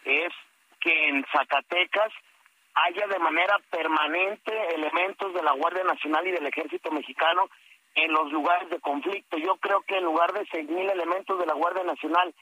es 0.04 0.32
que 0.80 1.08
en 1.08 1.24
Zacatecas 1.32 2.12
haya 2.74 3.06
de 3.06 3.18
manera 3.18 3.58
permanente 3.70 4.52
elementos 4.74 5.34
de 5.34 5.42
la 5.42 5.52
Guardia 5.52 5.84
Nacional 5.84 6.26
y 6.26 6.32
del 6.32 6.46
Ejército 6.46 6.90
Mexicano 6.90 7.48
en 7.94 8.12
los 8.12 8.30
lugares 8.30 8.70
de 8.70 8.80
conflicto. 8.80 9.36
Yo 9.38 9.56
creo 9.56 9.82
que 9.82 9.98
en 9.98 10.04
lugar 10.04 10.32
de 10.32 10.62
mil 10.64 10.88
elementos 10.88 11.38
de 11.38 11.46
la 11.46 11.54
Guardia 11.54 11.84
Nacional 11.84 12.34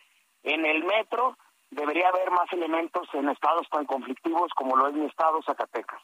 en 0.43 0.65
el 0.65 0.85
metro, 0.85 1.37
debería 1.71 2.09
haber 2.09 2.31
más 2.31 2.53
elementos 2.53 3.09
en 3.15 3.29
estados 3.29 3.69
tan 3.71 3.87
conflictivos 3.87 4.53
como 4.55 4.77
lo 4.77 4.89
es 4.89 4.95
mi 4.95 5.07
estado, 5.07 5.43
Zacatecas. 5.43 6.01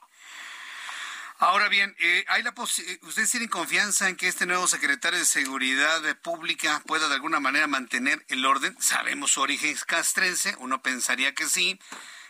Ahora 1.42 1.68
bien, 1.68 1.92
eh, 1.98 2.24
¿hay 2.28 2.44
la 2.44 2.50
eh, 2.50 2.98
¿ustedes 3.02 3.32
tienen 3.32 3.48
confianza 3.48 4.08
en 4.08 4.16
que 4.16 4.28
este 4.28 4.46
nuevo 4.46 4.68
secretario 4.68 5.18
de 5.18 5.24
Seguridad 5.24 6.00
Pública 6.22 6.80
pueda 6.86 7.08
de 7.08 7.16
alguna 7.16 7.40
manera 7.40 7.66
mantener 7.66 8.20
el 8.28 8.46
orden? 8.46 8.80
Sabemos 8.80 9.32
su 9.32 9.40
origen 9.40 9.74
castrense, 9.84 10.54
uno 10.60 10.82
pensaría 10.82 11.34
que 11.34 11.46
sí, 11.46 11.80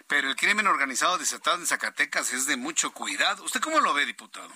pero 0.09 0.31
el 0.31 0.37
crimen 0.37 0.67
organizado 0.67 1.19
desatado 1.19 1.59
en 1.59 1.67
Zacatecas 1.67 2.33
es 2.33 2.47
de 2.47 2.57
mucho 2.57 2.95
cuidado. 2.95 3.45
¿Usted 3.45 3.61
cómo 3.61 3.81
lo 3.81 3.93
ve, 3.93 4.07
diputado? 4.07 4.49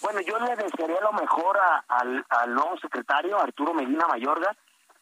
Bueno, 0.00 0.20
yo 0.22 0.40
le 0.40 0.56
desearía 0.56 1.00
lo 1.00 1.12
mejor 1.12 1.56
al, 1.86 2.26
al 2.30 2.54
nuevo 2.54 2.76
secretario, 2.80 3.40
Arturo 3.40 3.74
Medina 3.74 4.08
Mayorga. 4.08 4.56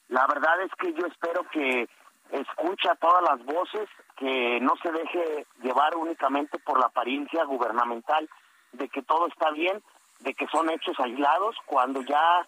La 0.08 0.26
verdad 0.26 0.60
es 0.60 0.70
que 0.78 0.92
yo 0.92 1.06
espero 1.06 1.48
que 1.50 1.88
escucha 2.30 2.94
todas 2.96 3.22
las 3.22 3.42
voces, 3.42 3.88
que 4.18 4.60
no 4.60 4.74
se 4.82 4.92
deje 4.92 5.46
llevar 5.62 5.96
únicamente 5.96 6.58
por 6.58 6.78
la 6.78 6.88
apariencia 6.88 7.42
gubernamental 7.44 8.28
de 8.72 8.88
que 8.88 9.02
todo 9.02 9.26
está 9.28 9.50
bien, 9.50 9.82
de 10.20 10.34
que 10.34 10.46
son 10.48 10.70
hechos 10.70 10.98
aislados, 11.00 11.56
cuando 11.66 12.02
ya 12.02 12.46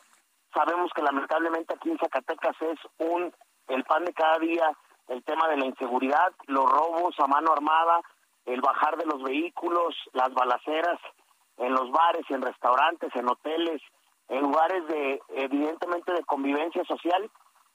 sabemos 0.54 0.90
que 0.94 1.02
lamentablemente 1.02 1.74
aquí 1.74 1.90
en 1.90 1.98
Zacatecas 1.98 2.56
es 2.60 2.78
un 2.98 3.32
el 3.68 3.84
pan 3.84 4.04
de 4.04 4.12
cada 4.12 4.38
día 4.38 4.76
el 5.08 5.22
tema 5.24 5.48
de 5.48 5.56
la 5.56 5.66
inseguridad, 5.66 6.32
los 6.46 6.70
robos 6.70 7.14
a 7.18 7.26
mano 7.26 7.52
armada, 7.52 8.00
el 8.46 8.60
bajar 8.60 8.96
de 8.96 9.06
los 9.06 9.22
vehículos, 9.22 9.94
las 10.12 10.32
balaceras 10.32 10.98
en 11.58 11.72
los 11.72 11.90
bares, 11.90 12.24
en 12.30 12.42
restaurantes, 12.42 13.14
en 13.14 13.28
hoteles, 13.28 13.82
en 14.28 14.40
lugares 14.40 14.86
de 14.86 15.20
evidentemente 15.34 16.12
de 16.12 16.24
convivencia 16.24 16.84
social 16.84 17.30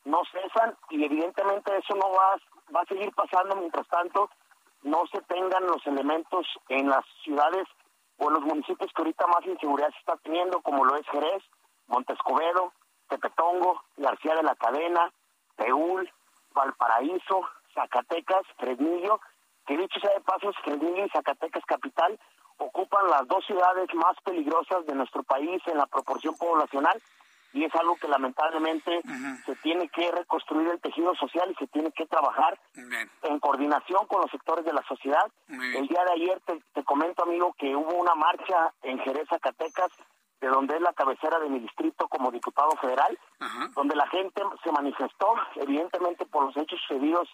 no 0.06 0.22
cesan 0.32 0.76
y 0.90 1.04
evidentemente 1.04 1.78
eso 1.78 1.96
no 1.96 2.10
va, 2.12 2.38
va 2.76 2.82
a 2.82 2.86
seguir 2.86 3.12
pasando 3.14 3.56
mientras 3.58 3.88
tanto. 3.88 4.30
No 4.84 5.06
se 5.12 5.22
tengan 5.24 5.68
los 5.68 5.86
elementos 5.86 6.48
en 6.70 6.90
las 6.90 7.04
ciudades 7.24 7.68
o 8.18 8.30
los 8.30 8.42
municipios 8.44 8.92
que 8.94 9.02
ahorita 9.02 9.28
más 9.28 9.46
inseguridad 9.46 9.90
se 9.92 10.00
está 10.00 10.18
teniendo, 10.18 10.62
como 10.62 10.86
lo 10.86 10.96
es 10.96 11.06
Jerez, 11.08 11.44
Montescobedo, 11.88 12.74
Tepetongo, 13.10 13.82
García 13.98 14.36
de 14.36 14.44
la 14.44 14.56
Cadena, 14.56 15.12
Peúl, 15.56 16.12
Valparaíso, 16.54 17.42
Zacatecas, 17.74 18.44
Fresnillo, 18.58 19.20
que 19.66 19.78
dicho 19.78 20.00
sea 20.00 20.14
de 20.14 20.22
paso, 20.22 20.52
Fresnillo 20.64 21.06
y 21.06 21.10
Zacatecas 21.10 21.64
capital 21.66 22.20
ocupan 22.58 23.10
las 23.10 23.28
dos 23.28 23.46
ciudades 23.46 23.94
más 23.94 24.16
peligrosas 24.24 24.86
de 24.86 24.96
nuestro 24.96 25.24
país 25.24 25.62
en 25.68 25.78
la 25.78 25.86
proporción 25.86 26.36
poblacional 26.38 27.00
y 27.54 27.64
es 27.64 27.74
algo 27.76 27.96
que 27.96 28.08
lamentablemente 28.08 29.02
se 29.46 29.56
tiene 29.58 29.90
que 29.90 30.12
reconstruir 30.12 30.68
el 30.70 30.80
tejido 30.80 31.16
social 31.16 31.50
y 31.52 31.56
se 31.56 31.68
tiene 31.68 31.92
que 31.92 32.06
trabajar 32.06 32.60
en 33.24 33.40
coordinación 33.40 34.06
con 34.08 34.22
los 34.22 34.32
sectores 34.32 34.66
de 34.66 34.74
la 34.74 34.84
sociedad. 34.88 35.26
El 35.48 35.88
día 35.88 36.04
de 36.04 36.12
ayer 36.12 36.42
te, 36.74 36.84
comento, 36.84 37.24
amigo, 37.24 37.56
que 37.58 37.76
hubo 37.76 37.96
una 37.96 38.16
marcha 38.16 38.74
en 38.84 39.00
Jerez, 39.00 39.28
Zacatecas, 39.30 39.92
de 40.40 40.48
donde 40.50 40.76
es 40.76 40.82
la 40.82 40.94
cabecera 40.94 41.40
de 41.40 41.50
mi 41.50 41.60
distrito 41.60 42.08
como 42.08 42.32
diputado 42.32 42.72
federal, 42.80 43.18
donde 43.74 43.96
la 43.96 44.08
gente 44.08 44.42
se 44.64 44.72
manifestó, 44.72 45.34
evidentemente 45.56 46.26
por 46.26 46.46
los 46.46 46.58
hechos 46.58 46.80
sucedidos 46.82 47.30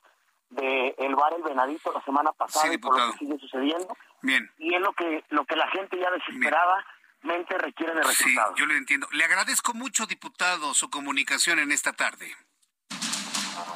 de 0.52 0.95
el 0.99 1.15
bar 1.15 1.34
El 1.34 1.44
Venadito 1.44 1.91
la 1.91 2.02
semana 2.03 2.31
pasada 2.31 2.73
y 2.73 2.77
por 2.77 2.98
lo 2.98 3.11
que 3.11 3.18
sigue 3.18 3.38
sucediendo. 3.40 3.98
Bien. 4.22 4.49
Y 4.57 4.76
es 4.76 4.81
lo 4.81 4.94
que, 4.94 5.23
lo 5.30 5.45
que 5.45 5.56
la 5.56 5.68
gente 5.69 5.98
ya 5.99 6.11
desesperaba 6.11 6.85
requiere 7.57 7.93
de 7.93 8.03
resultados. 8.03 8.53
Sí, 8.55 8.59
yo 8.59 8.65
lo 8.65 8.75
entiendo. 8.75 9.07
Le 9.11 9.23
agradezco 9.23 9.73
mucho, 9.73 10.05
diputado, 10.05 10.73
su 10.73 10.89
comunicación 10.89 11.59
en 11.59 11.71
esta 11.71 11.93
tarde. 11.93 12.35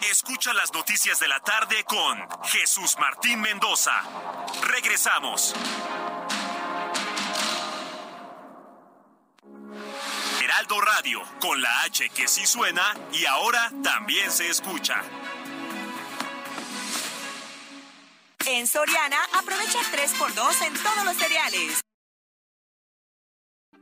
Escucha 0.09 0.53
las 0.53 0.73
noticias 0.73 1.19
de 1.19 1.27
la 1.27 1.39
tarde 1.39 1.83
con 1.85 2.27
Jesús 2.45 2.97
Martín 2.99 3.41
Mendoza. 3.41 4.01
Regresamos. 4.63 5.55
Heraldo 10.41 10.81
Radio, 10.81 11.21
con 11.39 11.61
la 11.61 11.81
H 11.81 12.09
que 12.09 12.27
sí 12.27 12.45
suena 12.45 12.93
y 13.11 13.25
ahora 13.25 13.71
también 13.83 14.31
se 14.31 14.49
escucha. 14.49 15.01
En 18.45 18.65
Soriana, 18.65 19.17
aprovecha 19.33 19.79
3x2 19.91 20.67
en 20.67 20.73
todos 20.81 21.03
los 21.03 21.17
cereales. 21.17 21.86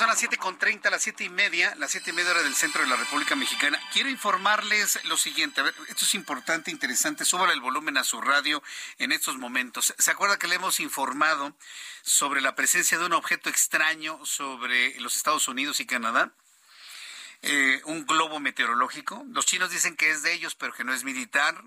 Son 0.00 0.08
las 0.08 0.18
siete 0.18 0.38
con 0.38 0.58
treinta, 0.58 0.88
las 0.88 1.02
siete 1.02 1.24
y 1.24 1.28
media, 1.28 1.74
las 1.76 1.90
siete 1.90 2.08
y 2.08 2.14
media 2.14 2.30
hora 2.30 2.42
del 2.42 2.54
centro 2.54 2.80
de 2.80 2.88
la 2.88 2.96
República 2.96 3.36
Mexicana. 3.36 3.78
Quiero 3.92 4.08
informarles 4.08 4.98
lo 5.04 5.18
siguiente. 5.18 5.60
A 5.60 5.64
ver, 5.64 5.74
esto 5.88 6.06
es 6.06 6.14
importante, 6.14 6.70
interesante. 6.70 7.26
Súbale 7.26 7.52
el 7.52 7.60
volumen 7.60 7.98
a 7.98 8.04
su 8.04 8.18
radio 8.22 8.62
en 8.96 9.12
estos 9.12 9.36
momentos. 9.36 9.94
¿Se 9.98 10.10
acuerda 10.10 10.38
que 10.38 10.48
le 10.48 10.54
hemos 10.54 10.80
informado 10.80 11.54
sobre 12.00 12.40
la 12.40 12.54
presencia 12.54 12.96
de 12.96 13.04
un 13.04 13.12
objeto 13.12 13.50
extraño 13.50 14.24
sobre 14.24 14.98
los 15.00 15.16
Estados 15.16 15.48
Unidos 15.48 15.80
y 15.80 15.86
Canadá? 15.86 16.32
Eh, 17.42 17.82
un 17.84 18.06
globo 18.06 18.40
meteorológico. 18.40 19.26
Los 19.28 19.44
chinos 19.44 19.68
dicen 19.68 19.96
que 19.96 20.08
es 20.08 20.22
de 20.22 20.32
ellos, 20.32 20.54
pero 20.54 20.72
que 20.72 20.82
no 20.82 20.94
es 20.94 21.04
militar. 21.04 21.62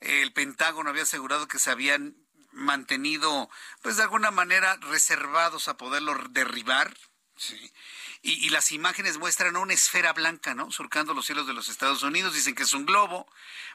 El 0.00 0.32
Pentágono 0.32 0.88
había 0.88 1.02
asegurado 1.02 1.48
que 1.48 1.58
se 1.58 1.70
habían 1.70 2.16
mantenido, 2.50 3.50
pues 3.82 3.98
de 3.98 4.04
alguna 4.04 4.30
manera, 4.30 4.78
reservados 4.88 5.68
a 5.68 5.76
poderlo 5.76 6.14
derribar. 6.30 6.96
Sí. 7.38 7.72
Y, 8.20 8.50
las 8.50 8.72
imágenes 8.72 9.16
muestran 9.16 9.56
una 9.56 9.72
esfera 9.72 10.12
blanca, 10.12 10.54
¿no? 10.54 10.72
Surcando 10.72 11.14
los 11.14 11.24
cielos 11.24 11.46
de 11.46 11.54
los 11.54 11.68
Estados 11.68 12.02
Unidos. 12.02 12.34
Dicen 12.34 12.54
que 12.54 12.64
es 12.64 12.72
un 12.72 12.84
globo. 12.84 13.30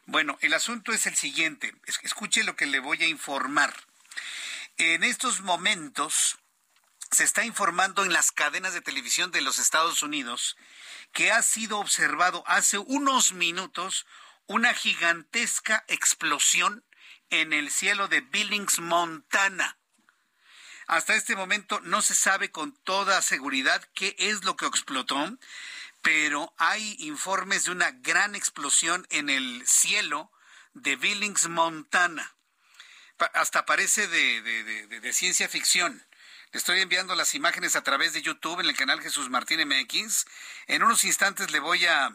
Bueno, 0.06 0.38
el 0.42 0.54
asunto 0.54 0.92
es 0.92 1.08
el 1.08 1.16
siguiente. 1.16 1.74
Escuche 2.04 2.44
lo 2.44 2.56
que 2.56 2.66
le 2.66 2.80
voy 2.80 3.02
a 3.04 3.08
informar. 3.08 3.74
En 4.78 5.04
estos 5.04 5.42
momentos 5.42 6.38
se 7.12 7.24
está 7.24 7.46
informando 7.46 8.04
en 8.04 8.12
las 8.12 8.32
cadenas 8.32 8.74
de 8.74 8.82
televisión 8.82 9.32
de 9.32 9.42
los 9.42 9.60
Estados 9.60 10.04
Unidos 10.04 10.58
que 11.14 11.32
ha 11.32 11.42
sido 11.44 11.80
observado 11.80 12.44
hace 12.48 12.80
unos 12.80 13.34
minutos 13.34 14.06
una 14.48 14.74
gigantesca 14.74 15.86
explosión 15.88 16.84
en 17.30 17.54
el 17.54 17.72
cielo 17.72 18.08
de 18.08 18.22
Billings, 18.22 18.80
Montana. 18.80 19.78
Hasta 20.94 21.16
este 21.16 21.36
momento 21.36 21.82
no 21.82 22.04
se 22.04 22.14
sabe 22.14 22.52
con 22.52 22.72
toda 22.72 23.20
seguridad 23.24 23.84
qué 23.96 24.16
es 24.20 24.44
lo 24.44 24.56
que 24.56 24.68
explotó, 24.68 25.40
pero 26.04 26.54
hay 26.60 26.96
informes 27.00 27.64
de 27.64 27.72
una 27.72 27.90
gran 27.90 28.36
explosión 28.36 29.08
en 29.10 29.32
el 29.32 29.64
cielo 29.66 30.32
de 30.76 30.96
Billings, 30.96 31.48
Montana. 31.48 32.36
hasta 33.34 33.66
parece 33.66 34.08
de, 34.08 35.14
ciencia 35.14 35.50
ficción. 35.50 36.06
Le 36.52 36.60
estoy 36.60 36.80
enviando 36.80 37.16
las 37.16 37.34
imágenes 37.34 37.76
a 37.76 37.82
través 37.82 38.14
de 38.14 38.22
YouTube 38.22 38.60
en 38.60 38.68
el 38.68 38.78
canal 38.78 39.02
Jesús 39.02 39.32
Martín 39.32 39.68
MX. 39.68 40.28
En 40.68 40.84
unos 40.84 41.04
instantes 41.06 41.50
le 41.50 41.60
voy 41.60 41.88
a 41.88 42.14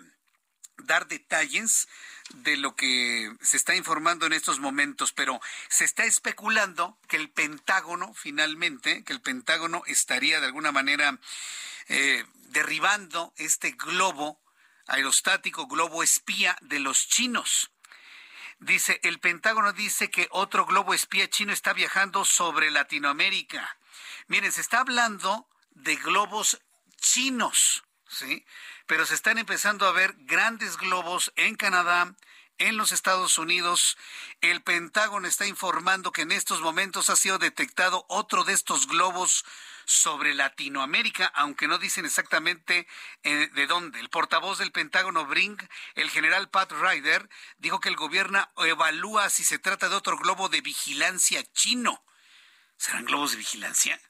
dar 0.77 1.09
detalles 1.09 1.89
de 2.31 2.57
lo 2.57 2.75
que 2.77 3.33
se 3.41 3.57
está 3.57 3.75
informando 3.75 4.27
en 4.27 4.33
estos 4.33 4.61
momentos, 4.61 5.13
pero 5.13 5.41
se 5.69 5.85
está 5.85 6.05
especulando 6.05 6.99
que 7.09 7.17
el 7.17 7.31
Pentágono, 7.31 8.13
finalmente, 8.15 9.05
que 9.05 9.13
el 9.13 9.21
Pentágono 9.21 9.83
estaría 9.87 10.41
de 10.41 10.47
alguna 10.47 10.73
manera 10.73 11.19
eh, 11.89 12.25
derribando 12.51 13.33
este 13.37 13.73
globo 13.73 14.41
aerostático, 14.87 15.67
globo 15.67 16.03
espía 16.03 16.57
de 16.63 16.81
los 16.81 17.09
chinos. 17.09 17.71
Dice, 18.59 19.01
el 19.05 19.21
Pentágono 19.21 19.73
dice 19.73 20.11
que 20.11 20.29
otro 20.31 20.67
globo 20.67 20.93
espía 20.93 21.31
chino 21.31 21.53
está 21.53 21.73
viajando 21.73 22.25
sobre 22.25 22.71
Latinoamérica. 22.71 23.79
Miren, 24.27 24.51
se 24.51 24.61
está 24.61 24.81
hablando 24.81 25.49
de 25.71 25.95
globos 25.97 26.61
chinos, 26.97 27.85
¿sí? 28.09 28.45
Pero 28.89 29.05
se 29.05 29.15
están 29.15 29.36
empezando 29.36 29.86
a 29.86 29.93
ver 29.93 30.15
grandes 30.20 30.78
globos 30.78 31.31
en 31.36 31.56
Canadá, 31.56 32.15
en 32.56 32.78
los 32.78 32.90
Estados 32.90 33.36
Unidos. 33.36 33.98
El 34.40 34.62
Pentágono 34.62 35.28
está 35.28 35.47
informando 35.47 36.10
que 36.10 36.23
en 36.23 36.32
estos 36.32 36.62
momentos 36.62 37.10
ha 37.10 37.16
sido 37.16 37.39
detectado 37.39 38.06
otro 38.09 38.44
de 38.44 38.55
estos 38.55 38.89
globos 38.89 39.44
sobre 39.85 40.35
Latinoamérica, 40.35 41.27
aunque 41.35 41.69
no 41.69 41.77
dicen 41.77 42.06
exactamente 42.06 42.89
eh, 43.24 43.51
de 43.52 43.66
dónde. 43.66 44.01
El 44.01 44.09
portavoz 44.09 44.56
del 44.56 44.73
Pentágono 44.73 45.27
Brink, 45.27 45.62
el 45.94 46.09
general 46.09 46.48
Pat 46.48 46.73
Ryder, 46.73 47.28
dijo 47.59 47.81
que 47.81 47.90
el 47.90 47.97
gobierno 47.97 48.48
evalúa 48.56 49.28
si 49.28 49.44
se 49.44 49.59
trata 49.59 49.90
de 49.90 49.97
otro 49.97 50.16
globo 50.16 50.48
de 50.48 50.62
vigilancia 50.62 51.44
chino. 51.52 52.02
¿Serán 52.78 53.05
globos 53.05 53.32
de 53.32 53.36
vigilancia? 53.36 54.01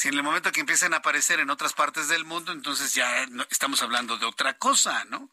Si 0.00 0.08
en 0.08 0.14
el 0.14 0.22
momento 0.22 0.50
que 0.50 0.60
empiezan 0.60 0.94
a 0.94 0.96
aparecer 0.96 1.40
en 1.40 1.50
otras 1.50 1.74
partes 1.74 2.08
del 2.08 2.24
mundo, 2.24 2.52
entonces 2.52 2.94
ya 2.94 3.28
estamos 3.50 3.82
hablando 3.82 4.16
de 4.16 4.24
otra 4.24 4.56
cosa, 4.56 5.04
¿no? 5.04 5.28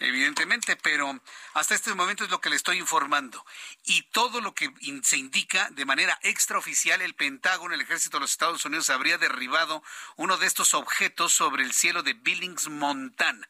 evidentemente, 0.00 0.76
pero 0.76 1.18
hasta 1.54 1.74
este 1.74 1.94
momento 1.94 2.22
es 2.22 2.28
lo 2.30 2.38
que 2.38 2.50
le 2.50 2.56
estoy 2.56 2.76
informando. 2.76 3.42
Y 3.84 4.02
todo 4.10 4.42
lo 4.42 4.52
que 4.52 4.70
se 5.02 5.16
indica 5.16 5.70
de 5.70 5.86
manera 5.86 6.18
extraoficial, 6.24 7.00
el 7.00 7.14
Pentágono, 7.14 7.74
el 7.74 7.80
ejército 7.80 8.18
de 8.18 8.22
los 8.22 8.32
Estados 8.32 8.62
Unidos 8.66 8.90
habría 8.90 9.16
derribado 9.16 9.82
uno 10.16 10.36
de 10.36 10.46
estos 10.46 10.74
objetos 10.74 11.32
sobre 11.32 11.62
el 11.62 11.72
cielo 11.72 12.02
de 12.02 12.12
Billings, 12.12 12.68
Montana. 12.68 13.48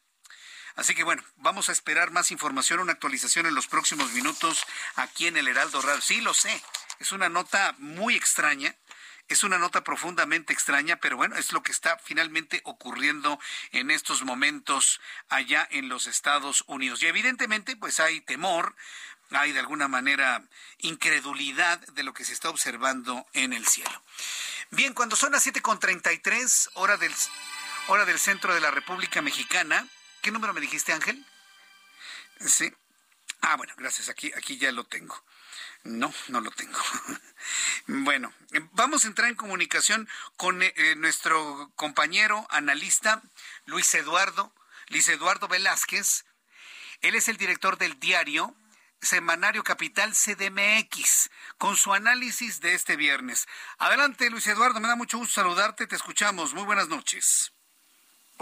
Así 0.76 0.94
que 0.94 1.02
bueno, 1.02 1.24
vamos 1.38 1.70
a 1.70 1.72
esperar 1.72 2.12
más 2.12 2.30
información, 2.30 2.78
una 2.78 2.92
actualización 2.92 3.46
en 3.46 3.56
los 3.56 3.66
próximos 3.66 4.12
minutos 4.12 4.64
aquí 4.94 5.26
en 5.26 5.36
el 5.36 5.48
Heraldo 5.48 5.82
Radio. 5.82 6.00
Sí, 6.00 6.20
lo 6.20 6.34
sé, 6.34 6.62
es 7.00 7.10
una 7.10 7.28
nota 7.28 7.74
muy 7.78 8.14
extraña 8.14 8.76
es 9.28 9.44
una 9.44 9.58
nota 9.58 9.82
profundamente 9.82 10.52
extraña, 10.52 10.96
pero 10.96 11.16
bueno, 11.16 11.36
es 11.36 11.52
lo 11.52 11.62
que 11.62 11.72
está 11.72 11.98
finalmente 11.98 12.60
ocurriendo 12.64 13.38
en 13.70 13.90
estos 13.90 14.22
momentos 14.24 15.00
allá 15.28 15.66
en 15.70 15.88
los 15.88 16.06
Estados 16.06 16.64
Unidos. 16.66 17.02
Y 17.02 17.06
evidentemente, 17.06 17.76
pues 17.76 18.00
hay 18.00 18.20
temor, 18.20 18.74
hay 19.30 19.52
de 19.52 19.60
alguna 19.60 19.88
manera 19.88 20.42
incredulidad 20.78 21.80
de 21.88 22.02
lo 22.02 22.12
que 22.12 22.24
se 22.24 22.32
está 22.32 22.50
observando 22.50 23.26
en 23.32 23.52
el 23.52 23.66
cielo. 23.66 24.02
Bien, 24.70 24.94
cuando 24.94 25.16
son 25.16 25.32
las 25.32 25.46
7.33, 25.46 26.70
hora 26.74 26.96
del, 26.96 27.14
hora 27.88 28.04
del 28.04 28.18
centro 28.18 28.54
de 28.54 28.60
la 28.60 28.70
República 28.70 29.22
Mexicana, 29.22 29.86
¿qué 30.20 30.30
número 30.30 30.52
me 30.52 30.60
dijiste, 30.60 30.92
Ángel? 30.92 31.24
Sí. 32.40 32.72
Ah, 33.40 33.56
bueno, 33.56 33.74
gracias, 33.76 34.08
aquí, 34.08 34.32
aquí 34.36 34.56
ya 34.56 34.70
lo 34.72 34.84
tengo. 34.84 35.22
No, 35.84 36.12
no 36.28 36.40
lo 36.40 36.50
tengo. 36.52 36.78
bueno, 37.86 38.32
vamos 38.72 39.04
a 39.04 39.08
entrar 39.08 39.28
en 39.28 39.34
comunicación 39.34 40.08
con 40.36 40.62
eh, 40.62 40.72
eh, 40.76 40.94
nuestro 40.96 41.72
compañero 41.74 42.46
analista 42.50 43.22
Luis 43.64 43.92
Eduardo, 43.94 44.54
Luis 44.88 45.08
Eduardo 45.08 45.48
Velázquez. 45.48 46.24
Él 47.00 47.16
es 47.16 47.28
el 47.28 47.36
director 47.36 47.78
del 47.78 47.98
diario 47.98 48.54
Semanario 49.00 49.64
Capital 49.64 50.12
CDMX, 50.12 51.30
con 51.58 51.76
su 51.76 51.92
análisis 51.92 52.60
de 52.60 52.74
este 52.74 52.94
viernes. 52.94 53.48
Adelante, 53.78 54.30
Luis 54.30 54.46
Eduardo, 54.46 54.78
me 54.78 54.86
da 54.86 54.94
mucho 54.94 55.18
gusto 55.18 55.34
saludarte, 55.34 55.88
te 55.88 55.96
escuchamos. 55.96 56.54
Muy 56.54 56.62
buenas 56.62 56.86
noches. 56.86 57.52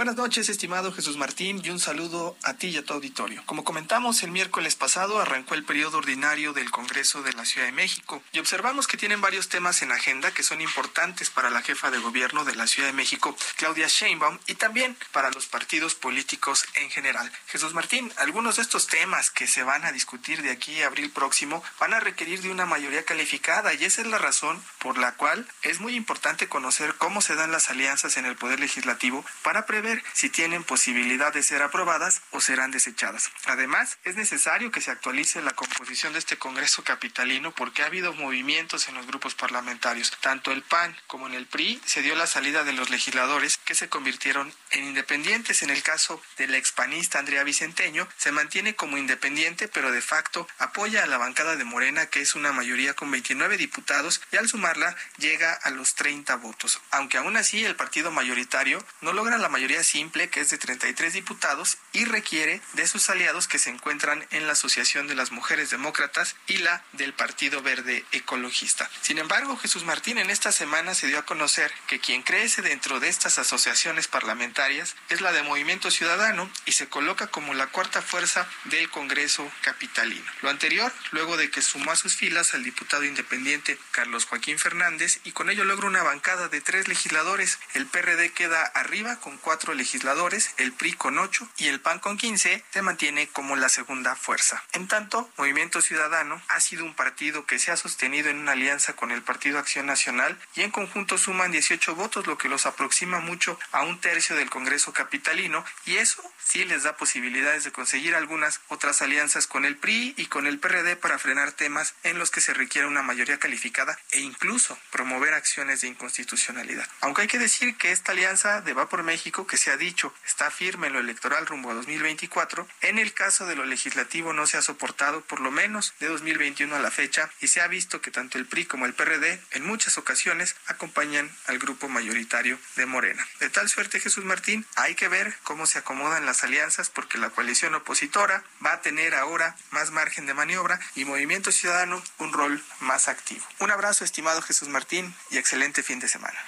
Buenas 0.01 0.16
noches, 0.16 0.48
estimado 0.48 0.94
Jesús 0.94 1.18
Martín, 1.18 1.60
y 1.62 1.68
un 1.68 1.78
saludo 1.78 2.35
a 2.43 2.55
ti 2.55 2.68
y 2.68 2.78
a 2.78 2.82
tu 2.82 2.94
auditorio. 2.94 3.43
Como 3.44 3.64
comentamos, 3.64 4.22
el 4.22 4.31
miércoles 4.31 4.74
pasado 4.74 5.20
arrancó 5.20 5.55
el 5.55 5.62
periodo 5.62 5.98
ordinario 5.98 6.55
del 6.55 6.70
Congreso 6.70 7.20
de 7.22 7.35
la 7.35 7.44
Ciudad 7.44 7.66
de 7.66 7.72
México 7.72 8.22
y 8.32 8.39
observamos 8.39 8.86
que 8.86 8.97
tienen 8.97 9.20
varios 9.20 9.51
temas 9.51 9.82
en 9.82 9.93
agenda 9.93 10.31
que 10.31 10.43
son 10.43 10.62
importantes 10.62 11.28
para 11.28 11.51
la 11.51 11.60
jefa 11.60 11.90
de 11.90 11.98
gobierno 11.98 12.47
de 12.47 12.55
la 12.55 12.66
Ciudad 12.66 12.89
de 12.89 12.94
México, 12.94 13.36
Claudia 13.56 13.89
Sheinbaum, 13.89 14.39
y 14.47 14.55
también 14.55 14.97
para 15.12 15.31
los 15.32 15.44
partidos 15.48 15.94
políticos 15.94 16.64
en 16.77 16.89
general. 16.89 17.31
Jesús 17.48 17.74
Martín, 17.74 18.10
algunos 18.16 18.56
de 18.56 18.62
estos 18.62 18.86
temas 18.86 19.31
que 19.31 19.47
se 19.47 19.64
van 19.64 19.85
a 19.85 19.93
discutir 19.93 20.40
de 20.40 20.51
aquí 20.51 20.81
a 20.81 20.86
abril 20.86 21.10
próximo 21.10 21.62
van 21.78 21.93
a 21.93 22.01
requerir 22.01 22.40
de 22.40 22.51
una 22.51 22.64
mayoría 22.64 23.05
calificada 23.05 23.74
y 23.74 23.85
esa 23.85 24.01
es 24.01 24.06
la 24.06 24.16
razón 24.16 24.64
por 24.78 24.97
la 24.97 25.12
cual 25.16 25.47
es 25.60 25.78
muy 25.78 25.94
importante 25.94 26.48
conocer 26.48 26.94
cómo 26.94 27.20
se 27.20 27.35
dan 27.35 27.52
las 27.52 27.68
alianzas 27.68 28.16
en 28.16 28.24
el 28.24 28.36
Poder 28.36 28.60
Legislativo 28.60 29.27
para 29.43 29.66
prever 29.66 29.89
si 30.12 30.30
tienen 30.30 30.64
posibilidad 30.64 31.32
de 31.32 31.42
ser 31.42 31.62
aprobadas 31.62 32.22
o 32.30 32.40
serán 32.40 32.70
desechadas. 32.70 33.30
Además, 33.46 33.98
es 34.04 34.16
necesario 34.16 34.70
que 34.70 34.80
se 34.80 34.90
actualice 34.90 35.42
la 35.42 35.52
composición 35.52 36.12
de 36.12 36.18
este 36.18 36.38
Congreso 36.38 36.84
capitalino 36.84 37.52
porque 37.52 37.82
ha 37.82 37.86
habido 37.86 38.12
movimientos 38.12 38.88
en 38.88 38.94
los 38.94 39.06
grupos 39.06 39.34
parlamentarios. 39.34 40.12
Tanto 40.20 40.52
el 40.52 40.62
PAN 40.62 40.96
como 41.06 41.26
en 41.26 41.34
el 41.34 41.46
PRI 41.46 41.80
se 41.84 42.02
dio 42.02 42.14
la 42.14 42.26
salida 42.26 42.64
de 42.64 42.72
los 42.72 42.90
legisladores 42.90 43.58
que 43.58 43.74
se 43.74 43.88
convirtieron 43.88 44.52
en 44.70 44.84
independientes. 44.84 45.62
En 45.62 45.70
el 45.70 45.82
caso 45.82 46.22
del 46.38 46.54
expanista 46.54 47.18
Andrea 47.18 47.44
Vicenteño, 47.44 48.08
se 48.16 48.32
mantiene 48.32 48.74
como 48.74 48.98
independiente, 48.98 49.68
pero 49.68 49.90
de 49.90 50.02
facto 50.02 50.46
apoya 50.58 51.04
a 51.04 51.06
la 51.06 51.18
bancada 51.18 51.56
de 51.56 51.64
Morena, 51.64 52.06
que 52.06 52.20
es 52.20 52.34
una 52.34 52.52
mayoría 52.52 52.94
con 52.94 53.10
29 53.10 53.56
diputados, 53.56 54.20
y 54.32 54.36
al 54.36 54.48
sumarla 54.48 54.96
llega 55.18 55.52
a 55.52 55.70
los 55.70 55.94
30 55.94 56.36
votos. 56.36 56.80
Aunque 56.90 57.18
aún 57.18 57.36
así 57.36 57.64
el 57.64 57.76
partido 57.76 58.10
mayoritario 58.10 58.84
no 59.00 59.12
logra 59.12 59.38
la 59.38 59.48
mayoría 59.48 59.80
simple, 59.85 60.28
que 60.31 60.40
es 60.40 60.51
de 60.51 60.59
33 60.59 61.12
diputados, 61.12 61.78
y 61.93 62.05
requiere 62.05 62.61
de 62.74 62.86
sus 62.86 63.11
aliados 63.11 63.48
que 63.48 63.59
se 63.59 63.70
encuentran 63.70 64.27
en 64.31 64.47
la 64.47 64.52
Asociación 64.52 65.07
de 65.07 65.15
las 65.15 65.32
Mujeres 65.32 65.70
Demócratas 65.70 66.36
y 66.47 66.59
la 66.59 66.85
del 66.93 67.15
Partido 67.15 67.62
Verde 67.62 68.05
Ecologista. 68.12 68.90
Sin 69.02 69.19
embargo, 69.19 69.57
Jesús 69.57 69.85
Martín 69.85 70.19
en 70.19 70.31
esta 70.31 70.52
semana 70.52 70.94
se 70.94 71.07
dio 71.07 71.19
a 71.19 71.27
conocer 71.27 71.73
que 71.86 72.01
quien 72.01 72.23
crece 72.23 72.62
dentro 72.62 73.01
de 73.01 73.09
estas 73.09 73.39
asociaciones 73.39 74.09
parlamentarias 74.09 74.97
es 75.09 75.20
la 75.20 75.32
de 75.32 75.43
Movimiento 75.43 75.90
Ciudadano 75.90 76.51
y 76.65 76.73
se 76.73 76.89
coloca 76.89 77.27
como 77.28 77.55
la 77.55 77.66
cuarta 77.69 78.02
fuerza 78.02 78.48
del 78.65 78.90
Congreso 78.90 79.51
capitalino. 79.62 80.31
Lo 80.43 80.51
anterior, 80.51 80.93
luego 81.11 81.36
de 81.36 81.51
que 81.51 81.62
sumó 81.62 81.93
a 81.93 81.97
sus 81.97 82.16
filas 82.16 82.55
al 82.55 82.65
diputado 82.65 83.05
independiente 83.05 83.78
Carlos 83.90 84.24
Joaquín 84.24 84.59
Fernández 84.59 85.20
y 85.24 85.32
con 85.32 85.51
ello 85.51 85.65
logra 85.65 85.86
una 85.86 86.02
bancada 86.02 86.48
de 86.48 86.61
tres 86.61 86.89
legisladores. 86.89 87.59
El 87.74 87.86
PRD 87.86 88.32
queda 88.32 88.65
arriba 88.65 89.20
con 89.20 89.36
cuatro 89.39 89.60
legisladores, 89.69 90.51
el 90.57 90.73
PRI 90.73 90.95
con 90.95 91.19
8 91.19 91.49
y 91.59 91.69
el 91.69 91.81
PAN 91.81 91.99
con 91.99 92.16
15 92.16 92.65
se 92.70 92.82
mantiene 92.82 93.28
como 93.28 93.57
la 93.57 93.69
segunda 93.69 94.16
fuerza. 94.16 94.62
En 94.73 94.89
tanto, 94.89 95.31
Movimiento 95.37 95.81
Ciudadano 95.82 96.43
ha 96.49 96.61
sido 96.61 96.85
un 96.85 96.95
partido 96.95 97.47
que 97.47 97.59
se 97.59 97.70
ha 97.70 97.77
sostenido 97.77 98.31
en 98.31 98.39
una 98.39 98.53
alianza 98.53 98.95
con 98.95 99.11
el 99.11 99.23
Partido 99.23 99.59
Acción 99.59 99.87
Nacional 99.87 100.39
y 100.55 100.62
en 100.62 100.70
conjunto 100.70 101.19
suman 101.19 101.53
18 101.53 101.95
votos, 101.95 102.27
lo 102.27 102.39
que 102.39 102.49
los 102.49 102.66
aproxima 102.66 103.20
mucho 103.20 103.59
a 103.73 103.82
un 103.82 104.01
tercio 104.01 104.37
del 104.37 104.51
Congreso 104.51 104.93
capitalino 104.93 105.65
y 105.85 105.97
eso 105.97 106.23
sí 106.43 106.65
les 106.65 106.82
da 106.82 106.97
posibilidades 106.97 107.65
de 107.65 107.73
conseguir 107.73 108.15
algunas 108.15 108.61
otras 108.69 109.03
alianzas 109.03 109.47
con 109.47 109.65
el 109.65 109.77
PRI 109.77 110.15
y 110.16 110.27
con 110.27 110.47
el 110.47 110.59
PRD 110.59 110.97
para 110.97 111.19
frenar 111.19 111.53
temas 111.53 111.95
en 112.03 112.19
los 112.19 112.31
que 112.31 112.41
se 112.41 112.55
requiere 112.55 112.89
una 112.89 113.03
mayoría 113.03 113.39
calificada 113.39 113.99
e 114.11 114.20
incluso 114.20 114.78
promover 114.91 115.35
acciones 115.35 115.81
de 115.81 115.89
inconstitucionalidad. 115.89 116.89
Aunque 117.01 117.23
hay 117.23 117.28
que 117.28 117.39
decir 117.39 117.77
que 117.77 117.93
esta 117.93 118.12
alianza 118.12 118.61
de 118.61 118.73
Va 118.73 118.89
por 118.89 119.03
México, 119.03 119.47
que 119.51 119.56
se 119.56 119.72
ha 119.72 119.77
dicho 119.77 120.14
está 120.24 120.48
firme 120.52 120.86
en 120.86 120.93
lo 120.93 121.01
electoral 121.01 121.44
rumbo 121.44 121.72
a 121.72 121.74
2024, 121.74 122.68
en 122.82 123.01
el 123.01 123.12
caso 123.12 123.47
de 123.47 123.56
lo 123.56 123.64
legislativo 123.64 124.32
no 124.32 124.47
se 124.47 124.56
ha 124.56 124.62
soportado 124.62 125.22
por 125.22 125.40
lo 125.40 125.51
menos 125.51 125.93
de 125.98 126.06
2021 126.06 126.77
a 126.77 126.78
la 126.78 126.93
fecha 126.93 127.28
y 127.40 127.48
se 127.48 127.60
ha 127.60 127.66
visto 127.66 128.01
que 128.01 128.12
tanto 128.12 128.39
el 128.39 128.47
PRI 128.47 128.66
como 128.66 128.86
el 128.86 128.94
PRD 128.94 129.43
en 129.51 129.66
muchas 129.66 129.98
ocasiones 129.98 130.55
acompañan 130.68 131.28
al 131.48 131.59
grupo 131.59 131.89
mayoritario 131.89 132.60
de 132.77 132.86
Morena. 132.86 133.27
De 133.40 133.51
tal 133.51 133.68
suerte, 133.68 133.98
Jesús 133.98 134.24
Martín, 134.24 134.64
hay 134.77 134.94
que 134.94 135.09
ver 135.09 135.35
cómo 135.43 135.66
se 135.66 135.81
acomodan 135.81 136.27
las 136.27 136.44
alianzas 136.44 136.89
porque 136.89 137.18
la 137.18 137.31
coalición 137.31 137.74
opositora 137.74 138.44
va 138.64 138.74
a 138.74 138.82
tener 138.82 139.16
ahora 139.16 139.56
más 139.72 139.90
margen 139.90 140.27
de 140.27 140.35
maniobra 140.35 140.78
y 140.94 141.05
Movimiento 141.05 141.51
Ciudadano 141.51 142.01
un 142.18 142.32
rol 142.32 142.62
más 142.78 143.09
activo. 143.09 143.44
Un 143.59 143.72
abrazo, 143.72 144.05
estimado 144.05 144.43
Jesús 144.43 144.68
Martín, 144.68 145.12
y 145.31 145.39
excelente 145.39 145.82
fin 145.82 145.98
de 145.98 146.06
semana. 146.06 146.39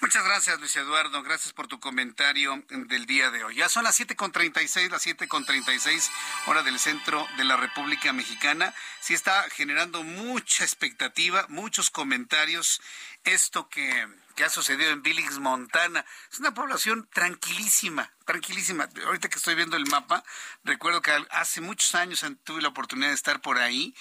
Muchas 0.00 0.24
gracias, 0.24 0.58
Luis 0.58 0.74
Eduardo. 0.74 1.22
Gracias 1.22 1.52
por 1.52 1.68
tu 1.68 1.78
comentario 1.78 2.39
del 2.68 3.06
día 3.06 3.30
de 3.30 3.44
hoy. 3.44 3.56
Ya 3.56 3.68
son 3.68 3.84
las 3.84 4.00
7.36, 4.00 4.90
las 4.90 5.06
7.36 5.06 6.10
hora 6.46 6.62
del 6.62 6.78
centro 6.78 7.26
de 7.36 7.44
la 7.44 7.56
República 7.56 8.12
Mexicana. 8.12 8.74
Sí 9.00 9.12
está 9.14 9.44
generando 9.50 10.02
mucha 10.02 10.64
expectativa, 10.64 11.44
muchos 11.48 11.90
comentarios. 11.90 12.80
Esto 13.24 13.68
que, 13.68 14.08
que 14.34 14.44
ha 14.44 14.48
sucedido 14.48 14.90
en 14.90 15.02
Billings, 15.02 15.38
Montana. 15.38 16.04
Es 16.32 16.38
una 16.38 16.54
población 16.54 17.06
tranquilísima, 17.12 18.10
tranquilísima. 18.24 18.88
Ahorita 19.04 19.28
que 19.28 19.36
estoy 19.36 19.54
viendo 19.54 19.76
el 19.76 19.86
mapa, 19.86 20.24
recuerdo 20.64 21.02
que 21.02 21.12
hace 21.30 21.60
muchos 21.60 21.94
años 21.94 22.24
tuve 22.44 22.62
la 22.62 22.68
oportunidad 22.68 23.08
de 23.08 23.14
estar 23.14 23.42
por 23.42 23.58
ahí. 23.58 23.94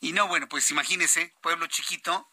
Y 0.00 0.12
no, 0.12 0.28
bueno, 0.28 0.48
pues 0.48 0.70
imagínese, 0.70 1.32
pueblo 1.40 1.66
chiquito, 1.66 2.28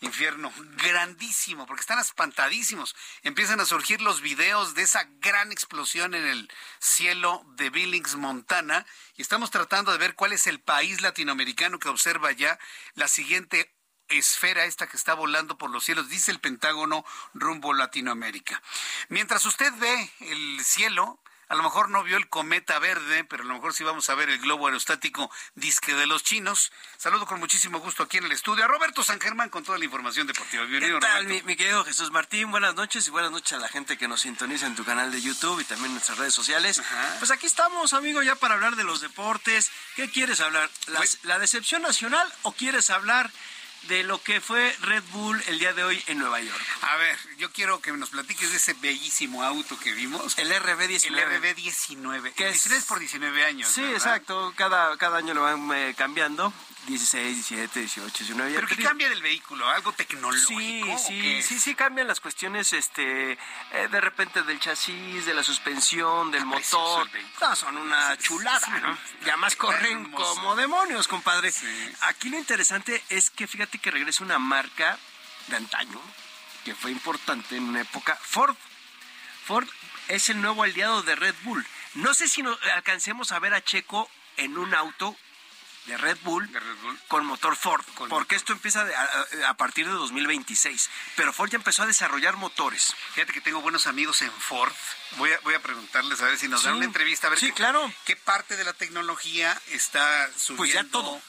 infierno 0.00 0.52
grandísimo, 0.76 1.66
porque 1.66 1.80
están 1.80 1.98
espantadísimos. 1.98 2.94
Empiezan 3.22 3.60
a 3.60 3.64
surgir 3.64 4.00
los 4.00 4.20
videos 4.20 4.74
de 4.74 4.82
esa 4.82 5.04
gran 5.20 5.50
explosión 5.52 6.14
en 6.14 6.24
el 6.24 6.50
cielo 6.78 7.44
de 7.56 7.70
Billings, 7.70 8.14
Montana, 8.16 8.86
y 9.16 9.22
estamos 9.22 9.50
tratando 9.50 9.92
de 9.92 9.98
ver 9.98 10.14
cuál 10.14 10.32
es 10.32 10.46
el 10.46 10.60
país 10.60 11.00
latinoamericano 11.00 11.78
que 11.78 11.88
observa 11.88 12.32
ya 12.32 12.58
la 12.94 13.08
siguiente 13.08 13.74
esfera 14.08 14.64
esta 14.64 14.86
que 14.86 14.96
está 14.96 15.14
volando 15.14 15.58
por 15.58 15.70
los 15.70 15.84
cielos, 15.84 16.08
dice 16.08 16.30
el 16.30 16.40
Pentágono 16.40 17.04
rumbo 17.34 17.74
Latinoamérica. 17.74 18.62
Mientras 19.08 19.44
usted 19.44 19.72
ve 19.78 20.10
el 20.20 20.64
cielo, 20.64 21.20
a 21.48 21.54
lo 21.54 21.62
mejor 21.62 21.88
no 21.88 22.02
vio 22.04 22.16
el 22.16 22.28
cometa 22.28 22.78
verde, 22.78 23.24
pero 23.24 23.42
a 23.42 23.46
lo 23.46 23.54
mejor 23.54 23.72
sí 23.72 23.82
vamos 23.82 24.08
a 24.10 24.14
ver 24.14 24.28
el 24.28 24.38
globo 24.38 24.66
aerostático 24.66 25.30
disque 25.54 25.94
de 25.94 26.06
los 26.06 26.22
chinos. 26.22 26.72
Saludo 26.98 27.26
con 27.26 27.40
muchísimo 27.40 27.80
gusto 27.80 28.02
aquí 28.02 28.18
en 28.18 28.24
el 28.24 28.32
estudio 28.32 28.64
a 28.64 28.68
Roberto 28.68 29.02
San 29.02 29.20
Germán 29.20 29.48
con 29.48 29.64
toda 29.64 29.78
la 29.78 29.84
información 29.84 30.26
deportiva. 30.26 30.64
Bienvenido, 30.64 31.00
¿Qué 31.00 31.06
tal, 31.06 31.26
mi, 31.26 31.42
mi, 31.42 31.56
querido 31.56 31.84
Jesús 31.84 32.10
Martín? 32.10 32.50
Buenas 32.50 32.74
noches 32.74 33.06
y 33.08 33.10
buenas 33.10 33.30
noches 33.30 33.52
a 33.54 33.58
la 33.58 33.68
gente 33.68 33.96
que 33.96 34.08
nos 34.08 34.20
sintoniza 34.20 34.66
en 34.66 34.76
tu 34.76 34.84
canal 34.84 35.10
de 35.10 35.22
YouTube 35.22 35.60
y 35.60 35.64
también 35.64 35.86
en 35.86 35.94
nuestras 35.94 36.18
redes 36.18 36.34
sociales. 36.34 36.82
Pues 37.18 37.30
aquí 37.30 37.46
estamos, 37.46 37.94
amigo, 37.94 38.22
ya 38.22 38.34
para 38.34 38.54
hablar 38.54 38.76
de 38.76 38.84
los 38.84 39.00
deportes. 39.00 39.70
¿Qué 39.96 40.10
quieres 40.10 40.40
hablar? 40.40 40.68
Pues 40.96 41.18
¿La 41.22 41.38
decepción 41.38 41.82
nacional 41.82 42.30
o 42.42 42.52
quieres 42.52 42.90
hablar 42.90 43.30
de 43.82 44.02
lo 44.02 44.20
que 44.22 44.40
fue 44.40 44.74
Red 44.80 45.02
Bull 45.12 45.42
el 45.46 45.58
día 45.58 45.72
de 45.72 45.84
hoy 45.84 46.02
en 46.06 46.18
Nueva 46.18 46.40
York. 46.40 46.60
A 46.82 46.96
ver, 46.96 47.16
yo 47.38 47.50
quiero 47.52 47.80
que 47.80 47.92
nos 47.92 48.10
platiques 48.10 48.50
de 48.50 48.56
ese 48.56 48.74
bellísimo 48.74 49.42
auto 49.42 49.78
que 49.78 49.92
vimos. 49.92 50.36
El 50.38 50.52
RB19. 50.52 51.06
El 51.06 51.16
RB19. 51.16 52.32
Que 52.34 52.48
es 52.48 52.84
por 52.86 52.98
19 52.98 53.44
años. 53.44 53.68
Sí, 53.68 53.84
exacto. 53.84 54.52
Cada, 54.56 54.96
cada 54.98 55.18
año 55.18 55.34
lo 55.34 55.42
van 55.42 55.70
eh, 55.72 55.94
cambiando. 55.96 56.52
16, 56.88 57.34
17, 57.48 57.80
18, 57.80 58.24
19. 58.24 58.54
¿Pero 58.54 58.66
qué 58.66 58.76
cambia 58.76 59.10
del 59.10 59.20
vehículo? 59.20 59.68
¿Algo 59.68 59.92
tecnológico? 59.92 60.98
Sí, 60.98 61.04
sí, 61.06 61.42
sí, 61.42 61.60
sí 61.60 61.74
cambian 61.74 62.08
las 62.08 62.18
cuestiones, 62.20 62.72
este, 62.72 63.32
eh, 63.32 63.88
de 63.90 64.00
repente 64.00 64.42
del 64.42 64.58
chasis, 64.58 65.26
de 65.26 65.34
la 65.34 65.42
suspensión, 65.42 66.30
del 66.30 66.46
motor. 66.46 67.08
No, 67.40 67.56
son 67.56 67.76
una 67.76 68.16
chulada, 68.16 68.66
¿no? 68.80 68.96
Y 69.24 69.28
además 69.28 69.54
corren 69.56 70.10
como 70.12 70.56
demonios, 70.56 71.06
compadre. 71.08 71.52
Aquí 72.02 72.30
lo 72.30 72.38
interesante 72.38 73.02
es 73.10 73.30
que 73.30 73.46
fíjate 73.46 73.78
que 73.78 73.90
regresa 73.90 74.24
una 74.24 74.38
marca 74.38 74.98
de 75.48 75.56
antaño 75.56 76.00
que 76.64 76.74
fue 76.74 76.90
importante 76.90 77.56
en 77.56 77.64
una 77.64 77.82
época, 77.82 78.18
Ford. 78.22 78.56
Ford 79.44 79.68
es 80.08 80.30
el 80.30 80.40
nuevo 80.40 80.62
aliado 80.62 81.02
de 81.02 81.16
Red 81.16 81.34
Bull. 81.42 81.66
No 81.94 82.14
sé 82.14 82.28
si 82.28 82.42
nos 82.42 82.58
alcancemos 82.74 83.32
a 83.32 83.38
ver 83.38 83.52
a 83.52 83.62
Checo 83.62 84.10
en 84.36 84.56
un 84.56 84.74
auto 84.74 85.16
de 85.88 85.96
Red 85.96 86.18
Bull, 86.22 86.48
con 87.08 87.26
motor 87.26 87.56
Ford, 87.56 87.82
porque 88.08 88.36
esto 88.36 88.52
empieza 88.52 88.86
a, 89.46 89.54
partir 89.54 89.86
de 89.86 89.92
2026. 89.92 90.90
Pero 91.16 91.32
Ford 91.32 91.50
ya 91.50 91.56
empezó 91.56 91.82
a 91.82 91.86
desarrollar 91.86 92.36
motores. 92.36 92.94
Fíjate 93.14 93.32
que 93.32 93.40
tengo 93.40 93.60
buenos 93.62 93.86
amigos 93.86 94.22
en 94.22 94.30
Ford. 94.30 94.72
Voy 95.16 95.32
a, 95.32 95.40
voy 95.40 95.54
a 95.54 95.62
preguntarles 95.62 96.20
a 96.20 96.26
ver 96.26 96.38
si 96.38 96.46
nos 96.46 96.62
dan 96.62 96.76
una 96.76 96.84
entrevista, 96.84 97.26
a 97.26 97.30
ver 97.30 97.38
sí, 97.38 97.46
qué, 97.46 97.54
claro. 97.54 97.90
qué 98.04 98.16
parte 98.16 98.56
de 98.56 98.64
la 98.64 98.74
tecnología 98.74 99.60
está 99.68 100.30
subiendo. 100.36 100.56
Pues 100.56 100.72
ya 100.72 100.84
todo. 100.84 101.20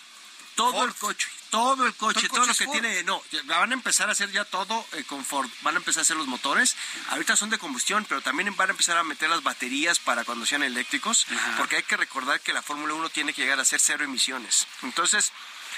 Todo 0.60 0.86
el 0.86 0.94
coche 0.94 1.28
todo 1.50 1.86
el 1.86 1.96
coche, 1.96 2.30
todo, 2.30 2.46
lo 2.46 2.54
que 2.54 2.68
tiene, 2.68 3.04
no, 3.04 3.22
van 3.46 3.72
a 3.72 3.74
empezar 3.74 4.10
a 4.10 4.12
hacer 4.12 4.32
ya 4.32 4.46
todo 4.46 4.86
eh, 4.94 5.04
con 5.04 5.26
Ford, 5.26 5.50
van 5.62 5.76
a 5.76 5.78
empezar 5.78 6.02
a 6.02 6.04
hacer 6.04 6.16
los 6.16 6.28
motores, 6.28 6.76
ahorita 7.10 7.36
son 7.36 7.50
de 7.50 7.58
combustión, 7.58 8.06
pero 8.08 8.22
también 8.22 8.56
van 8.56 8.70
a 8.70 8.72
empezar 8.72 8.98
a 8.98 9.04
meter 9.04 9.30
las 9.30 9.44
baterías 9.44 10.00
para 10.00 10.24
cuando 10.24 10.46
sean 10.46 10.64
eléctricos, 10.64 11.26
porque 11.58 11.78
hay 11.78 11.84
que 11.84 11.98
recordar 11.98 12.40
que 12.42 12.54
la 12.54 12.62
Fórmula 12.62 12.94
1 12.94 13.10
tiene 13.10 13.34
que 13.34 13.42
llegar 13.42 13.60
a 13.60 13.66
ser 13.66 13.80
cero 13.80 14.04
emisiones. 14.04 14.68
Entonces, 14.84 15.32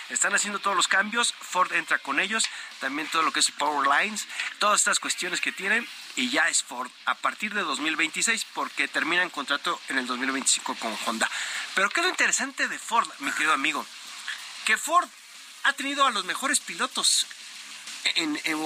están 0.10 0.36
haciendo 0.36 0.60
todos 0.60 0.76
los 0.76 0.90
cambios, 0.90 1.34
Ford 1.40 1.72
entra 1.72 2.00
con 2.00 2.20
ellos, 2.20 2.44
también 2.80 3.08
todo 3.08 3.22
lo 3.22 3.32
que 3.32 3.40
es 3.40 3.50
Power 3.52 3.88
Lines, 3.88 4.28
todas 4.60 4.82
estas 4.82 5.00
cuestiones 5.00 5.40
que 5.40 5.54
tienen, 5.54 5.88
y 6.18 6.30
ya 6.30 6.50
es 6.50 6.64
Ford 6.64 6.92
a 7.06 7.16
partir 7.16 7.54
de 7.54 7.62
2026, 7.62 8.46
porque 8.54 8.90
terminan 8.90 9.30
contrato 9.30 9.80
en 9.88 10.00
el 10.00 10.08
2025 10.08 10.76
con 10.76 10.98
Honda. 11.06 11.30
Pero 11.76 11.90
¿qué 11.90 12.02
es 12.02 12.06
lo 12.06 12.10
interesante 12.10 12.68
de 12.68 12.78
Ford, 12.78 13.08
mi 13.20 13.32
querido 13.32 13.54
amigo? 13.54 13.86
Que 14.66 14.78
Ford 14.78 15.10
ha 15.64 15.74
tenido 15.74 16.06
a 16.06 16.12
los 16.12 16.26
mejores 16.26 16.60
pilotos 16.60 17.28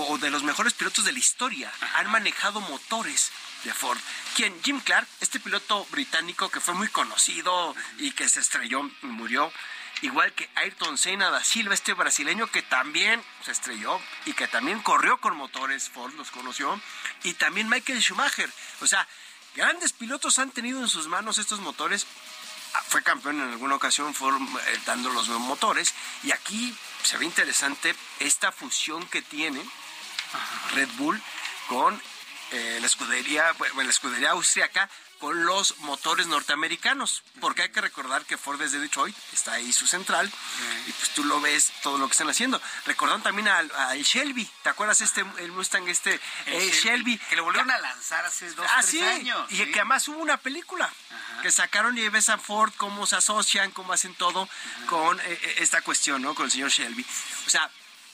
o 0.08 0.18
de 0.18 0.30
los 0.30 0.44
mejores 0.44 0.74
pilotos 0.74 1.06
de 1.06 1.12
la 1.12 1.20
historia. 1.20 1.72
Han 1.96 2.10
manejado 2.10 2.62
motores 2.62 3.32
de 3.64 3.74
Ford. 3.74 4.00
¿Quién? 4.36 4.54
Jim 4.64 4.80
Clark, 4.80 5.08
este 5.22 5.40
piloto 5.40 5.86
británico 5.92 6.50
que 6.50 6.60
fue 6.60 6.74
muy 6.74 6.88
conocido 6.88 7.76
y 7.98 8.12
que 8.12 8.30
se 8.30 8.40
estrelló 8.40 8.90
y 9.04 9.08
murió. 9.08 9.52
Igual 10.02 10.34
que 10.34 10.50
Ayrton 10.56 10.98
Senna 10.98 11.30
da 11.30 11.44
Silva, 11.44 11.74
este 11.74 11.94
brasileño 11.94 12.48
que 12.48 12.62
también 12.62 13.24
se 13.44 13.52
estrelló 13.52 14.00
y 14.26 14.34
que 14.34 14.48
también 14.48 14.82
corrió 14.82 15.18
con 15.18 15.36
motores, 15.36 15.90
Ford 15.90 16.14
los 16.16 16.32
conoció. 16.32 16.80
Y 17.24 17.34
también 17.34 17.70
Michael 17.70 18.02
Schumacher. 18.02 18.52
O 18.82 18.88
sea, 18.88 19.08
grandes 19.56 19.94
pilotos 19.94 20.38
han 20.38 20.52
tenido 20.52 20.82
en 20.82 20.90
sus 20.90 21.08
manos 21.08 21.38
estos 21.38 21.60
motores 21.60 22.06
fue 22.88 23.04
campeón 23.04 23.42
en 23.42 23.50
alguna 23.50 23.76
ocasión 23.76 24.14
eh, 24.14 24.80
dando 24.86 25.10
los 25.10 25.28
motores. 25.30 25.94
Y 26.24 26.32
aquí 26.32 26.76
se 27.04 27.18
ve 27.18 27.26
interesante 27.26 27.96
esta 28.20 28.52
fusión 28.52 29.06
que 29.08 29.22
tiene 29.22 29.64
Red 30.74 30.90
Bull 30.98 31.22
con 31.68 32.02
eh, 32.52 32.78
la 32.80 32.86
escudería, 32.86 33.52
bueno, 33.54 33.84
la 33.84 33.90
escudería 33.90 34.32
austriaca 34.32 34.90
con 35.20 35.46
los 35.46 35.78
motores 35.80 36.28
norteamericanos, 36.28 37.24
porque 37.40 37.64
hay 37.64 37.70
que 37.70 37.82
recordar 37.82 38.26
que 38.26 38.38
Ford 38.38 38.62
es 38.62 38.72
de 38.72 38.80
Detroit, 38.80 39.16
está 39.34 39.54
ahí 39.54 39.72
su 39.74 39.88
central, 39.88 40.32
y 40.88 40.92
pues 40.92 41.10
tú 41.12 41.24
lo 41.24 41.40
ves 41.42 41.72
todo 41.84 41.98
lo 41.98 42.08
que 42.08 42.14
están 42.14 42.30
haciendo. 42.30 42.62
Recordando 42.86 43.24
también 43.24 43.48
al, 43.48 43.70
Shelby, 44.02 44.50
¿te 44.64 44.70
acuerdas 44.70 45.02
este 45.02 45.24
el 45.40 45.52
Mustang 45.52 45.88
este 45.88 46.20
el 46.46 46.72
Shelby, 46.72 47.18
que 47.18 47.36
lo 47.36 47.44
volvieron 47.44 47.72
a 47.72 47.78
lanzar 47.80 48.26
hace 48.26 48.52
dos 48.52 48.66
ah, 48.70 48.82
tres 48.82 49.02
años? 49.02 49.52
Y 49.52 49.66
que 49.72 49.80
además 49.80 50.08
hubo 50.08 50.20
una 50.20 50.38
película 50.38 50.92
que 51.42 51.52
sacaron 51.52 51.98
y 51.98 52.08
ves 52.10 52.30
a 52.30 52.38
Ford 52.38 52.74
cómo 52.78 53.06
se 53.06 53.16
asocian, 53.16 53.72
cómo 53.72 53.94
hacen 53.94 54.16
todo 54.16 54.50
con 54.88 55.20
eh, 55.20 55.24
eh, 55.28 55.56
esta 55.60 55.82
cuestión, 55.82 56.22
¿no? 56.22 56.36
Con 56.36 56.46
el 56.46 56.52
señor 56.52 56.70
Shelby. 56.70 57.06
O 57.46 57.50
sea, 57.50 57.70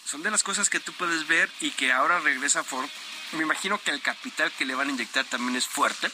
son 0.06 0.24
de 0.24 0.32
las 0.32 0.44
cosas 0.44 0.70
que 0.70 0.80
tú 0.80 0.94
puedes 0.94 1.28
ver 1.28 1.50
y 1.62 1.72
que 1.72 1.92
ahora 1.92 2.20
regresa 2.20 2.64
Ford. 2.64 2.90
Me 3.34 3.44
imagino 3.44 3.80
que 3.80 3.92
el 3.92 4.02
capital 4.02 4.52
que 4.52 4.66
le 4.66 4.76
van 4.76 4.90
a 4.90 4.92
inyectar 4.92 5.26
también 5.26 5.56
es 5.56 5.68
fuerte. 5.68 6.10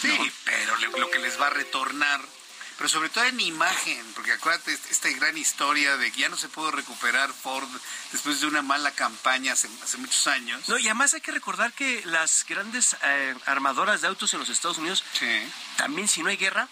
Sí, 0.00 0.32
pero 0.44 0.76
lo 0.98 1.10
que 1.10 1.18
les 1.18 1.40
va 1.40 1.48
a 1.48 1.50
retornar 1.50 2.20
pero 2.76 2.88
sobre 2.88 3.08
todo 3.08 3.24
en 3.24 3.38
imagen, 3.38 4.04
porque 4.14 4.32
acuérdate 4.32 4.72
esta 4.72 5.08
gran 5.10 5.38
historia 5.38 5.96
de 5.96 6.10
que 6.10 6.22
ya 6.22 6.28
no 6.28 6.36
se 6.36 6.48
pudo 6.48 6.72
recuperar 6.72 7.32
Ford 7.32 7.68
después 8.10 8.40
de 8.40 8.48
una 8.48 8.62
mala 8.62 8.90
campaña 8.90 9.52
hace, 9.52 9.68
muchos 9.98 10.26
años. 10.26 10.68
No, 10.68 10.78
y 10.78 10.86
además 10.86 11.14
hay 11.14 11.20
que 11.20 11.30
recordar 11.30 11.72
que 11.72 12.02
las 12.06 12.44
grandes 12.48 12.96
eh, 13.02 13.34
armadoras 13.46 14.00
de 14.00 14.08
autos 14.08 14.32
en 14.34 14.40
los 14.40 14.48
Estados 14.48 14.78
Unidos, 14.78 15.04
también 15.76 16.08
si 16.08 16.22
no 16.22 16.30
hay 16.30 16.36
guerra, 16.36 16.68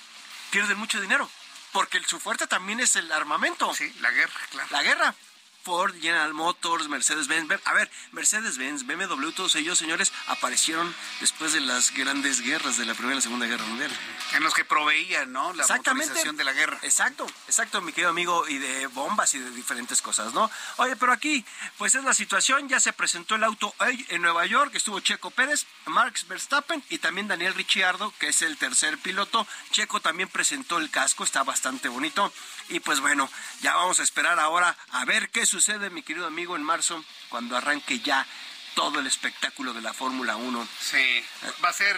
pierden 0.50 0.76
mucho 0.76 1.00
dinero, 1.00 1.30
porque 1.70 2.02
su 2.04 2.18
fuerte 2.18 2.48
también 2.48 2.80
es 2.80 2.96
el 2.96 3.10
armamento. 3.12 3.72
Sí, 3.72 3.92
la 4.00 4.10
guerra, 4.10 4.40
claro. 4.50 4.68
La 4.72 4.82
guerra. 4.82 5.14
Ford, 5.62 5.94
General 6.00 6.32
Motors, 6.34 6.88
Mercedes-Benz. 6.88 7.48
A 7.64 7.72
ver, 7.74 7.90
Mercedes-Benz, 8.12 8.86
BMW, 8.86 9.30
todos 9.30 9.54
ellos, 9.56 9.78
señores, 9.78 10.12
aparecieron 10.26 10.94
después 11.20 11.52
de 11.52 11.60
las 11.60 11.92
grandes 11.92 12.40
guerras 12.40 12.76
de 12.76 12.86
la 12.86 12.94
Primera 12.94 13.14
y 13.14 13.16
la 13.16 13.22
Segunda 13.22 13.46
Guerra 13.46 13.64
Mundial. 13.64 13.90
En 14.32 14.42
los 14.42 14.54
que 14.54 14.64
proveían, 14.64 15.32
¿no? 15.32 15.52
La 15.52 15.66
motorización 15.66 16.36
de 16.36 16.44
la 16.44 16.52
guerra. 16.52 16.78
Exacto, 16.82 17.26
exacto, 17.46 17.80
mi 17.80 17.92
querido 17.92 18.10
amigo, 18.10 18.48
y 18.48 18.58
de 18.58 18.86
bombas 18.88 19.34
y 19.34 19.38
de 19.38 19.50
diferentes 19.50 20.02
cosas, 20.02 20.32
¿no? 20.34 20.50
Oye, 20.76 20.96
pero 20.96 21.12
aquí, 21.12 21.44
pues 21.78 21.94
es 21.94 22.04
la 22.04 22.14
situación, 22.14 22.68
ya 22.68 22.80
se 22.80 22.92
presentó 22.92 23.34
el 23.34 23.44
auto 23.44 23.74
hoy 23.78 24.04
en 24.08 24.22
Nueva 24.22 24.46
York, 24.46 24.74
estuvo 24.74 25.00
Checo 25.00 25.30
Pérez, 25.30 25.66
Marx 25.86 26.26
Verstappen 26.26 26.82
y 26.88 26.98
también 26.98 27.28
Daniel 27.28 27.54
Ricciardo, 27.54 28.12
que 28.18 28.28
es 28.28 28.42
el 28.42 28.56
tercer 28.56 28.98
piloto. 28.98 29.46
Checo 29.70 30.00
también 30.00 30.28
presentó 30.28 30.78
el 30.78 30.90
casco, 30.90 31.24
está 31.24 31.42
bastante 31.42 31.88
bonito. 31.88 32.32
Y 32.68 32.80
pues 32.80 33.00
bueno, 33.00 33.28
ya 33.60 33.74
vamos 33.74 34.00
a 34.00 34.02
esperar 34.02 34.38
ahora 34.38 34.76
a 34.90 35.04
ver 35.04 35.30
qué 35.30 35.46
sucede, 35.52 35.90
mi 35.90 36.02
querido 36.02 36.26
amigo, 36.26 36.56
en 36.56 36.62
marzo, 36.62 37.04
cuando 37.28 37.56
arranque 37.56 38.00
ya 38.00 38.26
todo 38.74 39.00
el 39.00 39.06
espectáculo 39.06 39.74
de 39.74 39.82
la 39.82 39.92
Fórmula 39.92 40.36
1. 40.36 40.66
Sí, 40.80 41.22
va 41.62 41.68
a 41.68 41.72
ser, 41.74 41.94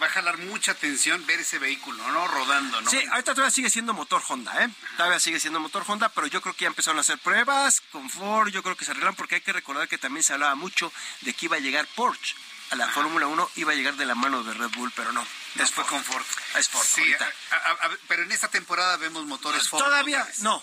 va 0.00 0.04
a 0.06 0.10
jalar 0.10 0.36
mucha 0.36 0.72
atención 0.72 1.24
ver 1.24 1.40
ese 1.40 1.58
vehículo, 1.58 2.06
¿no? 2.12 2.28
Rodando, 2.28 2.78
¿no? 2.82 2.90
Sí, 2.90 2.98
ahorita 3.10 3.32
todavía 3.34 3.50
sigue 3.50 3.70
siendo 3.70 3.94
motor 3.94 4.22
Honda, 4.28 4.62
¿eh? 4.64 4.68
Todavía 4.98 5.18
sigue 5.18 5.40
siendo 5.40 5.60
motor 5.60 5.82
Honda, 5.86 6.10
pero 6.10 6.26
yo 6.26 6.42
creo 6.42 6.54
que 6.54 6.64
ya 6.64 6.68
empezaron 6.68 6.98
a 6.98 7.00
hacer 7.00 7.18
pruebas 7.20 7.80
con 7.90 8.10
Ford, 8.10 8.50
yo 8.50 8.62
creo 8.62 8.76
que 8.76 8.84
se 8.84 8.90
arreglan 8.90 9.14
porque 9.14 9.36
hay 9.36 9.40
que 9.40 9.54
recordar 9.54 9.88
que 9.88 9.96
también 9.96 10.22
se 10.22 10.34
hablaba 10.34 10.54
mucho 10.56 10.92
de 11.22 11.32
que 11.32 11.46
iba 11.46 11.56
a 11.56 11.60
llegar 11.60 11.86
Porsche 11.94 12.34
a 12.68 12.76
la 12.76 12.86
Fórmula 12.88 13.26
1 13.26 13.50
iba 13.56 13.72
a 13.72 13.74
llegar 13.74 13.94
de 13.96 14.04
la 14.06 14.14
mano 14.14 14.44
de 14.44 14.52
Red 14.54 14.68
Bull, 14.76 14.92
pero 14.94 15.10
no. 15.12 15.26
No 15.56 15.66
fue 15.66 15.84
con 15.86 16.04
Ford. 16.04 16.24
Es 16.54 16.68
Ford. 16.68 16.86
Sí, 16.86 17.00
ahorita. 17.00 17.32
a- 17.50 17.56
a- 17.56 17.86
a- 17.86 17.96
pero 18.06 18.22
en 18.22 18.30
esta 18.30 18.46
temporada 18.48 18.96
vemos 18.98 19.24
motores 19.24 19.66
Ford. 19.68 19.82
Todavía 19.82 20.24
no. 20.40 20.62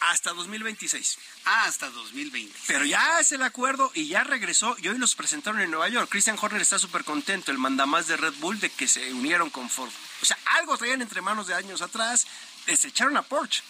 Hasta 0.00 0.32
2026. 0.32 1.18
Ah, 1.44 1.64
hasta 1.64 1.88
2020. 1.90 2.56
Pero 2.66 2.84
ya 2.84 3.18
es 3.20 3.32
el 3.32 3.42
acuerdo 3.42 3.90
y 3.94 4.06
ya 4.08 4.22
regresó 4.24 4.76
y 4.80 4.88
hoy 4.88 4.98
los 4.98 5.14
presentaron 5.14 5.60
en 5.60 5.70
Nueva 5.70 5.88
York. 5.88 6.08
Christian 6.10 6.38
Horner 6.40 6.62
está 6.62 6.78
súper 6.78 7.04
contento, 7.04 7.50
el 7.50 7.58
mandamás 7.58 8.06
de 8.06 8.16
Red 8.16 8.34
Bull, 8.34 8.60
de 8.60 8.70
que 8.70 8.86
se 8.86 9.12
unieron 9.12 9.50
con 9.50 9.68
Ford. 9.68 9.90
O 10.22 10.24
sea, 10.24 10.38
algo 10.58 10.76
traían 10.78 11.02
entre 11.02 11.20
manos 11.20 11.46
de 11.48 11.54
años 11.54 11.82
atrás, 11.82 12.26
les 12.66 12.84
echaron 12.84 13.16
a 13.16 13.22
Porsche. 13.22 13.62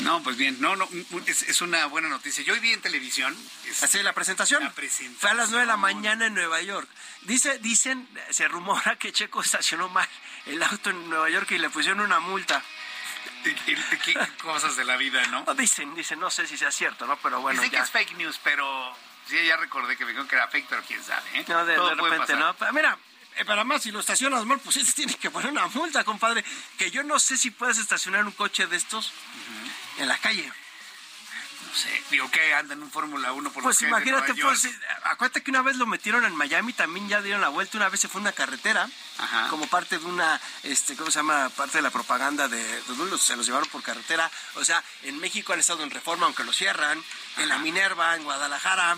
No, 0.00 0.22
pues 0.22 0.36
bien, 0.36 0.60
no, 0.60 0.76
no, 0.76 0.86
es, 1.24 1.42
es 1.44 1.60
una 1.62 1.86
buena 1.86 2.08
noticia. 2.10 2.44
Yo 2.44 2.52
hoy 2.52 2.60
vi 2.60 2.70
en 2.72 2.82
televisión. 2.82 3.34
es- 3.66 3.82
Así 3.82 4.02
la 4.02 4.12
presentación. 4.12 4.62
La 4.62 4.72
presentación. 4.72 5.16
Fue 5.18 5.30
a 5.30 5.34
las 5.34 5.48
9 5.48 5.62
de 5.62 5.66
la 5.66 5.78
mañana 5.78 6.26
en 6.26 6.34
Nueva 6.34 6.60
York. 6.60 6.86
Dice, 7.22 7.58
dicen, 7.60 8.06
se 8.30 8.46
rumora 8.46 8.96
que 8.98 9.10
Checo 9.10 9.40
estacionó 9.40 9.88
mal 9.88 10.06
el 10.44 10.62
auto 10.62 10.90
en 10.90 11.08
Nueva 11.08 11.30
York 11.30 11.50
y 11.52 11.58
le 11.58 11.70
pusieron 11.70 12.00
una 12.00 12.20
multa. 12.20 12.62
¿Qué, 14.04 14.18
cosas 14.42 14.76
de 14.76 14.84
la 14.84 14.96
vida, 14.96 15.24
¿no? 15.26 15.44
No, 15.44 15.54
dicen, 15.54 15.94
dicen, 15.94 16.18
no 16.20 16.30
sé 16.30 16.46
si 16.46 16.56
sea 16.56 16.70
cierto, 16.70 17.06
¿no? 17.06 17.16
Pero 17.18 17.40
bueno, 17.40 17.60
Dicen 17.60 17.70
que 17.70 17.76
ya. 17.76 17.82
es 17.84 17.90
fake 17.90 18.16
news, 18.16 18.40
pero 18.42 18.94
sí, 19.28 19.36
ya 19.46 19.56
recordé 19.56 19.96
que 19.96 20.04
me 20.04 20.10
dijeron 20.10 20.28
que 20.28 20.36
era 20.36 20.48
fake, 20.48 20.66
pero 20.68 20.82
quién 20.82 21.02
sabe, 21.02 21.22
¿eh? 21.34 21.44
No, 21.48 21.64
de, 21.64 21.74
Todo 21.76 21.90
de 21.90 21.96
puede 21.96 22.18
repente, 22.18 22.34
pasar. 22.42 22.56
¿no? 22.60 22.72
Mira, 22.72 22.98
eh, 23.36 23.44
para 23.44 23.64
más, 23.64 23.82
si 23.82 23.90
lo 23.90 24.00
estacionas 24.00 24.44
mal, 24.46 24.58
pues 24.60 24.74
sí 24.74 24.84
te 24.84 24.92
tienes 24.92 25.16
que 25.16 25.30
poner 25.30 25.50
una 25.50 25.66
multa, 25.68 26.04
compadre. 26.04 26.44
Que 26.78 26.90
yo 26.90 27.02
no 27.02 27.18
sé 27.18 27.36
si 27.36 27.50
puedes 27.50 27.78
estacionar 27.78 28.24
un 28.24 28.32
coche 28.32 28.66
de 28.66 28.76
estos 28.76 29.12
en 29.98 30.08
la 30.08 30.16
calle. 30.18 30.50
Sé, 31.76 32.02
digo 32.10 32.30
que 32.30 32.54
anda 32.54 32.72
en 32.72 32.82
un 32.82 32.90
Fórmula 32.90 33.32
1 33.32 33.52
por 33.52 33.62
Pues 33.62 33.82
imagínate, 33.82 34.32
pues, 34.34 34.66
acuérdate 35.04 35.42
que 35.42 35.50
una 35.50 35.60
vez 35.60 35.76
lo 35.76 35.84
metieron 35.86 36.24
en 36.24 36.34
Miami, 36.34 36.72
también 36.72 37.06
ya 37.06 37.20
dieron 37.20 37.42
la 37.42 37.48
vuelta, 37.50 37.76
una 37.76 37.90
vez 37.90 38.00
se 38.00 38.08
fue 38.08 38.18
a 38.20 38.22
una 38.22 38.32
carretera, 38.32 38.88
Ajá. 39.18 39.48
como 39.48 39.66
parte 39.66 39.98
de 39.98 40.06
una, 40.06 40.40
este, 40.62 40.96
¿cómo 40.96 41.10
se 41.10 41.18
llama? 41.18 41.50
Parte 41.50 41.76
de 41.76 41.82
la 41.82 41.90
propaganda 41.90 42.48
de, 42.48 42.56
de 42.64 42.96
los- 43.10 43.20
se 43.20 43.36
los 43.36 43.44
llevaron 43.44 43.68
por 43.68 43.82
carretera. 43.82 44.30
O 44.54 44.64
sea, 44.64 44.82
en 45.02 45.18
México 45.20 45.52
han 45.52 45.60
estado 45.60 45.82
en 45.82 45.90
Reforma, 45.90 46.24
aunque 46.24 46.44
lo 46.44 46.52
cierran, 46.54 47.02
en 47.36 47.48
la 47.50 47.58
Minerva, 47.58 48.16
en 48.16 48.24
Guadalajara. 48.24 48.96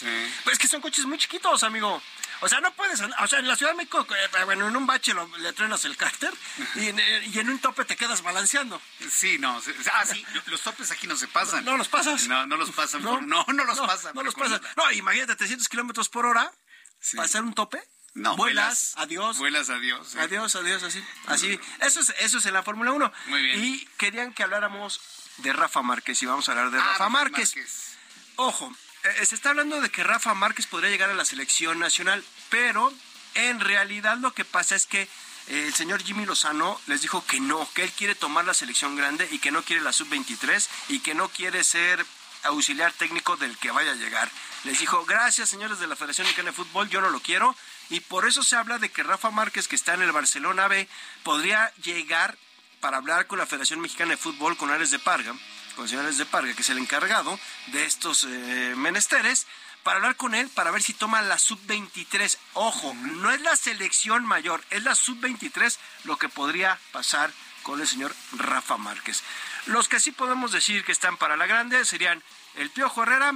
Sí. 0.00 0.06
Pues 0.44 0.54
es 0.54 0.58
que 0.58 0.68
son 0.68 0.80
coches 0.80 1.04
muy 1.04 1.18
chiquitos, 1.18 1.62
amigo. 1.64 2.02
O 2.40 2.48
sea, 2.48 2.60
no 2.60 2.72
puedes, 2.74 3.00
andar- 3.00 3.22
o 3.22 3.26
sea, 3.26 3.38
en 3.38 3.48
la 3.48 3.56
Ciudad 3.56 3.72
de 3.72 3.76
México, 3.78 4.06
eh, 4.14 4.44
bueno, 4.44 4.68
en 4.68 4.76
un 4.76 4.86
bache 4.86 5.14
lo- 5.14 5.26
le 5.38 5.52
truenas 5.52 5.84
el 5.84 5.96
cárter 5.96 6.32
y 6.74 6.88
en, 6.88 6.98
eh, 6.98 7.26
y 7.32 7.38
en 7.38 7.48
un 7.50 7.58
tope 7.58 7.84
te 7.84 7.96
quedas 7.96 8.22
balanceando. 8.22 8.80
Sí, 9.10 9.38
no. 9.38 9.60
Ah, 9.92 10.04
sí, 10.06 10.24
los 10.46 10.60
topes 10.60 10.90
aquí 10.90 11.06
no 11.06 11.16
se 11.16 11.28
pasan. 11.28 11.64
No 11.64 11.76
los 11.76 11.88
pasas. 11.88 12.26
No, 12.28 12.46
no 12.46 12.56
los 12.56 12.70
pasan. 12.72 13.02
por- 13.02 13.22
No, 13.22 13.44
no, 13.48 13.64
los 13.64 13.78
pasan. 13.80 14.14
No 14.14 14.22
los 14.22 14.34
pasas. 14.34 14.60
No, 14.76 14.90
imagínate, 14.92 15.34
300 15.36 15.68
kilómetros 15.68 16.08
por 16.08 16.26
hora, 16.26 16.52
Sí. 17.00 17.16
pasar 17.16 17.42
un 17.42 17.54
tope. 17.54 17.82
No, 18.14 18.34
vuelas, 18.36 18.92
vuelas. 18.94 18.94
adiós. 18.96 19.38
Vuelas, 19.38 19.68
adiós. 19.68 20.08
sí. 20.12 20.18
Adiós, 20.18 20.56
adiós, 20.56 20.82
así. 20.82 21.04
Así. 21.26 21.60
Eso 21.80 22.00
es, 22.00 22.14
eso 22.18 22.38
es 22.38 22.46
en 22.46 22.54
la 22.54 22.62
Fórmula 22.62 22.92
1. 22.92 23.12
Muy 23.26 23.42
bien. 23.42 23.62
Y 23.64 23.84
querían 23.98 24.32
que 24.32 24.42
habláramos 24.42 25.00
de 25.38 25.52
Rafa 25.52 25.82
Márquez 25.82 26.22
y 26.22 26.26
vamos 26.26 26.48
a 26.48 26.52
hablar 26.52 26.70
de 26.70 26.78
Ah, 26.78 26.92
Rafa 26.92 27.08
Márquez. 27.10 27.54
Márquez. 27.54 27.96
Ojo, 28.36 28.70
eh, 28.70 28.76
se 29.24 29.34
está 29.34 29.50
hablando 29.50 29.80
de 29.80 29.90
que 29.90 30.04
Rafa 30.04 30.34
Márquez 30.34 30.66
podría 30.66 30.90
llegar 30.90 31.10
a 31.10 31.14
la 31.14 31.24
selección 31.24 31.78
nacional, 31.78 32.24
pero 32.50 32.92
en 33.34 33.60
realidad 33.60 34.16
lo 34.18 34.32
que 34.32 34.44
pasa 34.44 34.74
es 34.74 34.86
que 34.86 35.02
eh, 35.02 35.66
el 35.66 35.74
señor 35.74 36.02
Jimmy 36.02 36.26
Lozano 36.26 36.80
les 36.86 37.02
dijo 37.02 37.24
que 37.26 37.40
no, 37.40 37.68
que 37.74 37.84
él 37.84 37.92
quiere 37.92 38.14
tomar 38.14 38.44
la 38.44 38.54
selección 38.54 38.96
grande 38.96 39.28
y 39.30 39.38
que 39.38 39.50
no 39.50 39.62
quiere 39.62 39.82
la 39.82 39.92
sub-23 39.92 40.66
y 40.88 41.00
que 41.00 41.14
no 41.14 41.28
quiere 41.28 41.62
ser 41.62 42.04
auxiliar 42.44 42.92
técnico 42.92 43.36
del 43.36 43.56
que 43.58 43.70
vaya 43.70 43.92
a 43.92 43.96
llegar. 43.96 44.30
Les 44.64 44.78
dijo, 44.78 45.04
gracias 45.04 45.48
señores 45.48 45.78
de 45.78 45.86
la 45.86 45.96
Federación 45.96 46.26
Mexicana 46.26 46.50
de 46.50 46.56
Fútbol, 46.56 46.88
yo 46.88 47.00
no 47.00 47.10
lo 47.10 47.20
quiero. 47.20 47.54
Y 47.88 48.00
por 48.00 48.26
eso 48.26 48.42
se 48.42 48.56
habla 48.56 48.78
de 48.78 48.90
que 48.90 49.02
Rafa 49.02 49.30
Márquez, 49.30 49.68
que 49.68 49.76
está 49.76 49.94
en 49.94 50.02
el 50.02 50.12
Barcelona 50.12 50.66
B, 50.66 50.88
podría 51.22 51.72
llegar 51.82 52.36
para 52.80 52.96
hablar 52.96 53.26
con 53.26 53.38
la 53.38 53.46
Federación 53.46 53.80
Mexicana 53.80 54.12
de 54.12 54.16
Fútbol, 54.16 54.56
con 54.56 54.70
Ares 54.70 54.90
de 54.90 54.98
Parga, 54.98 55.34
con 55.76 55.86
de 55.86 56.26
Parga, 56.26 56.54
que 56.54 56.62
es 56.62 56.70
el 56.70 56.78
encargado 56.78 57.38
de 57.68 57.84
estos 57.84 58.24
eh, 58.24 58.74
menesteres, 58.76 59.46
para 59.82 59.98
hablar 59.98 60.16
con 60.16 60.34
él, 60.34 60.48
para 60.48 60.70
ver 60.70 60.82
si 60.82 60.94
toma 60.94 61.22
la 61.22 61.38
sub-23. 61.38 62.38
Ojo, 62.54 62.94
no 62.94 63.30
es 63.30 63.40
la 63.42 63.54
selección 63.54 64.24
mayor, 64.24 64.64
es 64.70 64.82
la 64.82 64.94
sub-23 64.94 65.76
lo 66.04 66.16
que 66.16 66.28
podría 66.28 66.80
pasar 66.92 67.30
con 67.62 67.80
el 67.80 67.86
señor 67.86 68.16
Rafa 68.32 68.78
Márquez. 68.78 69.22
Los 69.66 69.86
que 69.88 70.00
sí 70.00 70.12
podemos 70.12 70.50
decir 70.50 70.84
que 70.84 70.92
están 70.92 71.18
para 71.18 71.36
la 71.36 71.46
grande 71.46 71.84
serían 71.84 72.22
el 72.54 72.70
Piojo 72.70 73.02
Herrera, 73.02 73.32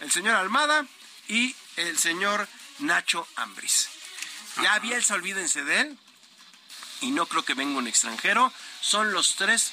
el 0.00 0.10
señor 0.10 0.34
Almada 0.34 0.84
y 1.28 1.54
el 1.76 1.96
señor 1.96 2.48
Nacho 2.80 3.26
Ambris. 3.36 3.88
Ya 4.62 4.78
Bielsa, 4.80 5.14
olvídense 5.14 5.64
de 5.64 5.80
él, 5.80 5.98
y 7.00 7.12
no 7.12 7.26
creo 7.26 7.44
que 7.44 7.54
venga 7.54 7.78
un 7.78 7.86
extranjero. 7.86 8.52
Son 8.80 9.12
los 9.12 9.36
tres 9.36 9.72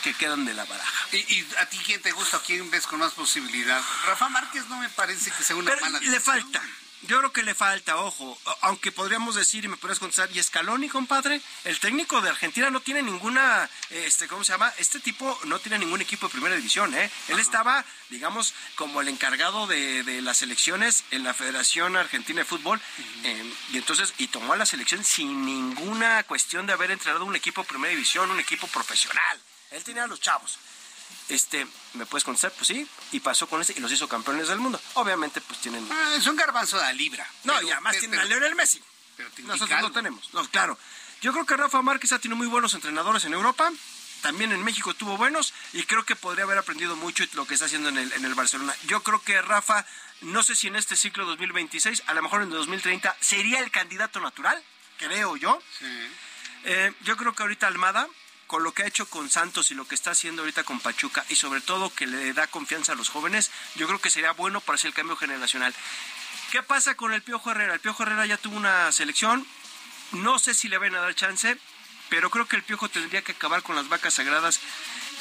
que 0.00 0.14
quedan 0.14 0.44
de 0.44 0.54
la 0.54 0.64
baraja. 0.64 1.06
¿Y, 1.12 1.16
y 1.18 1.48
a 1.58 1.66
ti 1.68 1.78
quién 1.84 2.00
te 2.02 2.12
gusta 2.12 2.40
quién 2.46 2.70
ves 2.70 2.86
con 2.86 2.98
más 3.00 3.12
posibilidad? 3.12 3.82
Rafa 4.06 4.28
Márquez 4.28 4.66
no 4.68 4.76
me 4.78 4.88
parece 4.90 5.30
que 5.30 5.42
sea 5.42 5.56
una 5.56 5.70
Pero 5.70 5.82
mala 5.82 5.98
le 6.00 6.10
decisión. 6.10 6.40
falta. 6.42 6.62
Yo 7.04 7.16
creo 7.16 7.32
que 7.32 7.42
le 7.42 7.54
falta, 7.54 7.96
ojo, 7.96 8.38
aunque 8.60 8.92
podríamos 8.92 9.34
decir, 9.34 9.64
y 9.64 9.68
me 9.68 9.78
podrías 9.78 9.98
contestar, 9.98 10.28
y 10.36 10.42
Scaloni, 10.42 10.86
compadre, 10.90 11.40
el 11.64 11.80
técnico 11.80 12.20
de 12.20 12.28
Argentina 12.28 12.68
no 12.68 12.80
tiene 12.80 13.00
ninguna, 13.00 13.70
este, 13.88 14.28
¿cómo 14.28 14.44
se 14.44 14.52
llama? 14.52 14.70
Este 14.76 15.00
tipo 15.00 15.40
no 15.44 15.58
tiene 15.60 15.78
ningún 15.78 16.02
equipo 16.02 16.26
de 16.26 16.32
primera 16.32 16.56
división, 16.56 16.92
¿eh? 16.94 17.10
Él 17.28 17.38
estaba, 17.38 17.86
digamos, 18.10 18.52
como 18.74 19.00
el 19.00 19.08
encargado 19.08 19.66
de, 19.66 20.02
de 20.02 20.20
las 20.20 20.36
selecciones 20.36 21.04
en 21.10 21.24
la 21.24 21.32
Federación 21.32 21.96
Argentina 21.96 22.40
de 22.40 22.44
Fútbol, 22.44 22.78
eh, 23.24 23.54
y 23.72 23.78
entonces, 23.78 24.12
y 24.18 24.26
tomó 24.26 24.52
a 24.52 24.58
la 24.58 24.66
selección 24.66 25.02
sin 25.02 25.46
ninguna 25.46 26.22
cuestión 26.24 26.66
de 26.66 26.74
haber 26.74 26.90
entrenado 26.90 27.24
un 27.24 27.34
equipo 27.34 27.62
de 27.62 27.68
primera 27.68 27.92
división, 27.92 28.30
un 28.30 28.40
equipo 28.40 28.66
profesional. 28.66 29.40
Él 29.70 29.84
tenía 29.84 30.04
a 30.04 30.06
los 30.06 30.20
chavos. 30.20 30.58
Este, 31.28 31.66
¿me 31.94 32.06
puedes 32.06 32.24
contestar? 32.24 32.52
Pues 32.52 32.66
sí, 32.68 32.86
y 33.12 33.20
pasó 33.20 33.48
con 33.48 33.60
ese 33.60 33.72
y 33.76 33.80
los 33.80 33.90
hizo 33.92 34.08
campeones 34.08 34.48
del 34.48 34.58
mundo. 34.58 34.80
Obviamente, 34.94 35.40
pues 35.40 35.60
tienen 35.60 35.86
Ah, 35.90 36.14
es 36.16 36.26
un 36.26 36.36
garbanzo 36.36 36.76
de 36.76 36.82
la 36.82 36.92
libra. 36.92 37.26
no, 37.44 37.54
Pero- 37.54 37.68
y 37.68 37.70
además 37.70 37.92
pero- 37.92 38.00
tienen 38.00 38.20
a 38.20 38.24
Lionel 38.24 38.54
Messi. 38.54 38.82
pero 39.16 39.30
te 39.30 39.42
Nosotros 39.42 39.80
no 39.82 39.92
tenemos. 39.92 40.32
No, 40.34 40.48
claro. 40.48 40.78
Yo 41.20 41.32
creo 41.32 41.44
que 41.46 41.56
Rafa 41.56 41.82
Márquez 41.82 42.12
ha 42.12 42.18
tenido 42.18 42.36
muy 42.36 42.46
buenos 42.46 42.72
entrenadores 42.74 43.24
en 43.26 43.34
Europa. 43.34 43.70
También 44.22 44.52
en 44.52 44.62
México 44.64 44.92
tuvo 44.94 45.16
buenos 45.16 45.52
y 45.72 45.82
creo 45.84 46.04
que 46.04 46.14
podría 46.16 46.44
haber 46.44 46.58
aprendido 46.58 46.94
mucho 46.96 47.24
lo 47.34 47.46
que 47.46 47.54
está 47.54 47.66
haciendo 47.66 47.88
en 47.90 47.98
el, 47.98 48.12
en 48.12 48.24
el 48.24 48.34
Barcelona. 48.34 48.74
Yo 48.86 49.02
creo 49.02 49.22
que 49.22 49.40
Rafa, 49.42 49.86
no 50.22 50.42
sé 50.42 50.54
si 50.56 50.66
en 50.68 50.76
este 50.76 50.96
ciclo 50.96 51.24
2026, 51.26 52.02
a 52.06 52.14
lo 52.14 52.22
mejor 52.22 52.42
en 52.42 52.50
2030, 52.50 53.16
sería 53.20 53.60
el 53.60 53.70
candidato 53.70 54.20
natural, 54.20 54.62
creo 54.98 55.36
yo. 55.36 55.58
Eh, 56.64 56.92
yo 57.02 57.16
creo 57.16 57.34
que 57.34 57.42
ahorita 57.42 57.66
Almada, 57.66 58.06
con 58.50 58.64
lo 58.64 58.74
que 58.74 58.82
ha 58.82 58.86
hecho 58.88 59.06
con 59.06 59.30
Santos 59.30 59.70
y 59.70 59.76
lo 59.76 59.86
que 59.86 59.94
está 59.94 60.10
haciendo 60.10 60.42
ahorita 60.42 60.64
con 60.64 60.80
Pachuca, 60.80 61.24
y 61.28 61.36
sobre 61.36 61.60
todo 61.60 61.94
que 61.94 62.08
le 62.08 62.32
da 62.32 62.48
confianza 62.48 62.94
a 62.94 62.94
los 62.96 63.08
jóvenes, 63.08 63.48
yo 63.76 63.86
creo 63.86 64.00
que 64.00 64.10
sería 64.10 64.32
bueno 64.32 64.60
para 64.60 64.74
hacer 64.74 64.88
el 64.88 64.94
cambio 64.94 65.14
generacional. 65.14 65.72
¿Qué 66.50 66.60
pasa 66.64 66.96
con 66.96 67.12
el 67.12 67.22
Piojo 67.22 67.52
Herrera? 67.52 67.74
El 67.74 67.78
Piojo 67.78 68.02
Herrera 68.02 68.26
ya 68.26 68.38
tuvo 68.38 68.56
una 68.56 68.90
selección, 68.90 69.46
no 70.10 70.40
sé 70.40 70.54
si 70.54 70.66
le 70.66 70.78
van 70.78 70.96
a 70.96 71.00
dar 71.00 71.14
chance, 71.14 71.56
pero 72.08 72.28
creo 72.28 72.48
que 72.48 72.56
el 72.56 72.64
Piojo 72.64 72.88
tendría 72.88 73.22
que 73.22 73.30
acabar 73.30 73.62
con 73.62 73.76
las 73.76 73.88
vacas 73.88 74.14
sagradas 74.14 74.58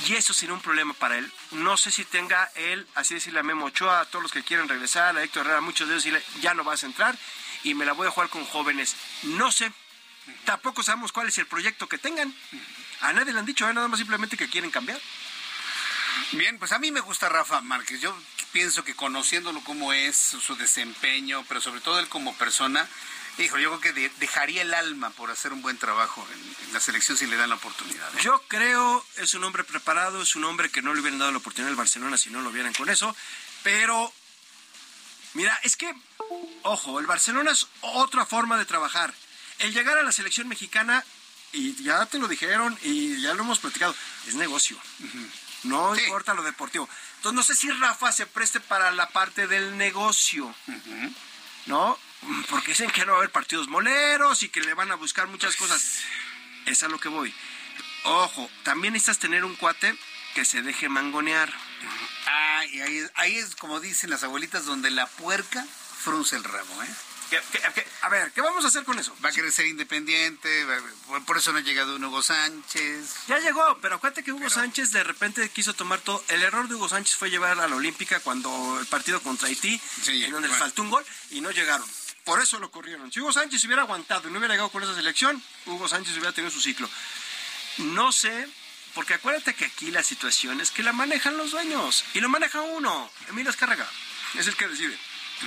y 0.07 0.15
eso 0.15 0.33
sería 0.33 0.55
un 0.55 0.61
problema 0.61 0.95
para 0.95 1.19
él. 1.19 1.31
No 1.51 1.77
sé 1.77 1.91
si 1.91 2.05
tenga 2.05 2.49
él, 2.55 2.87
así 2.95 3.13
decirle 3.13 3.41
a 3.41 3.43
Memo 3.43 3.67
Ochoa, 3.67 3.99
a 3.99 4.05
todos 4.05 4.23
los 4.23 4.31
que 4.31 4.41
quieren 4.41 4.67
regresar, 4.67 5.15
a 5.15 5.23
Héctor 5.23 5.45
Herrera, 5.45 5.61
muchos 5.61 5.87
de 5.87 5.97
ellos 5.97 6.23
ya 6.41 6.55
no 6.55 6.63
vas 6.63 6.81
a 6.81 6.87
entrar 6.87 7.15
y 7.63 7.75
me 7.75 7.85
la 7.85 7.93
voy 7.93 8.07
a 8.07 8.11
jugar 8.11 8.31
con 8.31 8.43
jóvenes. 8.45 8.95
No 9.21 9.51
sé, 9.51 9.71
tampoco 10.45 10.81
sabemos 10.81 11.11
cuál 11.11 11.27
es 11.27 11.37
el 11.37 11.45
proyecto 11.45 11.87
que 11.87 11.99
tengan. 11.99 12.33
A 13.01 13.13
nadie 13.13 13.33
le 13.33 13.39
han 13.39 13.45
dicho, 13.45 13.67
¿eh? 13.69 13.73
nada 13.73 13.87
más 13.87 13.99
simplemente 13.99 14.37
que 14.37 14.49
quieren 14.49 14.71
cambiar. 14.71 14.99
Bien, 16.33 16.57
pues 16.59 16.71
a 16.71 16.79
mí 16.79 16.91
me 16.91 16.99
gusta 16.99 17.29
Rafa 17.29 17.61
Márquez. 17.61 18.01
Yo 18.01 18.15
pienso 18.51 18.83
que 18.83 18.95
conociéndolo 18.95 19.61
como 19.63 19.93
es, 19.93 20.15
su, 20.17 20.55
desempeño, 20.55 21.43
pero 21.47 21.61
sobre 21.61 21.81
todo 21.81 21.99
él 21.99 22.07
como 22.09 22.35
persona, 22.35 22.87
hijo, 23.37 23.57
yo 23.57 23.69
creo 23.69 23.81
que 23.81 23.93
de- 24.01 24.11
dejaría 24.19 24.61
el 24.63 24.73
alma 24.73 25.09
por 25.11 25.31
hacer 25.31 25.53
un 25.53 25.61
buen 25.61 25.77
trabajo 25.77 26.27
en, 26.33 26.67
en 26.67 26.73
la 26.73 26.79
selección 26.79 27.17
si 27.17 27.25
le 27.25 27.37
dan 27.37 27.49
la 27.49 27.55
oportunidad. 27.55 28.13
¿eh? 28.15 28.19
Yo 28.21 28.43
creo, 28.47 29.05
es 29.17 29.33
un 29.33 29.43
hombre 29.43 29.63
preparado, 29.63 30.21
es 30.21 30.35
un 30.35 30.43
hombre 30.43 30.69
que 30.69 30.81
no 30.81 30.93
le 30.93 30.99
hubieran 31.01 31.19
dado 31.19 31.31
la 31.31 31.37
oportunidad 31.37 31.69
al 31.71 31.77
Barcelona 31.77 32.17
si 32.17 32.29
no 32.29 32.41
lo 32.41 32.51
vieran 32.51 32.73
con 32.73 32.89
eso, 32.89 33.15
pero 33.63 34.13
mira, 35.33 35.57
es 35.63 35.77
que, 35.77 35.93
ojo, 36.63 36.99
el 36.99 37.07
Barcelona 37.07 37.51
es 37.51 37.67
otra 37.81 38.25
forma 38.25 38.57
de 38.57 38.65
trabajar. 38.65 39.13
El 39.59 39.73
llegar 39.73 39.97
a 39.97 40.03
la 40.03 40.11
selección 40.11 40.47
mexicana, 40.47 41.03
y 41.53 41.81
ya 41.83 42.05
te 42.05 42.19
lo 42.19 42.27
dijeron 42.27 42.77
y 42.83 43.21
ya 43.21 43.33
lo 43.33 43.43
hemos 43.43 43.59
platicado, 43.59 43.95
es 44.27 44.35
negocio. 44.35 44.77
No 45.63 45.95
importa 45.95 46.33
lo 46.33 46.43
deportivo. 46.43 46.87
Entonces 47.17 47.35
no 47.35 47.43
sé 47.43 47.55
si 47.55 47.69
Rafa 47.69 48.11
se 48.11 48.25
preste 48.25 48.59
para 48.59 48.91
la 48.91 49.09
parte 49.09 49.47
del 49.47 49.77
negocio. 49.77 50.53
¿No? 51.65 51.99
Porque 52.49 52.71
dicen 52.71 52.89
que 52.91 53.05
no 53.05 53.11
va 53.11 53.17
a 53.17 53.19
haber 53.19 53.31
partidos 53.31 53.67
moleros 53.67 54.43
y 54.43 54.49
que 54.49 54.61
le 54.61 54.73
van 54.73 54.91
a 54.91 54.95
buscar 54.95 55.27
muchas 55.27 55.55
cosas. 55.55 55.99
Es 56.65 56.83
a 56.83 56.87
lo 56.87 56.99
que 56.99 57.09
voy. 57.09 57.33
Ojo, 58.03 58.49
también 58.63 58.93
necesitas 58.93 59.19
tener 59.19 59.43
un 59.43 59.55
cuate 59.55 59.97
que 60.33 60.45
se 60.45 60.61
deje 60.61 60.89
mangonear. 60.89 61.53
Ah, 62.27 62.65
y 62.71 62.81
ahí, 62.81 63.05
ahí 63.15 63.37
es 63.37 63.55
como 63.55 63.79
dicen 63.79 64.09
las 64.09 64.23
abuelitas, 64.23 64.65
donde 64.65 64.89
la 64.91 65.07
puerca 65.07 65.65
frunce 65.99 66.35
el 66.35 66.43
rabo, 66.43 66.83
¿eh? 66.83 66.95
A 68.01 68.09
ver, 68.09 68.31
¿qué 68.31 68.41
vamos 68.41 68.63
a 68.65 68.69
hacer 68.69 68.83
con 68.83 68.97
eso? 68.97 69.15
Va 69.23 69.29
a 69.29 69.31
querer 69.31 69.51
ser 69.51 69.67
independiente, 69.67 70.65
por 71.25 71.37
eso 71.37 71.51
no 71.51 71.59
ha 71.59 71.61
llegado 71.61 71.95
un 71.95 72.03
Hugo 72.03 72.21
Sánchez. 72.21 73.27
Ya 73.27 73.39
llegó, 73.39 73.77
pero 73.81 73.95
acuérdate 73.95 74.23
que 74.23 74.31
Hugo 74.31 74.49
Sánchez 74.49 74.91
de 74.91 75.03
repente 75.03 75.47
quiso 75.49 75.73
tomar 75.73 75.99
todo. 75.99 76.23
El 76.29 76.41
error 76.41 76.67
de 76.67 76.75
Hugo 76.75 76.89
Sánchez 76.89 77.15
fue 77.15 77.29
llevar 77.29 77.59
a 77.59 77.67
la 77.67 77.75
Olímpica 77.75 78.19
cuando 78.19 78.77
el 78.79 78.85
partido 78.87 79.21
contra 79.21 79.47
Haití, 79.47 79.79
en 80.07 80.31
donde 80.31 80.47
le 80.47 80.55
faltó 80.55 80.81
un 80.81 80.89
gol 80.89 81.05
y 81.31 81.41
no 81.41 81.51
llegaron. 81.51 81.87
Por 82.23 82.41
eso 82.41 82.59
lo 82.59 82.71
corrieron. 82.71 83.11
Si 83.11 83.19
Hugo 83.19 83.33
Sánchez 83.33 83.63
hubiera 83.65 83.83
aguantado 83.83 84.27
y 84.27 84.31
no 84.31 84.39
hubiera 84.39 84.53
llegado 84.53 84.69
con 84.69 84.83
esa 84.83 84.95
selección, 84.95 85.41
Hugo 85.65 85.87
Sánchez 85.87 86.13
hubiera 86.13 86.31
tenido 86.31 86.51
su 86.51 86.61
ciclo. 86.61 86.89
No 87.77 88.11
sé, 88.11 88.47
porque 88.93 89.13
acuérdate 89.13 89.53
que 89.53 89.65
aquí 89.65 89.91
la 89.91 90.03
situación 90.03 90.61
es 90.61 90.71
que 90.71 90.83
la 90.83 90.93
manejan 90.93 91.37
los 91.37 91.51
dueños 91.51 92.03
y 92.13 92.19
lo 92.19 92.29
maneja 92.29 92.61
uno. 92.61 93.09
Emilio 93.29 93.49
Escárraga 93.49 93.87
es 94.35 94.47
el 94.47 94.55
que 94.55 94.67
decide. 94.67 94.97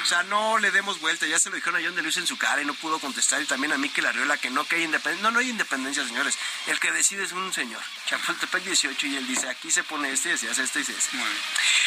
O 0.01 0.07
sea, 0.07 0.23
no 0.25 0.59
le 0.59 0.71
demos 0.71 1.01
vuelta. 1.01 1.27
Ya 1.27 1.39
se 1.39 1.51
lo 1.51 1.57
dijeron 1.57 1.81
a 1.81 1.85
John 1.85 1.95
de 1.95 2.03
Luis 2.03 2.17
en 2.17 2.27
su 2.27 2.39
cara 2.39 2.63
y 2.63 2.65
no 2.65 2.75
pudo 2.75 2.99
contestar. 2.99 3.43
Y 3.43 3.47
también 3.47 3.73
a 3.73 3.79
mí 3.79 3.89
que 3.89 4.03
la 4.03 4.13
Riola 4.13 4.37
que 4.39 4.51
no, 4.51 4.65
que 4.65 4.77
hay 4.77 4.85
independencia. 4.85 5.23
No, 5.23 5.31
no 5.31 5.41
hay 5.41 5.51
independencia, 5.51 6.07
señores. 6.07 6.39
El 6.67 6.81
que 6.81 6.91
decide 6.93 7.25
es 7.25 7.33
un 7.33 7.53
señor. 7.53 7.83
Chapultepec 8.07 8.65
18 8.65 9.07
y 9.07 9.17
él 9.17 9.27
dice, 9.27 9.49
aquí 9.49 9.71
se 9.71 9.85
pone 9.85 10.11
este 10.11 10.33
y 10.33 10.39
se 10.39 10.51
hace 10.51 10.63
este 10.63 10.81
y 10.81 10.85
se 10.85 10.97
hace. 10.97 11.17
Muy 11.17 11.27
bien. 11.27 11.39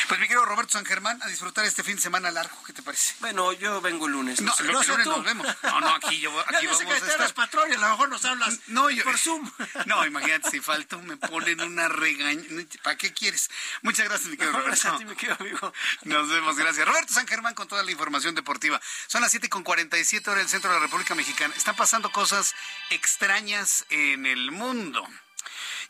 Pues 0.07 0.19
mi 0.19 0.27
querido 0.27 0.45
Roberto 0.45 0.73
San 0.73 0.85
Germán, 0.85 1.21
a 1.23 1.27
disfrutar 1.27 1.65
este 1.65 1.83
fin 1.83 1.95
de 1.95 2.01
semana 2.01 2.31
largo. 2.31 2.55
¿Qué 2.63 2.73
te 2.73 2.83
parece? 2.83 3.15
Bueno, 3.19 3.51
yo 3.53 3.81
vengo 3.81 4.05
el 4.05 4.13
lunes. 4.13 4.41
No, 4.41 4.53
no, 4.57 4.81
el 4.81 4.87
lunes 4.87 5.07
nos 5.07 5.23
vemos. 5.23 5.47
No, 5.65 5.81
no, 5.81 5.95
aquí, 5.95 6.19
yo, 6.19 6.31
aquí 6.39 6.67
vamos 6.67 6.81
a 6.81 6.97
estar. 6.97 7.33
patrón 7.33 7.71
a 7.71 7.75
lo 7.75 7.89
mejor 7.89 8.09
nos 8.09 8.23
hablas 8.23 8.59
no, 8.67 8.89
yo, 8.89 9.03
por 9.03 9.17
Zoom. 9.17 9.49
No, 9.85 10.05
imagínate, 10.05 10.49
si 10.51 10.59
falto 10.59 11.01
me 11.01 11.17
ponen 11.17 11.61
una 11.61 11.87
regaña. 11.87 12.43
¿Para 12.83 12.97
qué 12.97 13.13
quieres? 13.13 13.49
Muchas 13.81 14.07
gracias, 14.07 14.29
mi 14.29 14.37
querido 14.37 14.57
Roberto. 14.59 14.89
A 14.89 14.97
ti, 14.97 15.05
mi 15.05 15.15
querido 15.15 15.37
amigo. 15.39 15.73
Nos 16.03 16.29
vemos, 16.29 16.55
gracias. 16.55 16.87
Roberto 16.87 17.13
San 17.13 17.27
Germán 17.27 17.55
con 17.55 17.67
toda 17.67 17.83
la 17.83 17.91
información 17.95 18.35
deportiva. 18.35 18.79
Son 19.07 19.21
las 19.21 19.31
7 19.31 19.49
con 19.49 19.63
47 19.63 20.29
horas 20.29 20.43
del 20.43 20.49
centro 20.49 20.69
de 20.69 20.77
la 20.77 20.83
República 20.83 21.15
Mexicana. 21.15 21.53
Están 21.57 21.75
pasando 21.75 22.11
cosas 22.11 22.53
extrañas 22.91 23.85
en 23.89 24.25
el 24.25 24.51
mundo. 24.51 25.07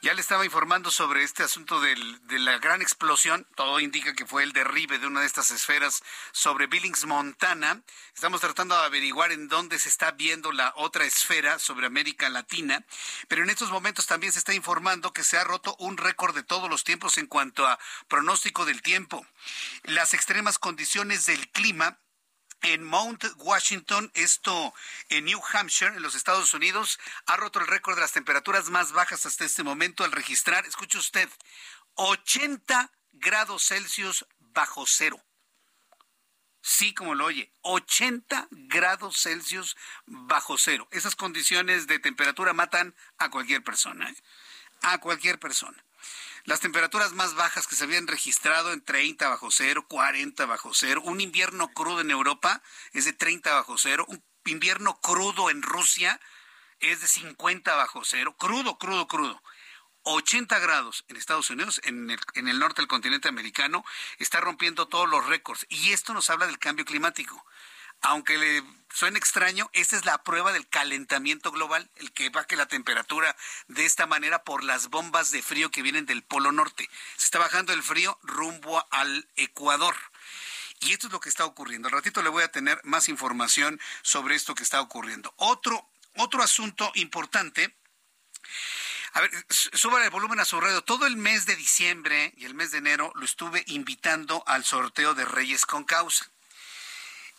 Ya 0.05 0.13
le 0.13 0.21
estaba 0.21 0.45
informando 0.45 0.91
sobre 0.91 1.23
este 1.23 1.41
asunto 1.41 1.81
de 1.81 1.97
la 2.37 2.59
gran 2.59 2.83
explosión. 2.83 3.47
Todo 3.55 3.79
indica 3.79 4.13
que 4.13 4.27
fue 4.27 4.43
el 4.43 4.53
derribe 4.53 4.99
de 4.99 5.07
una 5.07 5.21
de 5.21 5.25
estas 5.25 5.49
esferas 5.49 6.03
sobre 6.31 6.67
Billings, 6.67 7.05
Montana. 7.05 7.81
Estamos 8.13 8.39
tratando 8.39 8.77
de 8.77 8.85
averiguar 8.85 9.31
en 9.31 9.47
dónde 9.47 9.79
se 9.79 9.89
está 9.89 10.11
viendo 10.11 10.51
la 10.51 10.73
otra 10.75 11.05
esfera 11.05 11.57
sobre 11.57 11.87
América 11.87 12.29
Latina. 12.29 12.85
Pero 13.27 13.41
en 13.41 13.49
estos 13.49 13.71
momentos 13.71 14.05
también 14.05 14.31
se 14.31 14.37
está 14.37 14.53
informando 14.53 15.11
que 15.11 15.23
se 15.23 15.39
ha 15.39 15.43
roto 15.43 15.75
un 15.79 15.97
récord 15.97 16.35
de 16.35 16.43
todos 16.43 16.69
los 16.69 16.83
tiempos 16.83 17.17
en 17.17 17.25
cuanto 17.25 17.65
a 17.65 17.79
pronóstico 18.07 18.63
del 18.65 18.83
tiempo. 18.83 19.25
Las 19.85 20.13
extremas 20.13 20.59
condiciones 20.59 21.25
del 21.25 21.49
clima 21.49 21.97
en 22.61 22.83
Mount 22.83 23.23
Washington, 23.37 24.11
esto 24.13 24.73
en 25.09 25.25
New 25.25 25.41
Hampshire, 25.53 25.95
en 25.95 26.01
los 26.01 26.15
Estados 26.15 26.53
Unidos, 26.53 26.99
ha 27.25 27.37
roto 27.37 27.59
el 27.59 27.67
récord 27.67 27.95
de 27.95 28.01
las 28.01 28.11
temperaturas 28.11 28.69
más 28.69 28.91
bajas 28.91 29.25
hasta 29.25 29.45
este 29.45 29.63
momento 29.63 30.03
al 30.03 30.11
registrar, 30.11 30.65
escuche 30.65 30.97
usted, 30.97 31.29
80 31.95 32.91
grados 33.13 33.67
Celsius 33.67 34.25
bajo 34.39 34.85
cero. 34.87 35.21
Sí, 36.61 36.95
como 36.95 37.13
lo 37.13 37.25
oye, 37.25 37.51
80 37.61 38.47
grados 38.49 39.21
Celsius 39.21 39.77
bajo 40.07 40.57
cero. 40.57 40.87
Esas 40.91 41.15
condiciones 41.15 41.85
de 41.85 41.99
temperatura 41.99 42.53
matan 42.53 42.95
a 43.19 43.29
cualquier 43.29 43.63
persona, 43.63 44.09
¿eh? 44.09 44.15
a 44.81 44.97
cualquier 44.97 45.39
persona. 45.39 45.84
Las 46.45 46.59
temperaturas 46.59 47.13
más 47.13 47.33
bajas 47.33 47.65
que 47.65 47.75
se 47.75 47.85
habían 47.85 48.05
registrado 48.05 48.71
en 48.71 48.83
30 48.83 49.27
bajo 49.29 49.49
cero, 49.49 49.87
40 49.87 50.45
bajo 50.45 50.75
cero. 50.75 51.01
Un 51.03 51.19
invierno 51.19 51.69
crudo 51.69 52.01
en 52.01 52.11
Europa 52.11 52.61
es 52.93 53.05
de 53.05 53.13
30 53.13 53.51
bajo 53.51 53.79
cero. 53.79 54.05
Un 54.07 54.23
invierno 54.45 54.99
crudo 55.01 55.49
en 55.49 55.63
Rusia 55.63 56.19
es 56.79 57.01
de 57.01 57.07
50 57.07 57.73
bajo 57.75 58.03
cero. 58.05 58.35
Crudo, 58.37 58.77
crudo, 58.77 59.07
crudo. 59.07 59.41
80 60.03 60.59
grados 60.59 61.03
en 61.07 61.17
Estados 61.17 61.49
Unidos, 61.49 61.81
en 61.83 62.11
el, 62.11 62.19
en 62.35 62.47
el 62.47 62.59
norte 62.59 62.83
del 62.83 62.87
continente 62.87 63.27
americano, 63.27 63.83
está 64.19 64.39
rompiendo 64.39 64.87
todos 64.87 65.09
los 65.09 65.25
récords. 65.25 65.65
Y 65.67 65.93
esto 65.93 66.13
nos 66.13 66.29
habla 66.29 66.45
del 66.45 66.59
cambio 66.59 66.85
climático 66.85 67.43
aunque 68.05 68.37
le 68.37 68.63
suene 68.93 69.17
extraño, 69.17 69.69
esta 69.73 69.95
es 69.95 70.05
la 70.05 70.23
prueba 70.23 70.53
del 70.53 70.67
calentamiento 70.67 71.51
global, 71.51 71.89
el 71.95 72.11
que 72.13 72.29
baje 72.29 72.55
la 72.55 72.67
temperatura 72.67 73.35
de 73.67 73.85
esta 73.85 74.05
manera 74.05 74.43
por 74.43 74.63
las 74.63 74.89
bombas 74.89 75.31
de 75.31 75.41
frío 75.41 75.71
que 75.71 75.81
vienen 75.81 76.05
del 76.05 76.23
Polo 76.23 76.51
Norte. 76.51 76.87
Se 77.17 77.25
está 77.25 77.39
bajando 77.39 77.73
el 77.73 77.83
frío 77.83 78.17
rumbo 78.21 78.85
al 78.91 79.27
Ecuador. 79.35 79.95
Y 80.81 80.93
esto 80.93 81.07
es 81.07 81.13
lo 81.13 81.19
que 81.19 81.29
está 81.29 81.45
ocurriendo. 81.45 81.87
Al 81.87 81.93
ratito 81.93 82.21
le 82.21 82.29
voy 82.29 82.43
a 82.43 82.51
tener 82.51 82.79
más 82.83 83.09
información 83.09 83.79
sobre 84.03 84.35
esto 84.35 84.53
que 84.53 84.63
está 84.63 84.81
ocurriendo. 84.81 85.33
Otro, 85.37 85.89
otro 86.15 86.43
asunto 86.43 86.91
importante. 86.95 87.75
A 89.13 89.21
ver, 89.21 89.31
suba 89.49 90.03
el 90.03 90.09
volumen 90.11 90.39
a 90.39 90.45
su 90.45 90.61
radio. 90.61 90.83
Todo 90.83 91.07
el 91.07 91.17
mes 91.17 91.45
de 91.45 91.55
diciembre 91.55 92.33
y 92.37 92.45
el 92.45 92.53
mes 92.53 92.71
de 92.71 92.77
enero 92.77 93.11
lo 93.15 93.25
estuve 93.25 93.63
invitando 93.67 94.43
al 94.45 94.63
sorteo 94.63 95.15
de 95.15 95.25
Reyes 95.25 95.65
con 95.65 95.85
Causa. 95.85 96.29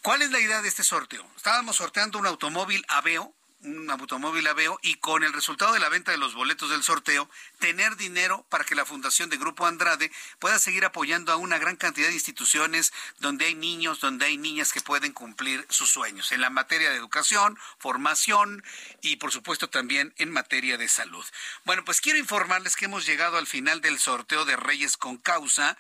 ¿Cuál 0.06 0.22
es 0.22 0.30
la 0.30 0.38
idea 0.38 0.62
de 0.62 0.68
este 0.68 0.84
sorteo? 0.84 1.28
Estábamos 1.36 1.74
sorteando 1.74 2.20
un 2.20 2.28
automóvil 2.28 2.84
Aveo, 2.86 3.34
un 3.62 3.90
automóvil 3.90 4.46
Aveo 4.46 4.78
y 4.80 4.94
con 4.98 5.24
el 5.24 5.32
resultado 5.32 5.72
de 5.72 5.80
la 5.80 5.88
venta 5.88 6.12
de 6.12 6.16
los 6.16 6.32
boletos 6.32 6.70
del 6.70 6.84
sorteo, 6.84 7.28
tener 7.58 7.96
dinero 7.96 8.46
para 8.48 8.62
que 8.62 8.76
la 8.76 8.84
Fundación 8.84 9.30
de 9.30 9.36
Grupo 9.36 9.66
Andrade 9.66 10.12
pueda 10.38 10.60
seguir 10.60 10.84
apoyando 10.84 11.32
a 11.32 11.36
una 11.36 11.58
gran 11.58 11.74
cantidad 11.74 12.06
de 12.06 12.14
instituciones 12.14 12.92
donde 13.18 13.46
hay 13.46 13.56
niños, 13.56 13.98
donde 13.98 14.26
hay 14.26 14.36
niñas 14.36 14.72
que 14.72 14.80
pueden 14.80 15.12
cumplir 15.12 15.66
sus 15.70 15.90
sueños 15.90 16.30
en 16.30 16.40
la 16.40 16.50
materia 16.50 16.90
de 16.90 16.96
educación, 16.96 17.58
formación 17.80 18.62
y 19.02 19.16
por 19.16 19.32
supuesto 19.32 19.70
también 19.70 20.14
en 20.18 20.30
materia 20.30 20.78
de 20.78 20.86
salud. 20.86 21.26
Bueno, 21.64 21.84
pues 21.84 22.00
quiero 22.00 22.20
informarles 22.20 22.76
que 22.76 22.84
hemos 22.84 23.06
llegado 23.06 23.38
al 23.38 23.48
final 23.48 23.80
del 23.80 23.98
sorteo 23.98 24.44
de 24.44 24.54
Reyes 24.54 24.96
con 24.96 25.16
Causa 25.16 25.76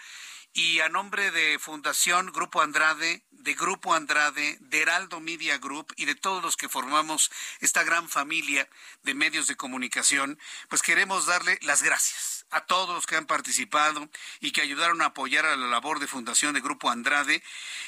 y 0.56 0.80
a 0.80 0.88
nombre 0.88 1.30
de 1.32 1.58
Fundación 1.58 2.32
Grupo 2.32 2.62
Andrade, 2.62 3.22
de 3.30 3.52
Grupo 3.52 3.92
Andrade, 3.92 4.56
de 4.60 4.80
Heraldo 4.80 5.20
Media 5.20 5.58
Group 5.58 5.92
y 5.96 6.06
de 6.06 6.14
todos 6.14 6.42
los 6.42 6.56
que 6.56 6.70
formamos 6.70 7.30
esta 7.60 7.84
gran 7.84 8.08
familia 8.08 8.66
de 9.02 9.12
medios 9.12 9.48
de 9.48 9.56
comunicación, 9.56 10.38
pues 10.70 10.80
queremos 10.80 11.26
darle 11.26 11.58
las 11.60 11.82
gracias 11.82 12.46
a 12.48 12.62
todos 12.62 12.94
los 12.94 13.04
que 13.04 13.16
han 13.16 13.26
participado 13.26 14.08
y 14.40 14.52
que 14.52 14.62
ayudaron 14.62 15.02
a 15.02 15.06
apoyar 15.06 15.44
a 15.44 15.56
la 15.56 15.66
labor 15.66 15.98
de 16.00 16.06
Fundación 16.06 16.54
de 16.54 16.62
Grupo 16.62 16.88
Andrade. 16.88 17.42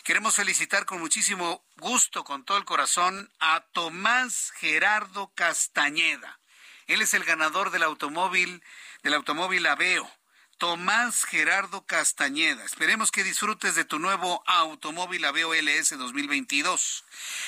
Queremos 0.04 0.34
felicitar 0.34 0.84
con 0.84 1.00
muchísimo 1.00 1.64
gusto, 1.78 2.22
con 2.22 2.44
todo 2.44 2.58
el 2.58 2.66
corazón, 2.66 3.32
a 3.40 3.60
Tomás 3.72 4.52
Gerardo 4.56 5.32
Castañeda. 5.34 6.38
Él 6.86 7.00
es 7.00 7.14
el 7.14 7.24
ganador 7.24 7.70
del 7.70 7.84
automóvil, 7.84 8.62
del 9.02 9.14
automóvil 9.14 9.64
Aveo 9.64 10.17
Tomás 10.58 11.24
Gerardo 11.24 11.86
Castañeda. 11.86 12.62
Esperemos 12.64 13.12
que 13.12 13.22
disfrutes 13.22 13.76
de 13.76 13.84
tu 13.84 14.00
nuevo 14.00 14.42
automóvil 14.44 15.24
LS 15.24 15.96
2022. 15.96 17.04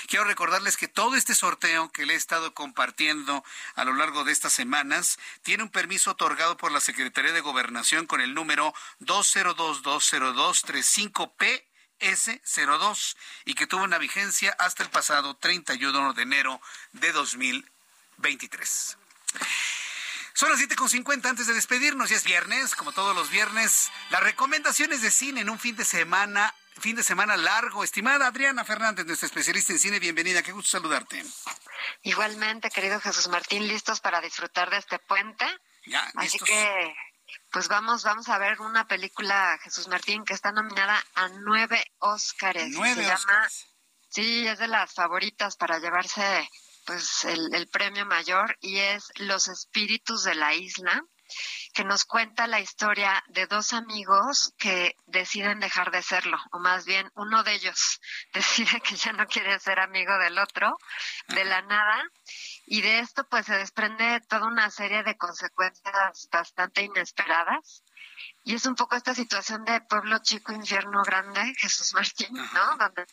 Quiero 0.06 0.24
recordarles 0.24 0.76
que 0.76 0.86
todo 0.86 1.16
este 1.16 1.34
sorteo 1.34 1.90
que 1.90 2.06
le 2.06 2.14
he 2.14 2.16
estado 2.16 2.54
compartiendo 2.54 3.42
a 3.74 3.84
lo 3.84 3.94
largo 3.94 4.22
de 4.22 4.30
estas 4.30 4.52
semanas 4.52 5.18
tiene 5.42 5.64
un 5.64 5.70
permiso 5.70 6.12
otorgado 6.12 6.56
por 6.56 6.70
la 6.70 6.80
Secretaría 6.80 7.32
de 7.32 7.40
Gobernación 7.40 8.06
con 8.06 8.20
el 8.20 8.32
número 8.32 8.72
2022035P 9.00 11.64
S02 11.98 13.16
y 13.44 13.54
que 13.54 13.66
tuvo 13.66 13.82
una 13.82 13.98
vigencia 13.98 14.54
hasta 14.60 14.84
el 14.84 14.90
pasado 14.90 15.34
31 15.34 16.12
de 16.12 16.22
enero 16.22 16.60
de 16.92 17.10
2023. 17.10 18.98
Son 20.40 20.48
las 20.48 20.58
7.50 20.58 21.28
antes 21.28 21.48
de 21.48 21.52
despedirnos, 21.52 22.08
ya 22.08 22.16
es 22.16 22.24
viernes, 22.24 22.74
como 22.74 22.92
todos 22.92 23.14
los 23.14 23.28
viernes. 23.28 23.92
Las 24.08 24.22
recomendaciones 24.22 25.02
de 25.02 25.10
cine 25.10 25.42
en 25.42 25.50
un 25.50 25.58
fin 25.58 25.76
de 25.76 25.84
semana, 25.84 26.54
fin 26.78 26.96
de 26.96 27.02
semana 27.02 27.36
largo. 27.36 27.84
Estimada 27.84 28.26
Adriana 28.26 28.64
Fernández, 28.64 29.04
nuestra 29.04 29.26
especialista 29.26 29.74
en 29.74 29.78
cine, 29.78 29.98
bienvenida, 29.98 30.42
qué 30.42 30.52
gusto 30.52 30.70
saludarte. 30.70 31.22
Igualmente, 32.04 32.70
querido 32.70 32.98
Jesús 33.00 33.28
Martín, 33.28 33.68
listos 33.68 34.00
para 34.00 34.22
disfrutar 34.22 34.70
de 34.70 34.78
este 34.78 34.98
puente. 34.98 35.44
Ya, 35.84 36.10
Así 36.14 36.38
que, 36.38 36.94
pues 37.52 37.68
vamos, 37.68 38.02
vamos 38.04 38.30
a 38.30 38.38
ver 38.38 38.62
una 38.62 38.88
película, 38.88 39.58
Jesús 39.62 39.88
Martín, 39.88 40.24
que 40.24 40.32
está 40.32 40.52
nominada 40.52 41.04
a 41.16 41.28
nueve 41.28 41.84
Óscares. 41.98 42.70
Nueve 42.70 43.04
se 43.04 43.66
sí, 44.08 44.48
es 44.48 44.58
de 44.58 44.68
las 44.68 44.94
favoritas 44.94 45.56
para 45.56 45.78
llevarse 45.80 46.48
pues 46.90 47.24
el, 47.24 47.68
premio 47.68 48.04
mayor 48.04 48.58
y 48.60 48.78
es 48.78 49.12
Los 49.14 49.46
Espíritus 49.46 50.24
de 50.24 50.34
la 50.34 50.54
Isla, 50.54 51.04
que 51.72 51.84
nos 51.84 52.04
cuenta 52.04 52.48
la 52.48 52.58
historia 52.58 53.22
de 53.28 53.46
dos 53.46 53.72
amigos 53.74 54.52
que 54.58 54.96
deciden 55.06 55.60
dejar 55.60 55.92
de 55.92 56.02
serlo, 56.02 56.36
o 56.50 56.58
más 56.58 56.86
bien 56.86 57.08
uno 57.14 57.44
de 57.44 57.54
ellos 57.54 58.00
decide 58.34 58.80
que 58.80 58.96
ya 58.96 59.12
no 59.12 59.28
quiere 59.28 59.56
ser 59.60 59.78
amigo 59.78 60.18
del 60.18 60.36
otro 60.36 60.76
de 61.28 61.44
la 61.44 61.62
nada, 61.62 62.02
y 62.66 62.80
de 62.80 62.98
esto 62.98 63.22
pues 63.28 63.46
se 63.46 63.54
desprende 63.54 64.20
toda 64.28 64.48
una 64.48 64.68
serie 64.68 65.04
de 65.04 65.16
consecuencias 65.16 66.28
bastante 66.32 66.82
inesperadas. 66.82 67.84
Y 68.42 68.56
es 68.56 68.66
un 68.66 68.74
poco 68.74 68.96
esta 68.96 69.14
situación 69.14 69.64
de 69.64 69.80
pueblo 69.82 70.18
chico, 70.18 70.52
infierno 70.52 71.02
grande, 71.04 71.54
Jesús 71.56 71.94
Martín, 71.94 72.32
¿no? 72.32 72.76
Donde 72.78 73.06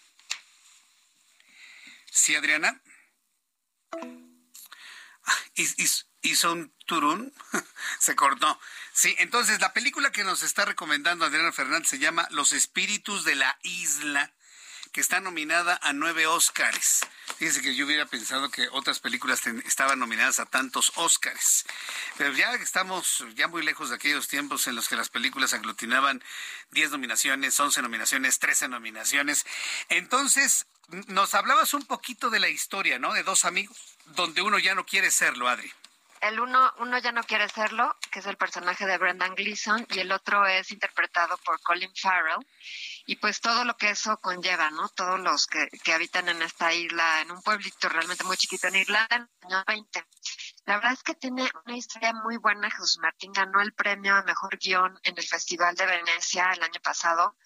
Sí, 2.11 2.35
Adriana. 2.35 2.81
Hizo 6.22 6.51
un 6.51 6.73
turún, 6.85 7.34
se 7.99 8.15
cortó. 8.15 8.59
Sí, 8.93 9.15
entonces 9.19 9.59
la 9.59 9.73
película 9.73 10.11
que 10.11 10.23
nos 10.23 10.43
está 10.43 10.65
recomendando 10.65 11.26
Adriana 11.26 11.51
Fernández 11.51 11.89
se 11.89 11.99
llama 11.99 12.27
Los 12.31 12.53
Espíritus 12.53 13.23
de 13.23 13.35
la 13.35 13.57
Isla 13.64 14.34
que 14.91 15.01
está 15.01 15.19
nominada 15.19 15.80
a 15.81 15.93
nueve 15.93 16.27
Óscares. 16.27 17.05
Fíjense 17.38 17.61
que 17.61 17.76
yo 17.76 17.85
hubiera 17.85 18.05
pensado 18.05 18.49
que 18.49 18.68
otras 18.72 18.99
películas 18.99 19.45
estaban 19.65 19.99
nominadas 19.99 20.39
a 20.39 20.45
tantos 20.45 20.91
Óscares. 20.95 21.65
Pero 22.18 22.34
ya 22.34 22.53
estamos 22.55 23.26
ya 23.35 23.47
muy 23.47 23.64
lejos 23.64 23.89
de 23.89 23.95
aquellos 23.95 24.27
tiempos 24.27 24.68
en 24.68 24.76
los 24.76 24.88
que 24.88 24.95
las 24.95 25.09
películas 25.09 25.53
aglutinaban 25.53 26.23
10 26.72 26.91
nominaciones, 26.91 27.59
11 27.59 27.81
nominaciones, 27.81 28.39
13 28.39 28.68
nominaciones. 28.69 29.45
Entonces, 29.89 30.65
nos 31.07 31.34
hablabas 31.34 31.73
un 31.73 31.85
poquito 31.85 32.30
de 32.30 32.39
la 32.39 32.49
historia, 32.49 32.99
¿no? 32.99 33.14
De 33.14 33.23
dos 33.23 33.45
amigos, 33.45 33.77
donde 34.05 34.41
uno 34.41 34.57
ya 34.57 34.73
no 34.73 34.85
quiere 34.85 35.11
serlo, 35.11 35.47
Adri 35.47 35.72
el 36.22 36.39
uno, 36.39 36.73
uno 36.80 36.97
ya 36.99 37.11
no 37.11 37.23
quiere 37.23 37.47
serlo, 37.49 37.95
que 38.11 38.19
es 38.19 38.26
el 38.26 38.38
personaje 38.38 38.85
de 38.85 38.97
Brendan 38.97 39.35
Gleeson, 39.35 39.85
y 39.91 39.99
el 39.99 40.11
otro 40.11 40.45
es 40.45 40.72
interpretado 40.72 41.38
por 41.39 41.61
Colin 41.61 41.93
Farrell. 41.95 42.45
Y 43.09 43.15
pues 43.15 43.39
todo 43.39 43.63
lo 43.63 43.77
que 43.77 43.89
eso 43.89 44.17
conlleva, 44.17 44.69
¿no? 44.69 44.89
Todos 44.89 45.17
los 45.21 45.47
que, 45.47 45.69
que 45.81 45.93
habitan 45.93 46.27
en 46.27 46.41
esta 46.41 46.73
isla, 46.73 47.21
en 47.21 47.31
un 47.31 47.41
pueblito 47.41 47.88
realmente 47.88 48.25
muy 48.25 48.35
chiquito 48.35 48.67
en 48.67 48.75
Irlanda, 48.75 49.15
en 49.15 49.49
el 49.49 49.53
año 49.55 49.63
20. 49.65 50.05
La 50.68 50.76
verdad 50.76 50.91
es 50.91 51.03
que 51.03 51.15
tiene 51.15 51.49
una 51.65 51.77
historia 51.77 52.11
muy 52.11 52.35
buena. 52.35 52.69
Jesús 52.69 52.99
Martín 53.02 53.31
ganó 53.31 53.61
el 53.61 53.73
premio 53.73 54.14
a 54.14 54.23
mejor 54.23 54.57
guion 54.60 54.99
en 55.03 55.18
el 55.18 55.23
Festival 55.23 55.73
de 55.76 55.85
Venecia 55.85 56.52
el 56.52 56.61
año 56.61 56.81
pasado 56.84 57.38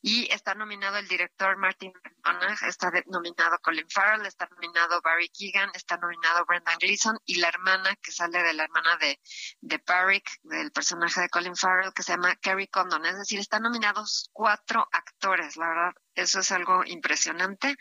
y 0.00 0.32
está 0.32 0.54
nominado 0.54 0.96
el 0.96 1.08
director 1.08 1.56
Martin 1.56 1.92
McDonagh, 2.22 2.62
está 2.68 2.92
nominado 3.06 3.58
Colin 3.62 3.90
Farrell, 3.90 4.24
está 4.26 4.48
nominado 4.52 5.00
Barry 5.02 5.28
Keegan, 5.28 5.72
está 5.74 5.96
nominado 5.96 6.44
Brendan 6.46 6.78
Gleeson 6.78 7.18
y 7.24 7.40
la 7.40 7.48
hermana 7.48 7.96
que 7.96 8.12
sale 8.12 8.44
de 8.44 8.52
la 8.52 8.62
hermana 8.62 8.96
de, 8.98 9.18
de 9.60 9.82
Barrick, 9.84 10.30
del 10.44 10.70
personaje 10.70 11.22
de 11.22 11.30
Colin 11.30 11.56
Farrell, 11.56 11.92
que 11.92 12.04
se 12.04 12.12
llama 12.12 12.36
Kerry 12.36 12.68
Condon. 12.68 13.04
Es 13.06 13.18
decir, 13.18 13.40
están 13.40 13.62
nominados 13.62 14.30
cuatro 14.32 14.88
actores. 14.92 15.56
La 15.56 15.68
verdad, 15.68 15.92
eso 16.20 16.40
es 16.40 16.52
algo 16.52 16.84
impresionante. 16.84 17.76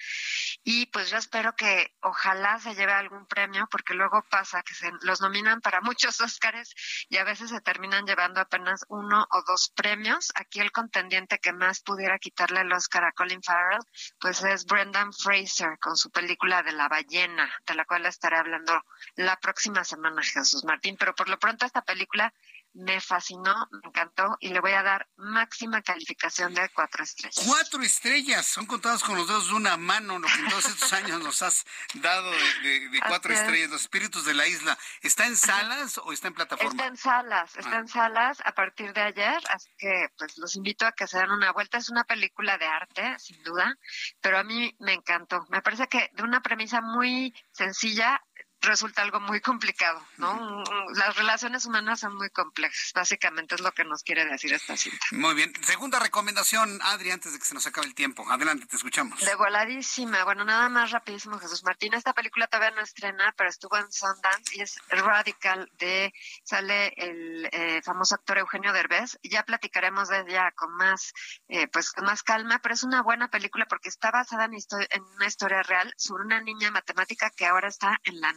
Y 0.63 0.85
pues 0.87 1.09
yo 1.09 1.17
espero 1.17 1.55
que 1.55 1.95
ojalá 2.01 2.59
se 2.59 2.75
lleve 2.75 2.93
algún 2.93 3.25
premio, 3.25 3.67
porque 3.71 3.93
luego 3.93 4.23
pasa 4.29 4.63
que 4.63 4.73
se 4.73 4.91
los 5.01 5.21
nominan 5.21 5.61
para 5.61 5.81
muchos 5.81 6.21
Óscares 6.21 6.73
y 7.09 7.17
a 7.17 7.23
veces 7.23 7.49
se 7.49 7.61
terminan 7.61 8.05
llevando 8.05 8.39
apenas 8.41 8.85
uno 8.89 9.27
o 9.31 9.43
dos 9.43 9.69
premios. 9.75 10.31
Aquí 10.35 10.59
el 10.59 10.71
contendiente 10.71 11.39
que 11.39 11.53
más 11.53 11.81
pudiera 11.81 12.19
quitarle 12.19 12.61
el 12.61 12.71
Óscar 12.71 13.05
a 13.05 13.11
Colin 13.11 13.41
Farrell, 13.41 13.81
pues 14.19 14.43
es 14.43 14.65
Brendan 14.65 15.13
Fraser 15.13 15.79
con 15.79 15.97
su 15.97 16.11
película 16.11 16.63
de 16.63 16.73
la 16.73 16.87
ballena, 16.87 17.51
de 17.65 17.75
la 17.75 17.85
cual 17.85 18.05
estaré 18.05 18.37
hablando 18.37 18.83
la 19.15 19.37
próxima 19.39 19.83
semana, 19.83 20.21
Jesús 20.23 20.63
Martín. 20.63 20.95
Pero 20.99 21.15
por 21.15 21.29
lo 21.29 21.39
pronto 21.39 21.65
esta 21.65 21.81
película 21.81 22.33
me 22.77 23.01
fascinó, 23.01 23.67
me 23.71 23.87
encantó 23.87 24.37
y 24.39 24.49
le 24.49 24.59
voy 24.59 24.73
a 24.73 24.83
dar 24.83 25.07
máxima 25.15 25.81
calificación 25.81 26.53
de 26.53 26.69
cuatro 26.69 27.03
estrellas. 27.03 27.43
Cuatro 27.47 27.81
estrellas, 27.81 28.45
son 28.45 28.67
contados 28.67 29.03
con 29.03 29.15
los 29.15 29.27
dedos 29.27 29.47
de 29.47 29.53
una 29.55 29.77
mano 29.77 30.19
lo 30.19 30.27
que 30.27 30.39
en 30.39 30.49
todos 30.49 30.65
estos 30.65 30.93
años 30.93 31.19
nos 31.23 31.41
has 31.41 31.65
dado 31.95 32.29
de, 32.29 33.01
cuatro 33.07 33.33
estrellas. 33.33 33.71
Los 33.71 33.81
espíritus 33.81 34.25
de 34.25 34.35
la 34.35 34.47
isla, 34.47 34.77
¿está 35.01 35.25
en 35.25 35.35
salas 35.35 35.97
o 35.97 36.13
está 36.13 36.27
en 36.27 36.35
plataforma? 36.35 36.71
Está 36.71 36.85
en 36.85 36.97
salas, 36.97 37.57
está 37.57 37.77
ah. 37.77 37.79
en 37.79 37.87
salas 37.87 38.37
a 38.45 38.51
partir 38.51 38.93
de 38.93 39.01
ayer, 39.01 39.39
así 39.49 39.69
que 39.77 40.09
pues 40.15 40.37
los 40.37 40.55
invito 40.55 40.85
a 40.85 40.91
que 40.91 41.07
se 41.07 41.17
den 41.17 41.31
una 41.31 41.51
vuelta. 41.51 41.79
Es 41.79 41.89
una 41.89 42.03
película 42.03 42.59
de 42.59 42.65
arte, 42.65 43.15
sin 43.17 43.41
duda, 43.43 43.75
pero 44.21 44.37
a 44.37 44.43
mí 44.43 44.75
me 44.79 44.93
encantó. 44.93 45.45
Me 45.49 45.63
parece 45.63 45.87
que 45.87 46.11
de 46.13 46.21
una 46.21 46.41
premisa 46.41 46.81
muy 46.81 47.33
sencilla 47.51 48.21
resulta 48.67 49.01
algo 49.01 49.19
muy 49.19 49.41
complicado, 49.41 50.05
¿no? 50.17 50.63
Las 50.93 51.15
relaciones 51.15 51.65
humanas 51.65 52.01
son 52.01 52.15
muy 52.15 52.29
complejas, 52.29 52.91
básicamente 52.93 53.55
es 53.55 53.61
lo 53.61 53.71
que 53.71 53.83
nos 53.83 54.03
quiere 54.03 54.25
decir 54.25 54.53
esta 54.53 54.77
cinta. 54.77 55.05
Muy 55.11 55.33
bien. 55.33 55.53
Segunda 55.63 55.99
recomendación, 55.99 56.79
Adri, 56.83 57.11
antes 57.11 57.33
de 57.33 57.39
que 57.39 57.45
se 57.45 57.53
nos 57.53 57.65
acabe 57.65 57.87
el 57.87 57.95
tiempo. 57.95 58.29
Adelante, 58.29 58.65
te 58.65 58.75
escuchamos. 58.75 59.19
De 59.21 59.35
voladísima. 59.35 60.23
Bueno, 60.23 60.45
nada 60.45 60.69
más 60.69 60.91
rapidísimo, 60.91 61.39
Jesús 61.39 61.63
Martín. 61.63 61.93
Esta 61.93 62.13
película 62.13 62.47
todavía 62.47 62.75
no 62.75 62.81
estrena, 62.81 63.33
pero 63.37 63.49
estuvo 63.49 63.77
en 63.77 63.91
Sundance 63.91 64.55
y 64.55 64.61
es 64.61 64.77
Radical 64.89 65.71
de, 65.79 66.13
sale 66.43 66.93
el 66.97 67.49
eh, 67.51 67.81
famoso 67.83 68.15
actor 68.15 68.37
Eugenio 68.37 68.73
Derbez. 68.73 69.17
Ya 69.23 69.43
platicaremos 69.43 70.09
de 70.09 70.19
ella 70.21 70.51
con 70.51 70.73
más, 70.75 71.13
eh, 71.47 71.67
pues 71.67 71.91
con 71.91 72.05
más 72.05 72.23
calma, 72.23 72.59
pero 72.59 72.75
es 72.75 72.83
una 72.83 73.01
buena 73.01 73.29
película 73.29 73.65
porque 73.65 73.89
está 73.89 74.11
basada 74.11 74.45
en, 74.45 74.53
en 74.53 75.03
una 75.15 75.25
historia 75.25 75.63
real 75.63 75.93
sobre 75.97 76.23
una 76.23 76.41
niña 76.41 76.71
matemática 76.71 77.29
que 77.29 77.45
ahora 77.45 77.67
está 77.67 77.99
en 78.03 78.19
la 78.19 78.33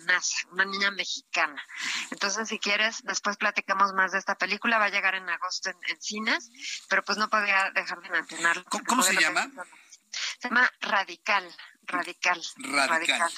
una 0.50 0.64
niña 0.64 0.90
mexicana. 0.90 1.62
Entonces, 2.10 2.48
si 2.48 2.58
quieres, 2.58 3.02
después 3.04 3.36
platicamos 3.36 3.92
más 3.92 4.12
de 4.12 4.18
esta 4.18 4.36
película. 4.36 4.78
Va 4.78 4.86
a 4.86 4.90
llegar 4.90 5.14
en 5.14 5.28
agosto 5.28 5.70
en, 5.70 6.00
cines, 6.00 6.50
pero 6.88 7.02
pues 7.04 7.18
no 7.18 7.28
podía 7.28 7.70
dejar 7.74 8.00
de 8.00 8.10
mencionarlo. 8.10 8.64
¿Cómo, 8.86 9.02
se 9.02 9.16
llama? 9.16 9.50
Se 10.40 10.48
llama 10.48 10.70
Radical. 10.80 11.54
Radical. 11.90 12.42
Radical. 12.56 13.32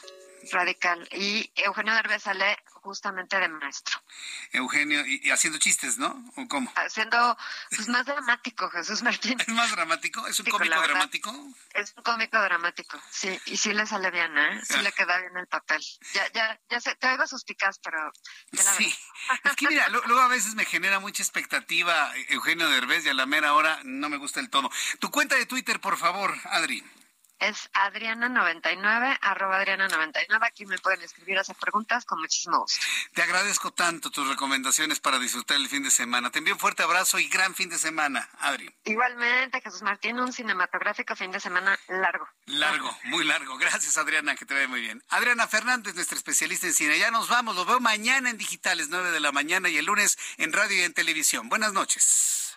Radical. 0.50 1.08
Y 1.12 1.52
Eugenio 1.56 1.94
Derbez 1.94 2.22
sale 2.22 2.56
justamente 2.82 3.38
de 3.38 3.48
maestro. 3.48 4.02
Eugenio, 4.52 5.06
y, 5.06 5.30
haciendo 5.30 5.58
chistes, 5.58 5.98
¿no? 5.98 6.24
¿O 6.36 6.48
cómo? 6.48 6.72
Haciendo, 6.74 7.36
pues 7.74 7.88
más 7.88 8.04
dramático, 8.04 8.68
Jesús 8.70 9.02
Martín. 9.02 9.38
¿Es 9.40 9.48
más 9.48 9.70
dramático? 9.70 10.26
¿Es 10.26 10.40
un 10.40 10.46
cómico 10.46 10.80
dramático? 10.80 11.30
Es 11.74 11.94
un 11.96 12.02
cómico 12.02 12.40
dramático, 12.40 13.00
sí, 13.10 13.38
y 13.46 13.56
sí 13.56 13.72
le 13.72 13.86
sale 13.86 14.10
bien, 14.10 14.36
¿eh? 14.36 14.60
Sí 14.64 14.78
le 14.82 14.92
queda 14.92 15.18
bien 15.20 15.36
el 15.36 15.46
papel. 15.46 15.80
Ya, 16.12 16.30
ya, 16.32 16.60
ya 16.68 16.80
sé, 16.80 16.94
te 16.96 17.08
oigo 17.08 17.26
suspicaz, 17.26 17.78
pero... 17.78 18.10
sí, 18.76 18.92
es 19.44 19.56
que 19.56 19.68
mira, 19.68 19.88
luego 19.88 20.20
a 20.20 20.28
veces 20.28 20.54
me 20.54 20.64
genera 20.64 20.98
mucha 20.98 21.22
expectativa 21.22 22.12
Eugenio 22.28 22.68
Derbez 22.68 23.06
y 23.06 23.10
a 23.10 23.14
la 23.14 23.26
mera 23.26 23.54
hora 23.54 23.80
no 23.84 24.08
me 24.08 24.16
gusta 24.16 24.40
el 24.40 24.50
todo. 24.50 24.70
Tu 24.98 25.10
cuenta 25.10 25.36
de 25.36 25.46
Twitter, 25.46 25.80
por 25.80 25.96
favor, 25.96 26.34
Adri 26.46 26.82
es 27.42 27.70
Adriana99, 27.72 29.18
arroba 29.20 29.62
Adriana99. 29.62 30.46
Aquí 30.46 30.64
me 30.64 30.78
pueden 30.78 31.02
escribir, 31.02 31.38
hacer 31.38 31.56
preguntas 31.56 32.04
con 32.04 32.20
muchísimo 32.20 32.60
gusto. 32.60 32.78
Te 33.14 33.22
agradezco 33.22 33.72
tanto 33.72 34.10
tus 34.10 34.28
recomendaciones 34.28 35.00
para 35.00 35.18
disfrutar 35.18 35.56
el 35.56 35.68
fin 35.68 35.82
de 35.82 35.90
semana. 35.90 36.30
Te 36.30 36.38
envío 36.38 36.54
un 36.54 36.60
fuerte 36.60 36.82
abrazo 36.82 37.18
y 37.18 37.28
gran 37.28 37.54
fin 37.54 37.68
de 37.68 37.78
semana, 37.78 38.28
Adri. 38.38 38.72
Igualmente, 38.84 39.60
Jesús 39.60 39.82
Martín, 39.82 40.20
un 40.20 40.32
cinematográfico 40.32 41.16
fin 41.16 41.32
de 41.32 41.40
semana 41.40 41.76
largo. 41.88 42.28
Largo, 42.46 42.96
muy 43.04 43.24
largo. 43.24 43.58
Gracias, 43.58 43.96
Adriana, 43.98 44.36
que 44.36 44.46
te 44.46 44.54
vea 44.54 44.68
muy 44.68 44.80
bien. 44.80 45.02
Adriana 45.08 45.48
Fernández, 45.48 45.94
nuestra 45.94 46.16
especialista 46.16 46.66
en 46.66 46.74
cine. 46.74 46.98
Ya 46.98 47.10
nos 47.10 47.28
vamos, 47.28 47.56
lo 47.56 47.64
veo 47.64 47.80
mañana 47.80 48.30
en 48.30 48.38
digitales, 48.38 48.88
9 48.88 49.10
de 49.10 49.20
la 49.20 49.32
mañana 49.32 49.68
y 49.68 49.78
el 49.78 49.86
lunes 49.86 50.16
en 50.38 50.52
radio 50.52 50.76
y 50.76 50.82
en 50.82 50.94
televisión. 50.94 51.48
Buenas 51.48 51.72
noches. 51.72 52.56